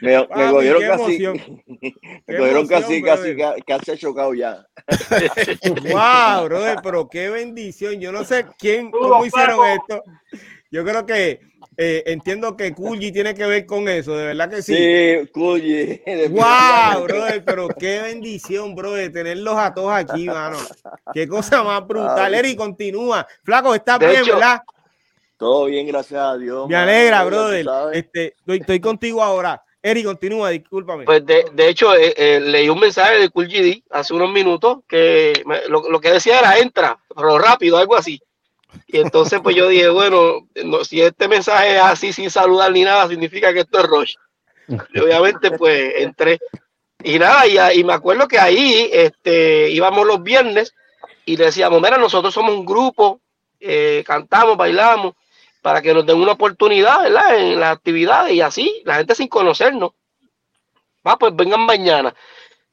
Me, 0.00 0.18
me 0.18 0.26
Papi, 0.26 0.50
cogieron 0.52 0.80
qué 0.80 0.88
casi, 0.88 1.18
me 2.26 2.36
cogieron 2.36 2.66
emoción, 2.66 2.66
casi, 2.68 3.02
casi, 3.02 3.34
brother. 3.34 3.64
casi 3.66 3.98
chocado 3.98 4.34
ya. 4.34 4.66
Wow, 5.92 6.44
brother, 6.44 6.78
pero 6.82 7.08
qué 7.08 7.30
bendición. 7.30 8.00
Yo 8.00 8.12
no 8.12 8.24
sé 8.24 8.46
quién, 8.58 8.90
cómo 8.90 9.24
hicieron 9.24 9.66
esto. 9.66 10.02
Yo 10.70 10.84
creo 10.84 11.06
que 11.06 11.40
eh, 11.76 12.04
entiendo 12.06 12.56
que 12.56 12.72
Kulji 12.72 13.10
tiene 13.10 13.34
que 13.34 13.46
ver 13.46 13.66
con 13.66 13.88
eso, 13.88 14.16
de 14.16 14.26
verdad 14.26 14.48
que 14.48 14.62
sí. 14.62 14.74
Sí, 14.76 15.30
Cuyi. 15.32 16.00
Wow, 16.30 17.02
brother, 17.04 17.44
pero 17.44 17.68
qué 17.68 18.00
bendición, 18.00 18.74
brother, 18.74 19.10
tenerlos 19.12 19.56
a 19.56 19.74
todos 19.74 19.92
aquí, 19.92 20.26
mano. 20.26 20.58
Qué 21.12 21.26
cosa 21.26 21.62
más 21.62 21.86
brutal. 21.86 22.34
Eri, 22.34 22.54
continúa. 22.54 23.26
Flaco, 23.42 23.74
estás 23.74 23.98
De 23.98 24.06
bien, 24.06 24.22
hecho, 24.22 24.34
¿verdad? 24.34 24.60
Todo 25.36 25.66
bien, 25.66 25.86
gracias 25.86 26.20
a 26.20 26.36
Dios. 26.36 26.68
Me 26.68 26.76
alegra, 26.76 27.24
brother. 27.24 27.66
Este, 27.92 28.34
estoy, 28.38 28.58
estoy 28.58 28.80
contigo 28.80 29.22
ahora. 29.22 29.60
Eri, 29.82 30.02
continúa, 30.02 30.48
discúlpame. 30.50 31.04
Pues 31.04 31.26
de, 31.26 31.44
de 31.52 31.68
hecho, 31.68 31.94
eh, 31.94 32.14
eh, 32.16 32.40
leí 32.40 32.68
un 32.70 32.80
mensaje 32.80 33.18
de 33.18 33.28
Cool 33.28 33.48
GD 33.48 33.82
hace 33.90 34.14
unos 34.14 34.30
minutos 34.32 34.78
que 34.88 35.42
me- 35.44 35.68
lo, 35.68 35.90
lo 35.90 36.00
que 36.00 36.10
decía 36.12 36.38
era 36.38 36.58
entra, 36.58 36.98
pero 37.14 37.38
rápido, 37.38 37.76
algo 37.76 37.94
así. 37.94 38.18
Y 38.86 38.98
entonces, 38.98 39.40
pues 39.42 39.54
yo 39.54 39.68
dije, 39.68 39.88
bueno, 39.90 40.48
no, 40.64 40.82
si 40.84 41.02
este 41.02 41.28
mensaje 41.28 41.74
es 41.76 41.82
así 41.82 42.12
sin 42.12 42.30
saludar 42.30 42.72
ni 42.72 42.82
nada, 42.82 43.06
significa 43.08 43.52
que 43.52 43.60
esto 43.60 43.78
es 43.78 43.84
Rush. 43.86 44.14
Y 44.94 45.00
obviamente, 45.00 45.50
pues 45.50 45.92
entré. 45.98 46.38
Y 47.02 47.18
nada, 47.18 47.46
y, 47.46 47.78
y 47.80 47.84
me 47.84 47.92
acuerdo 47.92 48.26
que 48.26 48.38
ahí 48.38 48.88
este, 48.90 49.68
íbamos 49.68 50.06
los 50.06 50.22
viernes 50.22 50.74
y 51.26 51.36
le 51.36 51.44
decíamos, 51.46 51.82
mira, 51.82 51.98
nosotros 51.98 52.32
somos 52.32 52.54
un 52.54 52.64
grupo, 52.64 53.20
eh, 53.60 54.02
cantamos, 54.06 54.56
bailamos, 54.56 55.12
para 55.64 55.80
que 55.80 55.94
nos 55.94 56.04
den 56.04 56.20
una 56.20 56.32
oportunidad, 56.32 57.04
¿verdad? 57.04 57.38
En 57.38 57.58
las 57.58 57.74
actividades 57.74 58.34
y 58.34 58.42
así, 58.42 58.82
la 58.84 58.96
gente 58.96 59.14
sin 59.14 59.28
conocernos. 59.28 59.92
Va, 61.06 61.16
pues 61.16 61.34
vengan 61.34 61.64
mañana. 61.64 62.14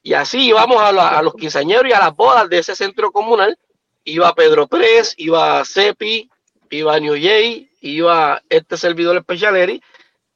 Y 0.02 0.12
así 0.12 0.48
íbamos 0.48 0.76
a, 0.82 1.22
los 1.22 1.32
quinceañeros 1.32 1.88
y 1.88 1.94
a 1.94 2.00
las 2.00 2.14
bodas 2.14 2.50
de 2.50 2.58
ese 2.58 2.76
centro 2.76 3.10
comunal. 3.10 3.58
Iba 4.04 4.34
Pedro 4.34 4.66
Pérez, 4.66 5.14
iba 5.16 5.64
Cepi, 5.64 6.28
iba 6.68 7.00
New 7.00 7.14
Jay, 7.14 7.70
iba 7.80 8.42
este 8.50 8.76
servidor 8.76 9.16
especial 9.16 9.56
Eri. 9.56 9.82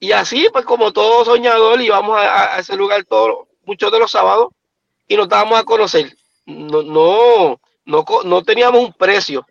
Y 0.01 0.13
así, 0.13 0.49
pues 0.51 0.65
como 0.65 0.95
todo 0.95 1.27
soñador, 1.27 1.83
íbamos 1.83 2.17
a, 2.19 2.59
ese 2.59 2.75
lugar 2.75 3.05
todos, 3.05 3.49
muchos 3.67 3.93
de 3.93 3.99
los 3.99 4.11
sábados 4.11 4.49
y 5.07 5.15
nos 5.15 5.29
dábamos 5.29 5.59
a 5.59 5.65
conocer. 5.65 6.17
No, 6.47 6.83
no, 6.83 7.61
no, 8.25 8.43
teníamos 8.45 8.81
un 8.83 8.95
precio 8.95 9.47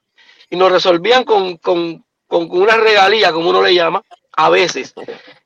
y 0.49 0.55
nos 0.55 0.71
resolvían 0.71 1.23
con, 1.23 2.04
con 2.27 2.47
una 2.51 2.77
regalía, 2.77 3.31
como 3.31 3.49
uno 3.49 3.61
le 3.61 3.73
llama, 3.75 4.01
a 4.33 4.49
veces. 4.49 4.93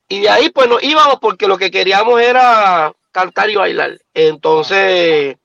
Y 0.08 0.22
de 0.22 0.30
ahí 0.30 0.50
pues 0.50 0.68
nos 0.68 0.82
íbamos 0.84 1.20
porque 1.20 1.48
lo 1.48 1.58
que 1.58 1.72
queríamos 1.72 2.20
era 2.22 2.92
cantar 3.12 3.50
y 3.50 3.56
bailar. 3.56 4.00
Entonces, 4.14 5.36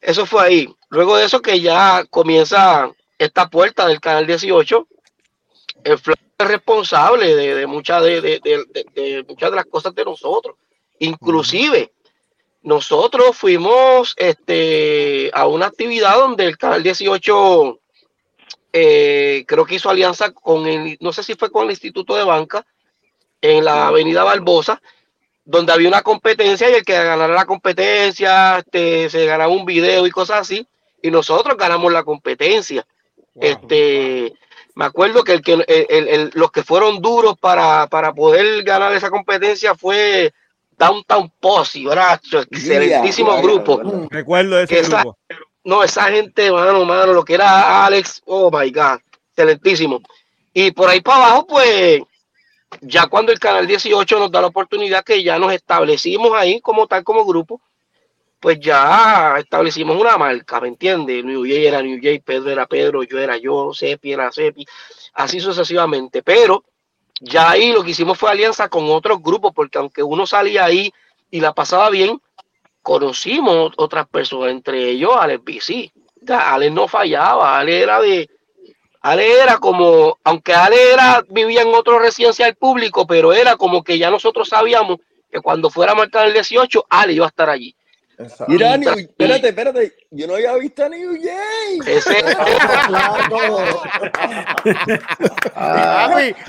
eso 0.00 0.26
fue 0.26 0.42
ahí. 0.44 0.74
Luego 0.90 1.16
de 1.16 1.24
eso 1.26 1.40
que 1.40 1.60
ya 1.60 2.04
comienza 2.10 2.90
esta 3.18 3.48
puerta 3.48 3.86
del 3.86 4.00
canal 4.00 4.26
18, 4.26 4.86
el 5.84 5.98
flaco 5.98 6.20
es 6.38 6.48
responsable 6.48 7.34
de, 7.36 7.66
muchas 7.66 8.02
de- 8.02 8.20
de 8.20 9.24
muchas 9.28 9.50
de 9.50 9.56
las 9.56 9.66
cosas 9.66 9.94
de 9.94 10.04
nosotros. 10.04 10.56
Inclusive, 10.98 11.92
nosotros 12.62 13.36
fuimos 13.36 14.14
este, 14.16 15.30
a 15.34 15.46
una 15.46 15.66
actividad 15.66 16.16
donde 16.16 16.46
el 16.46 16.56
canal 16.56 16.82
18 16.82 17.78
eh, 18.76 19.44
creo 19.46 19.64
que 19.64 19.76
hizo 19.76 19.88
alianza 19.88 20.32
con 20.32 20.66
el, 20.66 20.96
no 21.00 21.12
sé 21.12 21.22
si 21.22 21.34
fue 21.36 21.48
con 21.50 21.64
el 21.64 21.70
Instituto 21.70 22.16
de 22.16 22.24
Banca, 22.24 22.66
en 23.40 23.64
la 23.64 23.86
avenida 23.86 24.24
Barbosa, 24.24 24.82
donde 25.44 25.72
había 25.72 25.86
una 25.88 26.02
competencia 26.02 26.68
y 26.68 26.74
el 26.74 26.84
que 26.84 26.94
ganara 26.94 27.32
la 27.32 27.44
competencia 27.46 28.58
este, 28.58 29.08
se 29.10 29.26
ganaba 29.26 29.52
un 29.52 29.64
video 29.64 30.06
y 30.06 30.10
cosas 30.10 30.40
así, 30.40 30.66
y 31.00 31.10
nosotros 31.10 31.56
ganamos 31.56 31.92
la 31.92 32.02
competencia. 32.02 32.84
Este, 33.40 34.32
me 34.74 34.86
acuerdo 34.86 35.22
que, 35.22 35.32
el 35.34 35.42
que 35.42 35.52
el- 35.52 35.64
el- 35.68 36.08
el- 36.08 36.30
los 36.34 36.50
que 36.50 36.62
fueron 36.64 37.00
duros 37.00 37.36
para, 37.38 37.86
para 37.86 38.12
poder 38.12 38.62
ganar 38.64 38.92
esa 38.94 39.10
competencia 39.10 39.74
fue 39.74 40.32
Downtown 40.78 41.30
Posse, 41.38 41.84
¿verdad? 41.84 42.20
Excelentísimo 42.50 43.30
Ya, 43.30 43.36
ya, 43.36 43.42
grupo. 43.42 43.82
ya. 43.84 44.08
Recuerdo 44.10 44.58
ese 44.58 44.74
que 44.74 44.80
esa- 44.80 45.02
grupo. 45.02 45.18
No, 45.64 45.82
esa 45.82 46.04
gente, 46.10 46.52
mano, 46.52 46.84
mano, 46.84 47.12
lo 47.12 47.24
que 47.24 47.34
era 47.34 47.86
Alex, 47.86 48.22
oh 48.26 48.50
my 48.50 48.70
God, 48.70 49.00
excelentísimo. 49.30 50.00
Y 50.52 50.70
por 50.72 50.88
ahí 50.90 51.00
para 51.00 51.26
abajo, 51.26 51.46
pues, 51.46 52.02
ya 52.82 53.06
cuando 53.06 53.32
el 53.32 53.38
canal 53.38 53.66
18 53.66 54.18
nos 54.18 54.30
da 54.30 54.42
la 54.42 54.48
oportunidad 54.48 55.02
que 55.04 55.22
ya 55.22 55.38
nos 55.38 55.52
establecimos 55.52 56.32
ahí 56.34 56.60
como 56.60 56.86
tal, 56.86 57.02
como 57.02 57.24
grupo, 57.24 57.60
pues 58.40 58.60
ya 58.60 59.36
establecimos 59.38 59.98
una 59.98 60.18
marca, 60.18 60.60
¿me 60.60 60.68
entiendes? 60.68 61.24
New 61.24 61.44
Jay 61.44 61.66
era 61.66 61.80
New 61.80 61.98
Jay, 62.02 62.18
Pedro 62.18 62.50
era 62.50 62.66
Pedro, 62.66 63.02
yo 63.02 63.18
era 63.18 63.38
yo, 63.38 63.72
Sepi 63.72 64.12
era 64.12 64.30
Sepi, 64.30 64.66
así 65.14 65.40
sucesivamente. 65.40 66.22
Pero 66.22 66.62
ya 67.20 67.50
ahí 67.52 67.72
lo 67.72 67.82
que 67.82 67.92
hicimos 67.92 68.18
fue 68.18 68.30
alianza 68.30 68.68
con 68.68 68.84
otros 68.90 69.22
grupos, 69.22 69.52
porque 69.54 69.78
aunque 69.78 70.02
uno 70.02 70.26
salía 70.26 70.66
ahí 70.66 70.92
y 71.30 71.40
la 71.40 71.54
pasaba 71.54 71.88
bien, 71.88 72.20
conocimos 72.84 73.72
otras 73.78 74.06
personas, 74.06 74.50
entre 74.50 74.90
ellos 74.90 75.12
Alex 75.18 75.42
BC. 75.42 75.92
Alex 76.28 76.72
no 76.72 76.86
fallaba, 76.86 77.58
Alex 77.58 77.82
era 77.82 78.00
de, 78.00 78.28
Ale 79.00 79.38
era 79.38 79.58
como, 79.58 80.18
aunque 80.24 80.54
Ale 80.54 80.92
era, 80.92 81.22
vivía 81.28 81.62
en 81.62 81.74
otro 81.74 81.98
residencial 81.98 82.54
público, 82.54 83.06
pero 83.06 83.32
era 83.32 83.56
como 83.56 83.82
que 83.82 83.98
ya 83.98 84.10
nosotros 84.10 84.48
sabíamos 84.48 84.98
que 85.30 85.40
cuando 85.40 85.68
fuera 85.68 85.92
a 85.92 85.94
marcar 85.94 86.26
el 86.26 86.32
18, 86.32 86.86
Ale 86.88 87.12
iba 87.12 87.26
a 87.26 87.28
estar 87.28 87.50
allí. 87.50 87.74
Exacto. 88.18 88.46
Mira, 88.48 88.76
New- 88.76 88.90
espérate, 88.98 89.48
espérate. 89.48 89.92
Yo 90.10 90.26
no 90.26 90.34
había 90.34 90.54
visto 90.54 90.84
a 90.84 90.88
New 90.88 91.16
Jay. 91.20 91.78
Ese, 91.86 92.18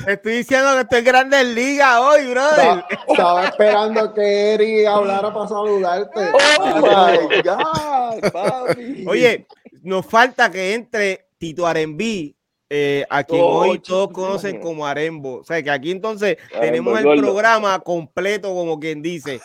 estoy 0.08 0.34
diciendo 0.38 0.74
que 0.76 0.82
estoy 0.82 1.02
grande 1.02 1.40
en 1.42 1.56
liga 1.56 2.02
hoy, 2.02 2.28
brother. 2.28 2.84
estaba, 2.90 3.04
estaba 3.08 3.46
esperando 3.46 4.14
que 4.14 4.54
Eri 4.54 4.86
hablara 4.86 5.34
para 5.34 5.48
saludarte. 5.48 6.32
Oh 6.34 6.76
my 6.82 7.42
God, 7.42 8.32
papi. 8.32 9.06
Oye, 9.08 9.48
nos 9.82 10.06
falta 10.06 10.50
que 10.52 10.74
entre 10.74 11.28
Tito 11.38 11.66
Arenbi, 11.68 12.35
eh, 12.70 13.06
a 13.10 13.24
quien 13.24 13.42
Oh, 13.44 13.60
hoy 13.60 13.80
todos 13.80 14.12
conocen 14.12 14.60
como 14.60 14.86
Arembo. 14.88 15.40
O 15.40 15.44
sea, 15.44 15.62
que 15.62 15.70
aquí 15.70 15.92
entonces 15.92 16.38
Arembo, 16.54 16.62
tenemos 16.62 17.00
el 17.00 17.06
gordo. 17.06 17.22
programa 17.22 17.80
completo, 17.80 18.54
como 18.54 18.80
quien 18.80 19.02
dice. 19.02 19.40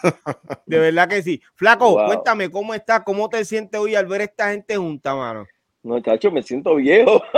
De 0.67 0.79
verdad 0.79 1.09
que 1.09 1.23
sí. 1.23 1.41
Flaco, 1.55 1.91
Wow. 1.93 2.07
cuéntame 2.07 2.51
cómo 2.51 2.75
estás, 2.75 3.03
cómo 3.05 3.29
te 3.29 3.45
sientes 3.45 3.81
hoy 3.81 3.95
al 3.95 4.07
ver 4.07 4.23
esta 4.23 4.51
gente 4.51 4.77
junta, 4.77 5.15
mano. 5.15 5.47
No, 5.83 5.99
chacho, 6.01 6.31
me 6.31 6.43
siento 6.43 6.75
viejo. 6.77 7.23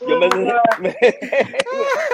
Yo 0.00 0.18
me, 0.18 0.28
me- 0.80 0.96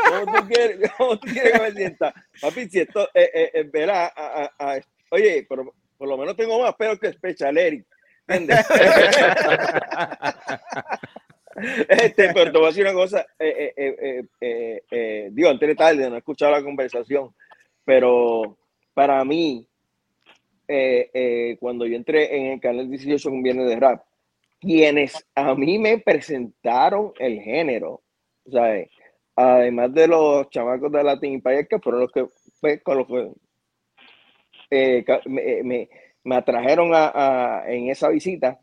¿Cómo 0.08 0.32
tú 0.40 0.46
quieres, 0.48 0.90
cómo 0.96 1.18
tú 1.18 1.28
quieres 1.32 1.52
que 1.52 1.60
me 1.60 1.72
sienta? 1.72 2.14
Papi, 2.40 2.68
si 2.68 2.80
esto 2.80 3.08
eh, 3.14 3.30
eh, 3.32 3.50
eh, 3.54 3.70
verá, 3.72 4.12
a- 4.14 4.50
a- 4.58 4.72
a- 4.74 4.80
oye, 5.10 5.46
pero 5.48 5.72
por 5.96 6.08
lo 6.08 6.16
menos 6.16 6.36
tengo 6.36 6.60
más 6.60 6.74
pelo 6.74 6.98
que 6.98 7.12
Special 7.12 7.56
Eric. 7.58 7.86
este, 11.88 12.32
pero 12.32 12.52
te 12.52 12.58
voy 12.58 12.64
a 12.64 12.68
decir 12.68 12.84
una 12.84 12.92
cosa, 12.94 13.26
eh, 13.38 13.72
eh, 13.76 13.96
eh, 14.00 14.24
eh, 14.40 14.82
eh, 14.90 15.28
digo, 15.32 15.48
antes 15.48 15.68
de 15.68 15.74
tarde, 15.74 16.08
no 16.08 16.16
he 16.16 16.18
escuchado 16.18 16.52
la 16.52 16.62
conversación, 16.62 17.34
pero 17.84 18.56
para 18.94 19.24
mí, 19.24 19.66
eh, 20.68 21.10
eh, 21.12 21.56
cuando 21.58 21.86
yo 21.86 21.96
entré 21.96 22.36
en 22.36 22.46
el 22.52 22.60
canal 22.60 22.88
18 22.88 23.30
con 23.30 23.42
Viernes 23.42 23.68
de 23.68 23.76
Rap, 23.76 24.02
quienes 24.60 25.24
a 25.34 25.54
mí 25.54 25.78
me 25.78 25.98
presentaron 25.98 27.12
el 27.18 27.40
género, 27.40 28.02
¿sabes? 28.50 28.88
Además 29.36 29.94
de 29.94 30.08
los 30.08 30.50
chamacos 30.50 30.90
de 30.92 31.02
Latin 31.04 31.34
Empire, 31.34 31.66
que 31.68 31.78
fueron 31.78 32.02
los 32.02 32.12
que, 32.12 32.26
pues, 32.60 32.82
con 32.82 32.98
los 32.98 33.06
que 33.06 33.30
eh, 34.70 35.04
me- 35.64 35.88
me 36.24 36.36
atrajeron 36.36 36.94
a, 36.94 37.12
a- 37.62 37.70
en 37.70 37.88
esa 37.90 38.08
visita, 38.08 38.60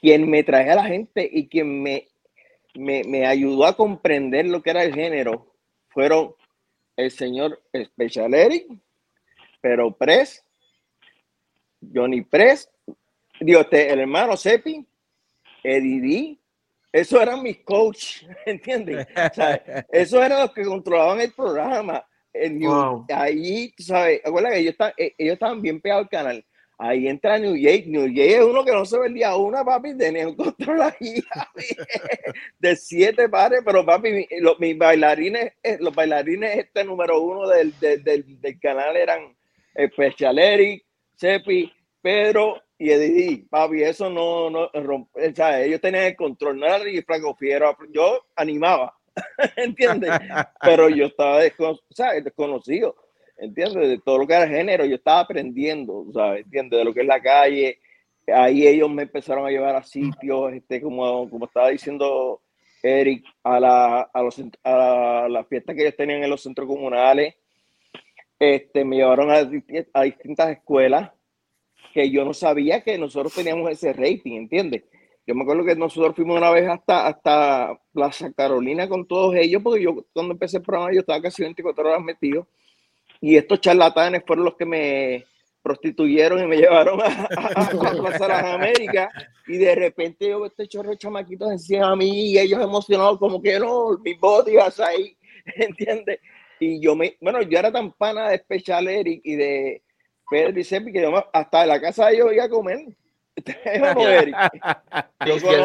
quien 0.00 0.28
me 0.28 0.42
traje 0.42 0.70
a 0.70 0.74
la 0.76 0.84
gente 0.84 1.28
y 1.30 1.48
quien 1.48 1.82
me, 1.82 2.08
me, 2.74 3.02
me 3.04 3.26
ayudó 3.26 3.66
a 3.66 3.76
comprender 3.76 4.46
lo 4.46 4.62
que 4.62 4.70
era 4.70 4.82
el 4.82 4.94
género 4.94 5.54
fueron 5.88 6.34
el 6.96 7.10
señor 7.10 7.62
Special 7.74 8.32
Eric, 8.34 8.66
pero 9.60 9.92
Press, 9.96 10.44
Johnny 11.94 12.22
Press, 12.22 12.70
Dios, 13.40 13.62
este, 13.64 13.92
el 13.92 14.00
hermano 14.00 14.36
Sepi, 14.36 14.86
Eddie 15.64 16.00
D, 16.00 16.38
esos 16.92 17.20
eran 17.20 17.42
mis 17.42 17.58
coach, 17.58 18.24
¿entiendes? 18.46 19.06
O 19.30 19.34
sea, 19.34 19.54
esos 19.92 20.22
eran 20.24 20.40
los 20.40 20.52
que 20.52 20.64
controlaban 20.64 21.20
el 21.20 21.32
programa. 21.32 22.04
El 22.32 22.58
Wow. 22.60 23.06
Ahí, 23.10 23.72
sabes, 23.78 24.20
acuérdate 24.24 24.54
que 24.56 24.60
ellos, 24.60 24.72
estaban- 24.72 24.94
eh, 24.96 25.14
ellos 25.18 25.32
estaban 25.34 25.60
bien 25.62 25.80
pegados 25.80 26.04
al 26.04 26.08
canal. 26.10 26.44
Ahí 26.84 27.06
entra 27.06 27.38
New 27.38 27.54
Jake. 27.54 27.84
New 27.86 28.08
Jake 28.08 28.38
es 28.38 28.44
uno 28.44 28.64
que 28.64 28.72
no 28.72 28.84
se 28.84 28.98
ve 28.98 29.06
el 29.06 29.14
día 29.14 29.36
una, 29.36 29.64
papi, 29.64 29.96
tenía 29.96 30.26
un 30.26 30.34
control 30.34 30.82
ahí 30.82 31.22
de 32.58 32.74
siete 32.74 33.28
pares, 33.28 33.60
pero 33.64 33.86
papi, 33.86 34.26
los, 34.40 34.58
mis 34.58 34.76
bailarines, 34.76 35.52
eh, 35.62 35.76
los 35.78 35.94
bailarines 35.94 36.58
este 36.58 36.82
número 36.82 37.20
uno 37.20 37.46
del, 37.48 37.72
del, 37.78 38.02
del, 38.40 38.58
canal 38.60 38.96
eran 38.96 39.32
Special 39.92 40.36
Eric, 40.40 40.84
Sepi, 41.14 41.72
Pedro 42.00 42.60
y 42.76 42.90
Eddie. 42.90 43.46
Papi, 43.48 43.84
eso 43.84 44.10
no, 44.10 44.50
no 44.50 44.68
romp- 44.72 45.08
o 45.14 45.34
sea, 45.36 45.62
ellos 45.62 45.80
tenían 45.80 46.06
el 46.06 46.16
control, 46.16 46.58
no 46.58 46.66
era 46.66 46.82
ni 46.82 47.00
Franco 47.02 47.36
Fiero, 47.36 47.76
yo 47.92 48.26
animaba, 48.34 48.92
¿entiendes? 49.56 50.10
Pero 50.60 50.88
yo 50.88 51.06
estaba 51.06 51.44
descono- 51.44 51.78
o 51.78 51.94
sea, 51.94 52.10
desconocido, 52.14 52.96
¿entiendes? 53.42 53.88
De 53.88 53.98
todo 53.98 54.18
lo 54.18 54.26
que 54.26 54.34
era 54.34 54.48
género, 54.48 54.84
yo 54.84 54.96
estaba 54.96 55.20
aprendiendo, 55.20 56.06
¿sabes? 56.12 56.44
¿Entiendes? 56.44 56.78
De 56.78 56.84
lo 56.84 56.94
que 56.94 57.00
es 57.00 57.06
la 57.06 57.20
calle. 57.20 57.78
Ahí 58.26 58.66
ellos 58.66 58.88
me 58.90 59.02
empezaron 59.02 59.46
a 59.46 59.50
llevar 59.50 59.76
a 59.76 59.82
sitios, 59.82 60.52
este, 60.52 60.80
como, 60.80 61.28
como 61.28 61.46
estaba 61.46 61.70
diciendo 61.70 62.40
Eric, 62.82 63.24
a, 63.42 63.60
la, 63.60 64.00
a, 64.02 64.22
los, 64.22 64.42
a 64.64 65.26
las 65.28 65.46
fiestas 65.48 65.74
que 65.74 65.82
ellos 65.82 65.96
tenían 65.96 66.22
en 66.22 66.30
los 66.30 66.42
centros 66.42 66.68
comunales. 66.68 67.34
Este, 68.38 68.84
me 68.84 68.96
llevaron 68.96 69.30
a, 69.30 69.48
a 69.92 70.02
distintas 70.02 70.50
escuelas 70.50 71.10
que 71.92 72.10
yo 72.10 72.24
no 72.24 72.32
sabía 72.32 72.82
que 72.82 72.98
nosotros 72.98 73.34
teníamos 73.34 73.70
ese 73.70 73.92
rating, 73.92 74.32
¿entiendes? 74.32 74.84
Yo 75.26 75.34
me 75.36 75.42
acuerdo 75.42 75.64
que 75.64 75.76
nosotros 75.76 76.16
fuimos 76.16 76.36
una 76.36 76.50
vez 76.50 76.68
hasta, 76.68 77.06
hasta 77.06 77.78
Plaza 77.92 78.32
Carolina 78.32 78.88
con 78.88 79.06
todos 79.06 79.36
ellos, 79.36 79.62
porque 79.62 79.82
yo 79.82 80.04
cuando 80.12 80.32
empecé 80.32 80.56
el 80.56 80.64
programa 80.64 80.92
yo 80.92 81.00
estaba 81.00 81.22
casi 81.22 81.42
24 81.42 81.88
horas 81.88 82.02
metido, 82.02 82.48
y 83.22 83.36
estos 83.36 83.60
charlatanes 83.60 84.22
fueron 84.26 84.44
los 84.44 84.56
que 84.56 84.66
me 84.66 85.24
prostituyeron 85.62 86.42
y 86.42 86.46
me 86.46 86.56
llevaron 86.58 87.00
a, 87.00 87.04
a, 87.06 87.88
a 87.88 87.92
Las 88.28 88.44
Américas, 88.44 89.08
y 89.46 89.56
de 89.58 89.74
repente 89.76 90.28
yo 90.28 90.40
veo 90.40 90.46
este 90.48 90.66
chorro 90.68 90.90
de 90.90 90.98
chamaquitos 90.98 91.50
encima 91.50 91.90
a 91.92 91.96
mí, 91.96 92.32
y 92.32 92.38
ellos 92.38 92.60
emocionados 92.60 93.18
como 93.18 93.40
que 93.40 93.58
no, 93.60 93.96
mi 94.04 94.14
body 94.14 94.56
vas 94.56 94.78
ahí, 94.80 95.16
¿entiendes? 95.56 96.18
Y 96.58 96.80
yo 96.80 96.94
me, 96.94 97.16
bueno, 97.20 97.40
yo 97.42 97.58
era 97.58 97.72
tan 97.72 97.92
pana 97.92 98.28
de 98.28 98.38
Special 98.38 98.86
Eric 98.88 99.20
y 99.24 99.36
de 99.36 99.82
Pedro 100.30 100.58
y 100.60 100.64
Sepi 100.64 100.92
que 100.92 101.02
yo 101.02 101.10
me- 101.12 101.24
hasta 101.32 101.60
de 101.62 101.66
la 101.68 101.80
casa 101.80 102.06
de 102.06 102.14
ellos 102.14 102.32
iba 102.32 102.44
a 102.44 102.48
comer. 102.48 102.78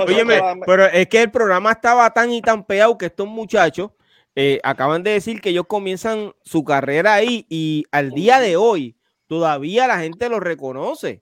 Óyeme, 0.08 0.36
a- 0.38 0.56
pero 0.66 0.86
es 0.86 1.08
que 1.08 1.22
el 1.24 1.32
programa 1.32 1.72
estaba 1.72 2.10
tan 2.14 2.32
y 2.32 2.42
tan 2.42 2.64
pegado 2.64 2.98
que 2.98 3.08
estos 3.08 3.28
muchachos 3.28 3.92
eh, 4.40 4.60
acaban 4.64 5.02
de 5.02 5.12
decir 5.12 5.42
que 5.42 5.50
ellos 5.50 5.66
comienzan 5.68 6.32
su 6.44 6.64
carrera 6.64 7.16
ahí 7.16 7.46
y 7.50 7.86
al 7.92 8.12
día 8.12 8.40
de 8.40 8.56
hoy 8.56 8.96
todavía 9.26 9.88
la 9.88 10.00
gente 10.00 10.30
los 10.30 10.40
reconoce. 10.42 11.22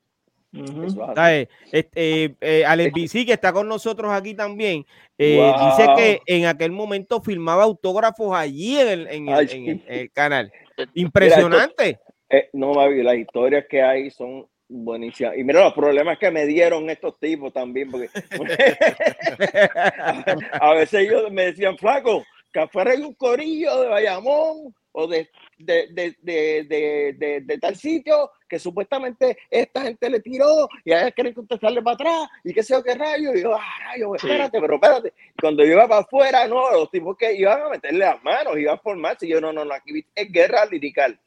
Así. 0.54 0.96
¿sabes? 1.16 1.48
Este, 1.72 2.24
eh, 2.26 2.36
eh, 2.42 2.66
Alex 2.66 2.94
BC, 2.94 3.26
que 3.26 3.34
está 3.34 3.54
con 3.54 3.68
nosotros 3.70 4.12
aquí 4.12 4.34
también, 4.34 4.86
eh, 5.18 5.38
Wow. 5.38 5.70
dice 5.70 5.90
que 5.96 6.22
en 6.28 6.46
aquel 6.46 6.72
momento 6.72 7.22
filmaba 7.22 7.64
autógrafos 7.64 8.36
allí 8.36 8.78
en 8.80 8.88
el, 8.88 9.08
en 9.08 9.30
el- 9.30 9.36
Ay, 9.36 9.48
en 9.52 9.68
el- 9.70 9.84
en 9.88 10.00
el 10.00 10.12
canal. 10.12 10.52
Impresionante. 10.94 12.00
Eh, 12.30 12.50
no, 12.54 12.74
Babi, 12.74 13.02
las 13.02 13.16
historias 13.16 13.66
que 13.70 13.82
hay 13.82 14.12
son 14.12 14.46
buenísimas. 14.68 15.38
Y 15.38 15.44
mira 15.44 15.64
los 15.64 15.74
problemas 15.74 16.18
que 16.20 16.32
me 16.32 16.46
dieron 16.46 16.90
estos 16.90 17.18
tipos 17.20 17.54
también, 17.54 17.90
porque 17.92 18.10
a 20.62 20.74
veces 20.74 21.02
ellos 21.02 21.32
me 21.32 21.46
decían, 21.48 21.78
flaco, 21.78 22.24
que 22.56 22.62
afuera 22.62 22.92
hay 22.92 23.02
un 23.02 23.14
corillo 23.16 23.82
de 23.82 23.90
Bayamón 23.90 24.74
o 24.94 25.08
de, 25.08 25.30
de, 25.58 26.16
de, 26.22 27.42
de, 27.42 27.58
tal 27.58 27.76
sitio 27.76 28.32
que 28.48 28.60
supuestamente 28.60 29.38
esta 29.50 29.82
gente 29.82 30.10
le 30.10 30.22
tiró 30.22 30.70
y 30.86 30.94
a 30.94 31.02
ellos 31.02 31.12
quieren 31.16 31.34
contestarle 31.34 31.82
para 31.82 31.96
atrás 31.96 32.30
y 32.46 32.54
qué 32.54 32.64
sé 32.64 32.74
yo 32.74 32.82
qué 32.82 32.96
rayo. 32.96 33.36
Y 33.36 33.42
yo, 33.42 33.54
ah, 33.54 33.62
rayo, 33.88 34.14
Sí. 34.18 34.28
espérate, 34.28 34.62
pero 34.62 34.76
espérate. 34.76 35.14
Cuando 35.38 35.66
yo 35.66 35.74
iba 35.74 35.86
para 35.86 36.00
afuera, 36.00 36.48
no, 36.48 36.72
los 36.72 36.90
tipos 36.90 37.18
que 37.18 37.34
iban 37.34 37.62
a 37.62 37.70
meterle 37.72 38.06
las 38.06 38.24
manos, 38.24 38.58
iban 38.58 38.76
a 38.76 38.78
formarse. 38.78 39.26
Y 39.26 39.32
yo, 39.32 39.42
no, 39.42 39.52
no, 39.52 39.66
no, 39.66 39.74
aquí 39.74 40.06
es 40.16 40.32
guerra 40.32 40.64
lirical. 40.66 41.20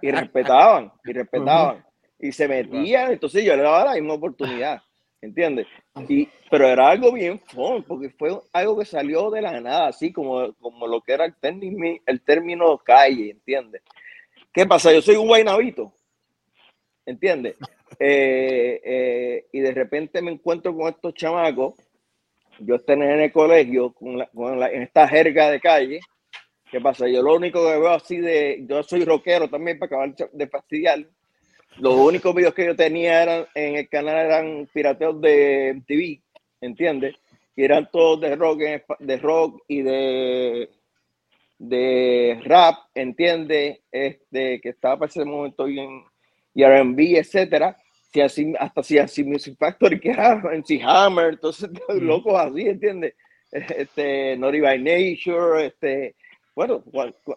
Y 0.00 0.10
respetaban, 0.10 0.92
y 1.04 1.12
respetaban. 1.12 1.86
Y 2.18 2.32
se 2.32 2.48
metían, 2.48 3.12
entonces 3.12 3.44
yo 3.44 3.54
le 3.54 3.62
daba 3.62 3.84
la 3.84 3.92
misma 3.94 4.14
oportunidad. 4.14 4.82
¿Entiendes? 5.22 5.68
Y, 6.08 6.28
pero 6.50 6.66
era 6.66 6.90
algo 6.90 7.12
bien 7.12 7.38
fun, 7.38 7.82
porque 7.84 8.10
fue 8.10 8.30
algo 8.52 8.78
que 8.78 8.84
salió 8.84 9.30
de 9.30 9.40
la 9.40 9.60
nada, 9.60 9.86
así 9.88 10.12
como, 10.12 10.52
como 10.54 10.86
lo 10.88 11.00
que 11.00 11.12
era 11.12 11.24
el 11.24 11.36
término, 11.36 11.96
el 12.04 12.20
término 12.22 12.76
calle, 12.78 13.30
¿entiendes? 13.30 13.82
¿Qué 14.52 14.66
pasa? 14.66 14.92
Yo 14.92 15.00
soy 15.00 15.16
un 15.16 15.28
guaynabito, 15.28 15.92
¿entiendes? 17.06 17.56
Eh, 17.98 18.80
eh, 18.82 19.46
y 19.52 19.60
de 19.60 19.70
repente 19.72 20.22
me 20.22 20.32
encuentro 20.32 20.74
con 20.74 20.88
estos 20.88 21.12
chamacos, 21.12 21.74
yo 22.60 22.76
estoy 22.76 22.94
en 22.96 23.02
el 23.20 23.32
colegio 23.32 23.92
con 23.92 24.18
la- 24.18 24.26
con 24.28 24.58
la- 24.58 24.70
en 24.70 24.82
esta 24.82 25.06
jerga 25.08 25.50
de 25.50 25.60
calle. 25.60 26.00
¿Qué 26.70 26.80
pasa? 26.80 27.08
Yo 27.08 27.22
lo 27.22 27.36
único 27.36 27.60
que 27.64 27.72
veo 27.78 27.90
así 27.90 28.18
de, 28.18 28.64
yo 28.68 28.82
soy 28.82 29.04
rockero 29.04 29.48
también 29.50 29.78
para 29.78 29.88
acabar 29.88 30.14
de 30.32 30.48
fastidiar. 30.48 31.00
Los 31.78 31.94
únicos 31.94 32.34
videos 32.34 32.54
que 32.54 32.66
yo 32.66 32.76
tenía 32.76 33.22
eran 33.22 33.46
en 33.54 33.76
el 33.76 33.88
canal 33.88 34.16
eran 34.16 34.68
pirateos 34.72 35.20
de 35.20 35.74
MTV, 35.76 36.20
¿entiendes? 36.60 37.16
Y 37.56 37.64
eran 37.64 37.88
todos 37.90 38.20
de 38.20 38.36
rock, 38.36 38.60
de 38.98 39.16
rock 39.18 39.62
y 39.68 39.82
de, 39.82 40.70
de 41.58 42.40
rap, 42.44 42.76
¿entiendes? 42.94 43.80
Este, 43.90 44.60
que 44.60 44.68
estaba 44.70 44.98
para 44.98 45.10
ese 45.10 45.24
momento 45.24 45.64
bien, 45.64 46.04
y 46.54 46.62
R&B, 46.62 47.18
etcétera. 47.18 47.76
si 48.12 48.20
así, 48.20 48.52
hasta 48.58 48.82
si 48.82 48.98
así 48.98 49.24
Music 49.24 49.56
Factory, 49.58 49.98
que 49.98 50.10
era 50.10 50.36
MC 50.36 50.82
Hammer, 50.84 51.34
entonces 51.34 51.70
locos 51.88 52.34
así, 52.34 52.68
¿entiendes? 52.68 53.14
Este, 53.50 54.36
Naughty 54.36 54.60
by 54.60 54.78
Nature, 54.78 55.66
este, 55.66 56.14
bueno, 56.54 56.82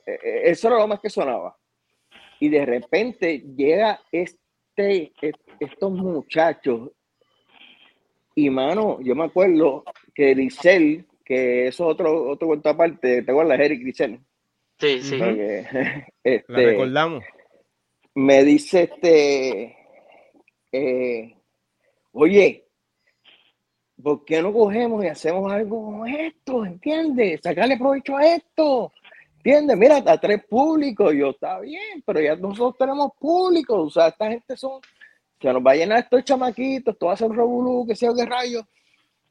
eh, 0.05 0.19
eh, 0.23 0.41
eso 0.45 0.67
era 0.67 0.79
lo 0.79 0.87
más 0.87 0.99
que 0.99 1.09
sonaba. 1.09 1.55
Y 2.39 2.49
de 2.49 2.65
repente 2.65 3.39
llega 3.55 3.99
este, 4.11 5.13
est- 5.21 5.39
estos 5.59 5.91
muchachos, 5.91 6.91
y 8.35 8.49
mano, 8.49 8.99
yo 9.01 9.15
me 9.15 9.23
acuerdo 9.25 9.83
que 10.13 10.33
Grisel, 10.33 11.05
que 11.23 11.67
eso 11.67 11.85
es 11.85 11.91
otro, 11.93 12.29
otro 12.29 12.47
cuento 12.47 12.69
aparte, 12.69 13.21
¿te 13.23 13.31
acuerdas, 13.31 13.59
Eric 13.59 13.81
Grisel? 13.81 14.19
Sí, 14.77 15.01
sí. 15.01 15.17
Porque, 15.17 15.65
La 15.71 16.05
este, 16.23 16.65
recordamos. 16.65 17.23
me 18.15 18.43
dice 18.43 18.83
este, 18.83 19.77
eh, 20.73 21.35
oye, 22.11 22.65
¿por 24.03 24.25
qué 24.25 24.41
no 24.41 24.51
cogemos 24.51 25.03
y 25.03 25.07
hacemos 25.07 25.49
algo 25.51 25.81
como 25.85 26.05
esto? 26.05 26.65
¿Entiendes? 26.65 27.39
Sacarle 27.41 27.77
provecho 27.77 28.17
a 28.17 28.35
esto. 28.35 28.91
¿Entiendes? 29.45 29.77
Mira, 29.77 29.97
a 29.97 30.17
tres 30.19 30.43
públicos, 30.43 31.13
yo 31.13 31.29
está 31.29 31.59
bien, 31.59 32.01
pero 32.03 32.19
ya 32.19 32.35
nosotros 32.35 32.77
tenemos 32.79 33.11
público, 33.19 33.83
o 33.83 33.89
sea, 33.91 34.07
esta 34.07 34.27
gente 34.27 34.57
son, 34.57 34.81
que 35.37 35.53
nos 35.53 35.61
va 35.63 35.73
a 35.73 35.75
llenar 35.75 35.99
estos 35.99 36.23
chamaquitos, 36.23 36.95
esto 36.95 37.05
va 37.05 37.13
a 37.13 37.17
ser 37.17 37.29
revolú, 37.29 37.85
que 37.87 37.95
sea 37.95 38.09
qué 38.17 38.25
rayos. 38.25 38.63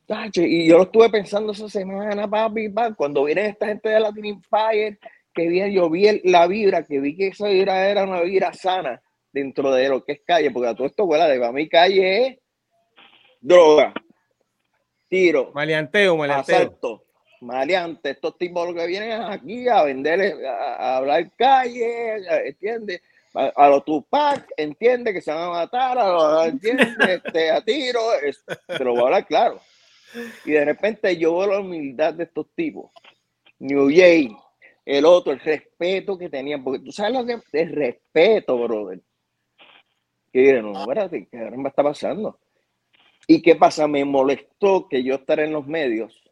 Tacho, 0.07 0.43
Y 0.43 0.69
yo 0.69 0.77
lo 0.77 0.85
estuve 0.85 1.11
pensando 1.11 1.51
esa 1.51 1.69
semana, 1.69 2.31
papi, 2.31 2.69
pa, 2.69 2.95
cuando 2.95 3.25
viene 3.25 3.47
esta 3.47 3.67
gente 3.67 3.89
de 3.89 3.99
Latin 3.99 4.25
Empire, 4.27 4.99
que 5.35 5.49
bien, 5.49 5.73
yo 5.73 5.91
vi 5.91 6.07
el- 6.07 6.21
la 6.23 6.47
vibra, 6.47 6.85
que 6.85 7.01
vi 7.01 7.17
que 7.17 7.29
esa 7.29 7.49
vibra 7.49 7.89
era 7.89 8.05
una 8.05 8.21
vibra 8.21 8.53
sana 8.53 9.03
dentro 9.33 9.73
de 9.73 9.89
lo 9.89 10.05
que 10.05 10.13
es 10.13 10.21
calle, 10.25 10.53
porque 10.53 10.69
a 10.69 10.77
todo 10.77 10.87
esto, 10.87 11.07
huele 11.07 11.25
de 11.41 11.53
mí 11.53 11.69
calle 11.69 12.27
es 12.27 12.39
droga, 13.41 13.93
tiro, 15.09 15.51
Maleanteo, 15.53 16.17
maleanteo. 16.17 16.57
asalto, 16.57 17.04
maleante, 17.45 18.11
estos 18.11 18.37
tipos 18.39 18.67
lo 18.69 18.75
que 18.75 18.87
vienen 18.87 19.13
aquí 19.23 19.69
a 19.69 19.83
vender, 19.85 20.45
a, 20.47 20.75
a 20.75 20.97
hablar 20.97 21.31
calle, 21.37 22.17
¿entiendes? 22.47 23.03
A, 23.35 23.69
los 23.69 23.85
Tupac, 23.85 24.49
entiende 24.57 25.13
que 25.13 25.21
se 25.21 25.33
van 25.33 25.43
a 25.49 25.51
matar, 25.51 25.99
a 25.99 26.09
los, 26.09 26.47
entiende, 26.47 27.15
este, 27.15 27.51
a 27.51 27.61
tiro, 27.65 28.01
es- 28.23 28.45
te 28.67 28.85
lo 28.85 28.93
voy 28.93 29.01
a 29.01 29.05
hablar 29.07 29.27
claro. 29.27 29.61
Y 30.45 30.53
de 30.53 30.65
repente 30.65 31.17
yo 31.17 31.37
veo 31.39 31.49
la 31.49 31.61
humildad 31.61 32.15
de 32.15 32.25
estos 32.25 32.47
tipos. 32.55 32.93
New 33.59 33.91
Jay, 33.93 34.37
el 34.85 35.05
otro, 35.05 35.33
el 35.33 35.41
respeto 35.41 36.17
que 36.17 36.29
tenían, 36.29 36.63
porque 36.63 36.79
tú 36.85 36.93
sabes 36.93 37.13
lo 37.15 37.27
que 37.27 37.41
es 37.53 37.73
respeto, 37.73 38.57
brother. 38.57 39.01
Y 40.33 40.41
dije, 40.41 40.63
no, 40.63 40.81
espérate, 40.81 41.27
¿qué 41.31 41.51
está 41.67 41.83
pasando? 41.83 42.39
¿Y 43.27 43.41
qué 43.43 43.57
pasa? 43.57 43.89
Me 43.89 44.05
molestó 44.05 44.87
que 44.89 45.03
yo 45.03 45.15
estar 45.15 45.41
en 45.41 45.53
los 45.53 45.67
medios, 45.67 46.23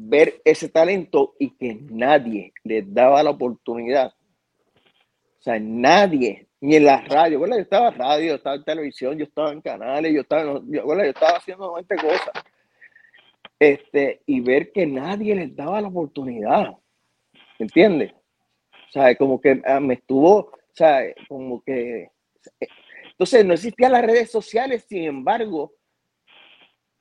ver 0.00 0.40
ese 0.44 0.68
talento 0.68 1.34
y 1.38 1.50
que 1.50 1.78
nadie 1.90 2.52
les 2.64 2.92
daba 2.92 3.22
la 3.22 3.30
oportunidad. 3.30 4.12
O 5.38 5.42
sea, 5.42 5.58
nadie, 5.58 6.48
ni 6.60 6.76
en 6.76 6.84
la 6.84 7.00
radio. 7.02 7.38
Bueno, 7.38 7.56
yo 7.56 7.62
estaba 7.62 7.88
en 7.88 7.94
radio, 7.94 8.26
yo 8.26 8.34
estaba 8.36 8.56
en 8.56 8.64
televisión, 8.64 9.18
yo 9.18 9.24
estaba 9.24 9.52
en 9.52 9.60
canales, 9.60 10.12
yo 10.12 10.20
estaba, 10.20 10.60
yo, 10.66 10.84
yo 10.86 11.02
estaba 11.02 11.38
haciendo 11.38 11.74
20 11.74 11.96
cosas. 11.96 12.32
Este, 13.58 14.22
y 14.26 14.40
ver 14.40 14.72
que 14.72 14.86
nadie 14.86 15.34
les 15.34 15.54
daba 15.54 15.80
la 15.80 15.88
oportunidad. 15.88 16.76
¿Entiendes? 17.58 18.12
O 18.88 18.92
sea, 18.92 19.14
como 19.16 19.40
que 19.40 19.60
ah, 19.66 19.80
me 19.80 19.94
estuvo, 19.94 20.38
o 20.38 20.52
sea, 20.72 21.02
como 21.28 21.62
que... 21.62 22.10
Entonces, 23.10 23.44
no 23.44 23.54
existían 23.54 23.92
las 23.92 24.04
redes 24.04 24.30
sociales, 24.30 24.86
sin 24.88 25.04
embargo, 25.04 25.72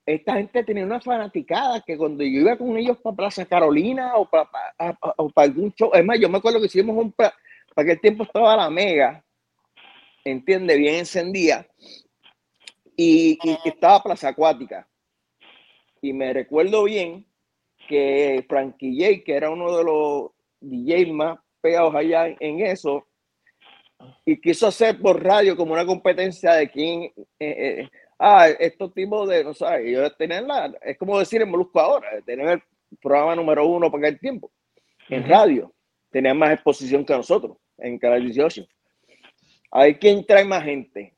esta 0.08 0.36
gente 0.36 0.64
tenía 0.64 0.86
una 0.86 1.02
fanaticada 1.02 1.82
que 1.82 1.98
cuando 1.98 2.24
yo 2.24 2.40
iba 2.40 2.58
con 2.58 2.78
ellos 2.78 2.98
para 3.00 3.16
Plaza 3.16 3.46
Carolina 3.46 4.16
o 4.16 4.26
para, 4.26 4.50
o 5.18 5.30
para 5.30 5.48
algún 5.48 5.74
show, 5.74 5.92
es 5.94 6.06
más, 6.06 6.18
yo 6.18 6.30
me 6.30 6.38
acuerdo 6.38 6.62
que 6.62 6.68
hicimos 6.68 6.96
un, 6.96 7.12
para 7.12 7.34
aquel 7.76 8.00
tiempo 8.00 8.24
estaba 8.24 8.56
la 8.56 8.70
Mega, 8.70 9.22
entiende, 10.24 10.78
bien 10.78 10.96
encendida, 10.96 11.68
y, 12.96 13.38
y 13.44 13.58
estaba 13.66 14.02
Plaza 14.02 14.30
Acuática. 14.30 14.88
Y 16.02 16.14
me 16.14 16.32
recuerdo 16.32 16.86
bien 16.86 17.26
que 17.90 18.46
Frankie 18.48 18.98
J, 18.98 19.24
que 19.26 19.34
era 19.34 19.50
uno 19.50 19.78
de 19.78 19.84
los 19.84 20.32
DJs 20.62 21.12
más 21.12 21.40
pegados 21.60 21.94
allá 21.94 22.28
en 22.40 22.62
eso, 22.62 23.06
y 24.24 24.40
quiso 24.40 24.68
hacer 24.68 25.02
por 25.02 25.22
radio 25.22 25.58
como 25.58 25.74
una 25.74 25.86
competencia 25.86 26.54
de 26.54 26.70
quién, 26.70 27.04
eh, 27.04 27.14
eh, 27.40 27.90
ah, 28.19 28.48
estos 28.48 28.94
tipos 28.94 29.27
de, 29.30 29.44
no 29.44 29.53
sé, 29.53 29.65
ellos 29.89 30.15
tenían 30.18 30.48
la, 30.48 30.73
es 30.81 30.98
como 30.98 31.19
decir 31.19 31.41
en 31.41 31.49
Molusco 31.49 31.80
ahora, 31.80 32.10
tener 32.26 32.48
el 32.49 32.61
programa 33.02 33.35
número 33.35 33.65
uno 33.68 33.91
para 33.91 34.07
aquel 34.07 34.19
tiempo, 34.19 34.52
en 35.10 35.27
radio, 35.27 35.73
tenían 36.11 36.38
más 36.38 36.52
exposición 36.52 37.06
que 37.06 37.14
nosotros, 37.14 37.57
en 37.77 37.98
Canal 37.99 38.23
18. 38.23 38.65
A 39.72 39.84
ver 39.84 39.99
quién 39.99 40.26
trae 40.26 40.45
más 40.45 40.64
gente. 40.64 41.14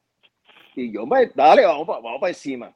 Y 0.76 0.92
yo, 0.92 1.06
pues, 1.08 1.34
dale, 1.36 1.66
vamos 1.66 1.88
para 1.88 2.00
vamos 2.00 2.22
pa 2.22 2.30
encima. 2.30 2.76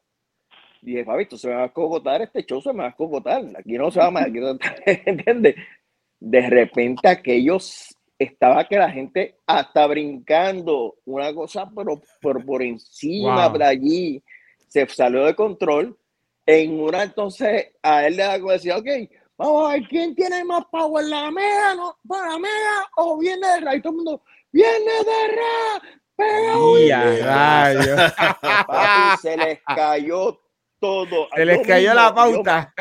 Dije, 0.81 1.05
Fabito, 1.05 1.37
se 1.37 1.47
me 1.47 1.55
va 1.55 1.63
a 1.63 1.73
cogotar 1.73 2.21
este 2.21 2.43
show, 2.45 2.61
se 2.61 2.73
me 2.73 2.79
va 2.83 2.89
a 2.89 2.95
cogotar. 2.95 3.41
Aquí 3.57 3.77
no 3.77 3.89
se 3.89 3.99
va 3.99 4.07
a 4.07 4.23
aquí 4.23 4.39
no- 4.39 4.57
¿entiendes? 4.85 5.55
De 6.19 6.49
repente 6.49 7.07
aquellos 7.07 7.92
estaba 8.19 8.67
que 8.67 8.77
la 8.77 8.89
gente 8.91 9.37
hasta 9.47 9.85
brincando, 9.87 10.95
una 11.05 11.33
cosa 11.33 11.69
pero 11.75 12.01
por, 12.21 12.45
por 12.45 12.61
encima 12.63 13.47
Wow. 13.49 13.57
de 13.57 13.65
allí, 13.65 14.23
se 14.67 14.87
salió 14.87 15.25
de 15.25 15.35
control. 15.35 15.97
En 16.45 16.79
una 16.79 17.03
entonces 17.03 17.71
a 17.81 18.05
él 18.05 18.17
le 18.17 18.23
decía, 18.39 18.77
ok, 18.77 18.87
vamos 19.37 19.69
a 19.69 19.73
ver 19.73 19.87
quién 19.87 20.13
tiene 20.13 20.43
más 20.43 20.65
power, 20.71 21.05
la 21.05 21.31
mega, 21.31 21.73
no, 21.75 21.97
para 22.07 22.31
la 22.31 22.39
mega 22.39 22.89
o 22.97 23.17
viene 23.17 23.47
de 23.47 23.59
ra, 23.61 23.75
y 23.75 23.81
todo 23.81 23.91
el 23.91 23.95
mundo, 23.97 24.21
viene 24.51 24.69
de 25.05 25.27
ra, 25.35 25.81
pegado 26.15 26.79
y 26.79 26.87
Y 26.87 26.91
a 26.91 27.03
rayos. 27.25 28.13
Papi, 28.67 29.21
se 29.21 29.37
les 29.37 29.59
cayó 29.65 30.39
todo. 30.79 31.29
Se 31.33 31.45
les 31.45 31.57
Yo 31.59 31.63
cayó 31.63 31.93
la 31.93 32.11
mismo- 32.11 32.43
pauta. 32.43 32.73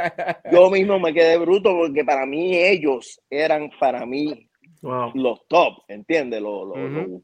Yo, 0.50 0.50
yo 0.64 0.70
mismo 0.70 0.98
me 0.98 1.14
quedé 1.14 1.38
bruto 1.38 1.72
porque 1.76 2.04
para 2.04 2.26
mí 2.26 2.56
ellos 2.56 3.20
eran 3.30 3.70
para 3.78 4.04
mí 4.04 4.48
Wow. 4.82 5.12
los 5.14 5.46
top, 5.48 5.84
¿entiendes? 5.88 6.40
Los- 6.42 6.66
los- 6.68 6.76
Ujú. 6.76 7.12
los- 7.12 7.22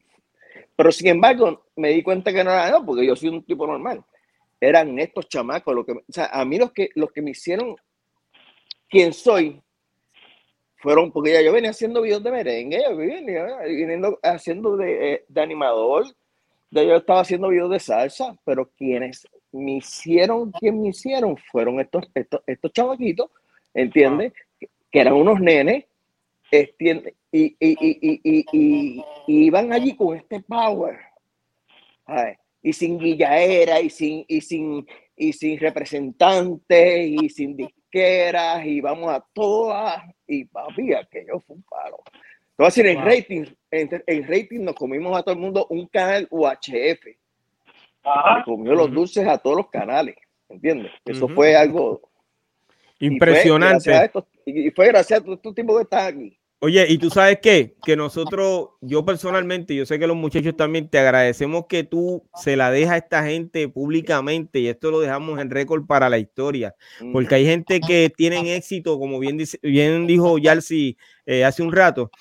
Pero 0.75 0.91
sin 0.91 1.07
embargo, 1.07 1.65
me 1.75 1.89
di 1.89 2.01
cuenta 2.01 2.31
que 2.33 2.43
no 2.43 2.51
era 2.51 2.71
no, 2.71 2.85
porque 2.85 3.05
yo 3.05 3.15
soy 3.15 3.29
un 3.29 3.43
tipo 3.43 3.67
normal. 3.67 4.03
Eran 4.61 4.97
estos 4.99 5.27
chamacos, 5.29 5.75
lo 5.75 5.85
que, 5.85 5.91
o 5.91 6.03
sea, 6.09 6.25
a 6.27 6.43
mí 6.45 6.57
los 6.57 6.71
que, 6.71 6.89
los 6.95 7.11
que 7.11 7.21
me 7.21 7.31
hicieron 7.31 7.75
quien 8.89 9.13
soy 9.13 9.61
fueron, 10.77 11.11
porque 11.11 11.33
ya 11.33 11.41
yo 11.41 11.51
venía 11.51 11.71
haciendo 11.71 12.01
videos 12.01 12.23
de 12.23 12.31
merengue, 12.31 12.81
yo 12.89 12.95
venía 12.95 13.57
viniendo 13.67 14.17
haciendo 14.23 14.77
de, 14.77 15.13
eh, 15.13 15.25
de 15.27 15.41
animador, 15.41 16.05
ya 16.71 16.83
yo 16.83 16.95
estaba 16.95 17.21
haciendo 17.21 17.49
videos 17.49 17.69
de 17.71 17.79
salsa, 17.79 18.37
pero 18.45 18.69
quienes 18.77 19.27
me 19.51 19.77
hicieron, 19.77 20.51
quien 20.51 20.81
me 20.81 20.89
hicieron 20.89 21.35
fueron 21.51 21.79
estos, 21.79 22.09
estos, 22.13 22.41
estos 22.47 22.71
chamaquitos, 22.71 23.29
¿entiendes? 23.73 24.33
Que, 24.59 24.69
que 24.91 24.99
eran 25.01 25.13
unos 25.13 25.39
nenes, 25.41 25.85
entiende- 26.51 27.15
y, 27.31 27.43
y, 27.45 27.55
y, 27.59 27.77
y, 28.01 28.21
y, 28.23 28.45
y- 28.51 29.03
y 29.27 29.45
iban 29.45 29.71
allí 29.73 29.95
con 29.95 30.17
este 30.17 30.39
power, 30.41 30.97
y 32.61 32.73
sin 32.73 32.97
guillaera, 32.97 33.79
y 33.81 33.89
sin, 33.89 34.25
y 34.27 34.41
sin, 34.41 34.85
y 35.15 35.31
sin 35.33 35.59
representantes, 35.59 37.07
y 37.07 37.29
sin 37.29 37.55
disqueras, 37.55 38.65
y 38.65 38.81
vamos 38.81 39.09
a 39.09 39.25
todas, 39.33 40.03
y 40.27 40.45
papi, 40.45 40.93
aquello 40.93 41.39
fue 41.39 41.55
un 41.57 41.63
palo. 41.63 41.99
Decir, 42.57 42.87
en 42.87 42.97
Wow. 42.97 43.05
rating, 43.05 43.45
en, 43.71 44.03
en 44.05 44.27
rating 44.27 44.59
nos 44.61 44.75
comimos 44.75 45.17
a 45.17 45.23
todo 45.23 45.33
el 45.33 45.39
mundo 45.39 45.65
un 45.69 45.87
canal 45.87 46.27
UHF, 46.29 47.15
Ajá. 48.03 48.43
comió 48.43 48.73
los 48.73 48.91
dulces 48.91 49.25
a 49.27 49.37
todos 49.37 49.55
los 49.57 49.69
canales, 49.69 50.15
¿entiendes? 50.49 50.91
Eso 51.05 51.27
fue 51.29 51.55
algo 51.55 52.01
y 52.99 53.07
fue 53.07 53.13
Impresionante. 53.15 53.89
gracias 53.91 53.99
a 54.01 54.05
estos- 54.05 54.25
y 54.45 54.71
fue 54.71 54.87
gracias 54.87 55.19
a 55.19 55.23
todos 55.23 55.37
estos 55.37 55.55
tipos 55.55 55.77
que 55.77 55.83
están 55.83 56.07
aquí. 56.17 56.38
Oye, 56.61 56.85
y 56.89 56.97
tú 56.97 57.09
sabes 57.09 57.39
qué, 57.41 57.75
que 57.85 57.95
nosotros, 57.95 58.71
yo 58.81 59.05
personalmente, 59.05 59.73
yo 59.73 59.85
sé 59.85 59.97
que 59.97 60.07
los 60.07 60.17
muchachos 60.17 60.57
también 60.57 60.89
te 60.89 60.99
agradecemos 60.99 61.67
que 61.69 61.85
tú 61.85 62.27
se 62.35 62.57
la 62.57 62.69
dejas 62.69 62.93
a 62.93 62.97
esta 62.97 63.23
gente 63.23 63.69
públicamente 63.69 64.59
y 64.59 64.67
esto 64.67 64.91
lo 64.91 64.99
dejamos 64.99 65.39
en 65.39 65.49
récord 65.51 65.85
para 65.85 66.09
la 66.09 66.17
historia, 66.17 66.75
porque 67.13 67.35
hay 67.35 67.45
gente 67.45 67.79
que 67.79 68.11
tienen 68.15 68.47
éxito, 68.47 68.99
como 68.99 69.19
bien, 69.19 69.37
dice, 69.37 69.57
bien 69.63 70.05
dijo 70.05 70.37
Yalsi 70.37 70.97
eh, 71.25 71.45
hace 71.45 71.63
un 71.63 71.71
rato, 71.71 72.11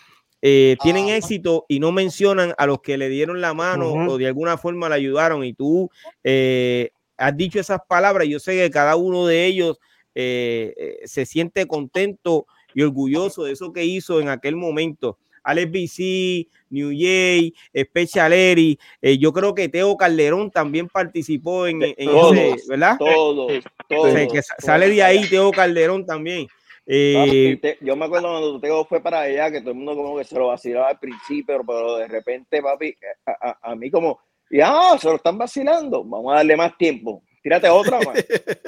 eh, 0.41 0.77
tienen 0.85 1.09
éxito 1.09 1.67
y 1.69 1.81
no 1.81 1.91
mencionan 1.91 2.55
a 2.59 2.67
los 2.67 2.81
que 2.81 2.97
le 2.97 3.09
dieron 3.09 3.41
la 3.41 3.55
mano 3.55 3.93
o 3.93 4.19
de 4.19 4.29
alguna 4.29 4.57
forma 4.57 4.89
le 4.89 4.95
ayudaron 4.95 5.43
y 5.43 5.53
tú 5.53 5.91
eh, 6.23 6.91
has 7.17 7.37
dicho 7.37 7.59
esas 7.59 7.81
palabras, 7.89 8.29
yo 8.29 8.39
sé 8.39 8.53
que 8.53 8.71
cada 8.71 8.95
uno 8.95 9.27
de 9.27 9.47
ellos 9.47 9.79
eh, 10.15 10.75
eh, 10.77 11.01
se 11.07 11.27
siente 11.27 11.67
contento 11.67 12.47
y 12.75 12.83
orgulloso 12.83 13.45
de 13.45 13.53
eso 13.53 13.73
que 13.73 13.85
hizo 13.85 14.21
en 14.21 14.29
aquel 14.29 14.57
momento. 14.57 15.19
Alex 15.43 15.71
BC, 15.73 16.49
New 16.71 16.91
Jay, 16.91 17.55
Special 17.75 18.33
Eri. 18.33 18.79
eh, 19.01 19.17
yo 19.17 19.33
creo 19.33 19.55
que 19.55 19.69
Teo 19.69 19.97
Calderón 19.97 20.51
también 20.51 20.89
participó 20.89 21.67
en, 21.67 21.83
en 21.83 21.95
Todos, 22.11 22.37
ese, 22.37 22.69
¿verdad? 22.69 22.97
Todos, 22.99 23.53
O 23.59 23.61
todos. 23.89 24.13
sea, 24.13 24.27
que 24.29 24.43
sa- 24.43 24.57
sale 24.59 24.89
de 24.91 25.03
ahí 25.03 25.27
Teo 25.29 25.51
Calderón 25.51 26.05
también. 26.05 26.47
Eh, 26.85 27.59
Papi, 27.63 27.77
yo 27.87 27.97
me 27.97 28.05
acuerdo 28.07 28.29
cuando 28.29 28.61
Teo 28.61 28.85
fue 28.85 29.01
para 29.03 29.21
allá, 29.23 29.51
que 29.51 29.61
todo 29.61 29.71
el 29.71 29.77
mundo 29.77 29.95
como 29.97 30.19
que 30.19 30.25
se 30.25 30.35
lo 30.39 30.49
vacilaba 30.49 30.89
al 30.89 30.99
principio, 30.99 31.63
pero 31.67 31.97
de 31.97 32.09
repente, 32.09 32.61
papi, 32.61 32.95
a, 33.27 33.49
a- 33.51 33.59
a 33.73 33.75
mí 33.75 33.91
como, 33.91 34.19
ya, 34.51 34.99
se 35.01 35.09
lo 35.09 35.17
están 35.17 35.39
vacilando, 35.39 36.05
vamos 36.05 36.33
a 36.33 36.37
darle 36.37 36.57
más 36.57 36.77
tiempo. 36.77 37.23
Tírate 37.43 37.69
otra 37.71 38.01
más. 38.01 38.17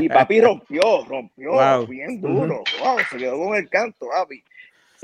Y 0.00 0.08
papi 0.08 0.40
rompió, 0.40 1.04
rompió 1.06 1.52
Wow. 1.52 1.86
bien 1.86 2.20
duro. 2.20 2.62
Wow, 2.80 2.98
se 3.10 3.16
quedó 3.18 3.38
con 3.38 3.56
el 3.56 3.68
canto, 3.68 4.08
papi. 4.08 4.42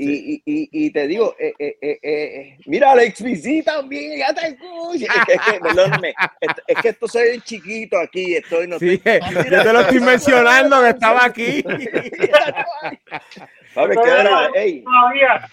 Y, 0.01 0.11
y, 0.35 0.41
y, 0.45 0.69
y 0.71 0.91
te 0.91 1.07
digo, 1.07 1.35
eh, 1.37 1.53
eh, 1.59 1.77
eh, 1.81 1.99
eh, 2.01 2.57
mira, 2.67 2.91
Alex 2.91 3.21
VC 3.21 3.61
también, 3.65 4.17
ya 4.19 4.33
te 4.33 4.47
escucho. 4.47 5.05
Es 5.27 5.41
que, 5.41 5.59
perdóname, 5.59 6.13
es, 6.39 6.49
es 6.67 6.77
que 6.81 6.89
esto 6.89 7.05
se 7.09 7.21
ve 7.21 7.41
chiquito 7.41 7.97
aquí, 7.99 8.33
estoy, 8.35 8.65
no 8.65 8.79
sí, 8.79 9.01
estoy- 9.03 9.19
yo 9.51 9.61
te 9.63 9.73
lo 9.73 9.81
estoy 9.81 9.99
mencionando 9.99 10.81
que 10.83 10.89
estaba 10.89 11.25
aquí. 11.25 11.61
Papi, 13.73 13.95
que 14.03 14.09
era, 14.09 14.49
ey, 14.55 14.83
Todavía. 14.83 15.49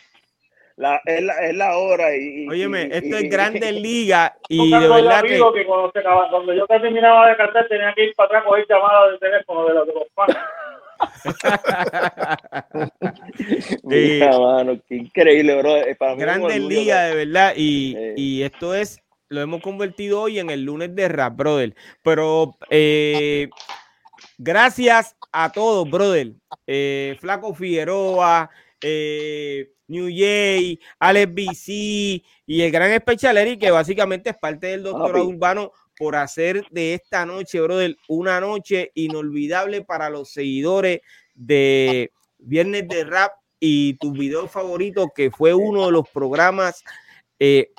La, 0.77 1.01
es, 1.07 1.23
la, 1.23 1.35
es 1.47 1.55
la 1.57 1.77
hora. 1.79 2.15
Y, 2.17 2.47
Óyeme, 2.49 2.85
y- 2.85 2.93
esto 2.97 3.19
y- 3.21 3.25
es 3.25 3.31
Grandes 3.31 3.73
Ligas 3.73 4.33
y 4.49 4.71
de 4.81 4.89
verdad 4.89 5.23
que 5.23 5.29
que 5.29 5.39
cuando, 5.67 5.91
se 5.95 6.03
cuando 6.03 6.53
yo 6.55 6.67
terminaba 6.67 7.29
de 7.31 7.37
cantar 7.37 7.67
tenía 7.69 7.93
que 7.95 8.05
ir 8.05 8.15
para 8.15 8.27
atrás 8.29 8.43
a 8.43 8.47
coger 8.47 8.67
llamadas 8.69 9.13
de 9.13 9.19
teléfono 9.19 9.67
de 9.67 9.75
los, 9.75 9.87
de 9.87 9.93
los 9.95 10.05
fans. 10.15 10.37
Mira, 13.83 14.39
mano, 14.39 14.79
qué 14.89 14.97
increíble, 14.97 15.57
bro. 15.59 15.77
Eh, 15.77 15.95
Para 15.95 16.15
Grandes 16.15 16.61
Ligas, 16.61 17.11
de 17.11 17.17
verdad. 17.17 17.53
Y, 17.57 17.95
Eh. 17.97 18.15
y 18.17 18.43
esto 18.43 18.75
es, 18.75 19.01
lo 19.29 19.41
hemos 19.41 19.61
convertido 19.63 20.21
hoy 20.23 20.39
en 20.39 20.51
el 20.51 20.63
lunes 20.63 20.95
de 20.95 21.09
rap, 21.09 21.37
brother. 21.37 21.75
Pero 22.03 22.57
eh, 22.71 23.49
gracias 24.39 25.17
a 25.33 25.53
todos, 25.53 25.89
brother. 25.91 26.33
Eh, 26.67 27.17
Flaco 27.21 27.55
Figueroa, 27.55 28.51
eh, 28.83 29.71
New 29.89 30.09
Jay, 30.15 30.79
Alex 30.99 31.33
BC 31.35 31.69
y 31.69 32.61
el 32.63 32.71
gran 32.71 32.97
Special 33.01 33.37
Eric, 33.37 33.61
que 33.61 33.71
básicamente 33.71 34.31
es 34.31 34.37
parte 34.37 34.69
del 34.69 34.83
doctorado 34.83 35.25
Papi. 35.25 35.35
urbano 35.35 35.73
por 35.97 36.17
hacer 36.17 36.65
de 36.71 36.95
esta 36.95 37.25
noche, 37.25 37.61
brother, 37.61 37.97
una 38.09 38.41
noche 38.41 38.91
inolvidable 38.95 39.83
para 39.83 40.11
los 40.11 40.31
seguidores 40.31 41.01
de 41.35 42.11
Viernes 42.39 42.87
de 42.89 43.05
Rap 43.05 43.33
y 43.59 43.95
tu 43.95 44.13
video 44.13 44.47
favorito, 44.49 45.11
que 45.15 45.31
fue 45.31 45.55
uno 45.55 45.87
de 45.87 45.93
los 45.93 46.09
programas 46.11 46.85
eh, 47.39 47.71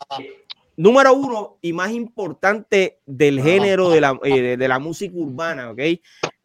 número 0.75 1.13
uno 1.13 1.57
y 1.61 1.73
más 1.73 1.91
importante 1.91 2.99
del 3.05 3.41
género 3.41 3.89
de 3.89 4.01
la, 4.01 4.19
eh, 4.23 4.41
de, 4.41 4.57
de 4.57 4.67
la 4.67 4.79
música 4.79 5.13
urbana, 5.15 5.71
¿ok? 5.71 5.77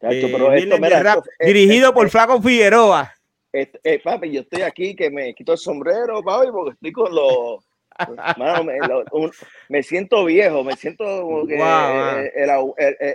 Chacho, 0.01 0.27
pero 0.31 0.49
Viernes 0.51 0.73
esto, 0.79 0.95
de 0.95 1.03
Rap, 1.03 1.17
esto- 1.19 1.29
dirigido 1.45 1.93
por 1.93 2.09
Flaco 2.09 2.41
Figueroa. 2.41 3.13
Eh, 3.53 3.71
eh, 3.83 4.01
papi, 4.03 4.31
yo 4.31 4.41
estoy 4.41 4.61
aquí 4.63 4.95
que 4.95 5.09
me 5.09 5.33
quito 5.35 5.51
el 5.53 5.57
sombrero, 5.57 6.21
papi, 6.23 6.47
porque 6.51 6.71
estoy 6.71 6.91
con 6.91 7.13
los. 7.13 7.63
Mano, 8.37 8.63
me, 8.63 8.79
lo- 8.79 9.03
un- 9.11 9.31
me 9.69 9.83
siento 9.83 10.25
viejo, 10.25 10.63
me 10.63 10.75
siento 10.75 11.03
como 11.21 11.45
que 11.45 11.55
eh, 11.59 12.31
el, 12.35 12.49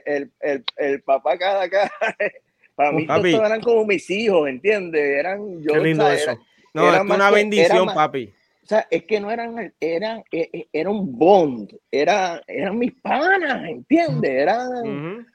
el, 0.07 0.31
el, 0.41 0.65
el, 0.77 1.03
papá 1.03 1.37
cada 1.37 1.63
acá. 1.65 1.91
Para 2.77 2.93
mí, 2.93 3.05
Papi. 3.07 3.31
estos 3.31 3.45
eran 3.45 3.61
como 3.61 3.85
mis 3.85 4.09
hijos, 4.09 4.49
¿entiendes? 4.49 5.03
Eran 5.03 5.61
yo. 5.63 5.73
Qué 5.75 5.81
lindo 5.81 6.05
o 6.05 6.07
sea, 6.07 6.15
eso. 6.17 6.31
era- 6.31 6.41
No, 6.75 6.89
era 6.89 6.97
es 6.99 7.03
una 7.11 7.29
que- 7.31 7.35
bendición, 7.35 7.87
más- 7.87 7.95
papi. 7.97 8.33
O 8.63 8.67
sea, 8.69 8.87
es 8.91 9.03
que 9.05 9.19
no 9.19 9.31
eran, 9.33 9.75
eran, 9.81 10.23
eh, 10.31 10.49
eh, 10.53 10.69
era 10.73 10.91
un 10.91 11.19
bond, 11.19 11.75
era, 11.91 12.41
eran 12.47 12.79
mis 12.79 12.93
panas, 13.01 13.67
¿entiendes? 13.69 14.31
Eran. 14.31 15.27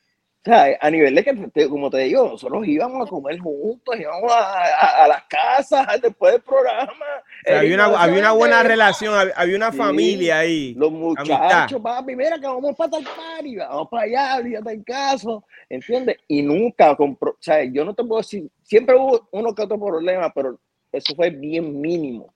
O 0.45 0.49
sea, 0.49 0.77
a 0.81 0.89
nivel 0.91 1.15
de 1.15 1.23
que, 1.23 1.69
como 1.69 1.89
te 1.89 1.99
digo, 1.99 2.27
nosotros 2.27 2.67
íbamos 2.67 3.07
a 3.07 3.09
comer 3.09 3.39
juntos, 3.39 3.95
íbamos 3.97 4.29
a, 4.29 4.63
a- 4.65 5.03
a 5.05 5.07
las 5.07 5.23
casas 5.23 6.01
después 6.01 6.33
del 6.33 6.41
programa. 6.41 6.91
O 6.91 7.47
sea, 7.49 7.59
había, 7.59 7.75
una, 7.75 7.85
había 7.85 8.17
una 8.19 8.23
¿sabes 8.27 8.37
buena 8.39 8.63
relación, 8.63 9.13
había, 9.15 9.33
había 9.37 9.55
una 9.55 9.71
Sí. 9.71 9.77
familia 9.77 10.39
ahí. 10.39 10.73
Los 10.75 10.91
muchachos, 10.91 11.81
papi, 11.81 12.15
mira 12.15 12.37
que 12.39 12.45
vamos 12.47 12.75
para 12.75 12.91
tal 12.91 13.03
party, 13.03 13.55
vamos 13.55 13.87
para 13.89 14.03
allá, 14.03 14.35
olvídate 14.37 14.71
el 14.73 14.83
caso, 14.83 15.45
¿entiendes? 15.69 16.17
Y 16.27 16.41
nunca 16.41 16.93
compró, 16.97 17.31
o 17.31 17.37
sea, 17.39 17.63
yo 17.63 17.85
no 17.85 17.93
te 17.93 18.03
puedo 18.03 18.21
decir, 18.21 18.49
siempre 18.63 18.95
hubo 18.95 19.27
uno 19.31 19.55
que 19.55 19.61
otro 19.61 19.79
problema, 19.79 20.29
pero 20.33 20.59
eso 20.91 21.15
fue 21.15 21.29
bien 21.29 21.79
mínimo. 21.79 22.33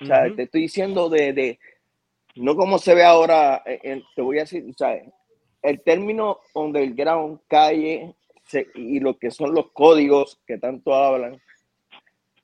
O 0.00 0.04
sea, 0.04 0.24
te 0.36 0.42
estoy 0.42 0.60
diciendo 0.62 1.08
de, 1.08 1.32
de 1.32 1.58
no 2.36 2.54
como 2.56 2.78
se 2.78 2.94
ve 2.94 3.04
ahora, 3.04 3.62
eh, 3.66 3.80
eh, 3.82 4.02
te 4.14 4.20
voy 4.22 4.36
a 4.36 4.42
decir, 4.42 4.64
sea, 4.76 5.00
el 5.62 5.80
término 5.82 6.38
underground, 6.54 7.40
calle 7.48 8.14
se- 8.46 8.68
y 8.74 9.00
lo 9.00 9.18
que 9.18 9.30
son 9.30 9.54
los 9.54 9.70
códigos 9.72 10.38
que 10.46 10.58
tanto 10.58 10.94
hablan. 10.94 11.40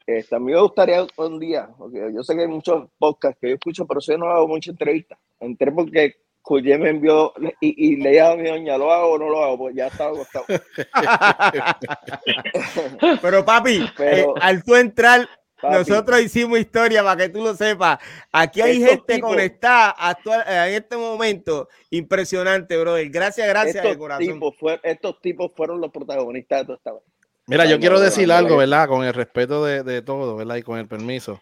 Este, 0.06 0.36
a 0.36 0.38
mí 0.38 0.52
me 0.52 0.60
gustaría 0.60 1.06
un 1.16 1.40
día, 1.40 1.70
porque 1.78 2.10
yo 2.14 2.22
sé 2.22 2.34
que 2.34 2.42
hay 2.42 2.48
muchos 2.48 2.90
podcasts 2.98 3.38
que 3.40 3.48
yo 3.48 3.54
escucho, 3.54 3.86
pero 3.86 4.00
yo 4.00 4.18
no 4.18 4.26
hago 4.26 4.46
muchas 4.48 4.72
entrevistas. 4.72 5.18
Entré 5.40 5.72
porque 5.72 6.16
Cuyé 6.42 6.76
me 6.76 6.90
envió 6.90 7.32
y, 7.58 7.92
y 7.92 7.96
le 7.96 8.10
dije 8.10 8.20
a 8.20 8.36
mi 8.36 8.46
doña, 8.46 8.76
¿lo 8.76 8.92
hago 8.92 9.12
o 9.12 9.18
no 9.18 9.30
lo 9.30 9.42
hago? 9.42 9.56
Pues 9.56 9.74
ya 9.76 9.86
estaba 9.86 10.10
acostado. 10.10 10.44
Pero 13.22 13.44
papi, 13.44 13.84
Pero- 13.96 14.36
eh, 14.36 14.40
al 14.42 14.62
tú 14.62 14.74
entrar, 14.74 15.26
Papi. 15.68 15.90
nosotros 15.90 16.20
hicimos 16.20 16.58
historia 16.58 17.02
para 17.02 17.16
que 17.24 17.28
tú 17.28 17.42
lo 17.42 17.54
sepas. 17.54 17.98
Aquí 18.32 18.60
hay 18.60 18.76
Estos 18.82 18.90
gente 18.90 19.14
tipos- 19.14 19.30
conectada 19.30 19.90
actual, 19.90 20.44
eh, 20.46 20.68
en 20.68 20.74
este 20.82 20.96
momento. 20.96 21.68
Impresionante, 21.90 22.76
brother. 22.78 23.08
Gracias, 23.10 23.48
gracias 23.48 23.74
de 23.82 23.90
estos, 23.90 23.96
corazón. 23.96 24.26
tipos 24.26 24.56
fue- 24.56 24.80
estos 24.82 25.20
tipos 25.20 25.52
fueron 25.54 25.80
los 25.80 25.90
protagonistas 25.90 26.60
de 26.60 26.64
toda 26.64 26.76
esta. 26.78 26.92
Mira, 27.46 27.66
yo 27.66 27.78
quiero 27.78 28.00
decir 28.00 28.30
algo. 28.32 28.56
¿verdad? 28.56 28.88
Con 28.88 29.04
el 29.04 29.12
respeto 29.12 29.64
de, 29.64 29.82
de 29.82 30.00
todo, 30.02 30.36
¿verdad? 30.36 30.56
Y 30.56 30.62
con 30.62 30.78
el 30.78 30.86
permiso. 30.88 31.40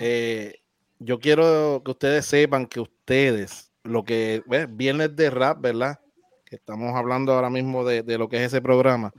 Eh, 0.00 0.60
yo 0.98 1.18
quiero 1.20 1.82
que 1.84 1.90
ustedes 1.92 2.26
sepan 2.26 2.66
que 2.66 2.80
ustedes, 2.80 3.70
lo 3.84 4.04
que 4.04 4.42
¿ves? 4.46 4.66
Viernes 4.70 5.14
de 5.16 5.30
Rap, 5.30 5.60
¿verdad? 5.60 5.98
Que 6.44 6.56
estamos 6.56 6.94
hablando 6.94 7.32
ahora 7.32 7.50
mismo 7.50 7.84
de, 7.84 8.02
de 8.02 8.18
lo 8.18 8.28
que 8.28 8.36
es 8.38 8.42
ese 8.44 8.60
programa, 8.60 9.12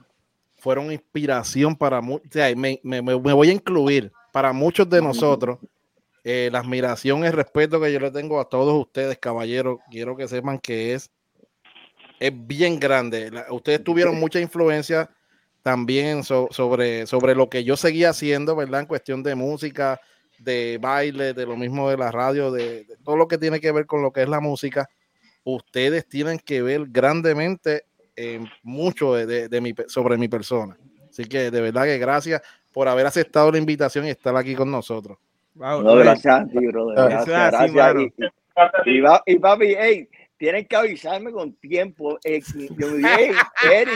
fueron 0.65 0.91
inspiración 0.91 1.75
para 1.75 2.01
muchos, 2.01 2.27
o 2.27 2.33
sea, 2.33 2.47
me, 2.55 2.79
me- 2.81 2.99
me- 3.03 3.19
me 3.19 3.33
voy 3.33 3.49
a 3.49 3.53
incluir 3.53 4.11
para 4.33 4.51
muchos 4.51 4.89
de 4.89 4.99
nosotros. 4.99 5.59
eh, 6.23 6.49
la 6.51 6.57
admiración 6.57 7.23
y 7.23 7.27
el 7.27 7.33
respeto 7.33 7.79
que 7.79 7.93
yo 7.93 7.99
le 7.99 8.09
tengo 8.09 8.39
a 8.39 8.49
todos 8.49 8.73
ustedes, 8.81 9.19
caballeros, 9.19 9.77
quiero 9.91 10.17
que 10.17 10.27
sepan 10.27 10.57
que 10.57 10.95
es 10.95 11.11
es 12.19 12.31
bien 12.47 12.79
grande. 12.79 13.29
La- 13.29 13.45
ustedes 13.51 13.83
tuvieron 13.83 14.19
mucha 14.19 14.39
influencia 14.39 15.07
también 15.61 16.23
so- 16.23 16.47
sobre, 16.49 17.05
sobre 17.05 17.35
lo 17.35 17.47
que 17.47 17.63
yo 17.63 17.77
seguía 17.77 18.09
haciendo, 18.09 18.55
¿verdad? 18.55 18.79
En 18.81 18.85
cuestión 18.87 19.21
de 19.21 19.35
música, 19.35 19.99
de 20.39 20.79
baile, 20.81 21.33
de 21.35 21.45
lo 21.45 21.55
mismo 21.55 21.89
de 21.91 21.97
la 21.97 22.11
radio, 22.11 22.51
de, 22.51 22.85
de 22.85 22.97
todo 23.03 23.17
lo 23.17 23.27
que 23.27 23.37
tiene 23.37 23.59
que 23.59 23.71
ver 23.71 23.85
con 23.85 24.01
lo 24.01 24.11
que 24.11 24.23
es 24.23 24.29
la 24.29 24.39
música. 24.39 24.89
Ustedes 25.43 26.07
tienen 26.07 26.39
que 26.39 26.63
ver 26.63 26.85
grandemente 26.87 27.83
en 28.15 28.47
mucho 28.63 29.13
de, 29.15 29.25
de- 29.25 29.49
de 29.49 29.61
mi, 29.61 29.73
sobre 29.87 30.17
mi 30.17 30.27
persona. 30.27 30.77
Así 31.09 31.25
que 31.25 31.49
de 31.51 31.61
verdad 31.61 31.83
que 31.85 31.97
gracias 31.97 32.41
por 32.73 32.87
haber 32.87 33.05
aceptado 33.05 33.51
la 33.51 33.57
invitación 33.57 34.05
y 34.05 34.09
estar 34.09 34.35
aquí 34.35 34.53
con 34.55 34.69
nosotros. 34.69 35.17
Wow, 35.53 35.77
No, 35.81 35.83
brother. 35.95 36.03
gracias 36.05 36.39
a 36.41 36.45
ti, 36.47 36.67
brother. 36.67 36.97
Eso 36.97 37.25
Gracias, 37.25 37.73
gracias. 37.73 38.13
Y, 39.25 39.37
papi, 39.39 39.75
hey, 39.77 40.09
tienen 40.37 40.65
que 40.65 40.75
avisarme 40.75 41.31
con 41.31 41.53
tiempo. 41.53 42.17
Eh, 42.23 42.41
yo 42.77 42.87
me 42.91 42.97
dije, 42.97 43.09
hey, 43.17 43.31
Eric, 43.71 43.93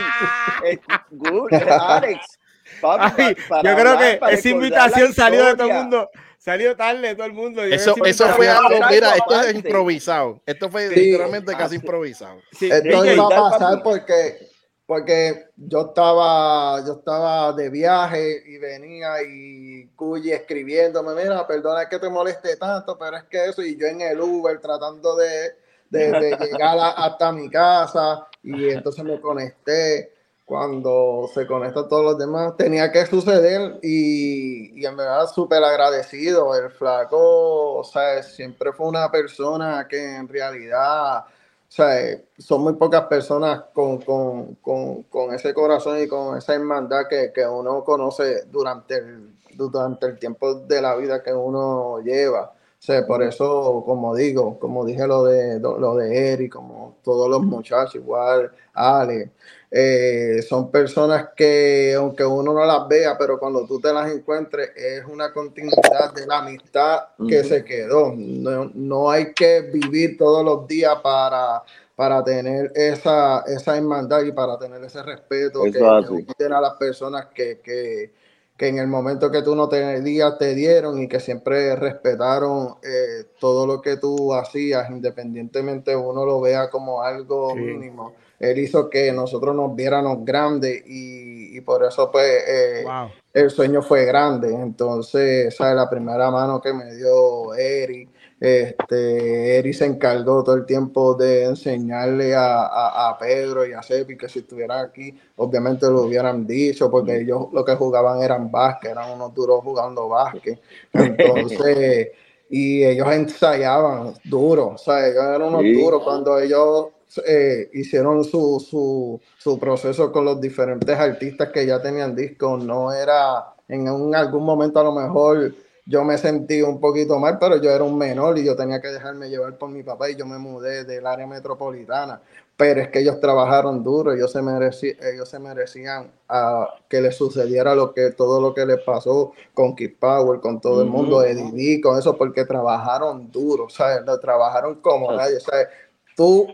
eh, 0.64 0.78
good, 1.10 1.52
Alex. 1.52 2.38
Papi, 2.80 3.14
Ay, 3.22 3.34
pa- 3.34 3.40
para 3.48 3.70
yo 3.70 3.76
creo 3.80 3.92
hablar, 3.92 4.20
que 4.20 4.34
esa 4.34 4.48
invitación 4.48 5.12
salió 5.12 5.44
de 5.44 5.56
todo 5.56 5.68
el 5.68 5.74
mundo. 5.74 6.10
Salió 6.40 6.74
tarde 6.74 7.08
de 7.08 7.14
todo 7.14 7.26
el 7.26 7.34
mundo. 7.34 7.60
Yo 7.66 7.74
Eso, 7.74 7.94
eso 8.02 8.26
fue 8.30 8.48
algo, 8.48 8.80
mira, 8.90 9.14
esto 9.14 9.42
es 9.42 9.54
improvisado. 9.54 10.40
Esto 10.46 10.70
fue 10.70 10.88
Sí. 10.88 10.94
literalmente 10.94 11.52
casi 11.54 11.74
Ah, 11.76 11.78
improvisado. 11.80 12.40
Sí, 12.52 12.70
Esto 12.70 13.04
iba 13.04 13.24
a 13.26 13.50
pasar 13.50 13.82
porque, 13.82 14.48
porque 14.86 15.48
yo 15.54 15.88
estaba, 15.88 16.82
yo 16.86 16.94
estaba 16.94 17.52
de 17.52 17.68
viaje 17.68 18.42
y 18.46 18.56
venía 18.56 19.16
y 19.22 19.86
Cuyi 19.94 20.32
escribiéndome, 20.32 21.14
mira, 21.14 21.46
perdona 21.46 21.86
que 21.90 21.98
te 21.98 22.08
moleste 22.08 22.56
tanto, 22.56 22.96
pero 22.98 23.18
es 23.18 23.24
que 23.24 23.44
eso, 23.44 23.60
y 23.62 23.76
yo 23.76 23.86
en 23.86 24.00
el 24.00 24.18
Uber 24.18 24.58
tratando 24.62 25.16
de, 25.16 25.50
de- 25.90 26.10
de 26.10 26.30
llegar 26.40 26.78
a- 26.78 26.92
hasta 27.04 27.32
mi 27.32 27.50
casa, 27.50 28.26
y 28.42 28.70
entonces 28.70 29.04
me 29.04 29.20
conecté. 29.20 30.14
Cuando 30.50 31.30
se 31.32 31.46
conectan 31.46 31.88
todos 31.88 32.04
los 32.04 32.18
demás, 32.18 32.56
tenía 32.56 32.90
que 32.90 33.06
suceder 33.06 33.78
y, 33.84 34.80
y 34.80 34.84
en 34.84 34.96
verdad 34.96 35.28
súper 35.32 35.62
agradecido. 35.62 36.56
El 36.56 36.70
flaco, 36.72 37.76
o 37.76 37.84
sea, 37.84 38.20
siempre 38.24 38.72
fue 38.72 38.88
una 38.88 39.08
persona 39.12 39.86
que 39.88 40.16
en 40.16 40.26
realidad 40.26 41.18
o 41.18 41.24
sea, 41.68 42.20
son 42.36 42.62
muy 42.62 42.72
pocas 42.72 43.02
personas 43.02 43.62
con, 43.72 43.98
con, 44.00 44.56
con, 44.56 45.04
con 45.04 45.32
ese 45.32 45.54
corazón 45.54 46.02
y 46.02 46.08
con 46.08 46.36
esa 46.36 46.56
hermandad 46.56 47.06
que, 47.08 47.30
que 47.32 47.46
uno 47.46 47.84
conoce 47.84 48.46
durante 48.46 48.96
el, 48.96 49.32
durante 49.54 50.06
el 50.06 50.18
tiempo 50.18 50.54
de 50.54 50.82
la 50.82 50.96
vida 50.96 51.22
que 51.22 51.32
uno 51.32 52.00
lleva. 52.00 52.46
O 52.80 52.82
sea, 52.82 53.06
por 53.06 53.22
eso, 53.22 53.84
como 53.86 54.16
digo, 54.16 54.58
como 54.58 54.84
dije 54.84 55.06
lo 55.06 55.22
de 55.22 55.60
lo 55.60 55.94
de 55.94 56.32
Eric, 56.32 56.54
como 56.54 56.96
todos 57.04 57.30
los 57.30 57.42
muchachos, 57.42 57.94
igual 57.94 58.50
Ale, 58.72 59.30
eh, 59.70 60.42
son 60.48 60.70
personas 60.70 61.28
que 61.36 61.94
aunque 61.96 62.24
uno 62.24 62.52
no 62.52 62.64
las 62.64 62.88
vea, 62.88 63.16
pero 63.16 63.38
cuando 63.38 63.66
tú 63.66 63.80
te 63.80 63.92
las 63.92 64.10
encuentres, 64.10 64.70
es 64.74 65.04
una 65.04 65.32
continuidad 65.32 66.12
de 66.14 66.26
la 66.26 66.38
amistad 66.38 67.00
que 67.28 67.44
se 67.44 67.64
quedó. 67.64 68.12
No, 68.16 68.70
no, 68.74 69.10
hay 69.10 69.32
que 69.32 69.60
vivir 69.62 70.18
todos 70.18 70.44
los 70.44 70.66
días 70.66 70.96
para, 71.02 71.62
para 71.94 72.24
tener 72.24 72.72
esa, 72.74 73.44
esa 73.46 73.76
hermandad 73.76 74.22
y 74.22 74.32
para 74.32 74.58
tener 74.58 74.82
ese 74.82 75.02
respeto 75.02 75.62
que, 75.62 75.72
que 75.72 76.34
tienen 76.36 76.54
a 76.54 76.60
las 76.60 76.74
personas 76.74 77.26
que, 77.26 77.60
que 77.60 78.12
que 78.60 78.68
en 78.68 78.76
el 78.76 78.88
momento 78.88 79.30
que 79.30 79.40
tú 79.40 79.56
no 79.56 79.70
tenías 79.70 80.36
te 80.36 80.54
dieron 80.54 81.00
y 81.00 81.08
que 81.08 81.18
siempre 81.18 81.74
respetaron 81.76 82.74
eh, 82.82 83.24
todo 83.38 83.66
lo 83.66 83.80
que 83.80 83.96
tú 83.96 84.34
hacías, 84.34 84.90
independientemente 84.90 85.96
uno 85.96 86.26
lo 86.26 86.42
vea 86.42 86.68
como 86.68 87.00
algo 87.00 87.54
mínimo. 87.54 88.12
Él 88.40 88.58
hizo 88.58 88.90
que 88.90 89.12
nosotros 89.12 89.54
nos 89.54 89.76
viéramos 89.76 90.24
grandes 90.24 90.82
y, 90.86 91.56
y 91.56 91.60
por 91.60 91.84
eso 91.84 92.10
pues 92.10 92.42
eh, 92.48 92.84
el 93.32 93.50
sueño 93.50 93.82
fue 93.82 94.04
grande. 94.06 94.52
Entonces, 94.52 95.54
¿sabes? 95.54 95.76
La 95.76 95.88
primera 95.88 96.30
mano 96.30 96.60
que 96.60 96.72
me 96.72 96.94
dio 96.96 97.54
Eric 97.54 98.08
este, 98.40 99.58
Eri 99.58 99.74
se 99.74 99.84
encargó 99.84 100.42
todo 100.42 100.54
el 100.54 100.64
tiempo 100.64 101.14
de 101.14 101.44
enseñarle 101.44 102.34
a, 102.34 103.14
Pedro 103.20 103.66
y 103.66 103.74
a 103.74 103.82
Sepi 103.82 104.16
que 104.16 104.30
si 104.30 104.38
estuvieran 104.38 104.86
aquí, 104.86 105.14
obviamente 105.36 105.86
lo 105.86 106.04
hubieran 106.04 106.46
dicho, 106.46 106.90
porque 106.90 107.20
ellos 107.20 107.48
lo 107.52 107.62
que 107.62 107.74
jugaban 107.74 108.22
eran 108.22 108.50
básquet, 108.50 108.92
eran 108.92 109.10
unos 109.10 109.34
duros 109.34 109.60
jugando 109.62 110.08
básquet. 110.08 110.58
Entonces, 110.94 112.08
y 112.48 112.82
ellos 112.82 113.12
ensayaban 113.12 114.14
duro, 114.24 114.68
o 114.68 114.78
sea, 114.78 115.06
ellos 115.06 115.22
eran 115.22 115.42
unos 115.42 115.62
duros 115.62 116.02
cuando 116.02 116.38
ellos 116.38 116.86
eh, 117.26 117.70
hicieron 117.72 118.24
su, 118.24 118.64
su, 118.68 119.20
su, 119.38 119.58
proceso 119.58 120.12
con 120.12 120.24
los 120.24 120.40
diferentes 120.40 120.96
artistas 120.96 121.50
que 121.50 121.66
ya 121.66 121.80
tenían 121.80 122.14
discos, 122.14 122.64
no 122.64 122.92
era 122.92 123.54
en 123.68 124.14
algún 124.14 124.44
momento 124.44 124.80
a 124.80 124.84
lo 124.84 124.92
mejor 124.92 125.52
yo 125.90 126.04
me 126.04 126.18
sentí 126.18 126.62
un 126.62 126.78
poquito 126.78 127.18
mal, 127.18 127.38
pero 127.40 127.56
yo 127.56 127.68
era 127.70 127.82
un 127.82 127.98
menor 127.98 128.38
y 128.38 128.44
yo 128.44 128.54
tenía 128.54 128.80
que 128.80 128.88
dejarme 128.88 129.28
llevar 129.28 129.58
por 129.58 129.70
mi 129.70 129.82
papá 129.82 130.08
y 130.08 130.14
yo 130.14 130.24
me 130.24 130.38
mudé 130.38 130.84
del 130.84 131.04
área 131.04 131.26
metropolitana. 131.26 132.20
Pero 132.56 132.80
es 132.82 132.88
que 132.90 133.00
ellos 133.00 133.18
trabajaron 133.20 133.82
duro, 133.82 134.12
ellos 134.12 134.30
se, 134.30 134.40
merecían, 134.40 134.96
ellos 135.02 135.28
se 135.28 135.40
merecían 135.40 136.12
a 136.28 136.68
que 136.88 137.00
les 137.00 137.16
sucediera 137.16 137.74
lo 137.74 137.92
que, 137.92 138.10
todo 138.10 138.40
lo 138.40 138.54
que 138.54 138.66
les 138.66 138.80
pasó 138.82 139.32
con 139.52 139.74
Keep 139.74 139.98
Power, 139.98 140.40
con 140.40 140.60
todo 140.60 140.82
el 140.82 140.88
mundo, 140.88 141.20
de 141.20 141.34
Didi, 141.34 141.80
con 141.80 141.98
eso, 141.98 142.16
porque 142.16 142.44
trabajaron 142.44 143.28
duro, 143.32 143.68
¿sabes? 143.68 144.04
Lo 144.06 144.20
trabajaron 144.20 144.76
como 144.76 145.10
nadie, 145.10 145.40
¿sabes? 145.40 145.68
Tú, 146.14 146.46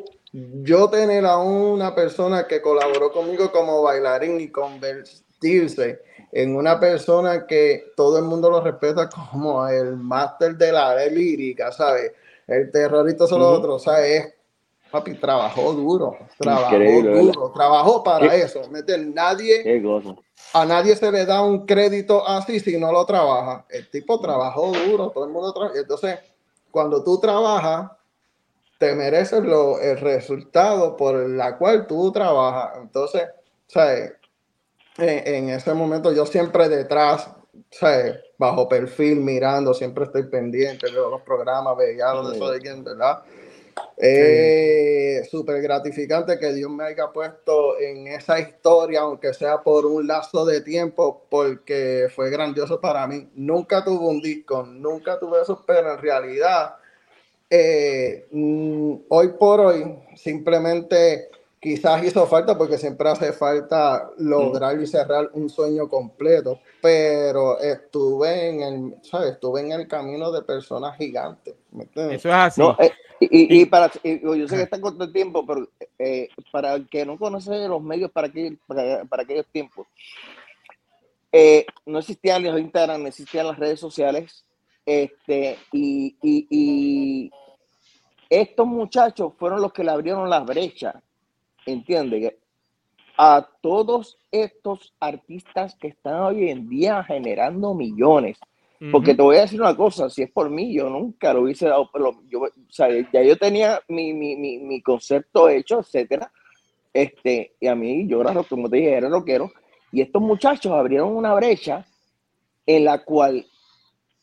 yo 0.63 0.91
tener 0.91 1.25
a 1.25 1.39
una 1.39 1.95
persona 1.95 2.47
que 2.47 2.61
colaboró 2.61 3.11
conmigo 3.11 3.51
como 3.51 3.83
bailarín 3.83 4.39
y 4.39 4.49
convertirse 4.49 6.03
en 6.31 6.55
una 6.55 6.79
persona 6.79 7.47
que 7.47 7.93
todo 7.97 8.19
el 8.19 8.25
mundo 8.25 8.51
lo 8.51 8.61
respeta 8.61 9.09
como 9.09 9.67
el 9.67 9.97
máster 9.97 10.57
de 10.57 10.73
la 10.73 10.95
lírica, 11.07 11.73
¿sabes? 11.73 12.13
El 12.47 12.71
terrorista 12.71 13.27
son 13.27 13.41
los 13.41 13.59
otros, 13.59 13.83
¿sabes? 13.85 14.35
Papi, 14.91 15.15
trabajó 15.15 15.73
duro, 15.73 16.17
trabajó 16.39 16.77
duro, 16.77 17.53
trabajó 17.55 18.05
para 18.05 18.35
eso. 18.35 18.61
Nadie, 19.15 19.83
a 20.53 20.65
nadie 20.67 20.97
se 20.97 21.11
le 21.11 21.25
da 21.25 21.43
un 21.43 21.65
crédito 21.65 22.27
así 22.27 22.61
si 22.61 22.79
no 22.79 22.93
lo 22.93 23.07
trabaja. 23.07 23.65
El 23.71 23.89
tipo 23.89 24.21
trabajó 24.21 24.73
duro, 24.73 25.11
todo 25.11 25.25
el 25.25 25.31
mundo 25.31 25.53
trabaja. 25.53 25.79
Entonces, 25.79 26.19
cuando 26.71 27.03
tú 27.03 27.19
trabajas, 27.19 27.91
te 28.79 28.95
mereces 28.95 29.43
lo, 29.43 29.81
el 29.81 29.99
resultado 29.99 30.97
por 30.97 31.29
la 31.29 31.57
cual 31.57 31.87
tú 31.87 32.13
trabajas. 32.13 32.79
Entonces, 32.81 33.25
¿sabes? 33.67 34.13
en, 34.99 35.51
ese 35.51 35.75
momento 35.75 36.13
yo 36.13 36.27
siempre 36.27 36.69
detrás, 36.69 37.31
bajo 38.39 38.69
perfil, 38.69 39.21
mirando, 39.21 39.75
siempre 39.75 40.05
estoy 40.05 40.25
pendiente, 40.25 40.87
de 40.87 40.93
los 40.93 41.23
programas, 41.23 41.77
veía 41.77 42.13
de 42.13 42.37
eso 42.37 42.51
de 42.51 42.61
quién, 42.61 42.85
¿verdad? 42.85 43.23
Es 43.97 45.31
súper 45.31 45.61
gratificante 45.61 46.39
que 46.39 46.53
Dios 46.53 46.71
me 46.71 46.85
haya 46.85 47.13
puesto 47.13 47.79
en 47.79 48.07
esa 48.07 48.39
historia, 48.39 49.01
aunque 49.01 49.35
sea 49.35 49.63
por 49.63 49.85
un 49.85 50.07
lazo 50.07 50.47
de 50.47 50.63
tiempo, 50.63 51.27
porque 51.29 52.09
fue 52.15 52.31
grandioso 52.31 52.81
para 52.81 53.07
mí. 53.07 53.29
Nunca 53.35 53.85
tuve 53.85 54.07
un 54.07 54.21
disco, 54.21 54.63
nunca 54.65 55.19
tuve 55.19 55.43
eso, 55.43 55.63
pero 55.67 55.93
en 55.93 55.99
realidad, 55.99 56.77
eh, 57.51 58.27
mm, 58.31 58.95
hoy 59.09 59.29
por 59.39 59.61
hoy, 59.61 59.97
simplemente 60.15 61.29
quizás 61.61 62.05
hizo 62.05 62.27
falta 62.27 62.57
porque 62.57 62.79
siempre 62.79 63.09
hace 63.09 63.33
falta 63.33 64.11
lograr 64.19 64.81
y 64.81 64.87
cerrar 64.87 65.31
un 65.33 65.51
sueño 65.51 65.89
completo, 65.89 66.61
pero 66.81 67.59
estuve 67.59 68.51
en 68.51 68.63
el, 68.63 68.95
¿sabes? 69.03 69.33
Estuve 69.33 69.63
en 69.63 69.73
el 69.73 69.89
camino 69.89 70.31
de 70.31 70.43
personas 70.43 70.97
gigantes. 70.97 71.55
Eso 71.95 72.29
es 72.29 72.35
así. 72.35 72.63
Eh, 72.79 72.93
y, 73.19 73.63
y, 73.63 73.67
para, 73.67 73.91
yo 73.93 74.47
sé 74.47 74.57
que 74.57 74.63
está 74.63 74.81
corto 74.81 75.03
el 75.03 75.13
tiempo, 75.13 75.45
pero 75.45 75.69
eh, 75.99 76.29
para 76.53 76.75
el 76.75 76.89
que 76.89 77.05
no 77.05 77.19
conoce 77.19 77.67
los 77.67 77.83
medios 77.83 78.13
para, 78.13 78.29
aquel, 78.29 78.59
para, 78.69 79.23
aquellos 79.23 79.47
tiempos, 79.47 79.89
eh, 81.33 81.67
no 81.85 81.99
existían 81.99 82.45
los 82.45 82.61
Instagram, 82.61 83.03
no 83.03 83.09
existían 83.09 83.49
las 83.49 83.59
redes 83.59 83.81
sociales, 83.81 84.45
este, 84.87 85.59
y, 85.73 86.17
y 86.23 87.31
estos 88.31 88.67
muchachos 88.67 89.33
fueron 89.37 89.61
los 89.61 89.73
que 89.73 89.85
le 89.85 89.91
abrieron 89.91 90.31
las 90.31 90.47
brechas 90.47 90.95
entiende 91.67 92.39
a 93.19 93.49
todos 93.61 94.19
estos 94.31 94.95
artistas 95.01 95.75
que 95.77 95.89
están 95.89 96.21
hoy 96.21 96.51
en 96.51 96.69
día 96.69 97.03
generando 97.05 97.75
millones. 97.75 98.39
Porque 98.93 99.15
te 99.15 99.23
voy 99.23 99.39
a 99.39 99.41
decir 99.41 99.59
una 99.59 99.75
cosa, 99.75 100.11
si 100.11 100.23
es 100.23 100.31
por 100.31 100.51
mí, 100.51 100.75
yo 100.75 100.91
nunca 100.91 101.33
lo 101.33 101.43
hubiese 101.43 101.67
dado, 101.67 101.89
pero 101.91 102.21
yo, 102.29 102.41
o 102.41 102.51
sea, 102.69 102.89
ya 103.11 103.23
yo 103.23 103.35
tenía 103.39 103.81
mi, 103.89 104.13
mi, 104.13 104.37
mi, 104.37 104.59
mi, 104.59 104.83
concepto 104.83 105.49
hecho, 105.49 105.81
etcétera. 105.81 106.31
Este, 106.93 107.55
y 107.59 107.69
a 107.69 107.75
mí, 107.75 108.07
yo 108.07 108.21
era, 108.21 108.35
como 108.43 108.69
te 108.69 108.77
dije, 108.77 108.93
era 108.93 109.09
rockero. 109.09 109.51
Y 109.93 110.03
estos 110.03 110.21
muchachos 110.21 110.73
abrieron 110.73 111.17
una 111.17 111.33
brecha 111.33 111.87
en 112.67 112.85
la 112.85 113.03
cual 113.03 113.47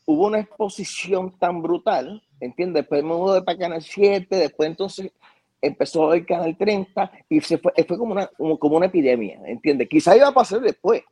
hubo 0.06 0.28
una 0.28 0.40
exposición 0.40 1.38
tan 1.38 1.62
brutal, 1.62 2.22
¿entiendes? 2.40 2.84
Después 2.84 3.04
me 3.04 3.14
mudé 3.14 3.42
para 3.42 3.58
Canal 3.58 3.82
7, 3.82 4.36
después 4.36 4.70
entonces 4.70 5.12
empezó 5.62 6.14
el 6.14 6.26
Canal 6.26 6.58
30 6.58 7.12
y 7.30 7.42
se 7.42 7.58
fue, 7.58 7.72
fue 7.88 7.98
como, 7.98 8.12
una, 8.12 8.28
como, 8.60 8.78
una 8.78 8.88
epidemia, 8.88 9.40
¿entiendes? 9.46 9.88
Quizá 9.90 10.16
iba 10.16 10.28
a 10.28 10.34
pasar 10.34 10.62
después, 10.62 11.04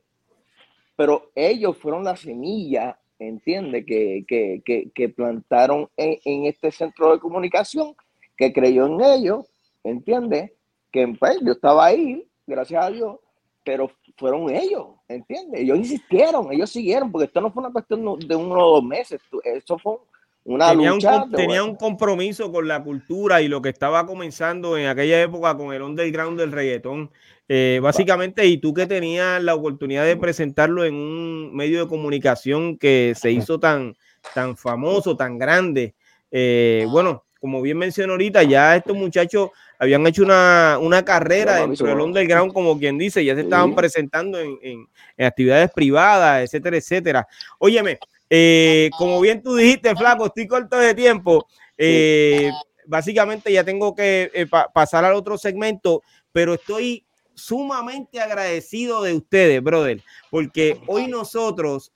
pero 0.94 1.30
ellos 1.34 1.76
fueron 1.78 2.04
la 2.04 2.16
semilla, 2.16 2.98
¿entiendes? 3.18 3.86
Que, 3.86 4.24
que, 4.28 4.90
que, 4.94 5.08
plantaron 5.08 5.88
en, 5.96 6.18
en, 6.24 6.46
este 6.46 6.70
centro 6.70 7.12
de 7.12 7.18
comunicación, 7.18 7.96
que 8.36 8.52
creyó 8.52 8.86
en 8.86 9.00
ellos, 9.00 9.46
¿entiendes? 9.82 10.52
Que 10.90 11.08
pues, 11.18 11.38
yo 11.42 11.52
estaba 11.52 11.86
ahí, 11.86 12.28
gracias 12.46 12.84
a 12.84 12.90
Dios, 12.90 13.16
pero 13.64 13.90
fueron 14.16 14.50
ellos, 14.50 14.88
¿entiendes? 15.14 15.60
Ellos 15.60 15.78
insistieron, 15.78 16.52
ellos 16.52 16.70
siguieron, 16.70 17.10
porque 17.10 17.26
esto 17.26 17.40
no 17.40 17.50
fue 17.50 17.62
una 17.62 17.72
cuestión 17.72 18.18
de 18.18 18.36
uno 18.36 18.54
o 18.54 18.74
dos 18.76 18.84
meses, 18.84 19.20
eso 19.44 19.78
fue 19.78 19.96
tenía, 20.44 20.92
un, 20.92 21.30
tenía 21.30 21.64
un 21.64 21.76
compromiso 21.76 22.50
con 22.50 22.66
la 22.66 22.82
cultura 22.82 23.40
y 23.42 23.48
lo 23.48 23.62
que 23.62 23.68
estaba 23.68 24.06
comenzando 24.06 24.76
en 24.76 24.86
aquella 24.86 25.22
época 25.22 25.56
con 25.56 25.72
el 25.72 25.82
underground 25.82 26.38
del 26.38 26.52
reggaetón. 26.52 27.10
Eh, 27.48 27.80
básicamente, 27.82 28.46
y 28.46 28.58
tú 28.58 28.72
que 28.74 28.86
tenías 28.86 29.42
la 29.42 29.54
oportunidad 29.54 30.04
de 30.04 30.16
presentarlo 30.16 30.84
en 30.84 30.94
un 30.94 31.54
medio 31.54 31.82
de 31.82 31.88
comunicación 31.88 32.76
que 32.78 33.12
se 33.16 33.30
hizo 33.30 33.60
tan, 33.60 33.94
tan 34.34 34.56
famoso, 34.56 35.16
tan 35.16 35.38
grande. 35.38 35.94
Eh, 36.30 36.86
bueno, 36.90 37.24
como 37.40 37.60
bien 37.60 37.78
mencionó 37.78 38.14
ahorita, 38.14 38.42
ya 38.44 38.76
estos 38.76 38.96
muchachos 38.96 39.50
habían 39.82 40.06
hecho 40.06 40.22
una, 40.22 40.78
una 40.80 41.04
carrera 41.04 41.56
dentro 41.56 41.88
del 41.88 41.98
underground, 41.98 42.52
como 42.52 42.78
quien 42.78 42.96
dice, 42.96 43.24
ya 43.24 43.34
se 43.34 43.40
estaban 43.40 43.74
presentando 43.74 44.38
en, 44.38 44.56
en, 44.62 44.86
en 45.16 45.26
actividades 45.26 45.72
privadas, 45.72 46.44
etcétera, 46.44 46.76
etcétera. 46.76 47.26
Óyeme, 47.58 47.98
eh, 48.30 48.90
como 48.96 49.20
bien 49.20 49.42
tú 49.42 49.56
dijiste, 49.56 49.96
Flaco, 49.96 50.26
estoy 50.26 50.46
corto 50.46 50.76
de 50.76 50.94
tiempo. 50.94 51.48
Eh, 51.76 52.52
básicamente 52.86 53.52
ya 53.52 53.64
tengo 53.64 53.92
que 53.92 54.30
eh, 54.32 54.46
pasar 54.72 55.04
al 55.04 55.14
otro 55.14 55.36
segmento, 55.36 56.04
pero 56.30 56.54
estoy 56.54 57.04
sumamente 57.34 58.20
agradecido 58.20 59.02
de 59.02 59.14
ustedes, 59.14 59.60
brother, 59.60 60.00
porque 60.30 60.80
hoy 60.86 61.08
nosotros 61.08 61.92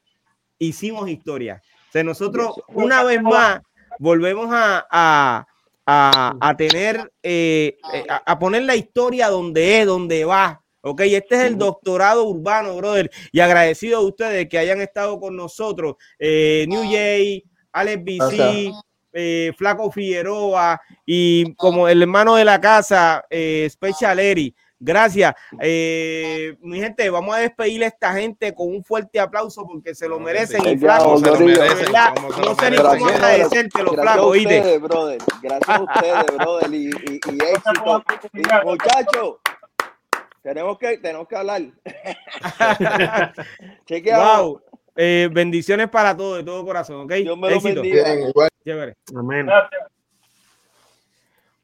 hicimos 0.58 1.08
historia. 1.08 1.62
O 1.88 1.92
sea, 1.92 2.02
nosotros 2.02 2.60
una 2.66 3.04
vez 3.04 3.22
más 3.22 3.60
volvemos 4.00 4.48
a, 4.50 4.84
a, 4.90 5.46
a 5.86 6.54
tener, 6.58 7.12
eh, 7.22 7.76
eh, 7.94 8.04
a, 8.08 8.32
a 8.32 8.38
poner 8.38 8.62
la 8.64 8.74
historia 8.76 9.28
donde 9.28 9.80
es, 9.80 9.86
donde 9.86 10.24
va. 10.24 10.62
Ok, 10.88 11.00
este 11.00 11.34
es 11.34 11.40
el 11.42 11.58
doctorado 11.58 12.24
urbano, 12.28 12.76
brother. 12.76 13.10
Y 13.32 13.40
agradecido 13.40 13.98
a 13.98 14.02
ustedes 14.02 14.48
que 14.48 14.56
hayan 14.56 14.80
estado 14.80 15.18
con 15.18 15.34
nosotros. 15.34 15.96
Eh, 16.16 16.64
New 16.68 16.84
Jay, 16.84 17.42
Alex 17.72 18.04
BC, 18.04 18.72
eh, 19.12 19.52
Flaco 19.58 19.90
Figueroa 19.90 20.80
y 21.04 21.54
como 21.56 21.88
el 21.88 22.02
hermano 22.02 22.36
de 22.36 22.44
la 22.44 22.60
casa, 22.60 23.24
eh, 23.28 23.66
Special 23.68 24.20
Eri. 24.20 24.54
Gracias. 24.78 25.34
Eh, 25.60 26.56
mi 26.60 26.80
gente, 26.80 27.08
vamos 27.08 27.34
a 27.34 27.38
despedir 27.38 27.82
a 27.84 27.86
esta 27.86 28.12
gente 28.12 28.54
con 28.54 28.68
un 28.68 28.84
fuerte 28.84 29.18
aplauso 29.18 29.66
porque 29.66 29.94
se 29.94 30.06
lo 30.08 30.20
merecen. 30.20 30.66
Y 30.66 30.76
Flaco, 30.76 31.18
se 31.18 31.30
lo 31.30 31.38
merecen, 31.38 31.92
no 31.92 32.54
sé 32.54 32.70
ni 32.70 32.76
cómo 32.76 33.06
agradecértelo, 33.06 33.92
Gracias 33.92 34.18
a 34.18 34.26
ustedes, 34.26 34.80
brother. 34.82 35.18
Gracias 35.42 35.68
a 35.68 35.82
ustedes, 35.82 36.36
brother. 36.36 36.74
Y, 36.74 36.86
y, 36.86 36.90
y 37.14 37.38
éxito. 37.54 38.04
Y, 38.34 38.66
muchachos, 38.66 39.36
tenemos 40.42 40.78
que, 40.78 40.98
tenemos 40.98 41.26
que 41.28 41.36
hablar. 41.36 41.62
Wow. 44.14 44.62
Eh, 44.98 45.28
bendiciones 45.30 45.90
para 45.90 46.16
todos, 46.16 46.38
de 46.38 46.44
todo 46.44 46.64
corazón, 46.64 47.02
¿ok? 47.02 47.12
Dios 47.14 47.36
me 47.36 47.50
lo 47.50 47.56
Éxito. 47.56 47.82
bendiga. 47.82 48.04
Amén. 49.14 49.46
Gracias. 49.46 49.82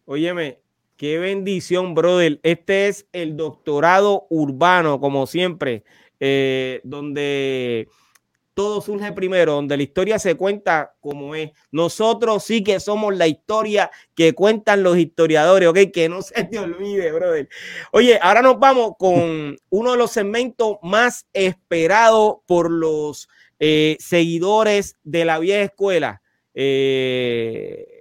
Óyeme, 0.04 0.61
qué 1.02 1.18
bendición, 1.18 1.96
brother. 1.96 2.38
Este 2.44 2.86
es 2.86 3.08
el 3.12 3.36
doctorado 3.36 4.28
urbano, 4.30 5.00
como 5.00 5.26
siempre, 5.26 5.82
eh, 6.20 6.80
donde 6.84 7.88
todo 8.54 8.80
surge 8.80 9.10
primero, 9.10 9.54
donde 9.54 9.76
la 9.76 9.82
historia 9.82 10.20
se 10.20 10.36
cuenta 10.36 10.94
como 11.00 11.34
es. 11.34 11.50
Nosotros 11.72 12.44
sí 12.44 12.62
que 12.62 12.78
somos 12.78 13.16
la 13.16 13.26
historia 13.26 13.90
que 14.14 14.32
cuentan 14.32 14.84
los 14.84 14.96
historiadores, 14.96 15.68
¿ok? 15.70 15.78
Que 15.92 16.08
no 16.08 16.22
se 16.22 16.44
te 16.44 16.60
olvide, 16.60 17.10
brother. 17.10 17.48
Oye, 17.90 18.20
ahora 18.22 18.40
nos 18.40 18.60
vamos 18.60 18.92
con 18.96 19.56
uno 19.70 19.90
de 19.90 19.98
los 19.98 20.12
segmentos 20.12 20.76
más 20.84 21.26
esperados 21.32 22.36
por 22.46 22.70
los 22.70 23.28
eh, 23.58 23.96
seguidores 23.98 24.98
de 25.02 25.24
la 25.24 25.40
vieja 25.40 25.62
escuela. 25.62 26.22
eh, 26.54 27.91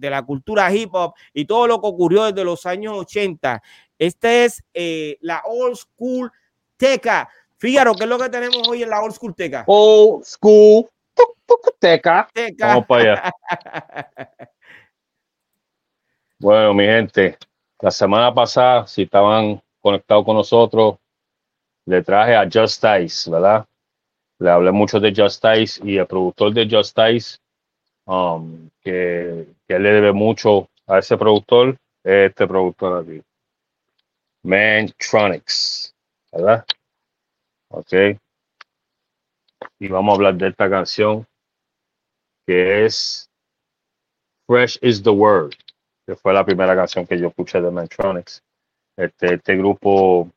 de 0.00 0.10
la 0.10 0.22
cultura 0.22 0.72
hip 0.72 0.90
hop 0.94 1.14
y 1.32 1.44
todo 1.44 1.66
lo 1.66 1.80
que 1.80 1.86
ocurrió 1.86 2.24
desde 2.24 2.44
los 2.44 2.66
años 2.66 2.94
80. 2.96 3.62
Esta 3.98 4.32
es 4.32 4.64
eh, 4.72 5.18
la 5.20 5.42
Old 5.44 5.76
School 5.76 6.32
Teca. 6.76 7.28
Fíjaro, 7.58 7.94
¿qué 7.94 8.04
es 8.04 8.08
lo 8.08 8.18
que 8.18 8.30
tenemos 8.30 8.66
hoy 8.66 8.82
en 8.82 8.90
la 8.90 9.02
Old 9.02 9.14
School 9.14 9.34
Teca? 9.34 9.64
Old 9.66 10.24
school. 10.24 10.86
tuc, 11.14 11.36
tuc, 11.46 11.74
Teca. 11.78 12.28
Teca. 12.32 12.68
Vamos 12.68 12.86
para 12.86 13.02
allá. 13.02 13.32
Bueno, 16.42 16.72
mi 16.72 16.84
gente, 16.86 17.36
la 17.82 17.90
semana 17.90 18.32
pasada, 18.32 18.86
si 18.86 19.02
estaban 19.02 19.60
conectados 19.82 20.24
con 20.24 20.36
nosotros, 20.36 20.96
le 21.84 22.02
traje 22.02 22.34
a 22.34 22.48
Just 22.50 22.82
Dice, 22.82 23.30
¿verdad? 23.30 23.66
Le 24.38 24.50
hablé 24.50 24.72
mucho 24.72 24.98
de 24.98 25.12
Just 25.14 25.44
Dice 25.44 25.82
y 25.84 25.98
el 25.98 26.06
productor 26.06 26.54
de 26.54 26.66
Just 26.70 26.98
Dice, 26.98 27.38
um, 28.06 28.70
que, 28.80 29.48
que 29.70 29.78
le 29.78 29.92
debe 29.92 30.12
mucho 30.12 30.68
a 30.88 30.98
ese 30.98 31.16
productor, 31.16 31.76
es 32.02 32.30
este 32.30 32.44
productor 32.48 33.04
aquí, 33.04 33.22
Mantronics, 34.42 35.94
¿verdad? 36.32 36.64
Ok. 37.68 38.18
Y 39.78 39.86
vamos 39.86 40.10
a 40.10 40.16
hablar 40.16 40.34
de 40.34 40.48
esta 40.48 40.68
canción 40.68 41.24
que 42.44 42.84
es 42.84 43.30
Fresh 44.48 44.80
is 44.82 45.00
the 45.04 45.10
Word, 45.10 45.52
que 46.04 46.16
fue 46.16 46.34
la 46.34 46.44
primera 46.44 46.74
canción 46.74 47.06
que 47.06 47.16
yo 47.16 47.28
escuché 47.28 47.60
de 47.60 47.70
Mantronics. 47.70 48.42
Este, 48.96 49.34
este 49.34 49.56
grupo 49.56 50.28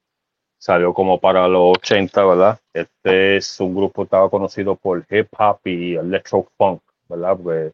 salió 0.60 0.94
como 0.94 1.20
para 1.20 1.48
los 1.48 1.80
80, 1.80 2.24
¿verdad? 2.24 2.60
Este 2.72 3.38
es 3.38 3.60
un 3.60 3.74
grupo 3.74 4.04
que 4.04 4.06
estaba 4.06 4.30
conocido 4.30 4.76
por 4.76 5.04
hip 5.10 5.30
hop 5.40 5.60
y 5.66 5.96
electro 5.96 6.48
funk, 6.56 6.84
¿verdad? 7.10 7.36
Porque 7.36 7.74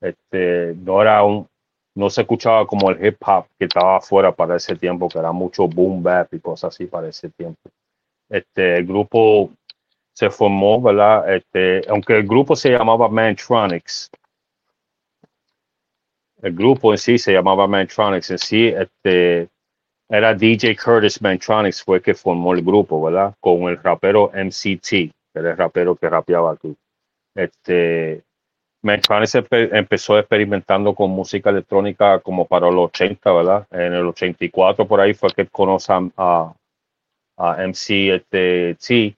este, 0.00 0.74
no 0.76 1.02
era 1.02 1.22
un, 1.22 1.48
no 1.94 2.10
se 2.10 2.22
escuchaba 2.22 2.66
como 2.66 2.90
el 2.90 3.04
hip 3.04 3.16
hop 3.26 3.46
que 3.58 3.64
estaba 3.64 3.96
afuera 3.96 4.32
para 4.32 4.56
ese 4.56 4.76
tiempo, 4.76 5.08
que 5.08 5.18
era 5.18 5.32
mucho 5.32 5.66
boom 5.66 6.02
bap 6.02 6.32
y 6.34 6.40
cosas 6.40 6.74
así 6.74 6.86
para 6.86 7.08
ese 7.08 7.30
tiempo. 7.30 7.70
Este, 8.28 8.76
el 8.76 8.86
grupo 8.86 9.50
se 10.12 10.30
formó, 10.30 10.80
¿verdad? 10.80 11.34
Este, 11.34 11.82
aunque 11.88 12.14
el 12.16 12.26
grupo 12.26 12.56
se 12.56 12.70
llamaba 12.70 13.08
Mantronics, 13.08 14.10
el 16.42 16.54
grupo 16.54 16.92
en 16.92 16.98
sí 16.98 17.18
se 17.18 17.32
llamaba 17.32 17.66
Mantronics, 17.66 18.30
en 18.30 18.38
sí, 18.38 18.68
este, 18.68 19.48
era 20.08 20.34
DJ 20.34 20.76
Curtis 20.76 21.20
Mantronics 21.20 21.82
fue 21.82 22.00
que 22.00 22.14
formó 22.14 22.52
el 22.54 22.62
grupo, 22.62 23.02
¿verdad? 23.02 23.34
Con 23.40 23.62
el 23.64 23.82
rapero 23.82 24.30
MCT, 24.32 24.88
que 24.88 25.12
era 25.34 25.50
el 25.50 25.56
rapero 25.56 25.96
que 25.96 26.08
rapeaba 26.08 26.52
aquí. 26.52 26.76
Este, 27.34 28.22
Empe- 28.86 29.70
empezó 29.72 30.18
experimentando 30.18 30.94
con 30.94 31.10
música 31.10 31.50
electrónica 31.50 32.20
como 32.20 32.44
para 32.46 32.70
los 32.70 32.86
80, 32.86 33.32
¿verdad? 33.32 33.66
En 33.70 33.92
el 33.94 34.06
84 34.06 34.86
por 34.86 35.00
ahí 35.00 35.14
fue 35.14 35.30
que 35.32 35.46
conoce 35.46 35.92
a, 35.92 36.52
a, 37.38 37.62
MC 37.64 38.14
este, 38.14 38.76
T, 38.76 39.16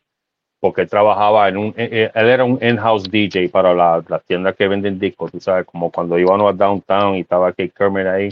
porque 0.60 0.82
él 0.82 0.88
trabajaba 0.90 1.48
en 1.48 1.56
un, 1.58 1.68
eh, 1.76 1.88
eh, 1.92 2.10
él 2.14 2.28
era 2.28 2.44
un 2.44 2.58
in-house 2.62 3.04
DJ 3.10 3.48
para 3.50 3.74
la- 3.74 4.04
las 4.08 4.24
tiendas 4.24 4.56
que 4.56 4.68
venden 4.68 4.98
discos, 4.98 5.32
tú 5.32 5.40
sabes, 5.40 5.66
como 5.66 5.90
cuando 5.90 6.18
íbamos 6.18 6.50
a 6.52 6.56
Downtown 6.56 7.16
y 7.16 7.20
estaba 7.20 7.50
Kate 7.52 7.70
Kermit 7.76 8.06
ahí, 8.06 8.30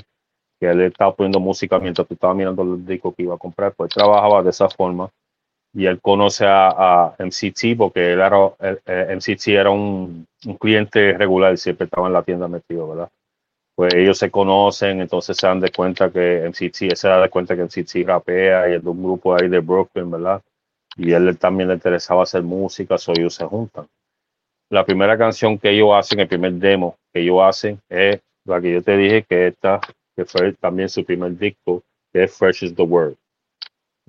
que 0.61 0.69
él 0.71 0.83
estaba 0.83 1.15
poniendo 1.15 1.41
música 1.41 1.79
mientras 1.79 2.07
tú 2.09 2.15
estabas 2.15 2.37
mirando 2.37 2.65
los 2.65 2.87
discos 2.87 3.15
que 3.17 3.25
iba 3.25 3.35
a 3.35 3.39
comprar, 3.39 3.73
pues 3.75 3.91
trabajaba 3.93 4.43
de 4.43 4.51
esa 4.51 4.69
forma. 4.71 5.11
Y 5.75 5.87
él 5.87 6.01
conoce 6.01 6.47
a, 6.47 6.69
a 6.71 7.15
MCT 7.19 7.77
porque 7.77 8.13
él 8.13 8.21
era, 8.21 8.51
el- 8.61 8.81
el 8.87 9.11
MCT 9.13 9.55
era 9.55 9.71
un, 9.71 10.27
un 10.47 10.57
cliente 10.57 11.13
regular, 11.13 11.59
siempre 11.59 11.85
estaba 11.85 12.07
en 12.07 12.13
la 12.13 12.23
tienda 12.23 12.49
metido, 12.49 12.89
¿verdad? 12.89 13.11
Pues 13.75 13.93
ellos 13.95 14.17
se 14.17 14.31
conocen, 14.31 15.01
entonces 15.01 15.37
se 15.37 15.47
dan 15.47 15.61
de 15.61 15.71
cuenta 15.71 16.11
que 16.11 16.49
MCT, 16.49 16.95
se 16.95 17.09
da 17.09 17.21
de 17.21 17.29
cuenta 17.29 17.55
que 17.55 17.65
MCT 17.65 18.07
rapea 18.07 18.71
y 18.71 18.75
es 18.75 18.83
de 18.83 18.89
un 18.89 19.03
grupo 19.03 19.35
ahí 19.35 19.49
de 19.49 19.59
Brooklyn, 19.59 20.11
¿verdad? 20.11 20.41
Y 20.97 21.13
él 21.13 21.37
también 21.39 21.69
le 21.69 21.75
interesaba 21.75 22.23
hacer 22.23 22.43
música, 22.43 22.97
so 22.97 23.13
ellos 23.13 23.35
se 23.35 23.45
juntan. 23.45 23.87
La 24.71 24.85
primera 24.85 25.19
canción 25.19 25.59
que 25.59 25.71
ellos 25.71 25.91
hacen, 25.95 26.21
el 26.21 26.29
primer 26.29 26.53
demo 26.53 26.97
que 27.13 27.21
ellos 27.21 27.43
hacen, 27.43 27.79
es 27.89 28.21
la 28.45 28.61
que 28.61 28.73
yo 28.73 28.83
te 28.83 28.97
dije 28.97 29.25
que 29.25 29.49
esta, 29.49 29.81
que 30.15 30.25
fue 30.25 30.53
también 30.55 30.89
su 30.89 31.05
primer 31.05 31.37
disco, 31.37 31.83
que 32.13 32.25
es 32.25 32.35
Fresh 32.35 32.65
is 32.65 32.75
the 32.75 32.83
Word. 32.83 33.15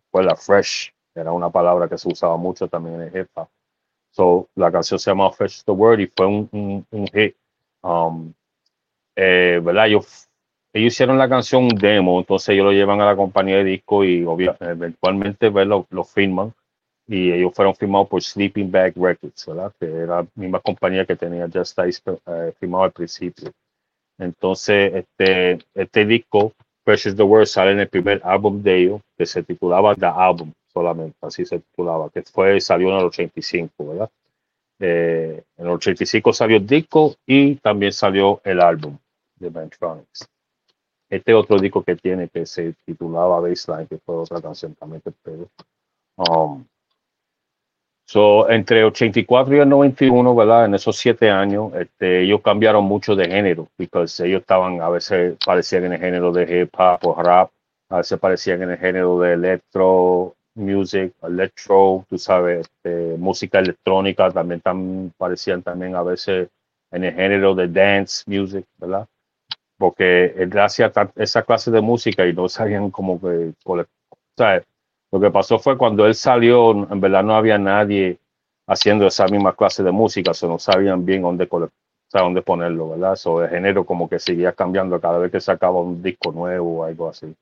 Pues 0.10 0.26
la 0.26 0.36
Fresh 0.36 0.94
era 1.14 1.32
una 1.32 1.50
palabra 1.50 1.90
que 1.90 1.98
se 1.98 2.08
usaba 2.08 2.38
mucho 2.38 2.68
también 2.68 3.02
en 3.02 3.08
el 3.08 3.22
hip 3.22 3.28
hop. 3.34 3.50
So, 4.18 4.50
la 4.56 4.72
canción 4.72 5.00
se 5.00 5.12
llama 5.12 5.30
is 5.46 5.64
the 5.64 5.72
Word 5.72 6.00
y 6.00 6.08
fue 6.08 6.26
un, 6.26 6.50
un, 6.52 6.86
un 6.90 7.08
hit. 7.08 7.36
Um, 7.84 8.34
eh, 9.16 9.62
¿verdad? 9.64 9.86
Ellos, 9.88 10.28
hicieron 10.74 11.20
la 11.20 11.30
canción 11.30 11.66
un 11.66 11.76
demo, 11.76 12.20
entonces 12.20 12.50
ellos 12.50 12.66
lo 12.66 12.72
llevan 12.72 13.00
a 13.00 13.06
la 13.06 13.16
compañía 13.16 13.58
de 13.58 13.64
disco 13.64 14.04
y 14.04 14.24
obvia- 14.24 14.58
eventualmente 14.60 15.52
pues, 15.52 15.68
lo, 15.68 15.86
lo 15.92 16.04
firman 16.04 16.52
y 17.08 17.32
ellos 17.32 17.54
fueron 17.54 17.76
firmados 17.76 18.08
por 18.08 18.24
Sleeping 18.24 18.72
Bag 18.72 18.94
Records, 18.96 19.46
¿verdad? 19.46 19.72
Que 19.80 19.86
era 19.86 20.24
la 20.24 20.28
misma 20.34 20.62
compañía 20.62 21.06
que 21.06 21.16
tenía 21.16 21.48
Just 21.54 21.80
Dice 21.80 22.02
eh, 22.26 22.54
firmado 22.60 22.86
al 22.86 22.92
principio. 22.92 23.52
Entonces, 24.18 24.94
este, 24.96 25.60
este 25.76 26.06
disco, 26.06 26.54
is 26.88 27.16
the 27.16 27.24
Word, 27.24 27.46
sale 27.46 27.74
en 27.74 27.82
el 27.82 27.88
primer 27.88 28.20
álbum 28.24 28.64
de 28.64 28.78
ellos, 28.78 29.02
que 29.16 29.28
se 29.28 29.44
titulaba 29.44 29.96
The 29.96 30.08
Album, 30.08 30.54
solamente, 30.78 31.18
así 31.22 31.46
se 31.46 31.60
titulaba, 31.60 32.10
que 32.10 32.22
fue, 32.24 32.62
salió 32.62 32.90
en 32.90 32.98
el 32.98 33.06
85, 33.06 33.88
¿verdad? 33.88 34.10
Eh, 34.80 35.44
en 35.58 35.66
el 35.66 35.72
85 35.72 36.34
salió 36.34 36.58
el 36.58 36.68
disco 36.68 37.16
y 37.26 37.56
también 37.56 37.92
salió 37.92 38.42
el 38.44 38.62
álbum 38.62 38.98
de 39.36 39.50
Mantronics. 39.50 40.30
Este 41.10 41.34
otro 41.34 41.58
disco 41.58 41.84
que 41.84 41.96
tiene 41.96 42.30
que 42.30 42.46
se 42.46 42.76
titulaba 42.86 43.40
Baseline, 43.40 43.88
que 43.88 43.98
fue 43.98 44.16
otra 44.16 44.42
canción 44.42 44.76
también 44.76 45.02
pegó. 45.24 45.50
Um, 46.18 46.66
So, 48.10 48.50
entre 48.50 48.86
84 48.86 49.58
y 49.58 49.60
el 49.60 49.68
91, 49.68 50.34
¿verdad? 50.34 50.66
En 50.66 50.76
esos 50.76 50.96
siete 50.96 51.30
años, 51.30 51.74
este, 51.76 52.22
ellos 52.22 52.40
cambiaron 52.42 52.86
mucho 52.86 53.18
de 53.18 53.28
género, 53.28 53.68
porque 53.76 54.06
ellos 54.24 54.40
estaban, 54.40 54.80
a 54.82 54.88
veces 54.88 55.38
parecían 55.46 55.84
en 55.84 55.94
el 55.94 56.00
género 56.00 56.32
de 56.32 56.62
hip 56.62 56.74
hop 56.80 57.00
o 57.06 57.22
rap, 57.22 57.52
a 57.90 57.98
veces 57.98 58.18
parecían 58.18 58.62
en 58.62 58.72
el 58.72 58.78
género 58.78 59.20
de 59.20 59.34
electro 59.34 60.36
music, 60.58 61.14
electro, 61.24 62.06
tú 62.10 62.18
sabes, 62.18 62.68
este, 62.68 63.18
música 63.18 63.60
electrónica, 63.60 64.32
también 64.32 64.62
tan, 64.62 65.14
parecían 65.18 65.62
también 65.62 65.96
a 65.96 66.04
veces 66.04 66.50
en 66.92 67.04
el 67.04 67.14
género 67.14 67.56
de 67.56 67.68
dance 67.68 68.24
music, 68.28 68.66
¿verdad? 68.78 69.08
Porque 69.78 70.34
él 70.38 70.58
hacía 70.60 70.92
esa 71.16 71.44
clase 71.44 71.72
de 71.72 71.82
música 71.82 72.26
y 72.26 72.34
no 72.34 72.50
sabían 72.50 72.90
como 72.92 73.20
que, 73.20 73.54
¿sabes? 74.36 74.64
Lo 75.12 75.20
que 75.20 75.32
pasó 75.32 75.60
fue 75.60 75.78
cuando 75.78 76.06
él 76.06 76.16
salió, 76.16 76.72
en 76.72 77.00
verdad 77.00 77.24
no 77.24 77.36
había 77.36 77.58
nadie 77.58 78.18
haciendo 78.68 79.08
esa 79.08 79.28
misma 79.28 79.56
clase 79.56 79.84
de 79.84 79.92
música, 79.92 80.32
o 80.32 80.48
no 80.48 80.60
sabían 80.60 81.06
bien 81.06 81.22
dónde, 81.22 81.48
sea, 82.08 82.22
dónde 82.22 82.42
ponerlo, 82.42 82.90
¿verdad? 82.90 83.16
So, 83.16 83.44
el 83.44 83.50
género 83.50 83.86
como 83.86 84.10
que 84.10 84.20
seguía 84.20 84.54
cambiando 84.54 85.00
cada 85.00 85.18
vez 85.18 85.32
que 85.32 85.40
sacaba 85.40 85.82
un 85.82 86.02
disco 86.02 86.32
nuevo 86.32 86.80
o 86.80 86.84
algo 86.84 87.10
así. 87.10 87.34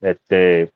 Este, 0.00 0.70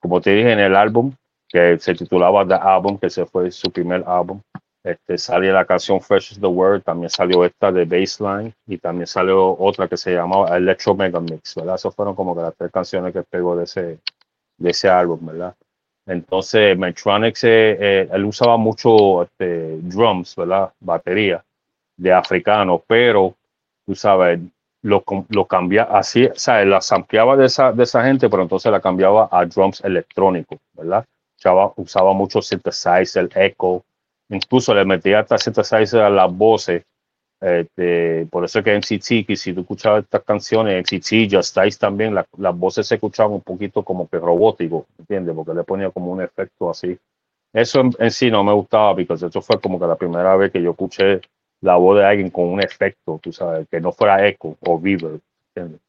como 0.00 0.20
te 0.20 0.30
dije 0.30 0.52
en 0.52 0.60
el 0.60 0.76
álbum, 0.76 1.12
que 1.48 1.78
se 1.78 1.94
titulaba 1.94 2.46
The 2.46 2.54
Album, 2.54 2.98
que 2.98 3.06
ese 3.06 3.24
fue 3.26 3.50
su 3.50 3.70
primer 3.70 4.04
álbum, 4.06 4.40
este, 4.84 5.18
salió 5.18 5.52
la 5.52 5.64
canción 5.64 6.00
Fresh 6.00 6.32
is 6.32 6.40
the 6.40 6.46
Word, 6.46 6.82
también 6.82 7.10
salió 7.10 7.44
esta 7.44 7.72
de 7.72 7.84
Baseline 7.84 8.54
y 8.66 8.78
también 8.78 9.06
salió 9.06 9.58
otra 9.58 9.88
que 9.88 9.96
se 9.96 10.14
llamaba 10.14 10.56
Electro 10.56 10.94
Mega 10.94 11.20
Mix, 11.20 11.54
¿verdad? 11.56 11.74
Esas 11.74 11.94
fueron 11.94 12.14
como 12.14 12.34
que 12.34 12.42
las 12.42 12.54
tres 12.56 12.70
canciones 12.70 13.12
que 13.12 13.22
pegó 13.22 13.56
de 13.56 13.64
ese, 13.64 13.98
de 14.56 14.70
ese 14.70 14.88
álbum, 14.88 15.26
¿verdad? 15.26 15.54
Entonces, 16.06 16.78
Metronics, 16.78 17.44
eh, 17.44 17.76
eh, 17.78 18.08
él 18.10 18.24
usaba 18.24 18.56
mucho 18.56 19.24
este, 19.24 19.76
drums, 19.82 20.34
¿verdad? 20.36 20.72
Batería 20.80 21.44
de 21.96 22.12
africano, 22.12 22.82
pero, 22.86 23.34
tú 23.84 23.94
sabes, 23.94 24.40
lo, 24.82 25.04
lo 25.28 25.44
cambiaba 25.44 25.98
así, 25.98 26.24
o 26.24 26.34
sea, 26.34 26.64
la 26.64 26.80
ampliaba 26.90 27.36
de 27.36 27.46
esa, 27.46 27.72
de 27.72 27.82
esa 27.82 28.04
gente, 28.04 28.30
pero 28.30 28.42
entonces 28.42 28.72
la 28.72 28.80
cambiaba 28.80 29.28
a 29.30 29.44
drums 29.44 29.82
electrónicos, 29.84 30.58
¿verdad? 30.72 31.04
Usaba, 31.38 31.72
usaba 31.76 32.12
mucho 32.12 32.42
synthesizer, 32.42 33.28
echo, 33.34 33.84
incluso 34.28 34.74
le 34.74 34.84
metía 34.84 35.20
hasta 35.20 35.38
synthesizer 35.38 36.00
a 36.00 36.10
las 36.10 36.32
voces. 36.32 36.84
Este, 37.40 38.26
por 38.26 38.44
eso 38.44 38.58
es 38.58 38.64
que 38.64 38.74
en 38.74 38.80
CT, 38.80 39.24
que 39.26 39.36
si 39.36 39.52
tú 39.52 39.60
escuchabas 39.60 40.02
estas 40.02 40.24
canciones, 40.24 40.74
en 40.74 40.82
CT, 40.82 41.32
Just 41.32 41.56
Dice 41.56 41.78
también, 41.78 42.14
las 42.14 42.58
voces 42.58 42.88
se 42.88 42.96
escuchaban 42.96 43.34
un 43.34 43.42
poquito 43.42 43.84
como 43.84 44.08
que 44.08 44.18
robótico, 44.18 44.86
¿entiendes? 44.98 45.34
Porque 45.36 45.54
le 45.54 45.62
ponía 45.62 45.90
como 45.90 46.10
un 46.10 46.20
efecto 46.20 46.70
así. 46.70 46.98
Eso 47.52 47.82
en, 47.98 48.10
sí 48.10 48.30
no 48.30 48.42
me 48.42 48.52
gustaba, 48.52 48.94
porque 48.94 49.14
eso 49.14 49.40
fue 49.40 49.60
como 49.60 49.78
que 49.78 49.86
la 49.86 49.96
primera 49.96 50.36
vez 50.36 50.50
que 50.50 50.60
yo 50.60 50.72
escuché 50.72 51.20
la 51.60 51.76
voz 51.76 51.98
de 51.98 52.04
alguien 52.04 52.30
con 52.30 52.46
un 52.46 52.60
efecto, 52.60 53.18
tú 53.22 53.32
sabes, 53.32 53.66
que 53.68 53.80
no 53.80 53.92
fuera 53.92 54.26
eco 54.26 54.56
o 54.66 54.80
reverb, 54.82 55.20
¿entiendes? 55.54 55.80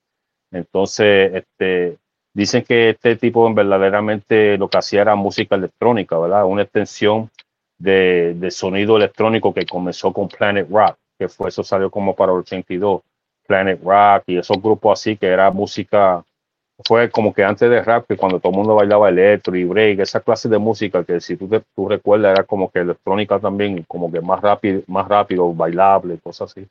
Entonces, 0.51 1.33
este, 1.33 1.97
dicen 2.33 2.63
que 2.63 2.91
este 2.91 3.15
tipo 3.15 3.51
verdaderamente 3.53 4.57
lo 4.57 4.69
que 4.69 4.77
hacía 4.77 5.01
era 5.01 5.15
música 5.15 5.55
electrónica, 5.55 6.17
¿verdad? 6.17 6.45
Una 6.45 6.63
extensión 6.63 7.29
de, 7.77 8.33
de, 8.35 8.51
sonido 8.51 8.97
electrónico 8.97 9.53
que 9.53 9.65
comenzó 9.65 10.11
con 10.13 10.27
Planet 10.27 10.67
Rock, 10.69 10.97
que 11.17 11.29
fue 11.29 11.49
eso 11.49 11.63
salió 11.63 11.89
como 11.89 12.15
para 12.15 12.31
el 12.31 12.39
82, 12.39 13.01
Planet 13.47 13.79
Rock 13.83 14.23
y 14.27 14.37
esos 14.37 14.61
grupos 14.61 14.99
así 14.99 15.17
que 15.17 15.27
era 15.27 15.49
música, 15.51 16.23
fue 16.85 17.09
como 17.09 17.33
que 17.33 17.43
antes 17.43 17.69
de 17.69 17.81
rap, 17.81 18.05
que 18.07 18.15
cuando 18.15 18.39
todo 18.39 18.51
el 18.51 18.57
mundo 18.57 18.75
bailaba 18.75 19.09
electro 19.09 19.55
y 19.55 19.65
break, 19.65 19.99
esa 19.99 20.21
clase 20.21 20.47
de 20.47 20.57
música 20.57 21.03
que 21.03 21.19
si 21.19 21.35
tú, 21.35 21.47
te, 21.47 21.61
tú 21.75 21.89
recuerdas 21.89 22.33
era 22.37 22.43
como 22.43 22.69
que 22.69 22.79
electrónica 22.79 23.39
también, 23.39 23.83
como 23.87 24.11
que 24.11 24.21
más 24.21 24.39
rápido, 24.41 24.81
más 24.87 25.07
rápido, 25.07 25.53
bailable, 25.53 26.19
cosas 26.19 26.51
así. 26.51 26.67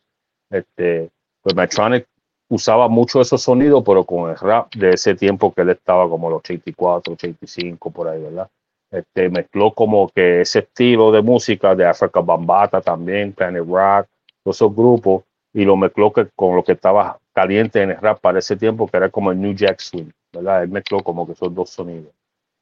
Este, 0.50 1.10
pues 1.42 1.54
Medtronic 1.54 2.06
usaba 2.48 2.88
mucho 2.88 3.20
esos 3.20 3.42
sonidos, 3.42 3.82
pero 3.84 4.04
con 4.04 4.30
el 4.30 4.36
rap 4.36 4.74
de 4.74 4.90
ese 4.90 5.14
tiempo 5.14 5.52
que 5.52 5.62
él 5.62 5.70
estaba 5.70 6.08
como 6.08 6.30
los 6.30 6.38
84, 6.38 7.12
85, 7.12 7.90
por 7.90 8.08
ahí, 8.08 8.22
¿verdad? 8.22 8.48
Este, 8.90 9.28
mezcló 9.28 9.72
como 9.72 10.08
que 10.08 10.40
ese 10.40 10.60
estilo 10.60 11.12
de 11.12 11.20
música 11.20 11.74
de 11.74 11.86
Africa 11.86 12.20
Bambata 12.20 12.80
también, 12.80 13.32
Planet 13.32 13.64
Rock, 13.66 14.06
todos 14.42 14.56
esos 14.56 14.74
grupos, 14.74 15.24
y 15.52 15.64
lo 15.64 15.76
mezcló 15.76 16.12
que, 16.12 16.28
con 16.34 16.56
lo 16.56 16.64
que 16.64 16.72
estaba 16.72 17.18
caliente 17.34 17.82
en 17.82 17.90
el 17.90 17.98
rap 17.98 18.20
para 18.20 18.38
ese 18.38 18.56
tiempo, 18.56 18.86
que 18.88 18.96
era 18.96 19.10
como 19.10 19.30
el 19.30 19.40
New 19.40 19.54
Jack 19.54 19.80
Swing, 19.80 20.10
¿verdad? 20.32 20.62
Él 20.62 20.70
mezcló 20.70 21.02
como 21.02 21.26
que 21.26 21.32
esos 21.32 21.54
dos 21.54 21.70
sonidos. 21.70 22.12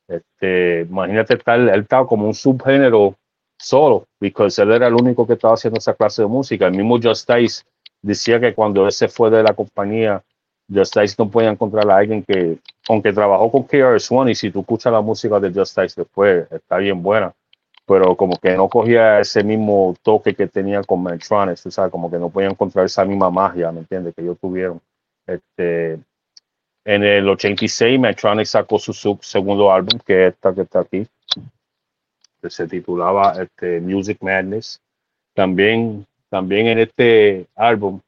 Este, 0.08 0.82
imagínate, 0.82 1.34
estar, 1.34 1.58
él 1.58 1.80
estaba 1.80 2.06
como 2.06 2.26
un 2.26 2.34
subgénero 2.34 3.14
solo, 3.58 4.04
porque 4.18 4.48
él 4.58 4.72
era 4.72 4.88
el 4.88 4.94
único 4.94 5.26
que 5.26 5.34
estaba 5.34 5.54
haciendo 5.54 5.78
esa 5.78 5.94
clase 5.94 6.22
de 6.22 6.28
música. 6.28 6.66
El 6.66 6.76
mismo 6.76 7.00
Justice 7.00 7.62
decía 8.02 8.40
que 8.40 8.54
cuando 8.54 8.86
él 8.86 8.92
se 8.92 9.08
fue 9.08 9.30
de 9.30 9.42
la 9.42 9.54
compañía, 9.54 10.22
Justice 10.72 11.14
no 11.18 11.30
podía 11.30 11.50
encontrar 11.50 11.88
a 11.90 11.96
alguien 11.96 12.22
que, 12.22 12.58
aunque 12.88 13.12
trabajó 13.12 13.50
con 13.50 13.64
KRS-One, 13.64 14.32
y 14.32 14.34
si 14.34 14.50
tú 14.50 14.60
escuchas 14.60 14.92
la 14.92 15.00
música 15.00 15.38
de 15.38 15.52
Justice 15.52 15.94
después, 15.96 16.50
está 16.50 16.78
bien 16.78 17.02
buena, 17.02 17.32
pero 17.86 18.16
como 18.16 18.36
que 18.36 18.56
no 18.56 18.68
cogía 18.68 19.20
ese 19.20 19.44
mismo 19.44 19.94
toque 20.02 20.34
que 20.34 20.48
tenía 20.48 20.82
con 20.82 21.04
Metronics, 21.04 21.64
o 21.66 21.70
sea, 21.70 21.88
como 21.88 22.10
que 22.10 22.18
no 22.18 22.30
podía 22.30 22.48
encontrar 22.48 22.84
esa 22.86 23.04
misma 23.04 23.30
magia, 23.30 23.70
¿me 23.70 23.80
entiendes? 23.80 24.14
Que 24.14 24.22
ellos 24.22 24.38
tuvieron. 24.40 24.80
Este, 25.24 25.98
en 26.84 27.04
el 27.04 27.28
86, 27.28 27.98
Metronics 27.98 28.50
sacó 28.50 28.80
su, 28.80 28.92
su 28.92 29.18
segundo 29.22 29.72
álbum, 29.72 30.00
que 30.04 30.26
es 30.26 30.34
esta 30.34 30.52
que 30.52 30.62
está 30.62 30.80
aquí, 30.80 31.06
que 32.42 32.50
se 32.50 32.66
titulaba 32.66 33.40
este, 33.40 33.80
Music 33.80 34.18
Madness. 34.20 34.80
También, 35.32 36.06
también 36.30 36.66
en 36.66 36.78
este 36.80 37.46
álbum 37.54 38.00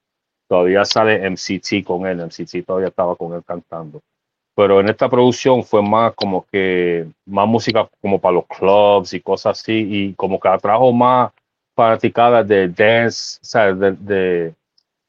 todavía 0.48 0.84
sale 0.84 1.28
MCT 1.28 1.84
con 1.84 2.06
él, 2.06 2.20
MCT 2.20 2.64
todavía 2.66 2.88
estaba 2.88 3.14
con 3.16 3.34
él 3.34 3.42
cantando. 3.44 4.00
Pero 4.54 4.80
en 4.80 4.88
esta 4.88 5.08
producción 5.08 5.62
fue 5.62 5.82
más 5.82 6.14
como 6.14 6.44
que, 6.50 7.06
más 7.26 7.46
música 7.46 7.88
como 8.00 8.18
para 8.18 8.34
los 8.34 8.46
clubs 8.46 9.12
y 9.12 9.20
cosas 9.20 9.60
así, 9.60 9.86
y 9.88 10.14
como 10.14 10.40
que 10.40 10.48
atrajo 10.48 10.92
más 10.92 11.32
fanaticadas 11.76 12.48
de 12.48 12.68
dance, 12.68 13.38
o 13.40 13.44
sea, 13.44 13.72
de, 13.72 13.92
de 13.92 14.54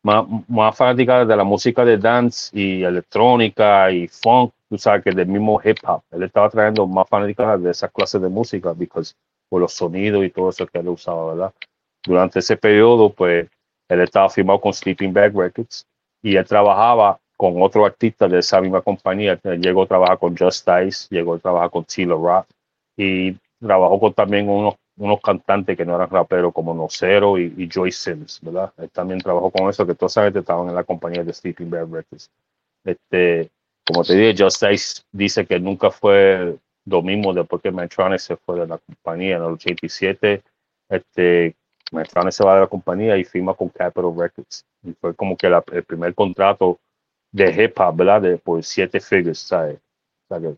más, 0.04 0.26
más 0.48 0.78
fanaticadas 0.78 1.28
de 1.28 1.36
la 1.36 1.44
música 1.44 1.84
de 1.84 1.98
dance 1.98 2.52
y 2.58 2.84
electrónica 2.84 3.92
y 3.92 4.08
funk, 4.08 4.54
tú 4.70 4.78
sabes, 4.78 5.04
que 5.04 5.12
del 5.12 5.28
mismo 5.28 5.60
hip 5.64 5.78
hop. 5.84 6.04
Él 6.12 6.24
estaba 6.24 6.50
trayendo 6.50 6.86
más 6.86 7.10
fanaticadas 7.10 7.64
de 7.64 7.72
esas 7.72 7.92
clases 7.92 8.22
de 8.22 8.30
música, 8.30 8.74
because, 8.74 9.16
por 9.50 9.62
los 9.62 9.74
sonidos 9.74 10.24
y 10.24 10.30
todo 10.30 10.50
eso 10.50 10.68
que 10.68 10.78
él 10.78 10.90
usaba, 10.90 11.34
¿verdad? 11.34 11.54
Durante 12.06 12.40
ese 12.40 12.58
periodo, 12.58 13.12
pues, 13.12 13.48
él 13.90 14.02
estaba 14.02 14.30
firmado 14.30 14.62
con 14.62 14.74
Sleeping 14.74 15.14
Bag 15.14 15.36
Records 15.36 15.86
y 16.22 16.36
él 16.36 16.46
trabajaba 16.46 17.20
con 17.36 17.62
otro 17.62 17.86
artista 17.86 18.28
de 18.28 18.40
esa 18.40 18.62
misma 18.62 18.82
compañía. 18.82 19.40
Llegó 19.44 19.84
a 19.84 19.88
trabajar 19.88 20.20
con 20.20 20.38
Just 20.38 20.68
Dice, 20.68 21.08
llegó 21.10 21.36
a 21.36 21.40
trabajar 21.40 21.70
con 21.70 21.86
Tila 21.86 22.16
Rock 22.16 22.48
y 22.98 23.36
trabajó 23.60 24.00
con 24.00 24.14
también 24.14 24.50
unos, 24.50 24.76
unos 24.98 25.22
cantantes 25.22 25.78
que 25.78 25.86
no 25.86 25.96
eran 25.96 26.10
raperos 26.10 26.54
como 26.54 26.74
Nocero 26.74 27.38
y, 27.38 27.54
y 27.58 27.70
Joyce 27.74 28.12
Sims, 28.12 28.40
¿verdad? 28.42 28.74
Él 28.78 28.90
también 28.90 29.22
trabajó 29.22 29.50
con 29.52 29.70
eso, 29.70 29.88
que 29.88 29.96
todos 29.96 30.14
saben 30.14 30.34
que 30.34 30.40
estaban 30.40 30.68
en 30.68 30.76
la 30.76 30.84
compañía 30.84 31.24
de 31.24 31.34
Sleeping 31.34 31.70
Bag 31.70 31.90
Records. 31.92 32.30
Este, 32.84 33.50
como 33.86 34.04
te 34.04 34.16
dije, 34.16 34.44
Just 34.44 34.64
Dice 34.64 35.02
dice 35.12 35.46
que 35.46 35.60
nunca 35.60 35.92
fue 35.92 36.58
lo 36.86 37.02
mismo 37.02 37.34
después 37.34 37.62
que 37.62 37.72
Metronic 37.72 38.20
se 38.20 38.36
fue 38.36 38.60
de 38.60 38.68
la 38.68 38.78
compañía 38.78 39.38
en 39.38 39.44
el 39.44 39.52
87. 39.52 40.42
Este, 40.90 41.56
Metronic 41.92 42.32
se 42.32 42.44
va 42.44 42.56
de 42.56 42.62
la 42.62 42.68
compañía 42.68 43.18
y 43.18 43.24
firma 43.24 43.54
con 43.54 43.70
Capitol 43.70 44.16
Records. 44.18 44.66
Y 44.84 44.94
fue 44.94 45.16
como 45.16 45.36
que 45.36 45.50
la, 45.50 45.64
el 45.72 45.84
primer 45.84 46.14
contrato 46.14 46.80
de 47.32 47.64
hip 47.64 47.80
hop, 47.80 47.96
¿verdad? 47.96 48.22
De, 48.22 48.38
por 48.38 48.64
siete 48.64 49.00
figures, 49.00 49.40
¿sabes? 49.40 49.78
O 49.78 50.28
sea, 50.28 50.40
que 50.40 50.56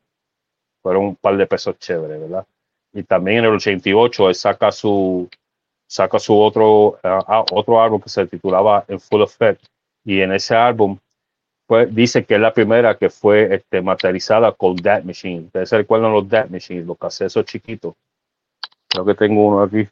fueron 0.82 1.06
un 1.06 1.16
par 1.16 1.38
de 1.38 1.46
pesos 1.46 1.78
chéveres, 1.80 2.20
¿verdad? 2.20 2.46
Y 2.94 3.04
también 3.04 3.40
en 3.40 3.46
el 3.46 3.56
88 3.56 4.30
él 4.30 4.36
saca 4.36 4.72
su, 4.72 5.30
saca 5.88 6.20
su 6.20 6.38
otro, 6.40 7.00
uh, 7.04 7.46
otro 7.52 7.82
álbum 7.82 8.02
que 8.02 8.10
se 8.10 8.26
titulaba 8.28 8.86
En 8.88 9.00
Full 9.00 9.22
Effect. 9.22 9.64
Y 10.04 10.22
en 10.22 10.34
ese 10.34 10.56
álbum 10.56 10.98
pues, 11.68 11.94
dice 11.94 12.26
que 12.26 12.36
es 12.36 12.42
la 12.42 12.54
primera 12.54 12.98
que 12.98 13.10
fue 13.10 13.56
este, 13.56 13.82
materializada 13.82 14.52
con 14.52 14.76
Dat 14.76 15.04
Machine. 15.04 15.46
Ustedes 15.46 15.70
se 15.70 15.78
recuerdan 15.78 16.12
los 16.12 16.28
Dat 16.28 16.50
Machines, 16.50 16.86
los 16.86 16.98
casetos 16.98 17.46
chiquitos. 17.46 17.94
Creo 18.90 19.06
que 19.06 19.16
tengo 19.16 19.48
uno 19.48 19.64
aquí. 19.64 19.88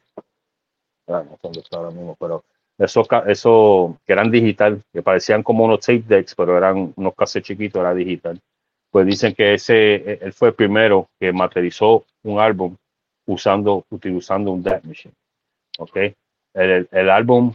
No 1.10 1.50
está 1.52 1.76
ahora 1.76 1.90
mismo, 1.90 2.16
pero 2.18 2.44
esos 2.78 3.06
eso, 3.26 3.98
que 4.06 4.12
eran 4.12 4.30
digital, 4.30 4.82
que 4.92 5.02
parecían 5.02 5.42
como 5.42 5.64
unos 5.64 5.80
tape 5.80 6.04
decks, 6.06 6.34
pero 6.34 6.56
eran 6.56 6.92
unos 6.96 7.14
cassettes 7.14 7.48
chiquitos, 7.48 7.80
era 7.80 7.94
digital. 7.94 8.40
Pues 8.90 9.06
dicen 9.06 9.34
que 9.34 9.54
ese, 9.54 10.14
él 10.24 10.32
fue 10.32 10.48
el 10.48 10.54
primero 10.54 11.08
que 11.20 11.32
materializó 11.32 12.04
un 12.22 12.40
álbum 12.40 12.76
usando, 13.26 13.84
utilizando 13.90 14.50
un 14.50 14.62
DAT 14.62 14.84
machine. 14.84 15.14
¿Ok? 15.78 15.96
El, 16.54 16.88
el 16.90 17.10
álbum 17.10 17.52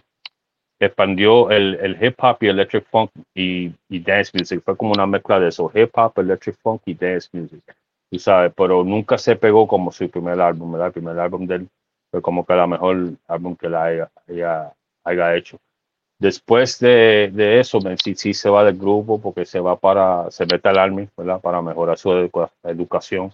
expandió 0.80 1.50
el, 1.50 1.76
el, 1.76 2.04
hip 2.04 2.16
hop 2.22 2.38
y 2.42 2.48
electric 2.48 2.86
funk 2.86 3.10
y, 3.34 3.72
y, 3.90 4.00
dance 4.00 4.32
music. 4.34 4.62
Fue 4.64 4.78
como 4.78 4.92
una 4.92 5.08
mezcla 5.08 5.40
de 5.40 5.50
eso, 5.50 5.72
hip 5.74 5.90
hop, 5.98 6.14
electric 6.18 6.56
funk 6.62 6.82
y 6.86 6.94
dance 6.94 7.30
music. 7.34 7.64
Tú 8.12 8.20
sabes, 8.20 8.54
pero 8.56 8.84
nunca 8.84 9.18
se 9.18 9.36
pegó 9.36 9.68
como 9.68 9.92
su 9.92 10.10
primer 10.10 10.40
álbum, 10.40 10.72
¿verdad? 10.72 10.88
El 10.88 10.94
primer 10.94 11.20
álbum 11.20 11.48
de 11.48 11.56
él 11.56 11.70
fue 12.16 12.22
como 12.22 12.46
que 12.46 12.54
la 12.54 12.66
mejor 12.66 13.12
álbum 13.28 13.58
que 13.58 13.68
la 13.68 13.84
haya, 13.84 14.12
haya, 14.26 14.74
haya 15.04 15.36
hecho. 15.36 15.60
Después 16.18 16.80
de, 16.80 17.30
de 17.34 17.60
eso, 17.60 17.80
sí 18.16 18.34
se 18.34 18.50
va 18.50 18.64
del 18.64 18.78
grupo 18.78 19.20
porque 19.20 19.46
se 19.46 19.60
va 19.60 19.76
para, 19.78 20.32
se 20.32 20.46
mete 20.46 20.70
al 20.70 20.78
Army, 20.78 21.10
¿verdad? 21.18 21.42
Para 21.42 21.62
mejorar 21.62 21.98
su 21.98 22.14
edu 22.14 22.32
educación. 22.64 23.34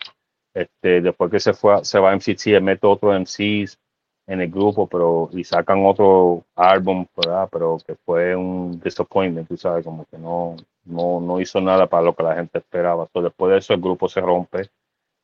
Este, 0.55 0.99
después 0.99 1.29
que 1.29 1.39
se 1.39 1.53
fue, 1.53 1.85
se 1.85 1.99
va 1.99 2.11
a 2.11 2.15
MCT, 2.15 2.59
mete 2.59 2.87
otro 2.87 3.13
MCs 3.13 3.77
en 4.25 4.41
el 4.41 4.49
grupo, 4.49 4.87
pero 4.87 5.29
y 5.31 5.43
sacan 5.43 5.85
otro 5.85 6.43
álbum, 6.55 7.05
¿verdad? 7.15 7.47
Pero 7.51 7.77
que 7.85 7.93
fue 8.03 8.35
un 8.35 8.79
disappointment, 8.79 9.47
tú 9.47 9.57
sabes, 9.57 9.85
como 9.85 10.05
que 10.05 10.17
no, 10.17 10.55
no, 10.85 11.21
no 11.21 11.39
hizo 11.39 11.61
nada 11.61 11.85
para 11.85 12.01
lo 12.01 12.15
que 12.15 12.23
la 12.23 12.33
gente 12.33 12.57
esperaba. 12.57 13.03
Entonces, 13.03 13.29
después 13.29 13.51
de 13.51 13.57
eso, 13.59 13.75
el 13.75 13.81
grupo 13.81 14.09
se 14.09 14.21
rompe 14.21 14.71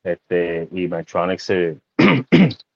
este, 0.04 0.68
y 0.70 0.86
Medtronic 0.86 1.40
se, 1.40 1.78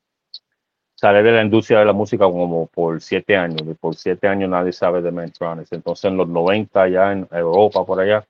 salí 1.03 1.21
de 1.25 1.33
la 1.33 1.43
industria 1.43 1.81
de 1.81 1.87
la 1.87 1.93
música 1.93 2.27
como 2.27 2.69
por 2.69 3.01
siete 3.01 3.37
años. 3.37 3.63
Y 3.63 3.75
por 3.75 3.97
siete 3.97 4.29
años 4.29 4.49
nadie 4.49 4.73
sabe 4.73 5.03
de 5.03 5.11
Mantronics. 5.11 5.73
Entonces 5.73 6.05
en 6.05 6.17
los 6.17 6.29
90 6.29 6.89
ya 6.89 7.11
en 7.11 7.27
Europa, 7.33 7.85
por 7.85 8.01
allá, 8.01 8.25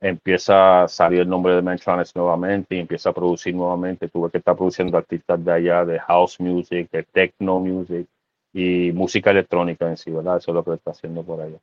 empieza 0.00 0.82
a 0.82 0.88
salir 0.88 1.20
el 1.20 1.28
nombre 1.28 1.54
de 1.54 1.62
Mantronics 1.62 2.16
nuevamente 2.16 2.74
y 2.74 2.80
empieza 2.80 3.10
a 3.10 3.12
producir 3.12 3.54
nuevamente. 3.54 4.08
Tuve 4.08 4.28
que 4.28 4.38
estar 4.38 4.56
produciendo 4.56 4.98
artistas 4.98 5.44
de 5.44 5.52
allá, 5.52 5.84
de 5.84 6.00
house 6.00 6.40
music, 6.40 6.90
de 6.90 7.04
techno 7.04 7.60
music 7.60 8.08
y 8.52 8.90
música 8.92 9.30
electrónica 9.30 9.88
en 9.88 9.96
sí, 9.96 10.10
¿verdad? 10.10 10.38
Eso 10.38 10.50
es 10.50 10.54
lo 10.56 10.64
que 10.64 10.74
está 10.74 10.90
haciendo 10.90 11.22
por 11.22 11.40
allá. 11.40 11.58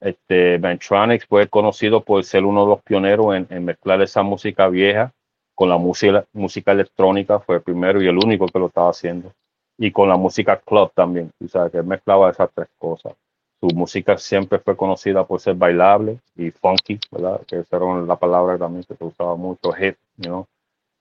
Este, 0.00 0.58
Mantronics 0.58 1.24
fue 1.24 1.46
conocido 1.46 2.02
por 2.02 2.24
ser 2.24 2.44
uno 2.44 2.64
de 2.64 2.70
los 2.70 2.82
pioneros 2.82 3.36
en, 3.36 3.46
en 3.48 3.64
mezclar 3.64 4.02
esa 4.02 4.24
música 4.24 4.66
vieja 4.66 5.12
con 5.54 5.68
la 5.68 5.78
música, 5.78 6.24
música 6.32 6.72
electrónica, 6.72 7.38
fue 7.38 7.56
el 7.56 7.62
primero 7.62 8.02
y 8.02 8.08
el 8.08 8.18
único 8.18 8.46
que 8.46 8.58
lo 8.58 8.66
estaba 8.66 8.90
haciendo. 8.90 9.32
Y 9.78 9.90
con 9.90 10.08
la 10.08 10.16
música 10.16 10.56
club 10.58 10.92
también, 10.94 11.30
o 11.44 11.48
sea, 11.48 11.68
que 11.70 11.82
mezclaba 11.82 12.30
esas 12.30 12.50
tres 12.54 12.68
cosas. 12.78 13.14
Su 13.60 13.68
música 13.74 14.16
siempre 14.18 14.58
fue 14.58 14.76
conocida 14.76 15.24
por 15.26 15.40
ser 15.40 15.54
bailable 15.56 16.18
y 16.36 16.50
funky, 16.50 16.98
¿verdad? 17.10 17.40
Que 17.46 17.58
esa 17.60 17.76
era 17.76 18.00
la 18.02 18.16
palabra 18.16 18.58
también 18.58 18.84
que 18.84 18.94
se 18.94 19.04
usaba 19.04 19.34
mucho, 19.36 19.70
hip, 19.78 19.96
you 20.18 20.24
know? 20.28 20.46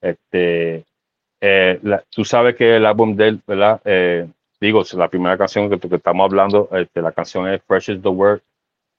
Este, 0.01 0.85
eh, 1.41 1.79
la- 1.83 2.03
tú 2.09 2.25
sabes 2.25 2.55
que 2.55 2.77
el 2.77 2.85
álbum 2.85 3.15
de 3.15 3.27
él, 3.29 3.41
¿verdad? 3.47 3.81
Eh, 3.85 4.27
digo, 4.61 4.83
la 4.93 5.09
primera 5.09 5.37
canción 5.37 5.69
que, 5.69 5.79
que 5.79 5.95
estamos 5.95 6.25
hablando, 6.25 6.69
este, 6.73 7.01
la 7.01 7.11
canción 7.11 7.47
es 7.49 7.61
Fresh 7.63 7.91
is 7.91 8.01
the 8.01 8.09
Word, 8.09 8.41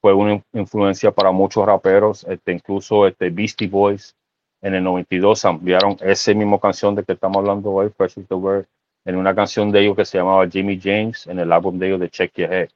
fue 0.01 0.13
una 0.15 0.35
in- 0.35 0.45
influencia 0.55 1.11
para 1.13 1.31
muchos 1.33 1.67
raperos, 1.67 2.25
este, 2.25 2.53
incluso 2.53 3.07
este 3.07 3.31
Beastie 3.31 3.69
Boys 3.69 4.15
en 4.63 4.75
el 4.75 4.85
92 4.85 5.45
ampliaron 5.45 5.97
esa 6.01 6.35
misma 6.35 6.59
canción 6.61 6.95
de 6.95 7.05
que 7.05 7.13
estamos 7.13 7.39
hablando 7.39 7.71
hoy, 7.73 7.91
Fresh 7.91 8.19
is 8.19 8.29
the 8.29 8.35
Word, 8.35 8.67
en 9.05 9.17
una 9.17 9.35
canción 9.35 9.71
de 9.71 9.81
ellos 9.81 9.97
que 9.97 10.05
se 10.05 10.19
llamaba 10.19 10.49
Jimmy 10.49 10.81
James, 10.83 11.27
en 11.27 11.39
el 11.39 11.53
álbum 11.53 11.79
de 11.79 11.87
ellos 11.89 12.01
de 12.01 12.11
Check 12.11 12.33
Your 12.37 12.53
Head. 12.53 12.69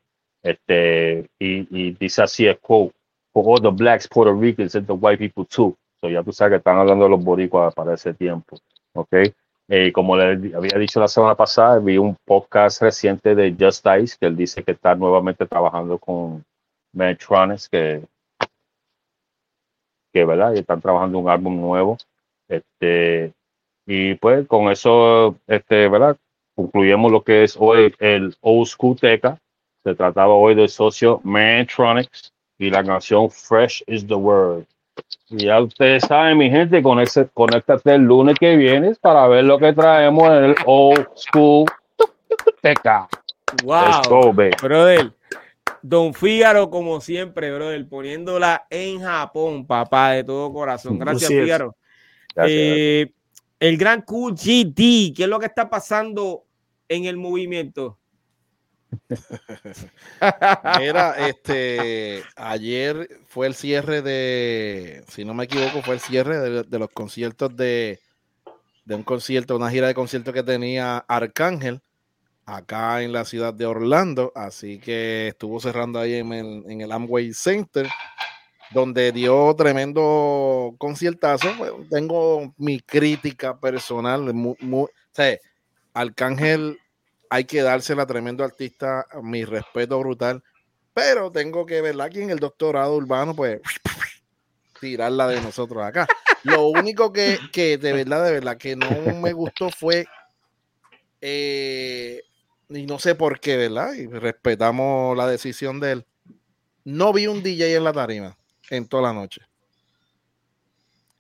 Este, 0.42 1.28
y, 1.38 1.66
y 1.70 1.92
dice 1.92 2.22
así 2.22 2.46
el 2.46 2.58
quote, 2.58 2.94
for 3.32 3.44
all 3.46 3.60
the 3.60 3.70
blacks, 3.70 4.08
Puerto 4.08 4.34
Ricans, 4.34 4.74
and 4.74 4.86
the 4.86 4.92
white 4.92 5.18
people 5.18 5.44
too. 5.44 5.76
So 6.00 6.08
ya 6.08 6.22
tú 6.22 6.32
sabes 6.32 6.52
que 6.52 6.56
están 6.58 6.78
hablando 6.78 7.04
de 7.04 7.10
los 7.10 7.22
boricuas 7.22 7.74
para 7.74 7.94
ese 7.94 8.14
tiempo, 8.14 8.56
¿ok? 8.94 9.12
Eh, 9.70 9.92
como 9.92 10.16
le 10.16 10.54
había 10.56 10.78
dicho 10.78 10.98
la 10.98 11.08
semana 11.08 11.34
pasada, 11.34 11.78
vi 11.78 11.98
un 11.98 12.16
podcast 12.24 12.80
reciente 12.80 13.34
de 13.34 13.54
Just 13.58 13.86
Ice 14.00 14.16
que 14.18 14.26
él 14.26 14.36
dice 14.36 14.62
que 14.62 14.72
está 14.72 14.94
nuevamente 14.94 15.44
trabajando 15.46 15.98
con 15.98 16.44
Metronics, 16.92 17.68
que, 17.68 18.02
que 20.12 20.24
verdad, 20.24 20.54
y 20.54 20.60
están 20.60 20.80
trabajando 20.80 21.18
un 21.18 21.28
álbum 21.28 21.60
nuevo. 21.60 21.98
Este, 22.48 23.32
y 23.90 24.14
pues 24.16 24.46
con 24.46 24.70
eso, 24.70 25.34
este, 25.46 25.88
¿verdad? 25.88 26.14
Concluyemos 26.54 27.10
lo 27.10 27.22
que 27.22 27.44
es 27.44 27.56
hoy 27.58 27.94
el 28.00 28.36
Old 28.42 28.66
School 28.66 29.00
Teca. 29.00 29.38
Se 29.82 29.94
trataba 29.94 30.34
hoy 30.34 30.54
del 30.54 30.68
socio 30.68 31.22
Mantronics 31.24 32.30
y 32.58 32.68
la 32.68 32.84
canción 32.84 33.30
Fresh 33.30 33.82
is 33.86 34.06
the 34.06 34.14
Word. 34.14 34.64
Y 35.30 35.46
ya 35.46 35.62
ustedes 35.62 36.02
saben, 36.04 36.36
mi 36.36 36.50
gente, 36.50 36.82
con 36.82 37.00
ese, 37.00 37.28
conéctate 37.32 37.94
el 37.94 38.02
lunes 38.02 38.36
que 38.38 38.56
viene 38.56 38.94
para 39.00 39.26
ver 39.26 39.44
lo 39.44 39.58
que 39.58 39.72
traemos 39.72 40.28
en 40.28 40.44
el 40.44 40.54
Old 40.66 41.08
School 41.14 41.64
Teca. 42.60 43.08
Let's 43.52 43.62
Wow, 43.64 44.02
go, 44.10 44.32
brother. 44.34 45.12
Don 45.80 46.12
Fígaro, 46.12 46.68
como 46.68 47.00
siempre, 47.00 47.54
brother, 47.54 47.88
poniéndola 47.88 48.66
en 48.68 49.00
Japón, 49.00 49.66
papá, 49.66 50.10
de 50.10 50.24
todo 50.24 50.52
corazón. 50.52 50.98
Gracias. 50.98 51.30
Fígaro. 51.30 51.74
Gracias, 52.34 52.60
Eh, 52.60 53.12
el 53.60 53.76
gran 53.76 54.02
QGT, 54.02 55.14
¿qué 55.16 55.24
es 55.24 55.28
lo 55.28 55.38
que 55.38 55.46
está 55.46 55.68
pasando 55.68 56.44
en 56.88 57.04
el 57.04 57.16
movimiento? 57.16 57.98
Mira, 60.78 61.28
este, 61.28 62.22
ayer 62.36 63.08
fue 63.26 63.46
el 63.46 63.54
cierre 63.54 64.02
de, 64.02 65.04
si 65.08 65.24
no 65.24 65.34
me 65.34 65.44
equivoco, 65.44 65.82
fue 65.82 65.94
el 65.94 66.00
cierre 66.00 66.38
de, 66.64 66.78
los 66.78 66.90
conciertos 66.90 67.54
de, 67.54 68.00
de 68.84 68.94
un 68.94 69.02
concierto, 69.02 69.56
una 69.56 69.70
gira 69.70 69.88
de 69.88 69.94
conciertos 69.94 70.32
que 70.32 70.42
tenía 70.42 70.98
Arcángel 70.98 71.82
acá 72.46 73.02
en 73.02 73.12
la 73.12 73.24
ciudad 73.24 73.52
de 73.52 73.66
Orlando. 73.66 74.32
Así 74.34 74.78
que 74.78 75.28
estuvo 75.28 75.60
cerrando 75.60 75.98
ahí 75.98 76.14
en 76.14 76.32
el, 76.32 76.64
en 76.66 76.80
el 76.80 76.92
Amway 76.92 77.34
Center, 77.34 77.88
donde 78.70 79.12
dio 79.12 79.54
tremendo 79.56 80.74
conciertazo. 80.78 81.54
Bueno, 81.54 81.86
tengo 81.90 82.54
mi 82.58 82.80
crítica 82.80 83.58
personal, 83.58 84.32
mu- 84.34 84.56
mu- 84.60 84.84
o 84.84 84.88
Arcángel 85.94 86.78
hay 87.30 87.44
que 87.44 87.62
dársela 87.62 88.06
tremendo 88.06 88.44
artista, 88.44 89.06
mi 89.22 89.44
respeto 89.44 89.98
brutal, 89.98 90.42
pero 90.94 91.30
tengo 91.30 91.66
que 91.66 91.80
verla 91.80 92.04
aquí 92.04 92.20
en 92.20 92.30
el 92.30 92.38
doctorado 92.38 92.94
urbano, 92.96 93.34
pues 93.34 93.60
tirarla 94.80 95.28
de 95.28 95.40
nosotros 95.40 95.82
acá. 95.84 96.06
Lo 96.44 96.68
único 96.68 97.12
que, 97.12 97.38
que 97.52 97.78
de 97.78 97.92
verdad, 97.92 98.24
de 98.24 98.32
verdad, 98.32 98.56
que 98.56 98.76
no 98.76 98.90
me 99.20 99.32
gustó 99.32 99.70
fue, 99.70 100.06
eh, 101.20 102.22
y 102.68 102.86
no 102.86 102.98
sé 102.98 103.14
por 103.14 103.40
qué, 103.40 103.56
¿verdad? 103.56 103.94
Y 103.94 104.06
respetamos 104.06 105.16
la 105.16 105.26
decisión 105.26 105.80
de 105.80 105.92
él. 105.92 106.06
No 106.84 107.12
vi 107.12 107.26
un 107.26 107.42
DJ 107.42 107.76
en 107.76 107.84
la 107.84 107.92
tarima 107.92 108.36
en 108.70 108.86
toda 108.88 109.04
la 109.04 109.12
noche. 109.12 109.40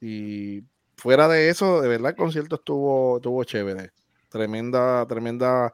Y 0.00 0.62
fuera 0.96 1.28
de 1.28 1.48
eso, 1.48 1.80
de 1.80 1.88
verdad, 1.88 2.10
el 2.10 2.16
concierto 2.16 2.56
estuvo, 2.56 3.16
estuvo 3.16 3.42
chévere. 3.44 3.90
Tremenda, 4.28 5.06
tremenda 5.06 5.72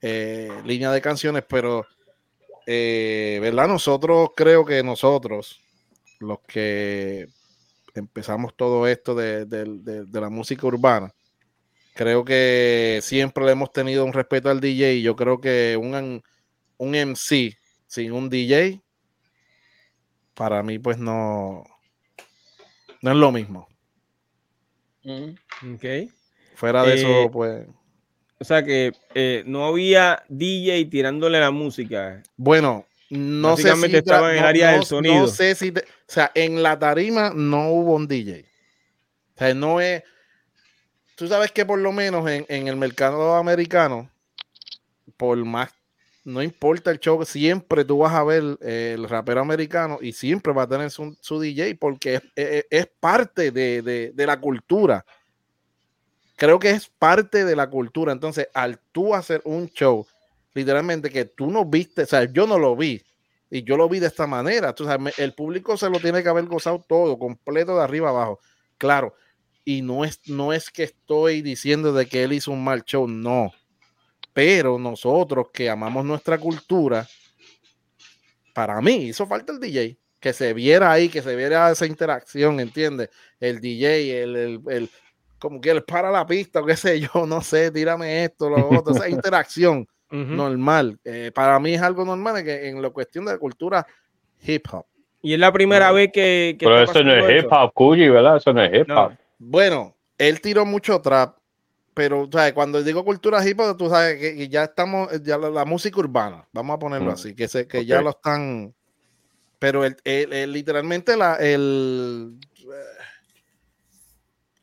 eh, 0.00 0.50
línea 0.64 0.92
de 0.92 1.00
canciones, 1.00 1.44
pero, 1.48 1.86
eh, 2.66 3.38
¿verdad? 3.42 3.68
Nosotros, 3.68 4.30
creo 4.36 4.64
que 4.64 4.82
nosotros, 4.82 5.60
los 6.20 6.40
que 6.46 7.28
empezamos 7.94 8.56
todo 8.56 8.86
esto 8.88 9.14
de, 9.14 9.46
de- 9.46 9.82
de- 10.06 10.20
la 10.20 10.30
música 10.30 10.66
urbana, 10.66 11.12
creo 11.94 12.24
que 12.24 13.00
siempre 13.02 13.44
le 13.44 13.52
hemos 13.52 13.72
tenido 13.72 14.04
un 14.04 14.12
respeto 14.12 14.50
al 14.50 14.60
DJ 14.60 15.02
yo 15.02 15.16
creo 15.16 15.40
que 15.40 15.76
un, 15.80 16.22
un 16.78 16.94
MC 16.94 17.56
sin 17.86 18.12
un 18.12 18.28
DJ, 18.30 18.82
para 20.36 20.62
mí 20.62 20.78
pues 20.78 20.98
no, 20.98 21.64
no 23.02 23.10
es 23.10 23.16
lo 23.16 23.32
mismo. 23.32 23.68
Ok. 25.04 26.10
Fuera 26.54 26.82
de 26.84 26.92
Eh, 26.92 26.94
eso, 26.96 27.30
pues... 27.30 27.66
O 28.38 28.44
sea 28.44 28.62
que 28.62 28.92
eh, 29.14 29.42
no 29.46 29.66
había 29.66 30.22
DJ 30.28 30.84
tirándole 30.86 31.40
la 31.40 31.50
música. 31.50 32.22
Bueno, 32.36 32.84
no 33.08 33.56
sé 33.56 33.74
si 33.76 33.96
estaba 33.96 34.30
en 34.30 34.36
el 34.36 34.42
no- 34.42 34.48
área 34.48 34.66
no- 34.66 34.72
del 34.72 34.80
no 34.80 34.86
sonido. 34.86 35.28
sé 35.28 35.54
si, 35.54 35.72
te- 35.72 35.80
o 35.80 35.84
sea, 36.06 36.30
en 36.34 36.62
la 36.62 36.78
tarima 36.78 37.32
no 37.34 37.70
hubo 37.70 37.94
un 37.94 38.06
DJ. 38.06 38.44
O 39.34 39.38
sea, 39.38 39.54
no 39.54 39.80
es. 39.80 40.02
Tú 41.14 41.26
sabes 41.28 41.50
que 41.50 41.64
por 41.64 41.78
lo 41.78 41.92
menos 41.92 42.28
en, 42.28 42.44
en 42.50 42.68
el 42.68 42.76
mercado 42.76 43.36
americano, 43.36 44.10
por 45.16 45.42
más, 45.42 45.70
no 46.26 46.42
importa 46.42 46.90
el 46.90 47.00
show, 47.00 47.24
siempre 47.24 47.84
tú 47.84 47.98
vas 47.98 48.14
a 48.14 48.24
ver 48.24 48.58
eh, 48.60 48.92
el 48.96 49.08
rapero 49.08 49.40
americano 49.40 49.98
y 50.02 50.12
siempre 50.12 50.52
va 50.52 50.64
a 50.64 50.68
tener 50.68 50.90
su, 50.90 51.16
su 51.20 51.40
DJ 51.40 51.76
porque 51.80 52.20
es, 52.36 52.86
parte 53.00 53.50
de, 53.52 53.82
de- 53.82 54.12
de 54.14 54.26
la 54.26 54.40
cultura. 54.40 55.04
Creo 56.36 56.58
que 56.58 56.70
es 56.70 56.88
parte 56.88 57.44
de 57.44 57.56
la 57.56 57.68
cultura. 57.70 58.12
Entonces, 58.12 58.48
al 58.54 58.78
tú 58.92 59.14
hacer 59.14 59.40
un 59.44 59.68
show, 59.68 60.06
literalmente 60.54 61.10
que 61.10 61.24
tú 61.24 61.50
no 61.50 61.64
viste, 61.64 62.02
o 62.02 62.06
sea, 62.06 62.24
yo 62.24 62.46
no 62.46 62.58
lo 62.58 62.76
vi 62.76 63.02
y 63.50 63.62
yo 63.64 63.76
lo 63.76 63.88
vi 63.88 64.00
de 64.00 64.08
esta 64.08 64.26
manera. 64.26 64.74
Me- 64.98 65.12
el 65.18 65.34
público 65.34 65.76
se 65.76 65.88
lo 65.88 65.98
tiene 66.00 66.22
que 66.22 66.28
haber 66.28 66.46
gozado 66.46 66.84
todo, 66.86 67.18
completo 67.18 67.76
de 67.76 67.82
arriba 67.84 68.10
abajo. 68.10 68.40
Claro, 68.78 69.14
y 69.64 69.80
no 69.82 70.04
es, 70.04 70.20
no 70.28 70.52
es 70.52 70.70
que 70.70 70.82
estoy 70.84 71.40
diciendo 71.42 71.92
de 71.92 72.06
que 72.06 72.22
él 72.24 72.32
hizo 72.34 72.50
un 72.52 72.62
mal 72.64 72.82
show, 72.84 73.08
no. 73.08 73.52
Pero 74.36 74.78
nosotros 74.78 75.46
que 75.50 75.70
amamos 75.70 76.04
nuestra 76.04 76.36
cultura, 76.36 77.08
para 78.52 78.78
mí 78.82 78.96
hizo 79.06 79.26
falta 79.26 79.50
el 79.54 79.60
DJ. 79.60 79.96
Que 80.20 80.34
se 80.34 80.52
viera 80.52 80.92
ahí, 80.92 81.08
que 81.08 81.22
se 81.22 81.34
viera 81.34 81.70
esa 81.70 81.86
interacción, 81.86 82.60
¿entiendes? 82.60 83.08
El 83.40 83.60
DJ, 83.62 84.22
el, 84.22 84.36
el, 84.36 84.60
el- 84.68 84.90
como 85.38 85.58
que 85.58 85.70
él 85.70 85.82
para 85.84 86.10
la 86.10 86.26
pista, 86.26 86.60
o 86.60 86.66
qué 86.66 86.76
sé 86.76 87.00
yo, 87.00 87.08
no 87.26 87.40
sé, 87.40 87.70
tírame 87.70 88.24
esto, 88.24 88.50
lo 88.50 88.68
otro, 88.68 88.94
esa 88.94 89.08
interacción 89.08 89.86
normal. 90.10 90.98
Eh, 91.02 91.30
para 91.34 91.58
mí 91.58 91.72
es 91.74 91.80
algo 91.80 92.04
normal 92.04 92.44
que 92.44 92.68
en 92.68 92.82
la 92.82 92.90
cuestión 92.90 93.24
de 93.24 93.32
la 93.32 93.38
cultura 93.38 93.86
hip 94.46 94.66
hop. 94.70 94.84
Y 95.22 95.32
es 95.32 95.38
la 95.40 95.50
primera 95.50 95.92
vez 95.92 96.10
que. 96.12 96.56
que 96.58 96.66
Pero 96.66 96.82
eso 96.82 97.02
no 97.02 97.14
es 97.14 97.42
hip 97.42 97.50
hop, 97.50 97.72
Cuyi, 97.72 98.08
¿verdad? 98.10 98.36
Eso 98.36 98.52
no 98.52 98.62
es 98.62 98.80
hip 98.82 98.86
No. 98.88 99.06
hop. 99.06 99.12
Bueno, 99.38 99.96
él 100.18 100.40
tiró 100.42 100.64
mucho 100.66 101.00
trap, 101.00 101.36
pero 101.96 102.28
¿sabes? 102.30 102.52
cuando 102.52 102.82
digo 102.82 103.02
cultura 103.06 103.42
hip 103.48 103.58
hop, 103.58 103.74
tú 103.78 103.88
sabes 103.88 104.20
que, 104.20 104.36
que 104.36 104.48
ya 104.50 104.64
estamos, 104.64 105.08
ya 105.22 105.38
la, 105.38 105.48
la 105.48 105.64
música 105.64 105.98
urbana, 105.98 106.46
vamos 106.52 106.76
a 106.76 106.78
ponerlo 106.78 107.10
Mm. 107.10 107.14
así, 107.14 107.34
que, 107.34 107.48
se, 107.48 107.66
que 107.66 107.86
ya 107.86 108.02
lo 108.02 108.10
están. 108.10 108.74
Pero 109.58 109.82
él- 109.86 109.96
él 110.04 110.52
literalmente 110.52 111.16
la, 111.16 111.36
el. 111.36 112.38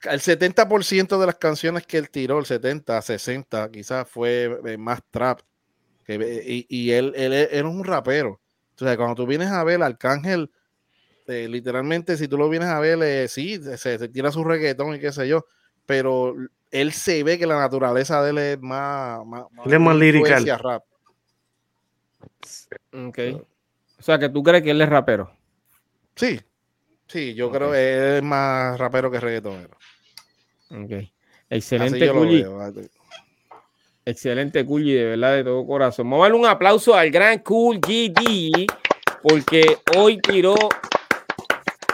el 0.04 0.20
70% 0.22 1.20
de 1.20 1.26
las 1.26 1.36
canciones 1.38 1.88
que 1.88 1.98
él 1.98 2.12
tiró, 2.12 2.38
el 2.38 2.46
70, 2.46 3.02
60, 3.02 3.72
quizás 3.72 4.08
fue 4.08 4.60
eh, 4.66 4.78
más 4.78 5.00
trap. 5.10 5.40
Que, 6.06 6.14
eh, 6.16 6.44
y, 6.46 6.68
y 6.70 6.92
él, 6.92 7.14
él, 7.16 7.34
él 7.34 7.48
es 7.52 7.64
un 7.64 7.84
rapero. 7.84 8.40
Sea, 8.76 8.96
cuando 8.96 9.16
tú 9.16 9.26
vienes 9.26 9.50
a 9.50 9.64
ver 9.64 9.82
Arcángel, 9.82 10.52
eh, 11.26 11.48
literalmente, 11.50 12.16
si 12.16 12.28
tú 12.28 12.38
lo 12.38 12.48
vienes 12.48 12.70
a 12.70 12.80
ver, 12.80 13.02
eh, 13.02 13.28
sí, 13.28 13.60
se, 13.64 13.78
se 13.98 14.10
tira 14.10 14.32
su 14.32 14.44
reggaetón 14.44 14.94
y 14.96 15.00
qué 15.00 15.12
sé 15.12 15.28
yo, 15.28 15.46
pero 15.88 16.36
él 16.74 16.92
se 16.92 17.24
ve 17.24 17.38
que 17.38 17.46
la 17.46 17.60
naturaleza 17.60 18.22
de 18.24 18.32
él 18.32 18.38
es 18.40 18.60
más, 18.60 19.24
más, 19.26 19.44
Él 19.64 19.74
es 19.74 19.80
más 19.80 19.96
lirical. 19.96 20.44
rap. 20.60 20.84
Ok. 22.92 23.20
O 24.00 24.02
sea, 24.02 24.18
que 24.18 24.28
tú 24.30 24.42
crees 24.42 24.64
que 24.64 24.72
él 24.72 24.82
es 24.82 24.90
rapero. 24.90 25.32
Sí, 26.16 26.42
sí, 27.08 27.36
yo 27.36 27.52
creo 27.52 27.72
que 27.72 27.94
él 27.94 28.16
es 28.18 28.24
más 28.24 28.78
rapero 28.80 29.12
que 29.12 29.20
reggaetonero. 29.20 29.78
Ok. 30.72 30.92
Excelente, 31.50 32.12
Culli. 32.12 32.44
Excelente, 34.04 34.66
Culli, 34.66 34.94
de 34.94 35.06
verdad, 35.06 35.36
de 35.36 35.44
todo 35.44 35.66
corazón. 35.68 36.10
Vamos 36.10 36.26
a 36.26 36.30
darle 36.30 36.40
un 36.40 36.48
aplauso 36.48 36.96
al 36.96 37.12
gran 37.12 37.38
Cool 37.40 37.80
GD, 37.80 38.66
porque 39.22 39.78
hoy 39.96 40.20
tiró 40.20 40.56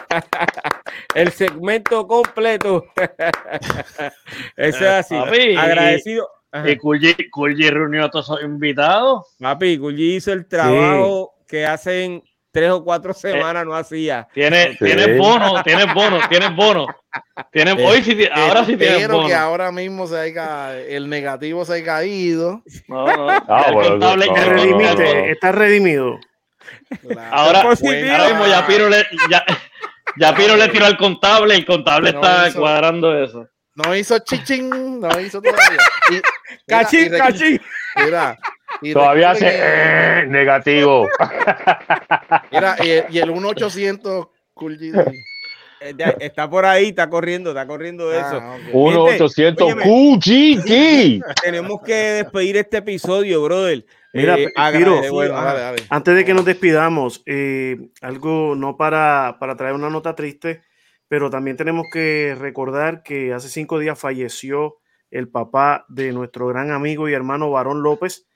el 1.16 1.32
segmento 1.32 2.08
completo. 2.08 2.86
Eso 4.56 4.78
es 4.78 4.82
así. 4.92 5.16
Papi, 5.16 5.56
Agradecido. 5.56 6.28
Ajá. 6.52 6.70
Y 6.70 6.78
Kulji, 6.78 7.30
Kulji 7.30 7.70
reunió 7.70 8.06
a 8.06 8.10
todos 8.10 8.26
esos 8.26 8.42
invitados. 8.44 9.36
Papi, 9.40 9.78
Culli 9.78 10.16
hizo 10.16 10.34
el 10.34 10.48
trabajo 10.48 11.34
que 11.48 11.66
hacen 11.66 12.24
tres 12.52 12.72
o 12.72 12.84
cuatro 12.84 13.12
Eh, 13.12 13.16
semanas 13.16 13.64
no 13.66 13.76
hacía. 13.76 14.28
Tienes, 14.34 14.70
Sí. 14.80 14.86
tienes 14.86 15.16
bono, 15.18 15.62
tienes 15.64 15.94
bono, 15.94 16.18
tienes 16.28 16.56
bono. 16.56 16.88
Tienes, 17.52 17.78
Eh, 17.78 17.86
hoy 17.86 18.02
sí, 18.04 18.16
ti- 18.16 18.28
ahora 18.32 18.66
sí 18.66 18.76
tienes 18.78 19.08
bono. 19.08 19.28
que 19.28 19.36
ahora 19.36 19.72
mismo 19.72 20.08
se 20.08 20.18
haya, 20.18 20.76
el 20.80 21.08
negativo 21.10 21.64
se 21.66 21.74
haya 21.76 22.04
ido. 22.04 22.64
No, 22.88 23.06
no, 23.06 23.28
Ah, 23.48 23.66
el 23.68 23.74
bueno, 23.76 23.90
contable- 24.00 24.26
no, 24.28 24.34
Te 24.34 24.40
el 24.42 24.46
no, 24.48 24.52
no, 24.56 24.62
redimiste, 24.64 24.96
contable- 24.96 25.22
no. 25.28 25.32
estás 25.32 25.56
redimido. 25.56 26.20
Ahora, 27.32 27.62
ahora 27.62 28.28
mismo 28.28 28.48
ya 28.48 28.66
Piro 28.66 28.90
le, 28.90 29.06
ya, 29.30 29.46
ya 30.18 30.34
Piro 30.36 30.56
le 30.56 30.68
tiró 30.70 30.86
al 30.86 30.98
contable, 30.98 31.56
el 31.56 31.66
contable 31.66 32.12
No 32.14 32.20
está 32.22 32.48
hizo- 32.50 32.60
cuadrando 32.60 33.18
eso. 33.24 33.48
No 33.76 33.96
hizo 33.96 34.20
chichín, 34.20 35.00
no 35.00 35.20
hizo 35.22 35.42
todavía. 35.42 35.78
Y, 36.10 36.14
mira, 36.14 36.22
Cachín, 36.68 37.10
cachín. 37.18 37.62
Mira, 37.96 38.38
y 38.82 38.94
Todavía 38.94 39.32
hace 39.32 39.48
eh, 39.52 40.26
negativo. 40.28 41.08
Mira, 42.52 42.76
y, 42.84 42.90
el- 42.90 43.06
y 43.10 43.20
el 43.20 43.32
1800 43.32 44.28
Cool 44.54 44.78
GD. 44.78 45.00
Eh, 45.82 45.96
Está 46.20 46.50
por 46.50 46.66
ahí, 46.66 46.90
está 46.90 47.10
corriendo, 47.10 47.52
está 47.52 47.66
corriendo 47.66 48.12
eso. 48.12 48.40
Ah, 48.42 48.56
ok. 48.56 48.70
1 48.74 49.06
Gente, 49.08 49.24
800 49.24 49.68
óyeme. 49.74 49.84
QGT. 49.84 51.42
Tenemos 51.42 51.82
que 51.86 51.94
despedir 51.96 52.58
este 52.58 52.78
episodio, 52.78 53.42
brother. 53.44 53.86
Mira, 54.14 54.38
Eh, 54.40 54.50
Piro, 54.74 55.02
Bueno, 55.12 55.36
dale, 55.36 55.60
dale. 55.60 55.84
Antes 55.90 56.16
de 56.16 56.26
que 56.26 56.34
nos 56.34 56.46
despidamos, 56.46 57.22
eh, 57.26 57.90
algo 58.02 58.56
no 58.56 58.76
para, 58.78 59.38
para 59.40 59.56
traer 59.56 59.76
una 59.76 59.90
nota 59.90 60.16
triste, 60.16 60.64
pero 61.08 61.30
también 61.30 61.58
tenemos 61.58 61.86
que 61.92 62.36
recordar 62.40 63.04
que 63.04 63.34
hace 63.34 63.50
cinco 63.50 63.78
días 63.80 64.00
falleció 64.00 64.78
el 65.12 65.28
papá 65.28 65.86
de 65.90 66.12
nuestro 66.12 66.48
gran 66.48 66.72
amigo 66.72 67.08
y 67.10 67.14
hermano 67.14 67.52
Varón 67.52 67.82
López. 67.84 68.28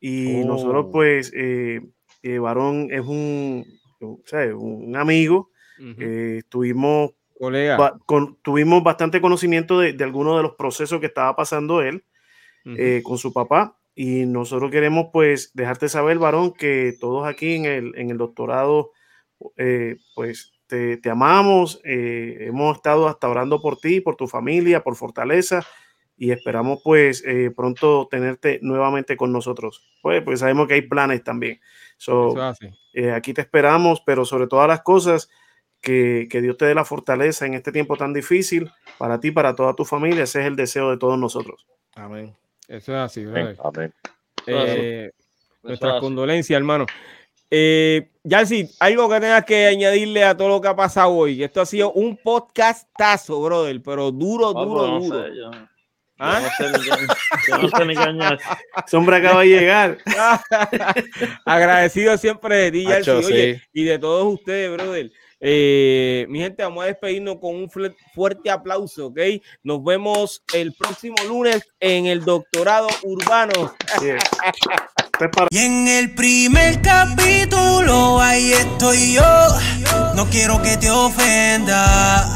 Y 0.00 0.42
Oh. 0.42 0.46
nosotros, 0.46 0.86
pues, 0.92 1.32
eh, 1.34 1.80
eh, 2.22 2.38
Varón 2.38 2.88
es 2.90 3.00
un, 3.02 3.64
o 4.00 4.20
sea, 4.26 4.54
un 4.54 4.96
amigo. 4.96 5.50
Eh, 5.98 6.42
tuvimos, 6.48 7.12
Colega. 7.38 7.76
ba- 7.76 7.98
con- 8.04 8.36
tuvimos 8.42 8.82
bastante 8.82 9.20
conocimiento 9.20 9.78
de, 9.78 9.92
de 9.92 10.04
algunos 10.04 10.36
de 10.36 10.42
los 10.42 10.54
procesos 10.56 10.98
que 11.00 11.06
estaba 11.06 11.34
pasando 11.36 11.82
él 11.82 12.04
eh, 12.64 13.00
con 13.04 13.16
su 13.16 13.32
papá. 13.32 13.77
Y 14.00 14.26
nosotros 14.26 14.70
queremos 14.70 15.06
pues 15.12 15.50
dejarte 15.54 15.88
saber, 15.88 16.20
varón, 16.20 16.52
que 16.52 16.94
todos 17.00 17.26
aquí 17.26 17.56
en 17.56 17.64
el, 17.64 17.98
en 17.98 18.10
el 18.12 18.16
doctorado, 18.16 18.92
eh, 19.56 19.96
pues 20.14 20.52
te, 20.68 20.98
te 20.98 21.10
amamos, 21.10 21.80
eh, 21.82 22.36
hemos 22.42 22.76
estado 22.76 23.08
hasta 23.08 23.28
orando 23.28 23.60
por 23.60 23.76
ti, 23.76 24.00
por 24.00 24.14
tu 24.14 24.28
familia, 24.28 24.84
por 24.84 24.94
fortaleza 24.94 25.66
y 26.16 26.30
esperamos 26.30 26.80
pues 26.84 27.24
eh, 27.26 27.50
pronto 27.50 28.06
tenerte 28.08 28.60
nuevamente 28.62 29.16
con 29.16 29.32
nosotros. 29.32 29.82
Pues, 30.00 30.22
pues 30.22 30.38
sabemos 30.38 30.68
que 30.68 30.74
hay 30.74 30.82
planes 30.82 31.24
también. 31.24 31.58
So, 31.96 32.36
eh, 32.92 33.10
aquí 33.10 33.34
te 33.34 33.40
esperamos, 33.40 34.00
pero 34.06 34.24
sobre 34.24 34.46
todas 34.46 34.68
las 34.68 34.82
cosas, 34.82 35.28
que, 35.80 36.28
que 36.30 36.40
Dios 36.40 36.56
te 36.56 36.66
dé 36.66 36.74
la 36.76 36.84
fortaleza 36.84 37.46
en 37.46 37.54
este 37.54 37.72
tiempo 37.72 37.96
tan 37.96 38.12
difícil 38.12 38.70
para 38.96 39.18
ti, 39.18 39.32
para 39.32 39.56
toda 39.56 39.74
tu 39.74 39.84
familia. 39.84 40.22
Ese 40.22 40.42
es 40.42 40.46
el 40.46 40.54
deseo 40.54 40.88
de 40.88 40.98
todos 40.98 41.18
nosotros. 41.18 41.66
Amén. 41.96 42.36
Eso 42.68 42.92
es 42.92 42.98
así, 42.98 43.24
brother. 43.24 43.56
Amén. 43.64 43.94
Eh, 44.46 45.10
nuestras 45.62 45.92
así. 45.94 46.00
condolencias, 46.00 46.56
hermano. 46.56 46.86
Eh, 47.50 48.10
Yancy, 48.24 48.68
algo 48.78 49.08
que 49.08 49.20
tengas 49.20 49.44
que 49.44 49.66
añadirle 49.66 50.22
a 50.22 50.36
todo 50.36 50.48
lo 50.48 50.60
que 50.60 50.68
ha 50.68 50.76
pasado 50.76 51.10
hoy. 51.12 51.42
Esto 51.42 51.62
ha 51.62 51.66
sido 51.66 51.92
un 51.92 52.16
podcastazo, 52.18 53.40
brother, 53.42 53.80
pero 53.82 54.10
duro, 54.10 54.48
Ah, 54.54 54.64
duro, 54.64 54.86
no 54.86 55.00
duro. 55.00 55.22
sé, 55.24 55.28
yo, 55.34 55.50
yo 55.50 55.60
¿Ah? 56.18 56.40
no 56.42 56.48
sé 56.66 56.72
yo 57.48 57.58
no 57.58 57.68
sé 57.70 57.84
ni 57.86 57.94
qué 57.94 58.00
añadir. 58.02 58.38
Sombra 58.86 59.16
acaba 59.16 59.40
de 59.42 59.46
llegar. 59.48 59.98
Agradecido 61.44 62.16
siempre 62.18 62.56
de 62.56 62.72
ti, 62.72 62.84
Yancy, 62.84 63.10
Hacho, 63.10 63.18
oye, 63.26 63.54
sí. 63.54 63.62
y 63.72 63.84
de 63.84 63.98
todos 63.98 64.34
ustedes, 64.34 64.70
brother. 64.72 65.10
Eh, 65.40 66.26
mi 66.28 66.40
gente, 66.40 66.62
vamos 66.62 66.82
a 66.84 66.86
despedirnos 66.88 67.36
con 67.40 67.54
un 67.54 67.70
fuerte 68.14 68.50
aplauso, 68.50 69.06
¿ok? 69.06 69.18
Nos 69.62 69.82
vemos 69.84 70.42
el 70.52 70.72
próximo 70.72 71.16
lunes 71.26 71.62
en 71.78 72.06
el 72.06 72.24
doctorado 72.24 72.88
urbano. 73.04 73.74
Y 75.50 75.58
en 75.58 75.88
el 75.88 76.14
primer 76.14 76.80
capítulo 76.82 78.20
ahí 78.20 78.52
estoy 78.52 79.14
yo. 79.14 79.48
No 80.14 80.26
quiero 80.30 80.60
que 80.62 80.76
te 80.76 80.90
ofenda, 80.90 82.26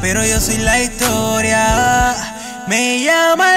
pero 0.00 0.24
yo 0.24 0.40
soy 0.40 0.58
la 0.58 0.80
historia. 0.80 2.14
Me 2.68 3.02
llama 3.04 3.56